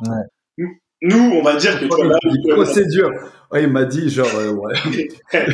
nous, 1.03 1.31
on 1.35 1.43
va 1.43 1.57
dire 1.57 1.79
que 1.79 1.85
tu 1.85 1.89
vois, 1.89 2.07
là, 2.07 2.19
procédure. 2.55 3.11
Ouais, 3.53 3.63
il 3.63 3.69
m'a 3.69 3.85
dit 3.85 4.09
genre 4.11 4.27
euh, 4.35 4.51
ouais. 4.53 4.75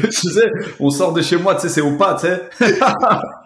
tu 0.04 0.12
sais, 0.12 0.50
on 0.80 0.88
sort 0.88 1.12
de 1.12 1.20
chez 1.20 1.36
moi, 1.36 1.56
tu 1.56 1.62
sais, 1.62 1.68
c'est 1.68 1.80
au 1.80 1.96
pas, 1.96 2.14
tu 2.14 2.26
sais. 2.26 2.48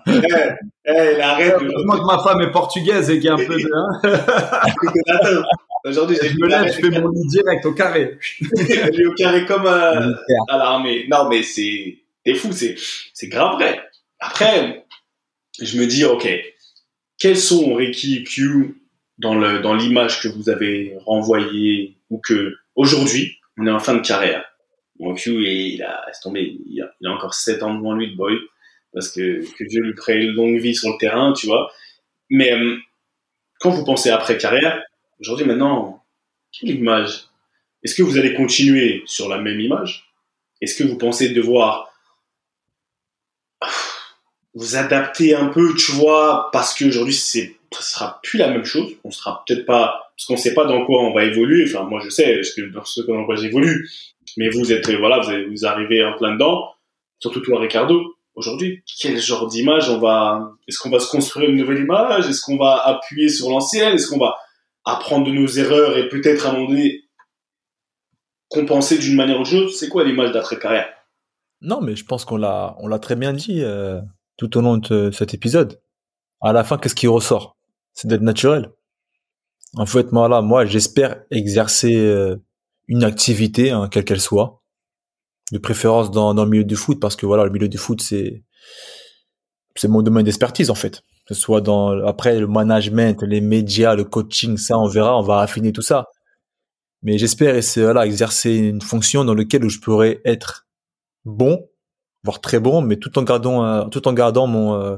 Eh, 0.89 0.93
eh, 0.93 1.21
arrête 1.21 1.57
Heureusement 1.61 1.99
que 1.99 2.07
ma 2.07 2.23
femme 2.23 2.41
est 2.43 2.53
portugaise 2.53 3.11
et 3.11 3.15
qu'il 3.15 3.25
y 3.25 3.29
a 3.29 3.35
un 3.35 3.39
peu 3.39 3.57
de. 3.57 3.69
Hein. 3.75 5.43
Aujourd'hui, 5.85 6.17
je 6.23 6.37
me 6.39 6.47
lève, 6.47 6.73
je 6.73 6.81
fais 6.81 7.01
mon 7.01 7.09
lit 7.09 7.27
direct 7.27 7.67
au 7.67 7.73
carré. 7.73 8.17
Elle 8.57 9.01
est 9.01 9.07
au 9.07 9.13
carré 9.15 9.45
comme 9.47 9.67
euh, 9.67 10.13
à 10.49 10.57
l'armée. 10.57 11.09
Non, 11.11 11.29
mais 11.29 11.43
c'est, 11.43 11.97
c'est 12.27 12.35
fou, 12.35 12.53
c'est, 12.53 12.75
c'est 13.15 13.29
grave 13.29 13.55
vrai. 13.55 13.81
Après, 14.19 14.85
je 15.61 15.79
me 15.79 15.87
dis, 15.87 16.05
ok, 16.05 16.29
quels 17.19 17.39
sont 17.39 17.75
Ricky 17.75 18.17
et 18.17 18.25
Q 18.25 18.83
dans 19.19 19.35
le, 19.35 19.61
dans 19.61 19.75
l'image 19.75 20.21
que 20.21 20.29
vous 20.29 20.51
avez 20.51 20.97
renvoyée 21.07 21.97
ou 22.11 22.19
que 22.19 22.57
Aujourd'hui, 22.77 23.39
on 23.57 23.67
est 23.67 23.71
en 23.71 23.79
fin 23.79 23.95
de 23.95 24.07
carrière? 24.07 24.45
Mon 24.99 25.15
Q, 25.15 25.43
il 25.45 25.83
a, 25.83 26.05
tombé, 26.23 26.59
il 26.67 26.83
a, 26.83 26.95
a 27.05 27.11
encore 27.11 27.33
7 27.33 27.63
ans 27.63 27.75
devant 27.75 27.95
lui 27.95 28.11
de 28.11 28.17
boy, 28.17 28.39
parce 28.93 29.11
que, 29.11 29.41
que 29.57 29.65
Dieu 29.65 29.83
lui 29.83 29.95
prête 29.95 30.23
une 30.23 30.33
longue 30.33 30.59
vie 30.59 30.75
sur 30.75 30.91
le 30.93 30.99
terrain, 30.99 31.33
tu 31.33 31.47
vois. 31.47 31.71
Mais 32.29 32.53
euh, 32.53 32.77
quand 33.61 33.71
vous 33.71 33.85
pensez 33.85 34.11
après 34.11 34.37
carrière, 34.37 34.83
aujourd'hui 35.21 35.47
maintenant, 35.47 36.05
quelle 36.53 36.71
image? 36.71 37.25
Est-ce 37.83 37.95
que 37.95 38.03
vous 38.03 38.19
allez 38.19 38.35
continuer 38.35 39.03
sur 39.07 39.29
la 39.29 39.39
même 39.39 39.61
image? 39.61 40.13
Est-ce 40.61 40.77
que 40.77 40.85
vous 40.85 40.99
pensez 40.99 41.31
devoir 41.31 41.91
vous 44.57 44.75
adapter 44.75 45.35
un 45.35 45.47
peu, 45.47 45.75
tu 45.75 45.93
vois, 45.93 46.49
parce 46.51 46.77
qu'aujourd'hui 46.77 47.15
c'est 47.15 47.57
ça 47.73 47.83
sera 47.83 48.21
plus 48.23 48.39
la 48.39 48.49
même 48.49 48.65
chose. 48.65 48.93
On 49.05 49.11
sera 49.11 49.45
peut-être 49.47 49.67
pas 49.67 50.11
parce 50.17 50.27
qu'on 50.27 50.37
sait 50.37 50.55
pas 50.55 50.65
dans 50.65 50.85
quoi 50.87 51.03
on 51.03 51.13
va 51.13 51.25
évoluer. 51.25 51.65
Enfin, 51.69 51.85
moi 51.85 52.01
je 52.03 52.09
sais 52.09 52.37
parce 52.37 52.55
que 52.55 52.63
dans 52.73 52.85
ce 52.85 53.03
dans 53.03 53.25
quoi 53.25 53.37
j'évolue. 53.37 53.89
Mais 54.39 54.49
vous 54.49 54.73
êtes 54.73 54.91
voilà, 54.91 55.21
vous, 55.21 55.51
vous 55.51 55.67
arrivez 55.67 56.03
en 56.05 56.17
plein 56.17 56.33
dedans. 56.33 56.71
Surtout 57.19 57.41
toi, 57.41 57.61
Ricardo. 57.61 58.15
Aujourd'hui, 58.35 58.83
quel 59.01 59.19
genre 59.19 59.47
d'image 59.47 59.89
on 59.89 59.99
va 59.99 60.53
Est-ce 60.69 60.79
qu'on 60.79 60.91
va 60.91 61.01
se 61.01 61.11
construire 61.11 61.49
une 61.51 61.57
nouvelle 61.57 61.81
image? 61.81 62.29
Est-ce 62.29 62.43
qu'on 62.43 62.59
va 62.59 62.77
appuyer 62.85 63.29
sur 63.29 63.49
l'ancienne? 63.51 63.95
Est-ce 63.95 64.09
qu'on 64.09 64.19
va 64.19 64.37
apprendre 64.85 65.27
de 65.27 65.33
nos 65.33 65.47
erreurs 65.47 65.97
et 65.97 66.09
peut-être 66.09 66.47
à 66.47 66.51
un 66.51 66.53
moment 66.53 66.69
donné 66.69 67.03
compenser 68.49 68.99
d'une 68.99 69.17
manière 69.17 69.41
ou 69.41 69.43
d'une 69.43 69.61
autre? 69.61 69.73
C'est 69.73 69.89
quoi 69.89 70.05
l'image 70.05 70.33
d'après 70.33 70.59
carrière? 70.59 70.89
Non, 71.63 71.81
mais 71.81 71.97
je 71.97 72.05
pense 72.05 72.27
qu'on 72.27 72.37
l'a 72.37 72.77
on 72.79 72.89
l'a 72.89 72.99
très 72.99 73.17
bien 73.17 73.33
dit 73.33 73.63
euh, 73.63 74.01
tout 74.37 74.57
au 74.57 74.61
long 74.61 74.77
de 74.79 75.11
cet 75.11 75.35
épisode. 75.35 75.81
À 76.41 76.53
la 76.53 76.65
fin, 76.65 76.79
qu'est-ce 76.79 76.95
qui 76.95 77.07
ressort? 77.07 77.57
C'est 77.95 78.09
d'être 78.09 78.23
naturel. 78.23 78.71
En 79.75 79.87
fait, 79.87 80.13
moi 80.13 80.29
là, 80.29 80.43
moi, 80.43 80.65
j'espère 80.65 81.23
exercer 81.31 81.97
euh, 81.97 82.37
une 82.89 83.05
activité, 83.05 83.71
hein, 83.71 83.89
quelle 83.91 84.05
qu'elle 84.05 84.21
soit, 84.21 84.63
de 85.53 85.59
préférence 85.59 86.11
dans, 86.11 86.35
dans 86.35 86.45
le 86.45 86.51
milieu 86.51 86.65
du 86.65 86.77
foot, 86.77 87.01
parce 87.01 87.17
que 87.17 87.27
voilà, 87.27 87.45
le 87.45 87.51
milieu 87.51 87.69
du 87.69 87.79
foot, 87.79 88.01
c'est 88.01 88.43
c'est 89.75 89.89
mon 89.89 90.03
domaine 90.03 90.25
d'expertise 90.25 90.71
en 90.71 90.75
fait. 90.75 91.03
Que 91.27 91.35
ce 91.35 91.41
soit 91.41 91.61
dans 91.61 92.07
après 92.07 92.39
le 92.39 92.47
management, 92.47 93.23
les 93.23 93.41
médias, 93.41 93.95
le 93.95 94.05
coaching, 94.05 94.57
ça, 94.57 94.79
on 94.79 94.89
verra, 94.89 95.19
on 95.19 95.23
va 95.23 95.41
affiner 95.41 95.73
tout 95.73 95.83
ça. 95.83 96.07
Mais 97.03 97.19
j'espère 97.19 97.61
voilà, 97.77 98.07
exercer 98.07 98.55
une 98.55 98.81
fonction 98.81 99.25
dans 99.25 99.35
laquelle 99.35 99.69
je 99.69 99.81
pourrais 99.81 100.21
être 100.25 100.67
bon, 101.25 101.69
voire 102.27 102.41
très 102.41 102.61
bon, 102.61 102.83
mais 102.83 102.97
tout 102.97 103.19
en 103.19 103.23
gardant 103.23 103.89
tout 103.89 104.07
en 104.09 104.13
gardant 104.13 104.47
mon 104.47 104.75
euh, 104.75 104.97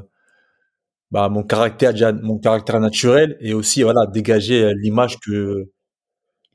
bah, 1.11 1.29
mon 1.29 1.43
caractère 1.43 1.93
mon 2.21 2.39
caractère 2.39 2.79
naturel 2.79 3.37
et 3.39 3.53
aussi 3.53 3.83
voilà 3.83 4.05
dégager 4.07 4.63
euh, 4.63 4.73
l'image 4.75 5.19
que 5.19 5.69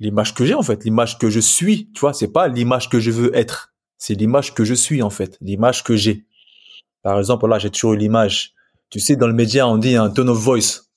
l'image 0.00 0.34
que 0.34 0.44
j'ai 0.44 0.54
en 0.54 0.62
fait, 0.62 0.84
l'image 0.84 1.18
que 1.18 1.30
je 1.30 1.40
suis, 1.40 1.90
tu 1.92 2.00
vois, 2.00 2.12
c'est 2.12 2.32
pas 2.32 2.48
l'image 2.48 2.88
que 2.88 2.98
je 2.98 3.12
veux 3.12 3.34
être, 3.36 3.72
c'est 3.98 4.14
l'image 4.14 4.52
que 4.52 4.64
je 4.64 4.74
suis 4.74 5.00
en 5.00 5.10
fait, 5.10 5.38
l'image 5.40 5.84
que 5.84 5.96
j'ai. 5.96 6.26
Par 7.02 7.18
exemple, 7.18 7.46
là, 7.46 7.58
j'ai 7.58 7.70
toujours 7.70 7.94
eu 7.94 7.98
l'image, 7.98 8.54
tu 8.90 8.98
sais, 8.98 9.14
dans 9.14 9.28
le 9.28 9.34
média, 9.34 9.68
on 9.68 9.78
dit 9.78 9.94
un 9.94 10.10
tone 10.10 10.30
of 10.30 10.38
voice. 10.38 10.90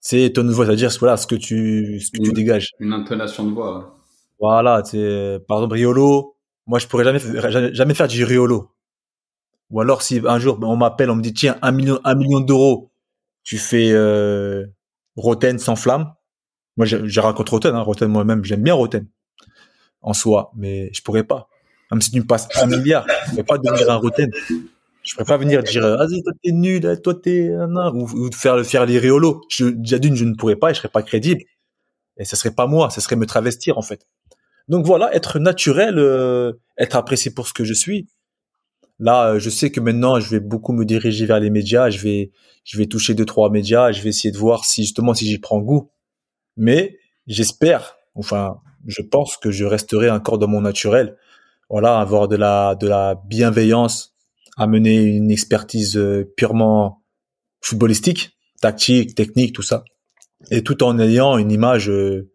C'est 0.00 0.32
tone 0.32 0.48
of 0.48 0.54
voice, 0.54 0.66
c'est-à-dire 0.66 0.90
voilà, 0.98 1.16
ce 1.16 1.26
que 1.26 1.36
tu, 1.36 2.00
ce 2.00 2.10
que 2.10 2.22
tu 2.22 2.32
dégages. 2.32 2.70
Une 2.80 2.92
intonation 2.92 3.44
de 3.44 3.52
voix. 3.52 3.96
Voilà, 4.40 4.82
c'est 4.84 5.38
par 5.46 5.58
exemple 5.58 5.74
Riolo. 5.74 6.36
Moi, 6.66 6.78
je 6.80 6.86
pourrais 6.88 7.04
jamais, 7.04 7.20
jamais 7.74 7.94
faire 7.94 8.08
du 8.08 8.24
Riolo. 8.24 8.70
Ou 9.70 9.80
alors, 9.80 10.02
si 10.02 10.20
un 10.26 10.38
jour 10.38 10.58
on 10.62 10.76
m'appelle, 10.76 11.10
on 11.10 11.16
me 11.16 11.22
dit 11.22 11.34
tiens, 11.34 11.58
un 11.62 11.72
million, 11.72 12.00
un 12.04 12.14
million 12.14 12.40
d'euros, 12.40 12.90
tu 13.42 13.58
fais 13.58 13.90
euh, 13.92 14.66
Roten 15.16 15.58
sans 15.58 15.76
flamme 15.76 16.12
moi, 16.76 16.86
j'ai 16.86 17.20
raconté 17.20 17.50
Roten, 17.50 17.74
hein. 17.74 17.80
Roten 17.80 18.08
moi-même, 18.08 18.44
j'aime 18.44 18.62
bien 18.62 18.74
Roten 18.74 19.06
en 20.02 20.12
soi, 20.12 20.52
mais 20.56 20.90
je 20.92 21.02
pourrais 21.02 21.24
pas. 21.24 21.48
Même 21.90 22.02
si 22.02 22.10
tu 22.10 22.20
me 22.20 22.26
passes 22.26 22.48
un 22.60 22.66
milliard, 22.66 23.06
je 23.08 23.30
pourrais 23.30 23.44
pas 23.44 23.58
devenir 23.58 23.90
un 23.90 23.96
Roten. 23.96 24.30
Je 25.02 25.14
pourrais 25.14 25.24
pas 25.24 25.36
venir 25.36 25.62
dire, 25.62 25.82
vas-y, 25.82 26.22
toi 26.22 26.32
t'es 26.42 26.52
nul, 26.52 27.00
toi 27.02 27.14
t'es 27.14 27.52
un 27.52 27.94
ou, 27.94 28.04
ou 28.04 28.30
faire 28.32 28.56
le 28.56 28.64
faire 28.64 28.84
les 28.86 28.98
riolos. 28.98 29.42
Je, 29.48 29.66
déjà 29.66 29.98
d'une, 29.98 30.16
je 30.16 30.24
ne 30.24 30.34
pourrais 30.34 30.56
pas, 30.56 30.70
et 30.70 30.74
je 30.74 30.80
serais 30.80 30.88
pas 30.88 31.02
crédible. 31.02 31.42
Et 32.18 32.24
ce 32.24 32.36
serait 32.36 32.50
pas 32.50 32.66
moi, 32.66 32.90
ce 32.90 33.00
serait 33.00 33.16
me 33.16 33.26
travestir 33.26 33.78
en 33.78 33.82
fait. 33.82 34.06
Donc 34.68 34.84
voilà, 34.84 35.14
être 35.14 35.38
naturel, 35.38 35.98
euh, 35.98 36.52
être 36.76 36.96
apprécié 36.96 37.30
pour 37.30 37.46
ce 37.46 37.54
que 37.54 37.64
je 37.64 37.74
suis. 37.74 38.08
Là, 38.98 39.34
euh, 39.34 39.38
je 39.38 39.50
sais 39.50 39.70
que 39.70 39.80
maintenant, 39.80 40.20
je 40.20 40.30
vais 40.30 40.40
beaucoup 40.40 40.72
me 40.72 40.84
diriger 40.84 41.26
vers 41.26 41.40
les 41.40 41.50
médias. 41.50 41.90
Je 41.90 41.98
vais, 42.00 42.32
je 42.64 42.78
vais 42.78 42.86
toucher 42.86 43.14
deux 43.14 43.26
trois 43.26 43.50
médias. 43.50 43.92
Je 43.92 44.02
vais 44.02 44.10
essayer 44.10 44.32
de 44.32 44.38
voir 44.38 44.64
si 44.64 44.82
justement 44.82 45.14
si 45.14 45.26
j'y 45.26 45.38
prends 45.38 45.60
goût 45.60 45.90
mais 46.56 46.98
j'espère, 47.26 47.96
enfin, 48.14 48.60
je 48.86 49.02
pense 49.02 49.36
que 49.36 49.50
je 49.50 49.64
resterai 49.64 50.10
encore 50.10 50.38
dans 50.38 50.48
mon 50.48 50.62
naturel. 50.62 51.16
Voilà, 51.68 51.98
avoir 51.98 52.28
de 52.28 52.36
la 52.36 52.74
de 52.76 52.86
la 52.86 53.14
bienveillance, 53.26 54.14
amener 54.56 55.02
une 55.02 55.30
expertise 55.30 55.96
euh, 55.96 56.32
purement 56.36 57.02
footballistique, 57.60 58.36
tactique, 58.60 59.14
technique, 59.14 59.54
tout 59.54 59.62
ça, 59.62 59.84
et 60.50 60.62
tout 60.62 60.82
en 60.84 60.98
ayant 60.98 61.38
une 61.38 61.50
image 61.50 61.90
euh, 61.90 62.30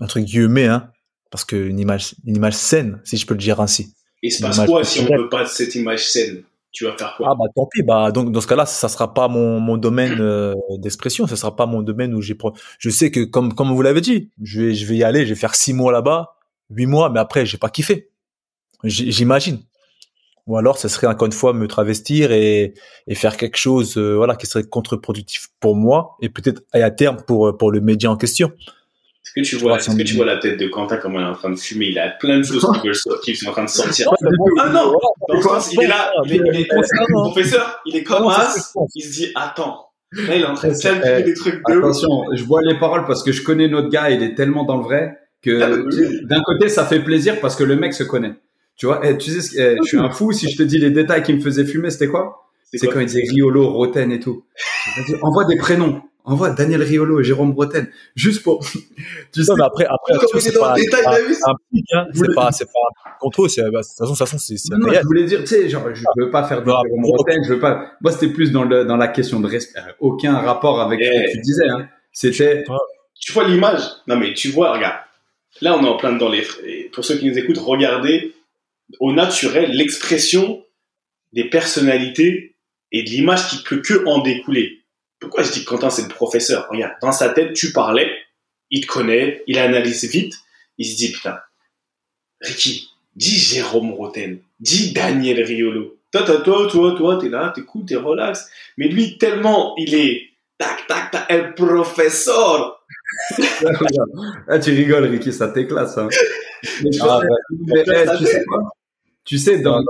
entre 0.00 0.20
guillemets, 0.20 0.66
hein, 0.66 0.92
parce 1.30 1.44
que 1.44 1.56
une 1.56 1.80
image 1.80 2.14
une 2.24 2.36
image 2.36 2.54
saine, 2.54 3.00
si 3.04 3.16
je 3.16 3.26
peux 3.26 3.34
le 3.34 3.40
dire 3.40 3.60
ainsi. 3.60 3.93
Et 4.24 4.30
se 4.30 4.42
passe 4.42 4.64
quoi 4.66 4.82
si 4.82 5.00
on 5.00 5.04
ne 5.04 5.22
veut 5.22 5.28
pas 5.28 5.46
cette 5.46 5.74
image 5.74 6.08
saine 6.08 6.42
tu 6.74 6.84
vas 6.84 6.96
faire 6.98 7.14
quoi? 7.16 7.28
Ah 7.30 7.34
bah 7.38 7.44
tant 7.54 7.68
pis, 7.72 7.82
bah 7.82 8.10
donc 8.10 8.32
dans 8.32 8.40
ce 8.40 8.48
cas-là, 8.48 8.66
ça 8.66 8.88
sera 8.88 9.14
pas 9.14 9.28
mon, 9.28 9.60
mon 9.60 9.76
domaine 9.76 10.16
euh, 10.20 10.54
d'expression, 10.78 11.26
ça 11.28 11.36
sera 11.36 11.54
pas 11.54 11.66
mon 11.66 11.82
domaine 11.82 12.12
où 12.14 12.20
j'ai 12.20 12.36
je 12.80 12.90
sais 12.90 13.12
que 13.12 13.20
comme 13.20 13.54
comme 13.54 13.72
vous 13.72 13.80
l'avez 13.80 14.00
dit, 14.00 14.30
je 14.42 14.60
vais 14.60 14.74
je 14.74 14.84
vais 14.84 14.96
y 14.96 15.04
aller, 15.04 15.24
je 15.24 15.34
vais 15.34 15.40
faire 15.40 15.54
six 15.54 15.72
mois 15.72 15.92
là-bas, 15.92 16.36
huit 16.70 16.86
mois, 16.86 17.10
mais 17.10 17.20
après 17.20 17.46
j'ai 17.46 17.58
pas 17.58 17.70
kiffé. 17.70 18.10
J'imagine. 18.82 19.60
Ou 20.46 20.58
alors, 20.58 20.76
ce 20.76 20.88
serait 20.88 21.06
encore 21.06 21.24
une 21.24 21.32
fois 21.32 21.54
me 21.54 21.66
travestir 21.66 22.30
et, 22.30 22.74
et 23.06 23.14
faire 23.14 23.38
quelque 23.38 23.56
chose, 23.56 23.96
euh, 23.96 24.14
voilà, 24.14 24.36
qui 24.36 24.46
serait 24.46 24.64
contre-productif 24.64 25.48
pour 25.58 25.74
moi 25.74 26.16
et 26.20 26.28
peut-être 26.28 26.62
à 26.72 26.90
terme 26.90 27.22
pour 27.26 27.56
pour 27.56 27.70
le 27.70 27.80
média 27.80 28.10
en 28.10 28.16
question. 28.16 28.52
Que 29.34 29.40
tu 29.42 29.56
vois, 29.56 29.78
est-ce 29.78 29.90
que 29.90 30.02
tu 30.02 30.14
vois 30.14 30.26
la 30.26 30.36
tête 30.36 30.60
de 30.60 30.68
Quentin 30.68 30.96
comme 30.96 31.16
elle 31.16 31.22
est 31.22 31.24
en 31.24 31.34
train 31.34 31.50
de 31.50 31.58
fumer? 31.58 31.86
Il 31.86 31.98
a 31.98 32.10
plein 32.10 32.38
de 32.38 32.44
choses 32.44 32.64
qui 32.80 32.86
veulent 32.86 32.94
sortir, 32.94 33.34
qui 33.34 33.36
sont 33.36 33.48
en 33.48 33.52
train 33.52 33.64
de 33.64 33.68
sortir. 33.68 34.08
Ah 34.60 34.68
non! 34.68 34.94
Il 35.72 35.82
est 35.82 35.86
là, 35.88 36.12
il 36.24 36.34
est, 36.34 36.68
professeur, 37.12 37.80
il 37.84 37.96
est 37.96 38.04
comme 38.04 38.28
As, 38.28 38.72
il 38.94 39.02
se 39.02 39.12
dit 39.12 39.32
attends. 39.34 39.88
Là, 40.12 40.36
il 40.36 40.42
est 40.42 40.46
en 40.46 40.54
train 40.54 40.68
de 40.68 40.80
calculer 40.80 41.22
des 41.24 41.34
trucs 41.34 41.60
de 41.68 41.78
Attention, 41.78 42.24
je 42.32 42.44
vois 42.44 42.62
les 42.62 42.78
paroles 42.78 43.04
parce 43.06 43.24
que 43.24 43.32
je 43.32 43.42
connais 43.42 43.66
notre 43.66 43.88
gars, 43.88 44.10
il 44.10 44.22
est 44.22 44.36
tellement 44.36 44.64
dans 44.64 44.76
le 44.76 44.84
vrai 44.84 45.18
que 45.42 45.60
ah, 45.60 46.26
d'un 46.28 46.40
côté 46.42 46.68
ça 46.68 46.84
fait 46.84 47.00
plaisir 47.00 47.40
parce 47.40 47.56
que 47.56 47.64
le 47.64 47.74
mec 47.74 47.92
se 47.92 48.04
connaît. 48.04 48.34
Tu 48.76 48.86
vois, 48.86 49.00
eh, 49.04 49.18
tu 49.18 49.30
sais, 49.32 49.60
eh, 49.60 49.76
je 49.82 49.88
suis 49.88 49.98
un 49.98 50.10
fou 50.10 50.32
si 50.32 50.48
je 50.48 50.56
te 50.56 50.62
dis 50.62 50.78
les 50.78 50.90
détails 50.90 51.24
qui 51.24 51.32
me 51.32 51.40
faisaient 51.40 51.64
fumer, 51.64 51.90
c'était 51.90 52.08
quoi? 52.08 52.48
C'est 52.72 52.86
quand 52.88 53.00
il 53.00 53.06
disait 53.06 53.22
Riolo, 53.28 53.68
Roten 53.70 54.10
et 54.12 54.20
tout. 54.20 54.44
Envoie 55.22 55.44
des 55.44 55.56
prénoms 55.56 56.02
envoie 56.24 56.50
Daniel 56.50 56.82
Riolo 56.82 57.20
et 57.20 57.24
Jérôme 57.24 57.52
Bretagne 57.52 57.86
juste 58.14 58.42
pour 58.42 58.60
tu 59.32 59.44
sais 59.44 59.52
mais 59.56 59.64
après 59.64 59.86
après 59.86 60.40
c'est 60.40 60.58
pas, 60.58 60.74
détail, 60.74 61.02
pas 61.02 61.16
un 61.16 61.54
pic 61.70 61.86
hein. 61.92 62.06
c'est 62.12 62.34
pas 62.34 62.50
c'est 62.50 62.64
pas 62.64 63.16
contre 63.20 63.44
eux 63.44 63.48
c'est 63.48 63.62
bah, 63.62 63.68
de 63.68 63.86
toute 63.86 63.86
façon 63.86 64.04
de 64.04 64.08
toute 64.08 64.18
façon 64.18 64.38
c'est 64.38 64.56
c'est 64.56 64.74
non, 64.74 64.92
je 64.92 65.00
voulais 65.04 65.24
dire 65.24 65.40
tu 65.40 65.46
sais 65.46 65.68
genre 65.68 65.84
je 65.94 66.02
veux 66.18 66.30
pas 66.30 66.44
faire 66.44 66.62
de 66.62 66.70
Jérôme 66.70 67.02
Bretagne 67.02 67.42
je 67.46 67.54
veux 67.54 67.60
pas 67.60 67.92
moi 68.00 68.10
c'était 68.10 68.32
plus 68.32 68.50
dans 68.50 68.64
le 68.64 68.84
dans 68.84 68.96
la 68.96 69.08
question 69.08 69.40
de 69.40 69.46
respect 69.46 69.78
euh, 69.78 69.92
aucun 70.00 70.38
rapport 70.38 70.80
avec 70.80 71.04
ce 71.04 71.10
que 71.10 71.32
tu 71.32 71.40
disais 71.40 71.68
hein. 71.68 71.88
C'était 72.14 72.64
tu 73.20 73.32
vois 73.32 73.48
l'image? 73.48 73.82
Non 74.06 74.16
mais 74.16 74.32
tu 74.34 74.48
vois 74.48 74.72
regarde. 74.72 75.00
Là 75.60 75.76
on 75.76 75.84
est 75.84 75.88
en 75.88 75.96
plein 75.96 76.12
dans 76.12 76.28
les 76.28 76.46
pour 76.92 77.04
ceux 77.04 77.18
qui 77.18 77.26
nous 77.26 77.36
écoutent 77.36 77.58
regardez 77.58 78.34
au 79.00 79.12
naturel 79.12 79.72
l'expression 79.72 80.64
des 81.32 81.44
personnalités 81.50 82.56
et 82.92 83.02
de 83.02 83.10
l'image 83.10 83.48
qui 83.48 83.62
peut 83.62 83.80
que 83.80 84.06
en 84.06 84.22
découler 84.22 84.83
pourquoi 85.24 85.42
je 85.42 85.52
dis 85.52 85.64
que 85.64 85.70
Quentin, 85.70 85.90
c'est 85.90 86.02
le 86.02 86.08
professeur? 86.08 86.68
Regarde, 86.70 86.94
dans 87.00 87.12
sa 87.12 87.30
tête, 87.30 87.54
tu 87.54 87.72
parlais, 87.72 88.10
il 88.70 88.82
te 88.82 88.86
connaît, 88.86 89.42
il 89.46 89.58
analyse 89.58 90.04
vite, 90.04 90.34
il 90.78 90.86
se 90.86 90.96
dit, 90.96 91.12
putain, 91.12 91.38
Ricky, 92.40 92.90
dis 93.16 93.38
Jérôme 93.38 93.92
Roten, 93.92 94.38
dis 94.60 94.92
Daniel 94.92 95.42
Riolo. 95.42 95.96
Toi, 96.12 96.22
toi, 96.22 96.40
toi, 96.42 96.68
toi, 96.70 96.94
toi, 96.96 97.18
t'es 97.20 97.28
là, 97.28 97.52
t'écoutes, 97.54 97.86
t'es 97.86 97.96
relax. 97.96 98.48
Mais 98.76 98.88
lui, 98.88 99.18
tellement 99.18 99.74
il 99.78 99.94
est 99.94 100.22
tac, 100.58 100.86
tac, 100.86 101.10
tac, 101.10 101.24
el 101.28 101.54
professeur. 101.54 102.84
ah, 104.48 104.58
tu 104.58 104.70
rigoles, 104.70 105.06
Ricky, 105.06 105.32
ça 105.32 105.48
t'éclate. 105.48 105.90
Ah, 105.96 106.08
tu 108.18 108.26
sais 108.26 108.44
quoi? 108.44 108.70
Tu 109.24 109.38
sais, 109.38 109.58
dans, 109.60 109.82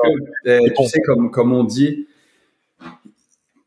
eh, 0.45 0.61
tu 0.77 0.87
sais 0.87 1.01
comme, 1.03 1.31
comme 1.31 1.53
on 1.53 1.65
dit, 1.65 2.07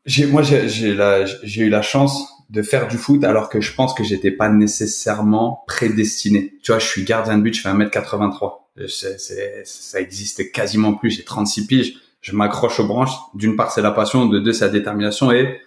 j'ai, 0.08 0.26
moi, 0.26 0.42
j'ai, 0.42 0.68
j'ai 0.68 1.62
eu 1.62 1.68
la 1.68 1.82
chance 1.82 2.26
de 2.50 2.62
faire 2.62 2.88
du 2.88 2.96
foot 2.96 3.24
alors 3.24 3.50
que 3.50 3.60
je 3.60 3.74
pense 3.74 3.92
que 3.92 4.02
j'étais 4.02 4.30
pas 4.30 4.48
nécessairement 4.48 5.64
prédestiné. 5.66 6.54
Tu 6.62 6.72
vois, 6.72 6.78
je 6.78 6.86
suis 6.86 7.04
gardien 7.04 7.36
de 7.36 7.42
but, 7.42 7.54
je 7.54 7.60
fais 7.60 7.68
1m83. 7.68 8.52
C'est, 8.88 9.20
c'est, 9.20 9.62
ça 9.64 10.00
existe 10.00 10.50
quasiment 10.50 10.94
plus. 10.94 11.10
J'ai 11.10 11.24
36 11.24 11.66
piges. 11.66 11.94
Je 12.22 12.34
m'accroche 12.34 12.80
aux 12.80 12.86
branches. 12.86 13.12
D'une 13.34 13.54
part, 13.54 13.70
c'est 13.70 13.82
la 13.82 13.90
passion. 13.90 14.26
De 14.26 14.38
deux, 14.38 14.52
c'est 14.52 14.64
la 14.64 14.70
détermination. 14.70 15.30
Et 15.30 15.60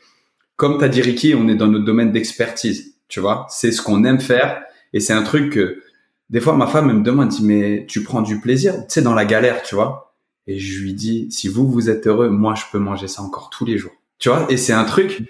comme 0.56 0.80
t'as 0.80 0.88
dit 0.88 1.02
Ricky, 1.02 1.36
on 1.36 1.48
est 1.48 1.56
dans 1.56 1.68
notre 1.68 1.86
domaine 1.86 2.12
d'expertise. 2.12 2.96
Tu 3.08 3.20
vois, 3.20 3.46
c'est 3.50 3.72
ce 3.72 3.82
qu'on 3.82 4.04
aime 4.06 4.20
faire. 4.20 4.64
Et 4.94 5.00
c'est 5.00 5.14
un 5.14 5.24
truc 5.24 5.54
que 5.54 5.84
des 6.32 6.40
fois, 6.40 6.56
ma 6.56 6.66
femme 6.66 6.90
elle 6.90 6.98
me 6.98 7.04
demande, 7.04 7.30
dit, 7.30 7.44
mais 7.44 7.86
tu 7.88 8.04
prends 8.04 8.22
du 8.22 8.40
plaisir, 8.40 8.74
tu 8.74 8.86
sais, 8.88 9.02
dans 9.02 9.14
la 9.14 9.26
galère, 9.26 9.62
tu 9.62 9.76
vois. 9.76 10.16
Et 10.48 10.58
je 10.58 10.82
lui 10.82 10.94
dis, 10.94 11.28
si 11.30 11.48
vous, 11.48 11.70
vous 11.70 11.90
êtes 11.90 12.08
heureux, 12.08 12.30
moi, 12.30 12.56
je 12.56 12.64
peux 12.72 12.80
manger 12.80 13.08
ça 13.08 13.22
encore 13.22 13.50
tous 13.50 13.66
les 13.66 13.78
jours. 13.78 13.92
Tu 14.22 14.30
vois, 14.30 14.46
et 14.50 14.56
c'est 14.56 14.72
un 14.72 14.86
truc, 14.86 15.24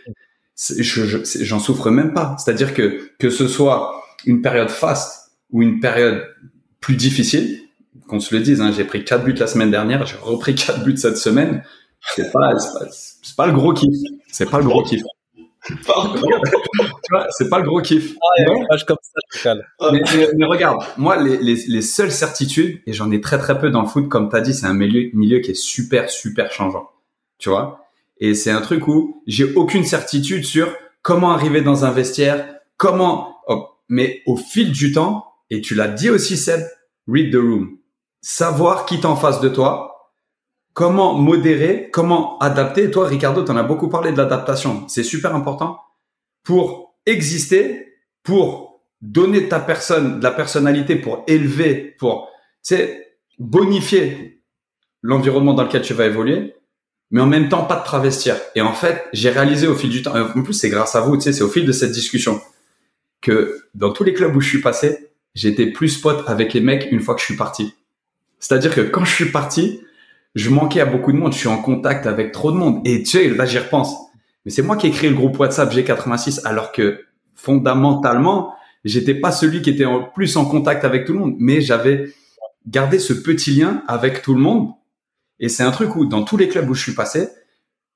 c'est- 0.53 0.83
je- 0.83 1.05
je- 1.05 1.43
j'en 1.43 1.59
souffre 1.59 1.89
même 1.89 2.13
pas. 2.13 2.35
C'est-à-dire 2.37 2.73
que, 2.75 3.09
que 3.17 3.29
ce 3.31 3.47
soit 3.47 4.03
une 4.25 4.41
période 4.43 4.69
faste 4.69 5.31
ou 5.49 5.63
une 5.63 5.79
période 5.79 6.27
plus 6.81 6.95
difficile, 6.95 7.59
qu'on 8.07 8.19
se 8.19 8.35
le 8.35 8.41
dise, 8.41 8.61
hein, 8.61 8.71
j'ai 8.75 8.83
pris 8.83 9.03
quatre 9.05 9.23
buts 9.23 9.33
la 9.33 9.47
semaine 9.47 9.71
dernière, 9.71 10.05
j'ai 10.05 10.17
repris 10.21 10.53
quatre 10.55 10.83
buts 10.83 10.97
cette 10.97 11.17
semaine. 11.17 11.63
C'est 12.15 12.31
pas, 12.31 12.51
c'est 12.59 12.73
pas, 13.37 13.43
pas 13.43 13.47
le 13.47 13.53
gros 13.53 13.73
kiff. 13.73 13.89
C'est 14.27 14.49
pas 14.49 14.57
le 14.59 14.65
gros 14.65 14.83
kiff. 14.83 15.01
Tu 15.67 15.75
vois, 17.11 17.27
c'est 17.37 17.49
pas 17.49 17.59
le 17.59 17.65
gros 17.65 17.81
kiff. 17.81 18.15
Mais- 18.39 18.65
Page 18.69 18.85
comme 18.85 18.97
ça, 19.01 19.11
je 19.35 19.43
cale. 19.43 19.67
mais, 19.91 20.01
mais- 20.17 20.29
mais 20.35 20.45
regarde, 20.45 20.83
moi, 20.97 21.21
les, 21.21 21.37
les, 21.37 21.55
les 21.67 21.81
seules 21.81 22.11
certitudes, 22.11 22.81
et 22.87 22.93
j'en 22.93 23.11
ai 23.11 23.21
très 23.21 23.37
très 23.37 23.57
peu 23.59 23.69
dans 23.69 23.81
le 23.81 23.87
foot, 23.87 24.09
comme 24.09 24.29
tu 24.29 24.35
as 24.35 24.41
dit, 24.41 24.53
c'est 24.53 24.65
un 24.65 24.73
milieu, 24.73 25.09
milieu 25.13 25.39
qui 25.39 25.51
est 25.51 25.55
super 25.55 26.09
super 26.09 26.51
changeant. 26.51 26.89
Tu 27.37 27.49
vois? 27.49 27.80
Et 28.21 28.35
c'est 28.35 28.51
un 28.51 28.61
truc 28.61 28.87
où 28.87 29.23
j'ai 29.27 29.53
aucune 29.55 29.83
certitude 29.83 30.45
sur 30.45 30.73
comment 31.01 31.31
arriver 31.31 31.61
dans 31.61 31.83
un 31.83 31.91
vestiaire, 31.91 32.55
comment... 32.77 33.37
oh, 33.47 33.67
mais 33.89 34.21
au 34.27 34.37
fil 34.37 34.71
du 34.71 34.93
temps, 34.93 35.25
et 35.49 35.59
tu 35.59 35.75
l'as 35.75 35.89
dit 35.89 36.09
aussi 36.09 36.37
Seb, 36.37 36.61
read 37.07 37.33
the 37.33 37.37
room. 37.37 37.77
Savoir 38.21 38.85
qui 38.85 38.99
t'es 38.99 39.07
en 39.07 39.15
face 39.15 39.41
de 39.41 39.49
toi, 39.49 40.13
comment 40.73 41.15
modérer, 41.15 41.89
comment 41.91 42.37
adapter. 42.37 42.83
Et 42.83 42.91
toi, 42.91 43.07
Ricardo, 43.07 43.43
tu 43.43 43.51
en 43.51 43.57
as 43.57 43.63
beaucoup 43.63 43.89
parlé 43.89 44.11
de 44.11 44.17
l'adaptation. 44.17 44.87
C'est 44.87 45.03
super 45.03 45.35
important 45.35 45.79
pour 46.43 46.95
exister, 47.07 47.87
pour 48.23 48.83
donner 49.01 49.41
de 49.41 49.47
ta 49.47 49.59
personne, 49.59 50.19
de 50.19 50.23
la 50.23 50.31
personnalité, 50.31 50.95
pour 50.95 51.23
élever, 51.27 51.95
pour, 51.97 52.29
tu 52.63 52.75
sais, 52.75 53.17
bonifier 53.39 54.43
l'environnement 55.01 55.55
dans 55.55 55.63
lequel 55.63 55.81
tu 55.81 55.95
vas 55.95 56.05
évoluer, 56.05 56.53
mais 57.11 57.21
en 57.21 57.27
même 57.27 57.49
temps 57.49 57.63
pas 57.65 57.75
te 57.75 57.85
travestir. 57.85 58.35
Et 58.55 58.61
en 58.61 58.73
fait, 58.73 59.03
j'ai 59.13 59.29
réalisé 59.29 59.67
au 59.67 59.75
fil 59.75 59.89
du 59.89 60.01
temps, 60.01 60.13
en 60.15 60.43
plus 60.43 60.53
c'est 60.53 60.69
grâce 60.69 60.95
à 60.95 61.01
vous, 61.01 61.17
tu 61.17 61.23
sais, 61.23 61.33
c'est 61.33 61.43
au 61.43 61.49
fil 61.49 61.65
de 61.65 61.71
cette 61.71 61.91
discussion, 61.91 62.41
que 63.21 63.63
dans 63.75 63.91
tous 63.91 64.03
les 64.03 64.13
clubs 64.13 64.35
où 64.35 64.41
je 64.41 64.47
suis 64.47 64.61
passé, 64.61 65.11
j'étais 65.35 65.67
plus 65.67 65.97
pote 65.97 66.23
avec 66.27 66.53
les 66.53 66.61
mecs 66.61 66.87
une 66.91 67.01
fois 67.01 67.13
que 67.13 67.21
je 67.21 67.25
suis 67.25 67.37
parti. 67.37 67.73
C'est-à-dire 68.39 68.73
que 68.73 68.81
quand 68.81 69.05
je 69.05 69.13
suis 69.13 69.31
parti, 69.31 69.81
je 70.35 70.49
manquais 70.49 70.79
à 70.81 70.85
beaucoup 70.85 71.11
de 71.11 71.17
monde, 71.17 71.33
je 71.33 71.37
suis 71.37 71.47
en 71.47 71.61
contact 71.61 72.07
avec 72.07 72.31
trop 72.31 72.51
de 72.51 72.57
monde. 72.57 72.81
Et 72.85 73.03
tu 73.03 73.11
sais, 73.11 73.29
là 73.29 73.45
j'y 73.45 73.59
repense. 73.59 73.93
Mais 74.45 74.51
c'est 74.51 74.63
moi 74.63 74.75
qui 74.77 74.87
ai 74.87 74.91
créé 74.91 75.09
le 75.09 75.15
groupe 75.15 75.37
WhatsApp 75.37 75.71
G86 75.71 76.41
alors 76.45 76.71
que 76.71 77.05
fondamentalement, 77.35 78.55
j'étais 78.85 79.13
pas 79.13 79.31
celui 79.31 79.61
qui 79.61 79.69
était 79.69 79.85
en 79.85 80.03
plus 80.03 80.37
en 80.37 80.45
contact 80.45 80.85
avec 80.85 81.05
tout 81.05 81.13
le 81.13 81.19
monde, 81.19 81.35
mais 81.37 81.61
j'avais 81.61 82.13
gardé 82.67 82.99
ce 82.99 83.13
petit 83.13 83.51
lien 83.51 83.83
avec 83.87 84.21
tout 84.21 84.33
le 84.33 84.41
monde. 84.41 84.71
Et 85.41 85.49
c'est 85.49 85.63
un 85.63 85.71
truc 85.71 85.95
où 85.97 86.05
dans 86.05 86.23
tous 86.23 86.37
les 86.37 86.47
clubs 86.47 86.69
où 86.69 86.73
je 86.73 86.81
suis 86.81 86.93
passé, 86.93 87.27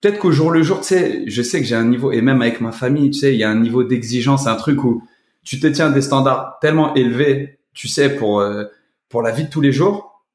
peut-être 0.01 0.19
qu'au 0.19 0.31
jour 0.31 0.51
le 0.51 0.61
jour, 0.63 0.81
tu 0.81 0.87
sais, 0.87 1.23
je 1.27 1.41
sais 1.41 1.61
que 1.61 1.65
j'ai 1.65 1.75
un 1.75 1.85
niveau 1.85 2.11
et 2.11 2.21
même 2.21 2.41
avec 2.41 2.59
ma 2.59 2.73
famille, 2.73 3.11
tu 3.11 3.19
sais, 3.19 3.33
il 3.33 3.39
y 3.39 3.43
a 3.43 3.49
un 3.49 3.59
niveau 3.59 3.83
d'exigence, 3.83 4.47
un 4.47 4.55
truc 4.55 4.83
où 4.83 5.01
tu 5.43 5.59
te 5.59 5.67
tiens 5.67 5.91
des 5.91 6.01
standards 6.01 6.57
tellement 6.59 6.93
élevés, 6.95 7.59
tu 7.73 7.87
sais, 7.87 8.09
pour 8.09 8.41
euh, 8.41 8.65
pour 9.07 9.21
la 9.21 9.31
vie 9.31 9.45
de 9.45 9.49
tous 9.49 9.61
les 9.61 9.71
jours, 9.71 10.25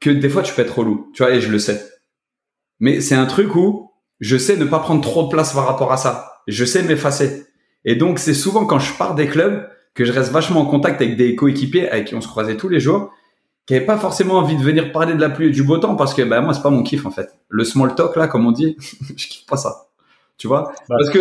que 0.00 0.10
des 0.10 0.28
fois 0.28 0.42
tu 0.42 0.52
peux 0.52 0.62
être 0.62 0.78
relou, 0.78 1.10
tu 1.14 1.22
vois, 1.22 1.32
et 1.32 1.40
je 1.40 1.50
le 1.50 1.58
sais. 1.58 1.82
Mais 2.80 3.00
c'est 3.00 3.14
un 3.14 3.26
truc 3.26 3.54
où 3.54 3.92
je 4.20 4.36
sais 4.36 4.56
ne 4.56 4.64
pas 4.64 4.80
prendre 4.80 5.00
trop 5.00 5.22
de 5.22 5.28
place 5.28 5.52
par 5.52 5.66
rapport 5.66 5.92
à 5.92 5.96
ça. 5.96 6.42
Je 6.48 6.64
sais 6.64 6.82
m'effacer. 6.82 7.46
Et 7.84 7.94
donc, 7.94 8.18
c'est 8.18 8.34
souvent 8.34 8.66
quand 8.66 8.78
je 8.78 8.92
pars 8.94 9.14
des 9.14 9.28
clubs 9.28 9.68
que 9.94 10.04
je 10.04 10.12
reste 10.12 10.32
vachement 10.32 10.62
en 10.62 10.66
contact 10.66 11.00
avec 11.00 11.16
des 11.16 11.36
coéquipiers 11.36 11.88
avec 11.88 12.08
qui 12.08 12.14
on 12.14 12.20
se 12.20 12.28
croisait 12.28 12.56
tous 12.56 12.68
les 12.68 12.80
jours, 12.80 13.12
qui 13.66 13.72
n'avaient 13.74 13.86
pas 13.86 13.96
forcément 13.98 14.34
envie 14.34 14.56
de 14.56 14.62
venir 14.62 14.92
parler 14.92 15.14
de 15.14 15.20
la 15.20 15.30
pluie 15.30 15.48
et 15.48 15.50
du 15.50 15.62
beau 15.62 15.78
temps 15.78 15.96
parce 15.96 16.12
que, 16.14 16.22
ben, 16.22 16.40
moi, 16.42 16.52
c'est 16.54 16.62
pas 16.62 16.70
mon 16.70 16.82
kiff, 16.82 17.06
en 17.06 17.10
fait. 17.10 17.30
Le 17.48 17.64
small 17.64 17.94
talk, 17.94 18.16
là, 18.16 18.28
comme 18.28 18.46
on 18.46 18.52
dit, 18.52 18.76
je 19.16 19.26
kiffe 19.26 19.46
pas 19.46 19.56
ça. 19.56 19.86
Tu 20.36 20.48
vois? 20.48 20.72
Parce 20.88 21.10
que, 21.10 21.18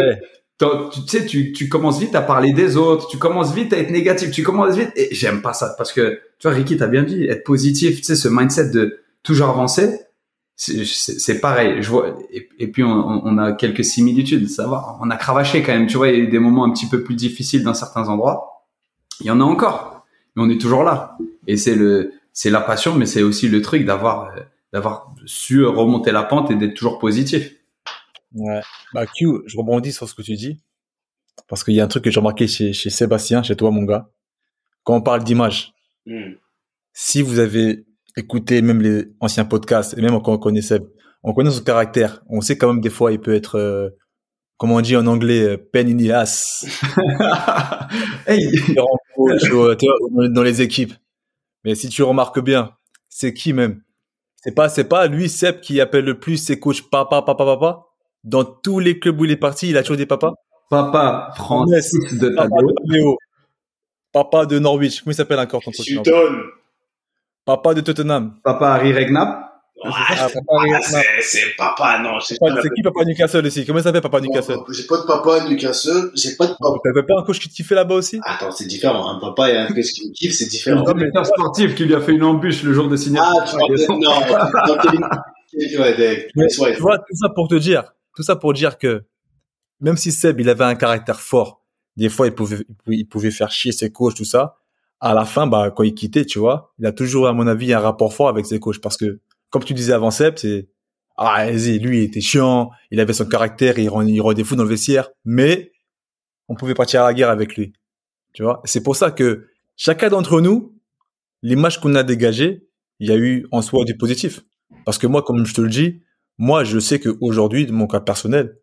tu 0.60 1.02
sais, 1.08 1.26
tu, 1.26 1.52
tu 1.54 1.70
commences 1.70 2.00
vite 2.00 2.16
à 2.16 2.22
parler 2.22 2.54
des 2.54 2.78
autres, 2.78 3.08
tu 3.08 3.18
commences 3.18 3.54
vite 3.54 3.74
à 3.74 3.78
être 3.78 3.92
négatif, 3.92 4.32
tu 4.32 4.44
commences 4.44 4.76
vite, 4.76 4.92
et 4.96 5.10
j'aime 5.14 5.42
pas 5.42 5.54
ça, 5.54 5.74
parce 5.78 5.92
que, 5.92 6.20
tu 6.40 6.48
vois, 6.48 6.52
Ricky, 6.52 6.78
t'as 6.78 6.88
bien 6.88 7.04
dit, 7.04 7.26
être 7.26 7.44
positif, 7.44 7.98
tu 7.98 8.04
sais, 8.04 8.16
ce 8.16 8.28
mindset 8.28 8.70
de 8.72 9.00
toujours 9.24 9.50
avancer, 9.50 10.00
c'est 10.56 11.40
pareil. 11.42 11.82
Je 11.82 11.90
vois, 11.90 12.16
et, 12.32 12.48
et 12.60 12.68
puis 12.68 12.84
on- 12.84 13.26
on 13.26 13.38
a 13.38 13.54
quelques 13.54 13.84
similitudes, 13.84 14.50
ça 14.50 14.68
va, 14.68 14.98
on 15.02 15.10
a 15.10 15.18
cravaché 15.18 15.64
quand 15.64 15.74
même, 15.74 15.88
tu 15.88 15.98
vois, 15.98 16.10
il 16.10 16.16
y 16.18 16.22
a 16.22 16.24
eu 16.24 16.28
des 16.28 16.40
moments 16.40 16.66
un 16.66 16.72
petit 16.72 16.88
peu 16.88 17.04
plus 17.04 17.16
difficiles 17.16 17.64
dans 17.64 17.74
certains 17.74 18.08
endroits, 18.08 18.66
il 19.20 19.26
y 19.28 19.32
en 19.32 19.42
a 19.42 19.44
encore, 19.44 20.06
mais 20.36 20.44
on 20.44 20.50
est 20.50 20.60
toujours 20.60 20.84
là. 20.84 21.18
Et 21.48 21.58
c'est 21.58 21.76
le, 21.76 22.12
c'est 22.34 22.50
la 22.50 22.62
passion, 22.62 22.96
mais 22.96 23.06
c'est 23.06 23.24
aussi 23.24 23.48
le 23.48 23.62
truc 23.62 23.86
d'avoir, 23.86 24.36
euh, 24.36 24.42
d'avoir 24.74 25.14
su 25.26 25.64
remonter 25.66 26.12
la 26.12 26.24
pente 26.24 26.52
et 26.52 26.56
d'être 26.56 26.74
toujours 26.74 27.00
positif. 27.00 27.54
Ouais. 28.34 28.62
Bah, 28.94 29.06
Q, 29.06 29.28
je 29.46 29.56
rebondis 29.58 29.94
sur 29.94 30.10
ce 30.10 30.16
que 30.16 30.24
tu 30.24 30.34
dis. 30.34 30.60
Parce 31.48 31.64
qu'il 31.64 31.74
y 31.76 31.80
a 31.80 31.84
un 31.84 31.88
truc 31.88 32.04
que 32.04 32.12
j'ai 32.12 32.20
remarqué 32.20 32.48
chez, 32.48 32.74
chez 32.74 32.90
Sébastien, 32.90 33.44
chez 33.44 33.56
toi, 33.56 33.72
mon 33.72 33.84
gars. 33.84 34.10
Quand 34.84 34.96
on 34.96 35.02
parle 35.02 35.24
d'image, 35.24 35.74
Hmm. 36.06 36.34
si 36.92 37.22
vous 37.22 37.40
avez 37.40 37.86
écouté 38.18 38.62
même 38.62 38.82
les 38.82 39.06
anciens 39.22 39.46
podcasts, 39.46 39.98
et 39.98 40.02
même 40.02 40.22
quand 40.22 40.34
on 40.34 40.38
connaît 40.38 40.62
Seb, 40.62 40.84
on 41.24 41.34
connaît 41.34 41.50
son 41.50 41.64
caractère. 41.64 42.22
On 42.28 42.42
sait 42.42 42.58
quand 42.58 42.68
même 42.68 42.82
des 42.82 42.90
fois, 42.90 43.14
il 43.14 43.22
peut 43.22 43.34
être, 43.34 43.56
euh, 43.56 43.90
comment 44.58 44.76
on 44.76 44.82
dit 44.82 44.98
en 44.98 45.08
anglais, 45.08 45.44
euh, 45.44 45.58
pen 45.58 45.88
in 45.88 45.98
the 45.98 46.10
ass. 46.10 46.66
hey, 48.28 48.42
dans 49.16 50.44
les 50.44 50.62
équipes. 50.62 50.94
Mais 51.64 51.76
si 51.76 51.90
tu 51.90 52.04
remarques 52.04 52.40
bien, 52.40 52.76
c'est 53.10 53.34
qui 53.34 53.54
même? 53.54 53.82
C'est 54.38 54.54
pas, 54.54 54.68
c'est 54.68 54.84
pas 54.84 55.08
lui, 55.08 55.30
Seb, 55.30 55.62
qui 55.62 55.80
appelle 55.80 56.06
le 56.06 56.20
plus 56.20 56.38
ses 56.38 56.60
coachs 56.60 56.82
papa, 56.90 57.22
papa, 57.22 57.46
papa? 57.46 57.86
Dans 58.24 58.44
tous 58.44 58.80
les 58.80 59.00
clubs 59.00 59.20
où 59.20 59.26
il 59.26 59.32
est 59.32 59.38
parti, 59.38 59.70
il 59.70 59.78
a 59.78 59.84
toujours 59.84 59.98
des 59.98 60.06
papas. 60.06 60.34
papa 60.70 61.32
Francis 61.36 61.94
de 62.14 62.30
Papa 62.30 62.50
Tadeo. 62.50 62.68
de 62.68 62.94
Léo. 62.94 63.18
Papa 64.12 64.46
de 64.46 64.60
Norwich. 64.60 65.02
Comment 65.02 65.12
il 65.12 65.16
s'appelle 65.16 65.40
encore 65.40 65.62
ton 65.62 65.72
coach. 65.72 65.94
Papa 67.46 67.74
de 67.74 67.82
Tottenham. 67.82 68.36
Papa 68.44 68.74
Harry 68.74 68.94
Regnap. 68.94 69.53
Ouais, 69.84 69.92
Ah, 69.96 70.28
c'est 71.22 71.56
papa, 71.58 72.00
non. 72.00 72.20
C'est 72.22 72.40
Papa- 72.40 72.60
C'est 72.62 72.70
qui 72.70 72.82
Papa 72.82 73.04
Newcastle 73.06 73.46
aussi? 73.46 73.66
Comment 73.66 73.80
il 73.80 73.84
s'appelle 73.84 74.02
Papa 74.02 74.22
Newcastle 74.22 74.58
J'ai 74.72 74.84
pas 74.84 74.98
de 74.98 75.04
papa 75.06 75.50
Newcastle, 75.50 76.12
j'ai 76.16 76.36
pas 76.36 76.48
de 76.48 76.54
papa. 76.60 76.78
T'avais 76.84 77.04
pas 77.04 77.20
un 77.20 77.24
coach 77.24 77.40
qui 77.40 77.50
te 77.50 77.54
kiffait 77.54 77.76
là-bas 77.76 77.96
aussi? 77.96 78.20
Attends, 78.24 78.52
c'est 78.52 78.66
différent. 78.68 79.10
Un 79.10 79.20
papa 79.20 79.50
et 79.52 79.58
un 79.58 79.68
coach 79.68 79.92
qui 79.94 80.08
me 80.08 80.14
kiffe, 80.14 80.34
c'est 80.36 80.48
différent. 80.50 80.86
Le 80.88 80.94
directeur 80.94 81.26
sportif 81.26 81.76
qui 81.76 81.86
lui 81.86 81.96
a 81.96 82.00
fait 82.02 82.14
une 82.14 82.24
embûche 82.24 82.64
le 82.64 82.74
jour 82.74 82.88
de 82.88 82.96
signature. 82.96 83.58
Ah, 83.62 83.66
tu 83.68 83.86
vois, 83.86 83.98
non. 83.98 84.10
des- 85.54 86.48
tu 86.76 86.82
vois, 86.82 86.98
tout 86.98 87.16
ça 87.16 87.30
pour 87.30 87.48
te 87.48 87.56
dire, 87.56 87.94
tout 88.16 88.24
ça 88.24 88.36
pour 88.36 88.54
dire 88.54 88.78
que 88.78 89.04
même 89.82 89.98
si 89.98 90.12
Seb, 90.12 90.40
il 90.40 90.50
avait 90.50 90.64
un 90.64 90.76
caractère 90.76 91.20
fort, 91.20 91.62
des 91.98 92.10
fois, 92.10 92.28
il 92.28 92.34
pouvait, 92.34 92.58
il 92.68 92.76
pouvait- 92.76 92.98
il 92.98 93.06
pouvait 93.06 93.32
faire 93.32 93.52
chier 93.52 93.72
ses 93.72 93.92
coachs, 93.92 94.16
tout 94.16 94.26
ça. 94.26 94.56
À 95.00 95.14
la 95.14 95.26
fin, 95.26 95.46
bah, 95.48 95.72
quand 95.76 95.84
il 95.84 95.94
quittait, 95.94 96.26
tu 96.26 96.40
vois, 96.40 96.74
il 96.80 96.86
a 96.86 96.92
toujours, 96.94 97.28
à 97.28 97.34
mon 97.34 97.46
avis, 97.48 97.74
un 97.74 97.80
rapport 97.80 98.14
fort 98.14 98.30
avec 98.30 98.46
ses 98.46 98.60
coachs 98.60 98.80
parce 98.80 98.96
que, 98.98 99.20
comme 99.54 99.64
tu 99.64 99.76
disais 99.76 99.94
avant 99.94 100.10
Seb, 100.10 100.38
c'est, 100.38 100.68
ah, 101.16 101.46
vas-y, 101.46 101.78
lui, 101.78 102.00
il 102.00 102.04
était 102.06 102.22
chiant, 102.22 102.72
il 102.90 103.00
avait 103.00 103.14
son 103.14 103.28
caractère, 103.28 103.78
il 103.78 103.88
rendait, 103.88 104.44
fou 104.44 104.56
dans 104.56 104.64
le 104.64 104.70
vestiaire, 104.70 105.12
mais 105.26 105.72
on 106.48 106.56
pouvait 106.56 106.74
partir 106.74 107.04
à 107.04 107.06
la 107.06 107.14
guerre 107.14 107.30
avec 107.30 107.56
lui. 107.56 107.72
Tu 108.34 108.42
vois, 108.42 108.62
c'est 108.66 108.82
pour 108.82 108.96
ça 108.96 109.12
que 109.12 109.48
chacun 109.76 110.10
d'entre 110.10 110.42
nous, 110.42 110.76
l'image 111.44 111.80
qu'on 111.80 111.94
a 111.94 112.02
dégagée, 112.02 112.68
il 113.00 113.10
y 113.10 113.12
a 113.12 113.16
eu 113.16 113.46
en 113.52 113.62
soi 113.62 113.86
du 113.86 113.96
positif. 113.96 114.42
Parce 114.86 114.98
que 114.98 115.06
moi, 115.06 115.22
comme 115.22 115.46
je 115.46 115.54
te 115.54 115.62
le 115.62 115.70
dis, 115.70 116.02
moi, 116.40 116.64
je 116.64 116.80
sais 116.80 117.00
qu'aujourd'hui, 117.00 117.68
de 117.68 117.72
mon 117.72 117.86
cas 117.86 118.00
personnel, 118.00 118.58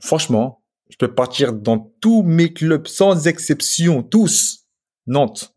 franchement, 0.00 0.64
je 0.90 0.96
peux 0.96 1.14
partir 1.14 1.52
dans 1.52 1.78
tous 2.00 2.24
mes 2.24 2.52
clubs, 2.52 2.88
sans 2.88 3.28
exception, 3.28 4.02
tous. 4.02 4.66
Nantes, 5.06 5.53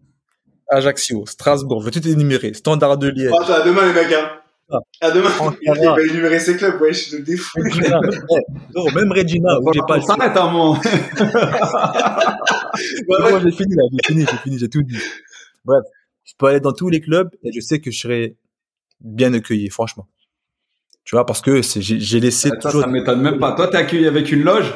Ajaccio, 0.70 1.26
Strasbourg, 1.26 1.82
je 1.82 1.86
vais 1.86 1.92
tout 1.92 2.08
énumérer. 2.08 2.54
Standard 2.54 2.98
de 2.98 3.10
Liège. 3.10 3.32
Oh, 3.34 3.42
attends, 3.42 3.54
à 3.54 3.62
demain, 3.62 3.86
les 3.88 3.94
mecs, 3.94 4.14
hein. 4.14 4.30
Ah. 4.70 4.80
À 5.00 5.12
demain. 5.12 5.30
Ankara. 5.40 5.56
Il 5.62 5.86
va 5.86 6.02
énumérer 6.02 6.40
ses 6.40 6.58
clubs, 6.58 6.82
ouais, 6.82 6.92
je 6.94 7.12
te 7.12 7.22
défous. 7.22 7.58
Non, 8.76 8.92
même 8.94 9.12
Regina, 9.12 9.60
où 9.62 9.72
j'ai 9.74 9.80
pas 9.88 10.02
s'arrête 10.02 10.36
un 10.36 10.52
moment. 10.52 10.82
Moi, 13.08 13.40
j'ai 13.44 13.52
fini 13.52 13.76
là, 13.76 13.84
j'ai 13.92 14.00
fini, 14.06 14.26
j'ai 14.30 14.38
fini, 14.38 14.60
j'ai 14.60 14.70
tout 14.70 14.84
dit. 14.84 14.98
Bref, 15.64 15.84
je 16.26 16.34
peux 16.38 16.48
aller 16.48 16.60
dans 16.60 16.74
tous 16.74 16.90
les 16.90 17.00
clubs 17.00 17.30
et 17.44 17.52
je 17.54 17.60
sais 17.62 17.80
que 17.80 17.92
je 17.92 18.00
serai 18.00 18.36
bien 19.00 19.34
accueilli, 19.34 19.70
franchement. 19.70 20.08
Tu 21.06 21.16
vois, 21.16 21.26
parce 21.26 21.42
que 21.42 21.62
j'ai 21.62 22.20
laissé 22.20 22.50
Ça, 22.50 22.58
toujours. 22.58 22.82
ça 22.82 22.88
m'étonne 22.88 23.22
même 23.22 23.40
pas. 23.40 23.54
Toi, 23.54 23.68
t'es 23.70 23.78
accueilli 23.78 24.08
avec 24.08 24.30
une 24.34 24.44
loge? 24.44 24.74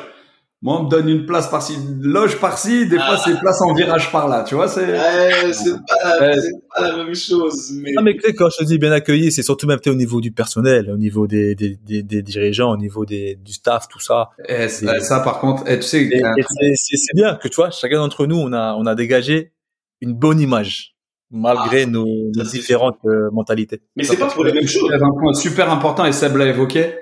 Moi, 0.63 0.79
on 0.79 0.83
me 0.83 0.89
donne 0.89 1.09
une 1.09 1.25
place 1.25 1.49
par-ci, 1.49 1.73
une 1.73 2.03
loge 2.03 2.39
par-ci. 2.39 2.85
Des 2.87 2.95
fois, 2.97 3.15
Ah. 3.15 3.21
c'est 3.25 3.39
place 3.39 3.59
en 3.63 3.73
virage 3.73 4.11
par 4.11 4.27
là. 4.27 4.43
Tu 4.47 4.53
vois, 4.53 4.67
c'est. 4.67 4.85
Ouais, 4.85 5.51
c'est 5.53 5.71
pas, 5.71 6.19
Ouais. 6.21 6.33
c'est 6.39 6.51
pas 6.75 6.81
la 6.87 6.97
même 7.03 7.15
chose, 7.15 7.71
mais. 7.73 7.93
Non, 7.93 8.03
mais 8.03 8.13
tu 8.13 8.21
sais, 8.21 8.35
quand 8.35 8.47
je 8.51 8.57
te 8.59 8.63
dis 8.65 8.77
bien 8.77 8.91
accueilli, 8.91 9.31
c'est 9.31 9.41
surtout 9.41 9.65
même 9.65 9.79
au 9.87 9.93
niveau 9.95 10.21
du 10.21 10.31
personnel, 10.31 10.91
au 10.91 10.97
niveau 10.97 11.25
des, 11.25 11.55
des, 11.55 11.77
des, 11.83 12.03
des 12.03 12.21
dirigeants, 12.21 12.71
au 12.71 12.77
niveau 12.77 13.05
des, 13.05 13.35
du 13.43 13.53
staff, 13.53 13.87
tout 13.87 13.99
ça. 13.99 14.29
Eh, 14.47 14.67
ça, 14.67 14.99
ça, 14.99 15.19
par 15.21 15.39
contre, 15.39 15.63
eh, 15.65 15.77
tu 15.79 15.83
sais, 15.87 16.03
Et, 16.03 16.17
et 16.17 16.73
c'est, 16.75 17.15
bien 17.15 17.35
que 17.41 17.47
tu 17.47 17.55
vois, 17.55 17.71
chacun 17.71 17.97
d'entre 17.97 18.27
nous, 18.27 18.37
on 18.37 18.53
a, 18.53 18.75
on 18.75 18.85
a 18.85 18.93
dégagé 18.93 19.53
une 19.99 20.13
bonne 20.13 20.39
image 20.39 20.95
malgré 21.31 21.87
nos, 21.87 22.05
nos 22.05 22.43
différentes 22.43 22.97
euh, 23.05 23.29
mentalités. 23.31 23.81
Mais 23.95 24.03
c'est 24.03 24.17
pas 24.17 24.27
pour 24.27 24.43
les 24.43 24.53
mêmes 24.53 24.67
choses. 24.67 24.91
Un 24.93 24.99
point 25.19 25.33
super 25.33 25.71
important 25.71 26.05
et 26.05 26.11
Seb 26.11 26.35
l'a 26.35 26.45
évoqué. 26.45 26.93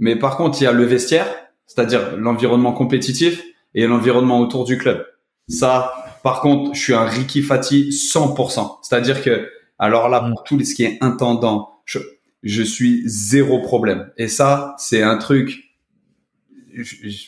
Mais 0.00 0.16
par 0.18 0.36
contre, 0.36 0.60
il 0.60 0.64
y 0.64 0.66
a 0.66 0.72
le 0.72 0.84
vestiaire, 0.84 1.26
c'est-à-dire 1.66 2.16
l'environnement 2.16 2.72
compétitif 2.72 3.42
et 3.74 3.86
l'environnement 3.86 4.40
autour 4.40 4.64
du 4.64 4.78
club. 4.78 5.06
Ça, 5.48 5.92
par 6.22 6.40
contre, 6.40 6.74
je 6.74 6.80
suis 6.80 6.94
un 6.94 7.04
Ricky 7.04 7.42
Fati 7.42 7.90
100%. 7.90 8.78
C'est-à-dire 8.82 9.22
que, 9.22 9.48
alors 9.78 10.08
là, 10.08 10.20
pour 10.20 10.44
tout 10.44 10.62
ce 10.62 10.74
qui 10.74 10.84
est 10.84 10.98
intendant, 11.02 11.80
je, 11.84 11.98
je 12.42 12.62
suis 12.62 13.02
zéro 13.06 13.60
problème. 13.60 14.10
Et 14.16 14.28
ça, 14.28 14.74
c'est 14.78 15.02
un 15.02 15.18
truc, 15.18 15.64
je, 16.72 16.82
je, 16.82 17.24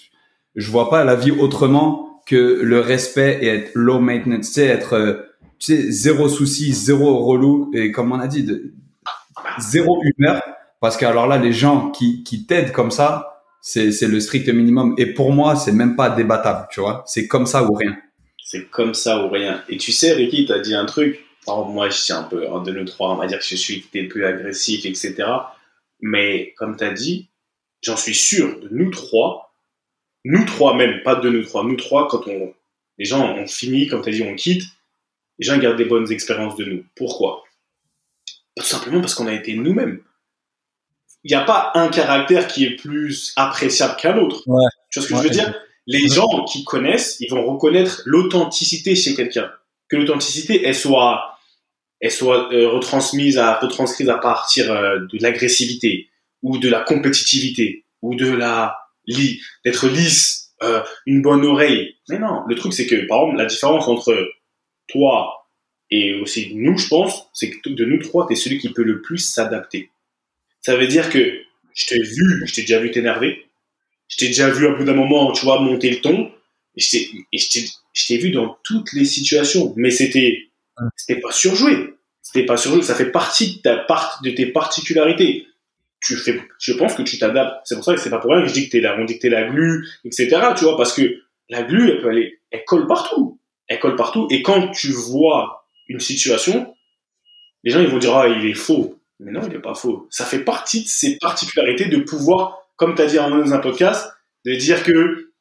je 0.55 0.71
vois 0.71 0.89
pas 0.89 1.05
la 1.05 1.15
vie 1.15 1.31
autrement 1.31 2.23
que 2.27 2.61
le 2.63 2.81
respect 2.81 3.39
et 3.43 3.49
être 3.49 3.71
low 3.75 4.01
maintenance, 4.01 4.47
tu 4.49 4.53
sais, 4.55 4.67
être, 4.67 4.95
euh, 4.95 5.15
tu 5.59 5.77
sais, 5.77 5.91
zéro 5.91 6.29
souci, 6.29 6.73
zéro 6.73 7.25
relou 7.25 7.71
et 7.73 7.93
comme 7.93 8.13
on 8.13 8.19
a 8.19 8.27
dit, 8.27 8.43
de, 8.43 8.75
zéro 9.59 10.03
humeur. 10.03 10.43
Parce 10.81 10.97
que 10.97 11.07
alors 11.07 11.27
là, 11.27 11.39
les 11.39 11.53
gens 11.53 11.91
qui, 11.91 12.23
qui 12.25 12.47
t'aident 12.47 12.73
comme 12.73 12.91
ça, 12.91 13.36
c'est, 13.67 14.07
le 14.07 14.21
strict 14.21 14.49
minimum. 14.49 14.95
Et 14.97 15.07
pour 15.07 15.33
moi, 15.33 15.57
c'est 15.57 15.73
même 15.73 15.97
pas 15.97 16.11
débattable, 16.11 16.69
tu 16.71 16.79
vois. 16.79 17.03
C'est 17.07 17.27
comme 17.27 17.47
ça 17.47 17.65
ou 17.65 17.75
rien. 17.75 17.97
C'est 18.45 18.71
comme 18.71 18.95
ça 18.95 19.25
ou 19.25 19.29
rien. 19.29 19.65
Et 19.69 19.77
tu 19.77 19.91
sais, 19.91 20.13
Ricky, 20.13 20.47
t'as 20.47 20.61
dit 20.61 20.75
un 20.75 20.87
truc. 20.87 21.21
Moi, 21.49 21.89
je 21.89 21.97
suis 21.97 22.13
un 22.13 22.23
peu, 22.23 22.43
de 22.43 22.71
nous 22.71 22.85
trois, 22.85 23.13
on 23.13 23.17
va 23.17 23.27
dire 23.27 23.39
que 23.39 23.45
je 23.45 23.57
suis 23.57 23.81
peut-être 23.81 24.09
plus 24.09 24.25
agressif, 24.25 24.85
etc. 24.87 25.15
Mais 26.01 26.55
comme 26.57 26.77
t'as 26.77 26.93
dit, 26.93 27.29
j'en 27.83 27.97
suis 27.97 28.15
sûr, 28.15 28.61
de 28.61 28.69
nous 28.71 28.91
trois, 28.91 29.53
nous 30.25 30.45
trois 30.45 30.77
même, 30.77 31.03
pas 31.03 31.17
de 31.17 31.29
nous 31.29 31.43
trois, 31.43 31.65
nous 31.65 31.77
trois, 31.77 32.09
quand 32.09 32.27
on, 32.29 32.53
les 32.99 33.05
gens 33.05 33.37
ont 33.37 33.47
fini, 33.47 33.89
comme 33.89 34.03
t'as 34.03 34.11
dit, 34.13 34.23
on 34.23 34.35
quitte, 34.35 34.63
les 35.39 35.47
gens 35.47 35.59
gardent 35.59 35.77
des 35.77 35.85
bonnes 35.85 36.11
expériences 36.13 36.57
de 36.57 36.65
nous. 36.65 36.85
Pourquoi? 36.95 37.43
Tout 38.57 38.65
simplement 38.65 39.01
parce 39.01 39.15
qu'on 39.15 39.27
a 39.27 39.35
été 39.35 39.55
nous-mêmes. 39.55 40.01
Il 41.29 41.31
n'y 41.31 41.35
a 41.35 41.45
pas 41.45 41.73
un 41.75 41.89
caractère 41.89 42.47
qui 42.47 42.65
est 42.65 42.77
plus 42.77 43.33
appréciable 43.35 43.97
qu'un 43.97 44.17
autre. 44.19 44.45
Ouais. 44.47 44.63
Tu 44.91 45.01
vois 45.01 45.09
ce 45.09 45.13
que 45.13 45.15
Ouais, 45.19 45.23
je 45.25 45.29
veux 45.29 45.35
dire? 45.35 45.55
Les 45.89 46.07
gens 46.09 46.45
qui 46.45 46.63
connaissent, 46.63 47.17
ils 47.21 47.29
vont 47.31 47.45
reconnaître 47.53 48.03
l'authenticité 48.05 48.95
chez 48.95 49.15
quelqu'un. 49.17 49.51
Que 49.89 49.97
l'authenticité, 49.97 50.65
elle 50.65 50.75
soit, 50.75 51.37
elle 52.01 52.13
soit 52.13 52.53
euh, 52.53 52.69
retransmise 52.69 53.39
à, 53.39 53.59
retranscrite 53.59 54.09
à 54.09 54.19
partir 54.19 54.71
euh, 54.71 55.01
de 55.01 55.19
l'agressivité 55.21 56.09
ou 56.43 56.59
de 56.59 56.69
la 56.69 56.81
compétitivité 56.81 57.85
ou 58.03 58.15
de 58.15 58.31
la 58.31 58.77
li- 59.07 59.41
d'être 59.65 59.89
lisse, 59.89 60.53
euh, 60.63 60.81
une 61.07 61.23
bonne 61.23 61.45
oreille. 61.45 61.97
Mais 62.09 62.19
non, 62.21 62.43
le 62.47 62.55
truc 62.55 62.73
c'est 62.73 62.87
que 62.87 63.07
par 63.07 63.19
exemple 63.23 63.39
la 63.39 63.47
différence 63.47 63.89
entre 63.89 64.17
toi 64.89 65.49
et 65.91 66.15
aussi 66.21 66.53
nous, 66.55 66.77
je 66.79 66.89
pense, 66.89 67.29
c'est 67.33 67.51
que 67.51 67.69
de 67.69 67.85
nous 67.85 67.99
trois, 68.03 68.27
t'es 68.27 68.35
celui 68.37 68.59
qui 68.59 68.71
peut 68.71 68.83
le 68.85 69.03
plus 69.03 69.19
s'adapter. 69.19 69.91
Ça 70.67 70.77
veut 70.77 70.89
dire 70.89 71.11
que 71.11 71.43
je 71.75 71.87
t'ai 71.87 72.03
vu, 72.03 72.43
je 72.45 72.53
t'ai 72.53 72.63
déjà 72.63 72.81
vu 72.81 72.91
t'énerver, 72.91 73.47
je 74.09 74.17
t'ai 74.17 74.27
déjà 74.27 74.51
vu 74.51 74.67
à 74.67 74.73
bout 74.73 74.83
d'un 74.83 74.95
moment, 74.95 75.31
tu 75.31 75.45
vois, 75.45 75.61
monter 75.61 75.91
le 75.91 76.01
ton, 76.01 76.33
et 76.75 76.81
je 76.81 78.07
t'ai, 78.09 78.19
vu 78.19 78.33
dans 78.33 78.59
toutes 78.65 78.93
les 78.93 79.05
situations, 79.05 79.73
mais 79.77 79.93
c'était, 79.93 80.49
c'était 80.97 81.21
pas 81.21 81.31
surjoué. 81.31 81.95
C'était 82.21 82.45
pas 82.45 82.57
surjoué, 82.57 82.83
ça 82.83 82.97
fait 82.97 83.13
partie 83.13 83.59
de 83.59 83.63
ta 83.63 83.77
part, 83.77 84.21
de 84.25 84.31
tes 84.31 84.47
particularités. 84.47 85.47
Tu 86.01 86.17
fais, 86.17 86.43
je 86.59 86.73
pense 86.73 86.95
que 86.95 87.03
tu 87.03 87.17
t'adaptes. 87.17 87.61
C'est 87.65 87.77
pour 87.77 87.85
ça 87.85 87.95
que 87.95 88.01
c'est 88.01 88.11
pas 88.11 88.19
pour 88.19 88.33
rien 88.33 88.43
que 88.43 88.49
je 88.49 88.55
dis 88.55 88.67
que 88.67 88.73
t'es 88.73 88.81
la, 88.81 88.99
on 88.99 89.05
dit 89.05 89.19
que 89.19 89.23
t'es 89.23 89.29
la 89.29 89.45
glu, 89.45 89.87
etc., 90.05 90.37
tu 90.59 90.65
vois, 90.65 90.77
parce 90.77 90.93
que 90.93 91.23
la 91.49 91.63
glu, 91.63 91.93
elle 91.93 92.01
peut 92.01 92.09
aller, 92.09 92.41
elle 92.51 92.65
colle 92.65 92.89
partout. 92.89 93.39
Elle 93.69 93.79
colle 93.79 93.95
partout, 93.95 94.27
et 94.33 94.43
quand 94.43 94.73
tu 94.73 94.91
vois 94.91 95.65
une 95.87 96.01
situation, 96.01 96.75
les 97.63 97.71
gens, 97.71 97.81
ils 97.81 97.87
vont 97.87 97.99
dire, 97.99 98.17
ah, 98.17 98.27
il 98.27 98.45
est 98.51 98.55
faux. 98.55 98.96
Mais 99.21 99.33
non, 99.33 99.41
il 99.49 99.55
est 99.55 99.61
pas 99.61 99.75
faux. 99.75 100.07
Ça 100.11 100.25
fait 100.25 100.45
partie 100.45 100.83
de 100.83 100.89
ses 100.89 101.19
particularités 101.19 101.87
de 101.87 101.99
pouvoir, 101.99 102.59
comme 102.77 102.95
tu 102.95 103.03
as 103.03 103.07
dit 103.07 103.17
dans 103.17 103.53
un 103.53 103.59
podcast, 103.59 104.13
de 104.45 104.55
dire 104.55 104.83
que, 104.83 105.33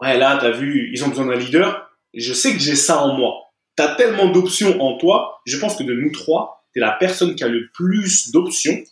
ouais, 0.00 0.18
là, 0.18 0.38
t'as 0.40 0.50
vu, 0.50 0.90
ils 0.92 1.04
ont 1.04 1.08
besoin 1.08 1.26
d'un 1.26 1.36
leader. 1.36 1.90
Je 2.14 2.32
sais 2.32 2.52
que 2.52 2.58
j'ai 2.58 2.76
ça 2.76 3.02
en 3.02 3.16
moi. 3.16 3.52
T'as 3.76 3.94
tellement 3.94 4.30
d'options 4.30 4.80
en 4.80 4.98
toi. 4.98 5.40
Je 5.46 5.56
pense 5.58 5.76
que 5.76 5.84
de 5.84 5.94
nous 5.94 6.10
trois, 6.10 6.64
t'es 6.74 6.80
la 6.80 6.92
personne 6.92 7.36
qui 7.36 7.44
a 7.44 7.48
le 7.48 7.68
plus 7.72 8.32
d'options 8.32 8.82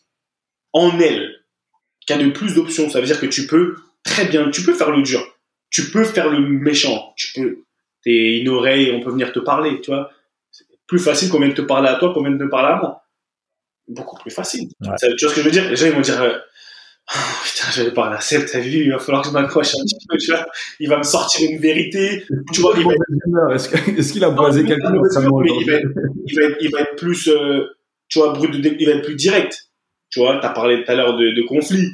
en 0.72 0.98
elle. 1.00 1.34
Qui 2.06 2.12
a 2.12 2.16
le 2.16 2.32
plus 2.32 2.54
d'options. 2.54 2.88
Ça 2.88 3.00
veut 3.00 3.06
dire 3.06 3.20
que 3.20 3.26
tu 3.26 3.46
peux 3.48 3.76
très 4.04 4.26
bien, 4.26 4.48
tu 4.50 4.62
peux 4.62 4.74
faire 4.74 4.92
le 4.92 5.02
dur. 5.02 5.26
Tu 5.70 5.90
peux 5.90 6.04
faire 6.04 6.30
le 6.30 6.38
méchant. 6.40 7.12
Tu 7.16 7.32
peux, 7.34 7.64
t'es 8.04 8.38
une 8.38 8.48
oreille, 8.48 8.92
on 8.92 9.00
peut 9.00 9.10
venir 9.10 9.32
te 9.32 9.40
parler, 9.40 9.80
tu 9.80 9.90
vois. 9.90 10.12
C'est 10.52 10.64
plus 10.86 11.00
facile 11.00 11.28
qu'on 11.28 11.40
vienne 11.40 11.54
te 11.54 11.62
parler 11.62 11.88
à 11.88 11.96
toi 11.96 12.14
qu'on 12.14 12.22
vienne 12.22 12.38
te 12.38 12.44
parler 12.44 12.74
à 12.74 12.76
moi 12.76 13.05
beaucoup 13.88 14.16
plus 14.16 14.30
facile. 14.30 14.68
Ouais. 14.80 14.94
Tu 15.16 15.24
vois 15.24 15.30
ce 15.30 15.34
que 15.34 15.40
je 15.40 15.46
veux 15.46 15.50
dire? 15.50 15.68
Les 15.68 15.76
gens, 15.76 15.86
ils 15.86 15.92
vont 15.92 16.00
dire 16.00 16.20
euh, 16.20 16.36
Ah, 17.08 17.14
Putain, 17.44 17.68
j'avais 17.74 17.92
parler 17.92 18.16
à 18.16 18.20
Seb, 18.20 18.46
t'as 18.50 18.60
vu 18.60 18.70
Il 18.84 18.90
va 18.90 18.98
falloir 18.98 19.22
que 19.22 19.28
je 19.28 19.32
m'accroche 19.32 19.74
un 19.74 19.84
petit 19.84 19.96
peu, 20.08 20.16
tu 20.18 20.30
vois. 20.32 20.46
Il 20.80 20.88
va 20.88 20.98
me 20.98 21.02
sortir 21.02 21.48
une 21.50 21.58
vérité. 21.58 22.24
Tu 22.52 22.60
vois, 22.60 22.74
il 22.76 22.84
va, 22.84 23.54
Est-ce 23.54 24.12
qu'il 24.12 24.24
a 24.24 24.30
boisé 24.30 24.64
quelqu'un 24.64 24.92
il, 24.92 25.00
va 25.00 25.00
aujourd'hui? 25.00 25.52
être, 25.72 25.88
il, 26.26 26.34
va 26.36 26.42
il 26.60 26.70
va 26.70 26.80
être 26.80 26.96
plus, 26.96 27.28
euh, 27.28 27.66
tu 28.08 28.18
vois, 28.18 28.32
brut 28.32 28.50
de 28.50 28.76
il 28.78 28.86
va 28.86 28.92
être 28.94 29.04
plus 29.04 29.16
direct. 29.16 29.70
Tu 30.10 30.20
vois, 30.20 30.38
t'as 30.40 30.50
parlé 30.50 30.84
tout 30.84 30.90
à 30.90 30.94
l'heure 30.94 31.16
de, 31.16 31.30
de 31.34 31.42
conflit. 31.46 31.86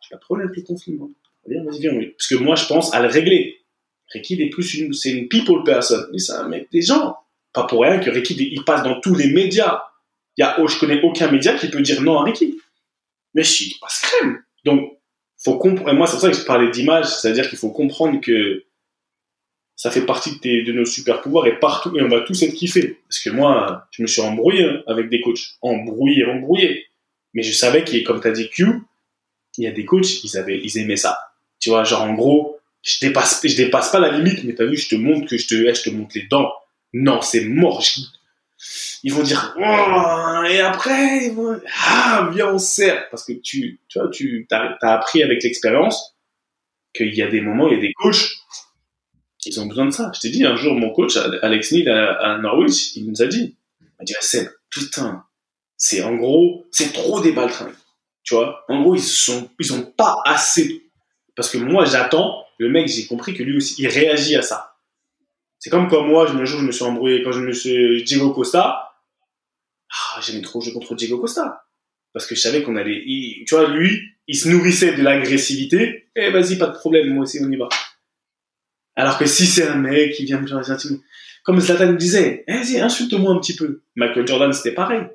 J'ai 0.00 0.10
pas 0.10 0.16
de 0.16 0.20
problème 0.20 0.48
avec 0.48 0.58
les 0.58 0.64
conflits, 0.64 0.94
moi. 0.94 1.08
Viens, 1.46 1.62
vas-y, 1.64 1.80
viens. 1.80 1.92
oui. 1.94 2.14
Parce 2.16 2.28
que 2.28 2.36
moi, 2.36 2.54
je 2.56 2.66
pense 2.66 2.94
à 2.94 3.02
le 3.02 3.08
régler. 3.08 3.58
Ricky, 4.12 4.34
il 4.34 4.42
est 4.42 4.50
plus 4.50 4.74
une, 4.74 4.92
c'est 4.92 5.10
une 5.10 5.28
people 5.28 5.62
person. 5.64 5.98
Mais 6.12 6.18
c'est 6.18 6.32
un 6.32 6.48
mec 6.48 6.68
des 6.72 6.82
gens. 6.82 7.16
Pas 7.52 7.64
pour 7.64 7.82
rien 7.82 7.98
que 7.98 8.10
Ricky, 8.10 8.34
il 8.52 8.64
passe 8.64 8.82
dans 8.82 9.00
tous 9.00 9.14
les 9.14 9.32
médias. 9.32 9.82
Y 10.36 10.42
a, 10.42 10.56
je 10.66 10.78
connais 10.78 11.00
aucun 11.02 11.30
média 11.30 11.54
qui 11.54 11.68
peut 11.68 11.80
dire 11.80 12.02
non 12.02 12.18
à 12.18 12.24
Ricky. 12.24 12.58
Mais 13.34 13.44
si, 13.44 13.68
il 13.68 13.78
passe 13.80 14.00
crème. 14.00 14.42
Donc, 14.64 14.98
faut 15.42 15.58
comprendre. 15.58 15.92
Moi, 15.92 16.06
c'est 16.06 16.12
pour 16.12 16.20
ça 16.20 16.30
que 16.30 16.36
je 16.36 16.44
parlais 16.44 16.70
d'image. 16.70 17.06
C'est-à-dire 17.06 17.48
qu'il 17.48 17.58
faut 17.58 17.70
comprendre 17.70 18.20
que 18.20 18.64
ça 19.76 19.90
fait 19.90 20.06
partie 20.06 20.38
de, 20.40 20.72
nos 20.72 20.84
super 20.84 21.20
pouvoirs 21.20 21.46
et 21.46 21.58
partout, 21.58 21.92
on 21.98 22.08
va 22.08 22.20
tous 22.20 22.42
être 22.42 22.54
kiffés. 22.54 22.98
Parce 23.08 23.20
que 23.20 23.30
moi, 23.30 23.86
je 23.90 24.02
me 24.02 24.06
suis 24.06 24.22
embrouillé 24.22 24.64
hein, 24.64 24.82
avec 24.86 25.08
des 25.08 25.20
coachs. 25.20 25.56
Embrouillé, 25.62 26.24
embrouillé. 26.24 26.86
Mais 27.34 27.42
je 27.42 27.52
savais 27.52 27.84
qu'il, 27.84 28.04
comme 28.04 28.20
tu 28.20 28.28
as 28.28 28.32
dit 28.32 28.48
Q, 28.48 28.66
il 29.58 29.64
y 29.64 29.66
a 29.66 29.72
des 29.72 29.84
coachs, 29.84 30.22
ils, 30.24 30.36
avaient, 30.38 30.60
ils 30.62 30.78
aimaient 30.78 30.96
ça. 30.96 31.18
Tu 31.60 31.70
vois, 31.70 31.84
genre 31.84 32.02
en 32.02 32.14
gros, 32.14 32.58
je 32.82 32.98
dépasse, 33.00 33.40
je 33.44 33.56
dépasse 33.56 33.90
pas 33.90 33.98
la 33.98 34.16
limite, 34.16 34.44
mais 34.44 34.54
t'as 34.54 34.66
vu, 34.66 34.76
je 34.76 34.88
te 34.88 34.94
montre 34.94 35.26
que 35.28 35.36
je 35.36 35.46
te, 35.46 35.54
je 35.54 35.82
te 35.82 35.90
montre 35.90 36.12
les 36.14 36.26
dents. 36.26 36.52
Non, 36.92 37.20
c'est 37.20 37.44
mort. 37.44 37.80
Je- 37.80 38.00
Ils 39.02 39.12
vont 39.12 39.22
dire, 39.22 39.54
Oh, 39.58 40.42
et 40.48 40.60
après, 40.60 41.26
ils 41.26 41.32
vont, 41.34 41.60
ah, 41.86 42.30
viens, 42.32 42.52
on 42.52 42.58
se 42.58 42.74
serre. 42.74 43.08
Parce 43.10 43.24
que 43.24 43.32
tu, 43.32 43.80
tu 43.88 43.98
tu 44.12 44.46
as, 44.50 44.76
appris 44.80 45.22
avec 45.22 45.42
l'expérience 45.42 46.16
qu'il 46.94 47.14
y 47.14 47.22
a 47.22 47.28
des 47.28 47.40
moments, 47.40 47.68
il 47.68 47.74
y 47.74 47.78
a 47.78 47.80
des 47.80 47.92
coachs, 47.92 48.30
ils 49.46 49.60
ont 49.60 49.66
besoin 49.66 49.86
de 49.86 49.90
ça. 49.90 50.10
Je 50.14 50.20
t'ai 50.20 50.30
dit, 50.30 50.44
un 50.44 50.56
jour, 50.56 50.74
mon 50.74 50.90
coach, 50.90 51.16
Alex 51.42 51.72
Neil, 51.72 51.88
à, 51.88 52.38
Norwich, 52.38 52.96
il 52.96 53.06
nous 53.06 53.22
a 53.22 53.26
dit, 53.26 53.56
il 53.80 53.86
m'a 53.98 54.04
dit, 54.04 54.14
Seb, 54.20 54.48
putain, 54.70 55.24
c'est 55.76 56.02
en 56.02 56.14
gros, 56.16 56.66
c'est 56.70 56.92
trop 56.92 57.20
des 57.20 57.32
baltringues. 57.32 57.74
Tu 58.22 58.34
vois, 58.34 58.64
en 58.68 58.80
gros, 58.80 58.94
ils 58.94 59.02
sont, 59.02 59.50
ils 59.60 59.72
ont 59.74 59.82
pas 59.82 60.16
assez. 60.24 60.82
Parce 61.36 61.50
que 61.50 61.58
moi, 61.58 61.84
j'attends, 61.84 62.44
le 62.58 62.70
mec, 62.70 62.88
j'ai 62.88 63.06
compris 63.06 63.34
que 63.34 63.42
lui 63.42 63.56
aussi, 63.56 63.82
il 63.82 63.88
réagit 63.88 64.36
à 64.36 64.42
ça. 64.42 64.73
C'est 65.64 65.70
comme 65.70 65.88
quand 65.88 66.02
moi, 66.02 66.30
un 66.30 66.44
jour, 66.44 66.60
je 66.60 66.66
me 66.66 66.72
suis 66.72 66.84
embrouillé, 66.84 67.22
quand 67.22 67.32
je 67.32 67.40
me 67.40 67.50
suis, 67.50 68.04
Diego 68.04 68.34
Costa, 68.34 68.92
ah, 69.90 70.20
j'aimais 70.20 70.42
trop 70.42 70.60
jouer 70.60 70.74
contre 70.74 70.94
Diego 70.94 71.16
Costa. 71.16 71.64
Parce 72.12 72.26
que 72.26 72.34
je 72.34 72.40
savais 72.42 72.62
qu'on 72.62 72.76
allait, 72.76 73.02
tu 73.46 73.54
vois, 73.54 73.70
lui, 73.70 73.98
il 74.28 74.36
se 74.36 74.50
nourrissait 74.50 74.92
de 74.92 75.02
l'agressivité, 75.02 76.10
et 76.14 76.28
vas-y, 76.28 76.58
pas 76.58 76.66
de 76.66 76.74
problème, 76.74 77.14
moi 77.14 77.22
aussi, 77.22 77.38
on 77.42 77.50
y 77.50 77.56
va. 77.56 77.70
Alors 78.94 79.16
que 79.16 79.24
si 79.24 79.46
c'est 79.46 79.66
un 79.66 79.76
mec 79.76 80.12
qui 80.12 80.26
vient 80.26 80.38
me 80.38 80.46
faire 80.46 80.60
des 80.60 80.96
comme 81.44 81.58
Zlatan 81.60 81.92
me 81.92 81.96
disait, 81.96 82.44
Eh, 82.46 82.52
vas-y, 82.52 82.78
insulte-moi 82.78 83.32
un 83.32 83.38
petit 83.38 83.56
peu. 83.56 83.80
Michael 83.96 84.26
Jordan, 84.26 84.52
c'était 84.52 84.74
pareil. 84.74 85.06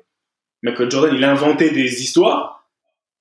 Michael 0.64 0.90
Jordan, 0.90 1.14
il 1.14 1.22
inventait 1.22 1.70
des 1.70 2.02
histoires 2.02 2.68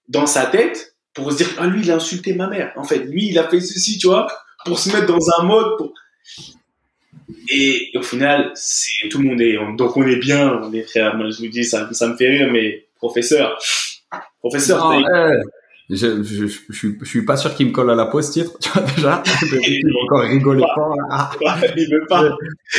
dans 0.08 0.26
sa 0.26 0.48
tête 0.48 0.96
pour 1.14 1.32
se 1.32 1.38
dire, 1.38 1.50
ah, 1.60 1.68
lui, 1.68 1.82
il 1.82 1.92
a 1.92 1.98
insulté 1.98 2.34
ma 2.34 2.48
mère. 2.48 2.74
En 2.76 2.86
fait, 2.86 3.04
lui, 3.04 3.28
il 3.28 3.38
a 3.38 3.48
fait 3.48 3.62
ceci, 3.62 4.00
tu 4.00 4.08
vois, 4.08 4.26
pour 4.66 4.80
se 4.80 4.92
mettre 4.92 5.06
dans 5.06 5.20
un 5.38 5.44
mode. 5.44 5.92
Et 7.52 7.92
au 7.96 8.02
final, 8.02 8.52
c'est 8.56 9.10
tout 9.10 9.20
le 9.20 9.30
monde 9.30 9.42
est, 9.42 9.58
donc 9.76 9.98
on 9.98 10.06
est 10.06 10.18
bien, 10.18 10.62
on 10.64 10.72
est 10.74 10.84
frères. 10.84 11.16
Moi, 11.16 11.30
je 11.30 11.40
vous 11.40 11.48
dis, 11.48 11.64
ça, 11.64 11.92
ça 11.94 12.08
me 12.08 12.16
fait 12.16 12.28
rire, 12.28 12.50
mais 12.52 12.86
professeur, 12.98 13.58
professeur, 14.40 14.92
Non, 14.92 15.00
eh, 15.00 15.42
je, 15.90 16.22
je, 16.22 16.48
je, 16.48 16.48
je 16.70 16.78
suis, 16.78 16.98
je 17.02 17.06
suis 17.06 17.26
pas 17.26 17.36
sûr 17.36 17.56
qu'il 17.56 17.68
me 17.68 17.72
colle 17.72 17.90
à 17.90 17.96
la 17.96 18.06
peau 18.06 18.22
ce 18.22 18.32
titre, 18.32 18.52
tu 18.60 18.70
vois 18.70 18.84
déjà. 18.84 19.24
Il 19.68 19.92
va 19.92 20.00
encore 20.04 20.30
rigoler 20.30 20.64
fort. 20.76 20.96
là. 21.10 21.32
il 21.76 21.90
veut 21.92 22.06
pas. 22.08 22.24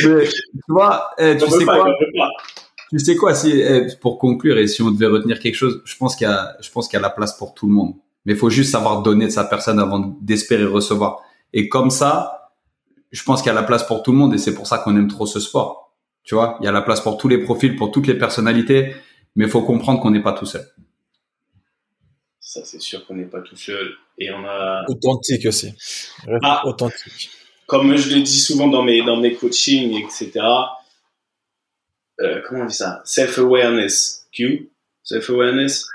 Mais, 0.03 0.27
tu 0.27 0.31
vois, 0.69 1.09
eh, 1.17 1.35
tu 1.37 1.49
sais 1.49 1.65
pas, 1.65 1.75
quoi 1.75 1.93
pas. 2.17 2.29
Tu 2.89 2.99
sais 2.99 3.15
quoi 3.15 3.35
si 3.35 3.59
eh, 3.59 3.87
pour 3.99 4.17
conclure 4.17 4.57
et 4.57 4.67
si 4.67 4.81
on 4.81 4.91
devait 4.91 5.07
retenir 5.07 5.39
quelque 5.39 5.55
chose, 5.55 5.81
je 5.85 5.95
pense 5.97 6.15
qu'il 6.15 6.27
y 6.27 6.29
a, 6.29 6.55
je 6.61 6.69
pense 6.71 6.87
qu'il 6.87 6.97
y 6.97 6.99
a 6.99 7.01
la 7.01 7.09
place 7.09 7.37
pour 7.37 7.53
tout 7.53 7.67
le 7.67 7.73
monde. 7.73 7.93
Mais 8.25 8.33
il 8.33 8.39
faut 8.39 8.49
juste 8.49 8.71
savoir 8.71 9.01
donner 9.01 9.25
de 9.25 9.31
sa 9.31 9.43
personne 9.43 9.79
avant 9.79 10.15
d'espérer 10.21 10.65
recevoir. 10.65 11.21
Et 11.53 11.67
comme 11.67 11.89
ça, 11.89 12.40
je 13.11 13.23
pense 13.23 13.41
qu'il 13.41 13.47
y 13.47 13.51
a 13.51 13.53
la 13.55 13.63
place 13.63 13.83
pour 13.85 14.03
tout 14.03 14.11
le 14.11 14.17
monde 14.17 14.33
et 14.33 14.37
c'est 14.37 14.53
pour 14.53 14.67
ça 14.67 14.77
qu'on 14.79 14.95
aime 14.95 15.07
trop 15.07 15.25
ce 15.25 15.39
sport. 15.39 15.93
Tu 16.23 16.35
vois, 16.35 16.57
il 16.61 16.65
y 16.65 16.67
a 16.67 16.71
la 16.71 16.81
place 16.81 17.01
pour 17.01 17.17
tous 17.17 17.27
les 17.27 17.39
profils, 17.39 17.75
pour 17.75 17.91
toutes 17.91 18.07
les 18.07 18.17
personnalités, 18.17 18.95
mais 19.35 19.45
il 19.45 19.51
faut 19.51 19.61
comprendre 19.63 19.99
qu'on 20.01 20.11
n'est 20.11 20.21
pas 20.21 20.33
tout 20.33 20.45
seul. 20.45 20.65
Ça, 22.39 22.61
c'est 22.65 22.81
sûr 22.81 23.05
qu'on 23.05 23.15
n'est 23.15 23.25
pas 23.25 23.41
tout 23.41 23.55
seul. 23.55 23.93
Et 24.17 24.29
on 24.31 24.43
a. 24.45 24.83
Authentique 24.89 25.45
aussi. 25.45 25.73
Ah. 26.43 26.61
Authentique. 26.65 27.29
Comme 27.65 27.95
je 27.95 28.13
le 28.13 28.21
dis 28.21 28.39
souvent 28.39 28.67
dans 28.67 28.83
mes, 28.83 29.01
dans 29.03 29.17
mes 29.17 29.33
coachings, 29.35 29.95
etc. 30.03 30.31
Euh, 32.19 32.41
comment 32.47 32.63
on 32.63 32.65
dit 32.65 32.75
ça? 32.75 33.01
Self-awareness. 33.05 34.27
Q? 34.31 34.69
Self-awareness? 35.03 35.87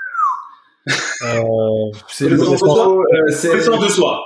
Euh, 1.23 1.91
c'est 2.07 2.29
soi. 2.57 2.97
Euh, 3.13 3.31
c'est- 3.31 3.49
Connaissance 3.49 3.83
de 3.85 3.89
soi. 3.89 4.23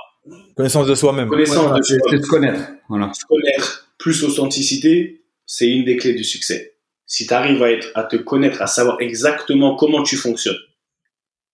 Connaissance 0.56 0.86
de 0.86 0.94
soi-même. 0.94 1.28
Connaissance 1.28 1.78
de 1.78 1.82
soi. 1.82 1.98
c'est 2.08 2.16
de 2.16 2.22
se 2.22 2.28
connaître. 2.28 2.60
Voilà. 2.88 3.12
se 3.12 3.24
connaître 3.26 3.82
plus 3.98 4.24
authenticité, 4.24 5.22
c'est 5.46 5.68
une 5.68 5.84
des 5.84 5.96
clés 5.96 6.14
du 6.14 6.24
succès. 6.24 6.74
Si 7.06 7.26
tu 7.26 7.34
arrives 7.34 7.62
à, 7.62 7.70
être, 7.70 7.90
à 7.94 8.02
te 8.02 8.16
connaître, 8.16 8.60
à 8.60 8.66
savoir 8.66 9.00
exactement 9.00 9.76
comment 9.76 10.02
tu 10.02 10.16
fonctionnes, 10.16 10.58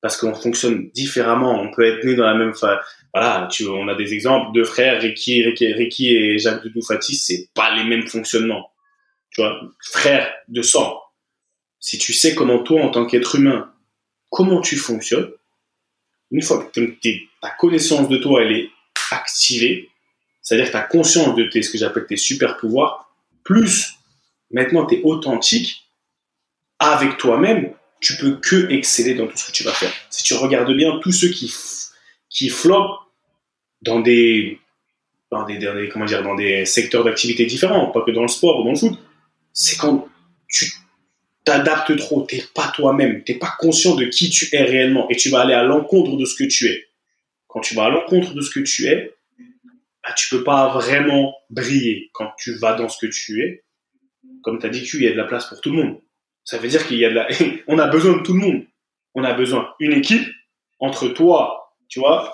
parce 0.01 0.17
qu'on 0.17 0.35
fonctionne 0.35 0.91
différemment, 0.95 1.61
on 1.61 1.71
peut 1.71 1.85
être 1.85 2.05
né 2.05 2.15
dans 2.15 2.25
la 2.25 2.35
même 2.35 2.55
fa... 2.55 2.81
Voilà, 3.13 3.49
tu, 3.51 3.67
on 3.67 3.89
a 3.89 3.95
des 3.95 4.15
exemples, 4.15 4.53
deux 4.55 4.65
frères, 4.65 5.01
Ricky, 5.01 5.45
Ricky, 5.45 5.73
Ricky 5.73 6.17
et 6.17 6.39
Jacques 6.39 6.63
Doudou 6.63 6.81
Fati, 6.83 7.17
c'est 7.17 7.49
pas 7.55 7.75
les 7.75 7.85
mêmes 7.85 8.07
fonctionnements. 8.07 8.71
Tu 9.31 9.41
vois, 9.41 9.61
frères 9.81 10.33
de 10.49 10.63
sang. 10.63 11.01
Si 11.81 11.99
tu 11.99 12.13
sais 12.13 12.35
comment 12.35 12.63
toi, 12.63 12.83
en 12.83 12.91
tant 12.91 13.07
qu'être 13.07 13.37
humain, 13.37 13.73
comment 14.31 14.61
tu 14.61 14.77
fonctionnes, 14.77 15.31
une 16.31 16.43
fois 16.43 16.65
que 16.65 16.81
ta 17.43 17.51
connaissance 17.59 18.09
de 18.09 18.19
toi, 18.19 18.43
elle 18.43 18.53
est 18.53 18.71
activée, 19.13 19.91
c'est-à-dire 20.43 20.75
as 20.75 20.83
conscience 20.83 21.35
de 21.35 21.45
tes, 21.45 21.63
ce 21.63 21.71
que 21.71 21.79
j'appelle 21.79 22.07
tes 22.07 22.17
super 22.17 22.57
pouvoirs, 22.57 23.15
plus 23.45 23.95
maintenant 24.51 24.87
tu 24.87 24.97
es 24.97 25.03
authentique 25.03 25.85
avec 26.79 27.17
toi-même, 27.19 27.75
tu 28.01 28.17
peux 28.17 28.37
que 28.37 28.71
exceller 28.71 29.15
dans 29.15 29.27
tout 29.27 29.37
ce 29.37 29.47
que 29.49 29.53
tu 29.53 29.65
vas 29.65 29.73
faire. 29.73 29.93
Si 30.11 30.23
tu 30.23 30.35
regardes 30.35 30.73
bien, 30.75 30.99
tous 31.03 31.13
ceux 31.13 31.29
qui, 31.29 31.53
qui 32.31 32.49
flopent 32.49 33.01
dans 33.83 34.01
des, 34.01 34.61
dans 35.31 35.45
des, 35.45 35.59
dans 35.59 35.75
des- 35.75 35.89
comment 35.89 36.05
dire, 36.05 36.23
dans 36.23 36.35
des 36.37 36.65
secteurs 36.65 37.05
d'activité 37.05 37.47
différents, 37.47 37.91
pas 37.91 38.03
que 38.03 38.13
dans 38.13 38.23
le 38.23 38.29
sport 38.29 38.61
ou 38.61 38.65
dans 38.65 38.71
le 38.71 38.77
foot, 38.77 38.99
c'est 39.53 39.77
quand 39.77 40.09
tu 40.49 40.71
t'adaptes 41.45 41.97
trop, 41.97 42.23
t'es 42.23 42.45
pas 42.55 42.69
toi-même, 42.69 43.25
t'es 43.25 43.35
pas 43.35 43.55
conscient 43.59 43.95
de 43.97 44.05
qui 44.05 44.31
tu 44.31 44.49
es 44.53 44.63
réellement 44.63 45.09
et 45.11 45.17
tu 45.17 45.31
vas 45.31 45.41
aller 45.41 45.55
à 45.55 45.65
l'encontre 45.65 46.17
de 46.17 46.25
ce 46.25 46.37
que 46.37 46.45
tu 46.45 46.67
es. 46.69 46.87
Quand 47.49 47.61
tu 47.61 47.75
vas 47.75 47.87
à 47.87 47.91
l'encontre 47.91 48.35
de 48.35 48.41
ce 48.41 48.51
que 48.51 48.61
tu 48.61 48.87
es, 48.87 49.15
bah, 50.03 50.15
tu 50.17 50.29
peux 50.29 50.45
pas 50.45 50.73
vraiment 50.73 51.35
briller 51.51 52.11
quand 52.13 52.31
tu 52.39 52.55
vas 52.55 52.75
dans 52.75 52.89
ce 52.89 53.05
que 53.05 53.11
tu 53.11 53.43
es. 53.43 53.65
Comme 54.43 54.59
tu 54.59 54.67
as 54.67 54.71
dit, 54.71 54.85
Q, 54.85 54.99
il 54.99 55.03
y 55.05 55.09
a 55.09 55.13
de 55.13 55.17
la 55.17 55.25
place 55.25 55.47
pour 55.47 55.61
tout 55.61 55.71
le 55.71 55.83
monde. 55.83 56.01
Ça 56.45 56.59
veut 56.59 56.69
dire 56.69 56.87
qu'il 56.87 56.99
y 56.99 57.05
a 57.05 57.11
de 57.11 57.15
la... 57.15 57.29
On 57.67 57.79
a 57.79 57.89
besoin 57.89 58.17
de 58.17 58.23
tout 58.23 58.35
le 58.35 58.41
monde. 58.41 58.65
On 59.15 59.25
a 59.25 59.35
besoin 59.35 59.75
une 59.81 59.93
équipe 59.93 60.27
entre 60.79 61.09
toi, 61.09 61.75
tu 61.89 61.99
vois. 61.99 62.33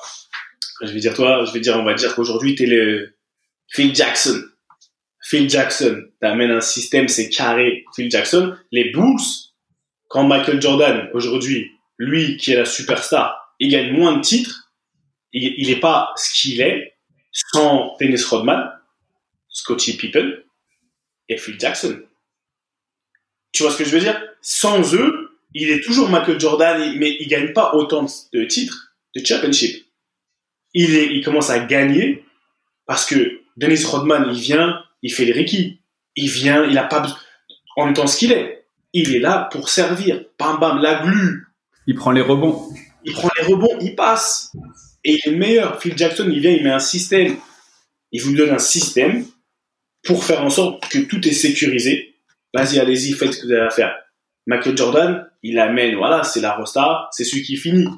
Je 0.82 0.92
vais 0.92 1.00
dire 1.00 1.14
toi, 1.14 1.44
je 1.44 1.52
vais 1.52 1.60
dire, 1.60 1.78
on 1.78 1.84
va 1.84 1.94
dire 1.94 2.14
qu'aujourd'hui, 2.14 2.54
tu 2.54 2.64
es 2.64 2.66
le 2.66 3.16
Phil 3.68 3.94
Jackson. 3.94 4.40
Phil 5.22 5.48
Jackson, 5.48 6.02
t'amènes 6.20 6.50
un 6.50 6.60
système, 6.60 7.08
c'est 7.08 7.30
carré. 7.30 7.84
Phil 7.96 8.10
Jackson, 8.10 8.54
les 8.70 8.90
Bulls, 8.90 9.16
quand 10.08 10.24
Michael 10.24 10.60
Jordan, 10.60 11.08
aujourd'hui, 11.14 11.70
lui 11.98 12.36
qui 12.36 12.52
est 12.52 12.56
la 12.56 12.66
superstar, 12.66 13.56
il 13.58 13.70
gagne 13.70 13.92
moins 13.92 14.16
de 14.16 14.20
titres, 14.20 14.63
il, 15.34 15.54
il 15.58 15.70
est 15.70 15.80
pas 15.80 16.12
ce 16.16 16.32
qu'il 16.32 16.60
est 16.60 16.94
sans 17.32 17.96
Dennis 18.00 18.22
Rodman, 18.24 18.70
Scottie 19.48 19.96
Pippen 19.96 20.32
et 21.28 21.36
Phil 21.36 21.58
Jackson. 21.58 22.00
Tu 23.52 23.62
vois 23.62 23.72
ce 23.72 23.78
que 23.78 23.84
je 23.84 23.90
veux 23.90 24.00
dire? 24.00 24.20
Sans 24.40 24.94
eux, 24.94 25.38
il 25.54 25.70
est 25.70 25.82
toujours 25.82 26.08
Michael 26.08 26.40
Jordan, 26.40 26.96
mais 26.98 27.16
il 27.20 27.28
gagne 27.28 27.52
pas 27.52 27.74
autant 27.74 28.06
de 28.32 28.44
titres 28.44 28.94
de 29.14 29.24
championship. 29.24 29.86
Il, 30.74 30.96
est, 30.96 31.06
il 31.14 31.24
commence 31.24 31.50
à 31.50 31.60
gagner 31.60 32.24
parce 32.86 33.06
que 33.06 33.40
Dennis 33.56 33.84
Rodman, 33.84 34.26
il 34.32 34.40
vient, 34.40 34.82
il 35.02 35.12
fait 35.12 35.24
les 35.24 35.32
Ricky. 35.32 35.80
Il 36.16 36.28
vient, 36.28 36.64
il 36.64 36.76
a 36.78 36.84
pas 36.84 37.00
besoin, 37.00 37.18
en 37.76 37.90
étant 37.90 38.06
ce 38.06 38.18
qu'il 38.18 38.32
est. 38.32 38.66
Il 38.92 39.14
est 39.14 39.20
là 39.20 39.48
pour 39.50 39.68
servir. 39.68 40.24
Bam 40.38 40.58
bam, 40.58 40.80
la 40.80 41.02
glu. 41.02 41.46
Il 41.86 41.94
prend 41.94 42.12
les 42.12 42.20
rebonds. 42.20 42.72
Il 43.04 43.12
prend 43.12 43.30
les 43.36 43.44
rebonds, 43.44 43.78
il 43.80 43.94
passe. 43.94 44.52
Et 45.04 45.12
il 45.12 45.28
est 45.28 45.30
le 45.32 45.36
meilleur. 45.36 45.80
Phil 45.80 45.96
Jackson, 45.96 46.28
il 46.30 46.40
vient, 46.40 46.50
il 46.50 46.64
met 46.64 46.70
un 46.70 46.78
système. 46.78 47.36
Il 48.12 48.22
vous 48.22 48.34
donne 48.34 48.50
un 48.50 48.58
système 48.58 49.24
pour 50.04 50.24
faire 50.24 50.44
en 50.44 50.50
sorte 50.50 50.88
que 50.88 50.98
tout 50.98 51.26
est 51.26 51.32
sécurisé. 51.32 52.14
Vas-y, 52.52 52.78
allez-y, 52.78 53.12
faites 53.12 53.32
ce 53.32 53.40
que 53.40 53.46
vous 53.46 53.52
avez 53.52 53.66
à 53.66 53.70
faire. 53.70 53.94
Michael 54.46 54.76
Jordan, 54.76 55.30
il 55.42 55.58
amène, 55.58 55.96
voilà, 55.96 56.22
c'est 56.22 56.40
la 56.40 56.54
rosta, 56.54 57.08
c'est 57.12 57.24
celui 57.24 57.42
qui 57.42 57.56
finit. 57.56 57.88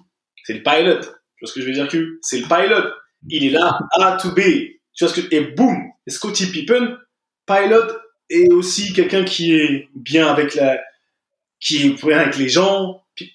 C'est 0.44 0.54
le 0.54 0.62
pilot. 0.62 1.00
Tu 1.00 1.44
vois 1.44 1.48
ce 1.48 1.52
que 1.52 1.60
je 1.60 1.66
veux 1.66 1.72
dire, 1.72 1.88
C'est 2.22 2.38
le 2.38 2.46
pilot. 2.46 2.90
Il 3.28 3.44
est 3.44 3.50
là, 3.50 3.78
A 4.00 4.16
to 4.16 4.30
B. 4.32 4.40
Tu 4.94 5.04
vois 5.04 5.12
ce 5.12 5.20
que, 5.20 5.34
et 5.34 5.40
boum! 5.40 5.76
Et 6.06 6.10
Scottie 6.10 6.46
Pippen, 6.50 6.96
pilot, 7.46 7.92
et 8.30 8.48
aussi 8.52 8.92
quelqu'un 8.92 9.24
qui 9.24 9.54
est 9.54 9.88
bien 9.94 10.28
avec 10.28 10.54
la, 10.54 10.80
qui 11.60 11.86
est 11.86 12.04
bien 12.04 12.18
avec 12.18 12.36
les 12.36 12.48
gens. 12.48 13.04
Puis- 13.14 13.32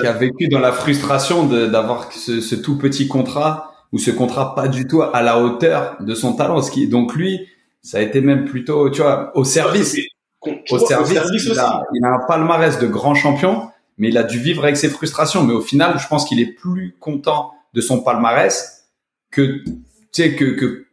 Qui 0.00 0.06
a 0.06 0.12
vécu 0.12 0.48
dans 0.48 0.60
la 0.60 0.72
frustration 0.72 1.46
de- 1.46 1.66
d'avoir 1.66 2.12
ce, 2.12 2.40
ce 2.40 2.54
tout 2.54 2.78
petit 2.78 3.08
contrat 3.08 3.72
ou 3.92 3.98
ce 3.98 4.10
contrat 4.10 4.54
pas 4.54 4.68
du 4.68 4.86
tout 4.86 5.02
à 5.02 5.22
la 5.22 5.40
hauteur 5.40 5.96
de 6.00 6.14
son 6.14 6.34
talent. 6.34 6.60
Ce 6.62 6.70
qui, 6.70 6.86
donc 6.88 7.14
lui, 7.14 7.46
ça 7.82 7.98
a 7.98 8.00
été 8.00 8.20
même 8.20 8.44
plutôt, 8.44 8.90
tu 8.90 9.02
vois, 9.02 9.30
au 9.36 9.44
service. 9.44 9.96
Au 10.70 10.78
service, 10.78 11.18
il, 11.46 11.58
a, 11.58 11.82
il 11.94 12.04
a 12.04 12.08
un 12.08 12.26
palmarès 12.28 12.78
de 12.78 12.86
grand 12.86 13.14
champion, 13.14 13.68
mais 13.98 14.08
il 14.08 14.18
a 14.18 14.22
dû 14.24 14.38
vivre 14.38 14.62
avec 14.64 14.76
ses 14.76 14.88
frustrations. 14.88 15.42
Mais 15.42 15.54
au 15.54 15.60
final, 15.62 15.98
je 15.98 16.06
pense 16.06 16.24
qu'il 16.26 16.40
est 16.40 16.52
plus 16.52 16.94
content 17.00 17.52
de 17.72 17.80
son 17.80 18.00
palmarès 18.02 18.84
que, 19.30 19.62
tu 19.64 19.72
sais, 20.12 20.34
que, 20.34 20.44
que 20.44 20.86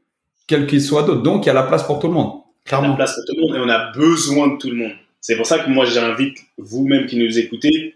quel 0.47 0.67
qu'il 0.67 0.81
soit 0.81 1.03
d'autre. 1.03 1.21
Donc, 1.21 1.45
il 1.45 1.47
y 1.47 1.49
a 1.49 1.53
la 1.53 1.63
place 1.63 1.83
pour 1.83 1.99
tout 1.99 2.07
le 2.07 2.13
monde. 2.13 2.31
Il 2.33 2.71
y 2.71 2.75
a 2.75 2.77
Clairement. 2.77 2.89
la 2.89 2.95
place 2.95 3.13
pour 3.15 3.23
tout 3.25 3.35
le 3.35 3.41
monde 3.47 3.55
et 3.57 3.59
on 3.59 3.69
a 3.69 3.91
besoin 3.91 4.47
de 4.47 4.57
tout 4.57 4.69
le 4.69 4.75
monde. 4.77 4.91
C'est 5.19 5.35
pour 5.35 5.45
ça 5.45 5.59
que 5.59 5.69
moi 5.69 5.85
j'invite 5.85 6.37
vous-même 6.57 7.05
qui 7.05 7.17
nous 7.17 7.37
écoutez 7.37 7.95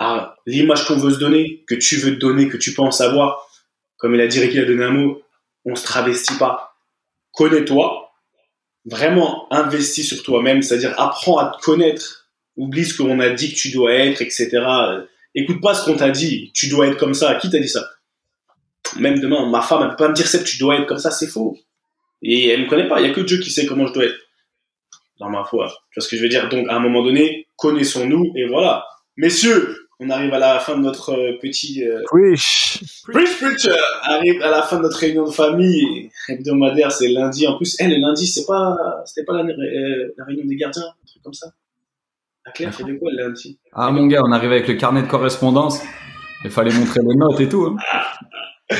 à 0.00 0.36
l'image 0.46 0.86
qu'on 0.86 0.96
veut 0.96 1.12
se 1.12 1.18
donner, 1.18 1.62
que 1.68 1.74
tu 1.74 1.96
veux 1.96 2.14
te 2.14 2.18
donner, 2.18 2.48
que 2.48 2.56
tu 2.56 2.72
penses 2.72 3.02
avoir. 3.02 3.46
Comme 3.98 4.14
il 4.14 4.20
a 4.22 4.26
dit 4.26 4.40
Ricky, 4.40 4.58
a 4.58 4.64
donné 4.64 4.82
un 4.82 4.90
mot, 4.90 5.22
on 5.66 5.76
se 5.76 5.84
travestit 5.84 6.38
pas. 6.38 6.74
Connais-toi, 7.32 8.10
vraiment 8.86 9.46
investis 9.52 10.08
sur 10.08 10.22
toi-même, 10.22 10.62
c'est-à-dire 10.62 10.98
apprends 10.98 11.36
à 11.36 11.52
te 11.52 11.62
connaître, 11.62 12.30
oublie 12.56 12.86
ce 12.86 12.96
qu'on 12.96 13.20
a 13.20 13.28
dit 13.28 13.52
que 13.52 13.58
tu 13.58 13.70
dois 13.70 13.92
être, 13.92 14.22
etc. 14.22 14.48
Écoute 15.34 15.60
pas 15.60 15.74
ce 15.74 15.84
qu'on 15.84 15.96
t'a 15.96 16.10
dit, 16.10 16.50
tu 16.54 16.68
dois 16.68 16.86
être 16.88 16.96
comme 16.96 17.14
ça. 17.14 17.34
Qui 17.34 17.50
t'a 17.50 17.58
dit 17.58 17.68
ça? 17.68 17.86
Même 18.96 19.20
demain, 19.20 19.48
ma 19.50 19.60
femme, 19.60 19.82
elle 19.82 19.90
peut 19.90 19.96
pas 19.96 20.08
me 20.08 20.14
dire 20.14 20.26
ça, 20.26 20.38
tu 20.42 20.56
dois 20.56 20.76
être 20.76 20.86
comme 20.86 20.98
ça, 20.98 21.10
c'est 21.10 21.28
faux. 21.28 21.58
Et 22.22 22.48
elle 22.48 22.62
me 22.62 22.68
connaît 22.68 22.88
pas, 22.88 23.00
il 23.00 23.06
y 23.06 23.10
a 23.10 23.12
que 23.12 23.20
Dieu 23.20 23.38
qui 23.38 23.50
sait 23.50 23.66
comment 23.66 23.86
je 23.86 23.92
dois 23.92 24.06
être. 24.06 24.18
Dans 25.18 25.28
ma 25.28 25.44
foi. 25.44 25.68
Tu 25.92 26.00
vois 26.00 26.02
ce 26.02 26.08
que 26.08 26.16
je 26.16 26.22
veux 26.22 26.30
dire? 26.30 26.48
Donc, 26.48 26.66
à 26.70 26.76
un 26.76 26.80
moment 26.80 27.04
donné, 27.04 27.46
connaissons-nous 27.56 28.32
et 28.36 28.46
voilà. 28.48 28.86
Messieurs, 29.18 29.89
on 30.02 30.08
arrive 30.10 30.32
à 30.32 30.38
la 30.38 30.58
fin 30.60 30.76
de 30.76 30.82
notre 30.82 31.10
euh, 31.12 31.38
petit 31.40 31.84
euh, 31.84 32.02
Wish. 32.12 32.82
Preach 33.06 33.38
Preacher 33.38 33.76
arrive 34.04 34.40
à 34.42 34.50
la 34.50 34.62
fin 34.62 34.78
de 34.78 34.82
notre 34.82 34.98
réunion 34.98 35.24
de 35.24 35.30
famille 35.30 36.10
hebdomadaire, 36.28 36.90
c'est 36.90 37.08
lundi. 37.08 37.46
En 37.46 37.56
plus, 37.56 37.76
elle, 37.78 37.90
le 37.90 37.98
lundi, 38.00 38.26
c'est 38.26 38.46
pas, 38.46 38.74
c'était 39.04 39.24
pas 39.24 39.34
la, 39.34 39.42
euh, 39.44 40.14
la 40.16 40.24
réunion 40.24 40.44
des 40.46 40.56
gardiens, 40.56 40.82
un 40.84 41.06
truc 41.06 41.22
comme 41.22 41.34
ça. 41.34 41.52
La 42.46 42.52
Claire, 42.52 42.74
fait 42.74 42.84
de 42.84 42.94
quoi 42.94 43.10
le 43.12 43.22
lundi? 43.24 43.58
Ah, 43.72 43.90
mon 43.90 44.06
gars, 44.06 44.22
on 44.24 44.32
arrive 44.32 44.50
avec 44.52 44.66
le 44.68 44.74
carnet 44.74 45.02
de 45.02 45.06
correspondance. 45.06 45.80
Il 46.44 46.50
fallait 46.50 46.72
montrer 46.72 47.00
les 47.06 47.16
notes 47.16 47.38
et 47.40 47.48
tout. 47.48 47.66
hein. 47.66 47.76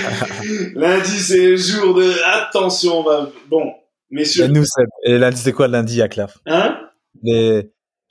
Lundi, 0.74 1.10
c'est 1.10 1.50
le 1.50 1.56
jour 1.56 1.94
de 1.94 2.10
attention. 2.24 3.00
On 3.00 3.02
va... 3.02 3.30
Bon, 3.48 3.74
messieurs, 4.10 4.44
Et 4.44 4.48
nous, 4.48 4.64
Seb. 4.64 4.86
Et 5.04 5.18
lundi, 5.18 5.36
c'est 5.36 5.52
quoi 5.52 5.68
lundi 5.68 6.00
à 6.00 6.08
Claf 6.08 6.38
hein? 6.46 6.78
Les, 7.22 7.70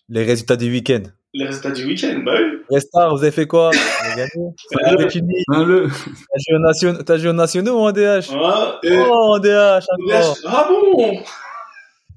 les 0.09 0.23
résultats 0.23 0.55
du 0.55 0.69
week-end. 0.69 1.01
Les 1.33 1.45
résultats 1.45 1.71
du 1.71 1.85
week-end, 1.85 2.21
bah 2.25 2.33
oui. 2.39 2.57
Restart, 2.71 3.15
vous 3.15 3.21
avez 3.21 3.31
fait 3.31 3.45
quoi? 3.45 3.69
Vous 3.71 4.11
avez 4.11 4.15
gagné? 4.15 4.51
Ligue. 5.15 5.43
Hein, 5.49 5.63
le... 5.65 5.87
T'as 5.87 6.39
joué, 6.39 6.55
au 6.55 6.59
nation... 6.59 6.95
T'as 7.05 7.17
joué 7.17 7.29
au 7.29 7.33
nationaux 7.33 7.75
ou 7.79 7.81
en 7.87 7.91
DH 7.91 8.31
Ah, 8.33 8.79
et- 8.83 8.97
Oh, 8.97 9.35
en 9.35 9.39
DH 9.39 9.83
encore 9.91 10.37
Ah 10.47 10.67
bon? 10.67 11.19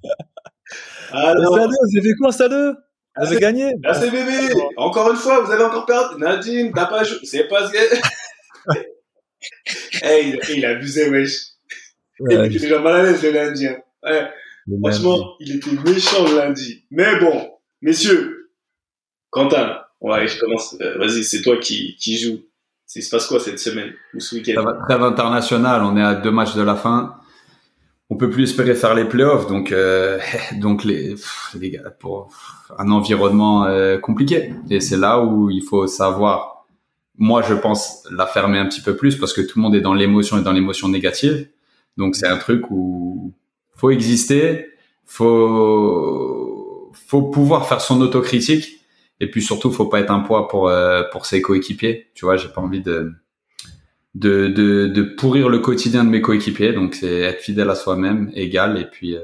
Alors, 1.13 1.55
Saleux, 1.57 1.67
vous 1.69 1.99
avez 1.99 2.09
fait 2.09 2.15
quoi, 2.19 2.33
Saleux? 2.33 2.75
Vous 3.19 3.27
avez 3.27 3.39
gagné? 3.41 3.73
là 3.83 3.93
c'est 3.93 4.11
bébé. 4.11 4.49
Encore 4.79 5.11
une 5.11 5.17
fois, 5.19 5.43
vous 5.43 5.53
avez 5.53 5.65
encore 5.65 5.85
perdu. 5.85 6.19
Nadine, 6.19 6.73
t'as 6.75 6.87
pas 6.87 7.05
joué. 7.05 7.19
C'est 7.25 7.45
pas 7.47 7.69
hey, 10.03 10.39
il, 10.49 10.57
il 10.57 10.65
abusait, 10.65 11.11
wesh. 11.11 11.37
Ouais, 12.21 12.35
il 12.35 12.45
était 12.47 12.59
déjà 12.61 12.79
mal 12.79 12.95
à 12.95 13.03
l'aise 13.03 13.23
le 13.23 13.31
lundi. 13.33 13.67
hein. 13.67 13.77
Ouais, 14.03 14.29
le 14.67 14.79
franchement, 14.79 15.35
il 15.41 15.57
était 15.57 15.73
méchant 15.85 16.25
le 16.27 16.37
lundi. 16.37 16.87
Mais 16.91 17.19
bon, 17.21 17.51
messieurs, 17.83 18.32
Quentin, 19.33 19.79
ouais, 20.03 20.29
je 20.29 20.39
commence. 20.39 20.77
euh, 20.81 20.99
Vas-y, 20.99 21.25
c'est 21.25 21.43
toi 21.43 21.57
qui, 21.57 21.97
qui 21.97 22.19
joue. 22.19 22.39
Il 22.95 23.03
se 23.03 23.09
passe 23.11 23.27
quoi 23.27 23.41
cette 23.41 23.59
semaine 23.59 23.93
ou 24.15 24.21
ce 24.21 24.35
week-end? 24.37 24.63
Trêve 24.87 25.03
international. 25.03 25.83
On 25.83 25.97
est 25.97 26.03
à 26.03 26.15
deux 26.15 26.31
matchs 26.31 26.55
de 26.55 26.61
la 26.63 26.77
fin. 26.77 27.17
on 28.11 28.17
peut 28.17 28.29
plus 28.29 28.43
espérer 28.45 28.75
faire 28.75 28.95
les 28.95 29.07
playoffs. 29.07 29.47
Donc, 29.47 29.73
euh, 29.73 30.19
donc 30.61 30.85
les, 30.85 31.15
les 31.59 31.71
gars, 31.71 31.91
pour 31.99 32.29
un 32.79 32.91
environnement 32.91 33.65
euh, 33.65 33.97
compliqué. 33.99 34.53
Et 34.69 34.81
c'est 34.81 34.99
là 34.99 35.21
où 35.23 35.49
il 35.49 35.63
faut 35.63 35.87
savoir. 35.87 36.67
Moi, 37.17 37.41
je 37.43 37.55
pense 37.55 38.07
la 38.11 38.27
fermer 38.27 38.59
un 38.59 38.67
petit 38.67 38.83
peu 38.83 38.95
plus 38.97 39.17
parce 39.17 39.33
que 39.33 39.41
tout 39.41 39.59
le 39.59 39.63
monde 39.63 39.75
est 39.75 39.81
dans 39.81 39.95
l'émotion 39.95 40.39
et 40.39 40.43
dans 40.43 40.53
l'émotion 40.53 40.89
négative. 40.89 41.49
Donc, 41.97 42.15
c'est 42.17 42.27
un 42.29 42.37
truc 42.39 42.71
où 42.71 43.33
faut 43.77 43.91
exister, 43.91 44.67
faut 45.07 46.91
faut 47.09 47.23
pouvoir 47.23 47.67
faire 47.67 47.81
son 47.81 48.01
autocritique 48.03 48.81
et 49.23 49.31
puis 49.31 49.41
surtout, 49.41 49.71
faut 49.71 49.87
pas 49.87 50.01
être 50.01 50.11
un 50.11 50.19
poids 50.19 50.49
pour 50.49 50.69
euh, 50.69 51.05
pour 51.13 51.27
ses 51.27 51.41
coéquipiers. 51.41 52.11
Tu 52.15 52.25
vois, 52.25 52.37
j'ai 52.37 52.49
pas 52.49 52.61
envie 52.61 52.83
de 52.83 53.13
de, 54.17 54.49
de, 54.49 54.89
de 54.89 55.03
pourrir 55.03 55.49
le 55.49 55.61
quotidien 55.61 56.03
de 56.03 56.11
mes 56.11 56.21
coéquipiers. 56.21 56.73
Donc, 56.73 56.97
c'est 56.97 57.21
être 57.21 57.41
fidèle 57.41 57.71
à 57.71 57.77
soi-même, 57.77 58.33
égal, 58.35 58.79
et 58.79 58.85
puis 58.85 59.15
euh, 59.15 59.21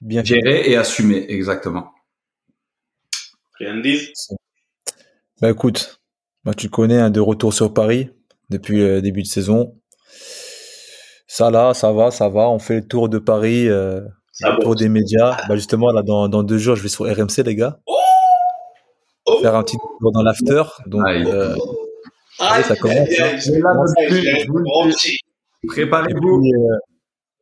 Bien 0.00 0.22
gérer 0.22 0.70
et 0.70 0.76
assumer, 0.76 1.26
exactement. 1.28 1.90
Rien 3.58 3.76
de 3.76 3.82
dire. 3.82 4.00
Bah 5.42 5.50
écoute, 5.50 6.00
bah, 6.44 6.54
tu 6.54 6.70
connais 6.70 6.98
un 6.98 7.10
de 7.10 7.18
retour 7.20 7.52
sur 7.52 7.74
Paris 7.74 8.10
depuis 8.50 8.78
le 8.78 9.02
début 9.02 9.22
de 9.22 9.26
saison. 9.26 9.76
Ça 11.26 11.50
là, 11.50 11.74
ça 11.74 11.90
va, 11.90 12.12
ça 12.12 12.28
va. 12.28 12.48
On 12.48 12.60
fait 12.60 12.76
le 12.76 12.86
tour 12.86 13.08
de 13.08 13.18
Paris, 13.18 13.68
euh, 13.68 14.00
Ça 14.30 14.52
le 14.52 14.62
tour 14.62 14.76
des 14.76 14.88
médias. 14.88 15.36
Bah 15.48 15.56
justement 15.56 15.90
là, 15.90 16.02
dans, 16.04 16.28
dans 16.28 16.44
deux 16.44 16.58
jours, 16.58 16.76
je 16.76 16.82
vais 16.84 16.88
sur 16.88 17.04
RMC 17.04 17.42
les 17.44 17.56
gars, 17.56 17.80
Oh 17.86 17.97
faire 19.40 19.54
un 19.54 19.62
petit 19.62 19.76
tour 20.00 20.12
dans 20.12 20.22
l'after. 20.22 20.62
Donc 20.86 21.02
Aïe. 21.06 21.24
euh, 21.26 21.54
Aïe, 22.40 22.64
ça 22.64 22.76
commence, 22.76 23.08
Préparez-vous. 25.66 26.42
euh, 26.46 26.76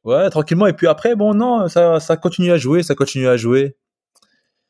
ouais, 0.05 0.31
tranquillement. 0.31 0.67
Et 0.67 0.73
puis 0.73 0.87
après, 0.87 1.15
bon 1.17 1.35
non, 1.35 1.69
ça, 1.69 2.01
ça 2.01 2.17
continue 2.17 2.51
à 2.53 2.57
jouer, 2.57 2.83
ça 2.83 2.95
continue 2.95 3.29
à 3.29 3.37
jouer. 3.37 3.77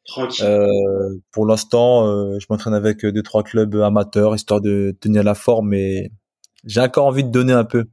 Tranquille. 0.07 0.45
Euh, 0.47 1.19
pour 1.33 1.47
l'instant, 1.47 2.07
euh, 2.07 2.39
je 2.39 2.47
m'entraîne 2.51 2.75
avec 2.75 3.05
deux 3.05 3.23
trois 3.23 3.43
clubs 3.43 3.75
amateurs 3.77 4.35
histoire 4.35 4.61
de 4.61 4.97
tenir 5.01 5.25
la 5.25 5.35
forme, 5.35 5.69
mais 5.71 6.11
j'ai 6.65 6.81
encore 6.81 7.07
envie 7.07 7.25
de 7.25 7.31
donner 7.31 7.53
un 7.53 7.65
peu. 7.65 7.85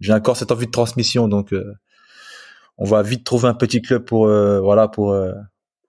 J'ai 0.00 0.12
encore 0.12 0.36
cette 0.36 0.50
envie 0.50 0.66
de 0.66 0.70
transmission, 0.70 1.28
donc 1.28 1.52
euh, 1.52 1.74
on 2.78 2.84
va 2.84 3.02
vite 3.02 3.24
trouver 3.24 3.48
un 3.48 3.54
petit 3.54 3.82
club 3.82 4.04
pour 4.04 4.26
euh, 4.26 4.60
voilà 4.60 4.88
pour 4.88 5.12
euh, 5.12 5.32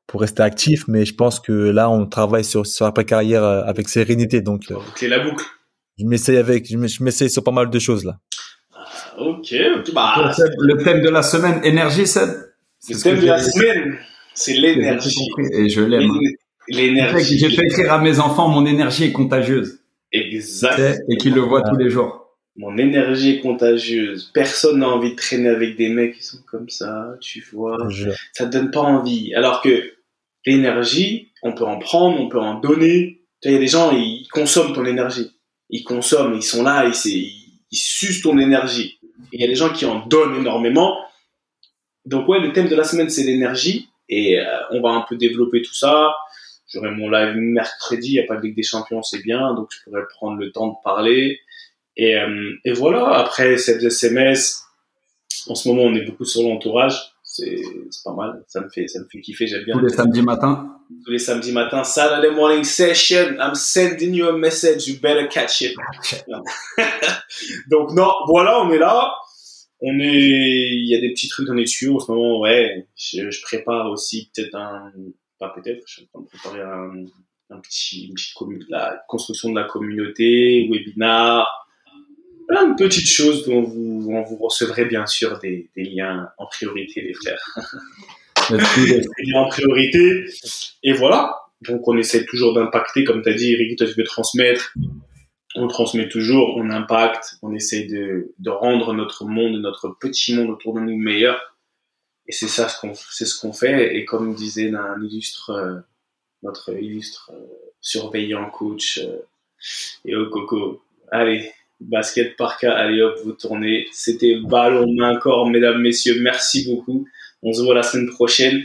pour 0.07 0.21
rester 0.21 0.43
actif. 0.43 0.83
Mais 0.87 1.05
je 1.05 1.13
pense 1.15 1.39
que 1.39 1.51
là, 1.51 1.89
on 1.89 2.05
travaille 2.05 2.43
sur 2.45 2.65
sur 2.65 2.85
après 2.85 3.05
carrière 3.05 3.43
euh, 3.43 3.63
avec 3.63 3.87
sérénité, 3.89 4.41
donc 4.41 4.63
euh, 4.71 4.75
Boucler 4.75 5.07
la 5.07 5.19
boucle. 5.19 5.45
je 5.97 6.05
m'essaye 6.05 6.37
avec 6.37 6.67
je 6.69 6.77
m'e- 6.77 6.87
je 6.87 7.03
m'essaye 7.03 7.29
sur 7.29 7.43
pas 7.43 7.51
mal 7.51 7.69
de 7.69 7.79
choses 7.79 8.03
là. 8.05 8.17
Ok, 9.17 9.53
ok. 9.79 9.93
Bah, 9.93 10.31
le 10.59 10.83
thème 10.83 11.01
de 11.01 11.09
la 11.09 11.21
semaine, 11.21 11.61
énergie, 11.63 12.07
Seb? 12.07 12.29
C'est 12.79 12.93
le 12.93 12.99
ce 12.99 13.03
thème 13.03 13.19
de 13.21 13.25
la 13.27 13.41
semaine, 13.41 13.97
c'est 14.33 14.53
l'énergie. 14.53 15.15
Et 15.53 15.69
je 15.69 15.81
l'aime. 15.81 16.09
L'énergie. 16.67 17.37
J'ai 17.37 17.49
fait 17.49 17.63
écrire 17.65 17.93
à 17.93 17.99
mes 17.99 18.19
enfants, 18.19 18.47
mon 18.47 18.65
énergie 18.65 19.03
est 19.05 19.11
contagieuse. 19.11 19.79
Exact. 20.11 20.99
Et 21.09 21.17
qu'ils 21.17 21.33
le 21.33 21.41
voient 21.41 21.61
tous 21.61 21.75
les 21.77 21.89
jours. 21.89 22.20
Mon 22.57 22.77
énergie 22.77 23.37
est 23.37 23.39
contagieuse. 23.39 24.29
Personne 24.33 24.79
n'a 24.79 24.89
envie 24.89 25.11
de 25.11 25.15
traîner 25.15 25.49
avec 25.49 25.77
des 25.77 25.89
mecs 25.89 26.15
qui 26.17 26.23
sont 26.23 26.41
comme 26.49 26.69
ça, 26.69 27.15
tu 27.21 27.41
vois. 27.53 27.77
Je- 27.89 28.09
Ça 28.33 28.45
te 28.45 28.51
donne 28.51 28.71
pas 28.71 28.81
envie. 28.81 29.33
Alors 29.35 29.61
que 29.61 29.93
l'énergie, 30.45 31.31
on 31.43 31.53
peut 31.53 31.63
en 31.65 31.79
prendre, 31.79 32.19
on 32.19 32.27
peut 32.29 32.39
en 32.39 32.59
donner. 32.59 33.21
Tu 33.41 33.47
vois, 33.47 33.51
il 33.51 33.53
y 33.53 33.57
a 33.57 33.59
des 33.59 33.67
gens, 33.67 33.91
ils 33.91 34.27
consomment 34.31 34.73
ton 34.73 34.85
énergie. 34.85 35.31
Ils 35.69 35.83
consomment, 35.83 36.35
ils 36.35 36.43
sont 36.43 36.63
là, 36.63 36.85
ils, 36.87 37.09
ils, 37.09 37.61
ils 37.71 37.77
sucent 37.77 38.21
ton 38.21 38.37
énergie. 38.37 38.99
Et 39.31 39.37
il 39.37 39.41
y 39.41 39.45
a 39.45 39.47
des 39.47 39.55
gens 39.55 39.71
qui 39.71 39.85
en 39.85 40.05
donnent 40.05 40.35
énormément. 40.35 40.97
Donc 42.05 42.27
ouais, 42.27 42.39
le 42.39 42.51
thème 42.51 42.67
de 42.67 42.75
la 42.75 42.83
semaine, 42.83 43.09
c'est 43.09 43.23
l'énergie. 43.23 43.87
Et 44.09 44.39
euh, 44.39 44.43
on 44.71 44.81
va 44.81 44.89
un 44.89 45.05
peu 45.07 45.15
développer 45.15 45.61
tout 45.61 45.73
ça. 45.73 46.13
J'aurai 46.67 46.91
mon 46.91 47.09
live 47.09 47.35
mercredi, 47.35 48.09
il 48.09 48.13
n'y 48.13 48.19
a 48.19 48.25
pas 48.25 48.35
de 48.37 48.41
Ligue 48.41 48.55
des 48.55 48.63
Champions, 48.63 49.01
c'est 49.03 49.21
bien. 49.23 49.53
Donc 49.53 49.69
je 49.71 49.83
pourrais 49.83 50.03
prendre 50.09 50.37
le 50.37 50.51
temps 50.51 50.67
de 50.67 50.75
parler. 50.83 51.39
Et, 51.97 52.17
euh, 52.17 52.53
et 52.65 52.73
voilà, 52.73 53.09
après 53.17 53.57
cette 53.57 53.83
SMS, 53.83 54.63
en 55.47 55.55
ce 55.55 55.67
moment, 55.67 55.83
on 55.83 55.95
est 55.95 56.05
beaucoup 56.05 56.25
sur 56.25 56.43
l'entourage. 56.43 56.99
C'est 57.23 57.61
pas 58.03 58.13
mal. 58.13 58.43
Ça 58.47 58.61
me 58.61 58.69
fait, 58.69 58.87
ça 58.87 58.99
me 58.99 59.05
fait 59.09 59.21
kiffer. 59.21 59.47
J'aime 59.47 59.63
bien. 59.63 59.77
Tous 59.77 59.85
les 59.85 59.93
samedis 59.93 60.21
matins. 60.21 60.77
Tous 61.05 61.11
les 61.11 61.19
samedis 61.19 61.53
matins. 61.53 61.83
Saturday 61.83 62.31
morning 62.31 62.63
session. 62.63 63.37
I'm 63.39 63.55
sending 63.55 64.13
you 64.13 64.27
a 64.27 64.37
message. 64.37 64.87
You 64.87 64.99
better 64.99 65.27
catch 65.29 65.61
it. 65.61 65.75
Donc, 67.69 67.93
non, 67.93 68.11
voilà, 68.27 68.61
on 68.61 68.71
est 68.71 68.79
là. 68.79 69.13
On 69.79 69.97
est, 69.99 70.09
il 70.09 70.87
y 70.87 70.95
a 70.95 70.99
des 70.99 71.11
petits 71.11 71.29
trucs 71.29 71.47
dans 71.47 71.53
les 71.53 71.65
tuyaux 71.65 71.95
en 71.95 71.99
ce 71.99 72.11
moment. 72.11 72.39
Ouais. 72.41 72.87
Je, 72.95 73.31
je 73.31 73.41
prépare 73.41 73.89
aussi 73.89 74.29
peut-être 74.35 74.55
un, 74.55 74.91
pas 75.41 75.49
peut-être, 75.49 75.81
je 75.87 75.93
suis 75.93 76.03
en 76.03 76.19
train 76.19 76.21
de 76.21 76.27
préparer 76.27 76.61
un, 76.61 77.05
un 77.49 77.59
petit, 77.59 78.07
une 78.07 78.13
petite 78.13 78.69
la 78.69 79.03
construction 79.07 79.49
de 79.49 79.59
la 79.59 79.65
communauté, 79.65 80.69
webinar, 80.71 81.60
plein 82.51 82.67
de 82.67 82.75
petites 82.75 83.07
choses 83.07 83.45
dont 83.45 83.61
vous, 83.61 84.09
on 84.11 84.23
vous 84.23 84.35
recevrez 84.35 84.83
bien 84.83 85.05
sûr 85.05 85.39
des, 85.39 85.69
des 85.75 85.83
liens 85.83 86.29
en 86.37 86.47
priorité, 86.47 87.01
les 87.01 87.13
frères. 87.13 87.41
Des 88.49 89.23
liens 89.23 89.39
en 89.39 89.47
priorité. 89.47 90.25
Et 90.83 90.91
voilà. 90.91 91.33
Donc, 91.61 91.87
on 91.87 91.97
essaie 91.97 92.25
toujours 92.25 92.53
d'impacter, 92.53 93.05
comme 93.05 93.21
tu 93.21 93.29
as 93.29 93.33
dit, 93.33 93.75
toi, 93.77 93.87
tu 93.87 93.93
veux 93.93 94.03
transmettre. 94.03 94.73
On 95.55 95.67
transmet 95.67 96.09
toujours, 96.09 96.57
on 96.57 96.69
impacte, 96.69 97.37
on 97.41 97.53
essaie 97.53 97.83
de, 97.85 98.33
de 98.39 98.49
rendre 98.49 98.93
notre 98.93 99.23
monde, 99.23 99.55
notre 99.61 99.95
petit 99.99 100.35
monde 100.35 100.49
autour 100.49 100.73
de 100.73 100.81
nous 100.81 100.97
meilleur. 100.97 101.57
Et 102.27 102.33
c'est 102.33 102.49
ça 102.49 102.67
ce 102.67 102.79
qu'on, 102.81 102.93
c'est 102.93 103.25
ce 103.25 103.39
qu'on 103.39 103.53
fait. 103.53 103.95
Et 103.95 104.03
comme 104.03 104.33
disait 104.33 104.73
un 104.73 105.01
illustre, 105.01 105.51
euh, 105.51 105.79
notre 106.43 106.73
illustre 106.73 107.31
euh, 107.33 107.45
surveillant 107.79 108.49
coach, 108.49 108.99
euh, 108.99 109.21
et 110.03 110.15
au 110.15 110.29
coco, 110.29 110.81
allez, 111.11 111.51
basket 111.81 112.37
par 112.37 112.57
cas, 112.57 112.73
allez 112.73 113.01
hop, 113.01 113.19
vous 113.23 113.33
tournez. 113.33 113.87
C'était 113.91 114.37
ballon 114.37 114.85
main 114.93 115.17
corps, 115.17 115.49
mesdames, 115.49 115.81
messieurs, 115.81 116.17
merci 116.21 116.69
beaucoup. 116.69 117.07
On 117.43 117.53
se 117.53 117.61
voit 117.61 117.75
la 117.75 117.83
semaine 117.83 118.09
prochaine. 118.09 118.63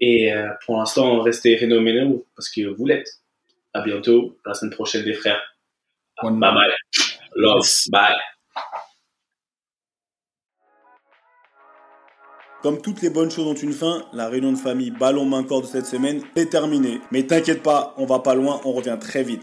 Et 0.00 0.32
euh, 0.32 0.48
pour 0.66 0.78
l'instant, 0.78 1.20
restez 1.20 1.56
phénoménaux 1.56 2.26
parce 2.36 2.48
que 2.48 2.66
vous 2.66 2.86
l'êtes. 2.86 3.08
À 3.74 3.82
bientôt, 3.82 4.36
la 4.44 4.54
semaine 4.54 4.72
prochaine, 4.72 5.04
les 5.04 5.14
frères. 5.14 5.40
Bye 6.22 6.32
bye. 6.32 6.70
Love. 7.34 7.66
Bye. 7.90 8.16
Comme 12.62 12.80
toutes 12.80 13.02
les 13.02 13.10
bonnes 13.10 13.30
choses 13.30 13.46
ont 13.46 13.54
une 13.54 13.72
fin, 13.72 14.04
la 14.12 14.28
réunion 14.28 14.52
de 14.52 14.58
famille 14.58 14.92
ballon 14.92 15.24
main 15.24 15.42
corps 15.42 15.62
de 15.62 15.66
cette 15.66 15.86
semaine 15.86 16.22
est 16.36 16.50
terminée. 16.50 17.00
Mais 17.10 17.24
t'inquiète 17.24 17.62
pas, 17.62 17.92
on 17.96 18.06
va 18.06 18.20
pas 18.20 18.36
loin, 18.36 18.60
on 18.64 18.72
revient 18.72 18.98
très 19.00 19.24
vite. 19.24 19.42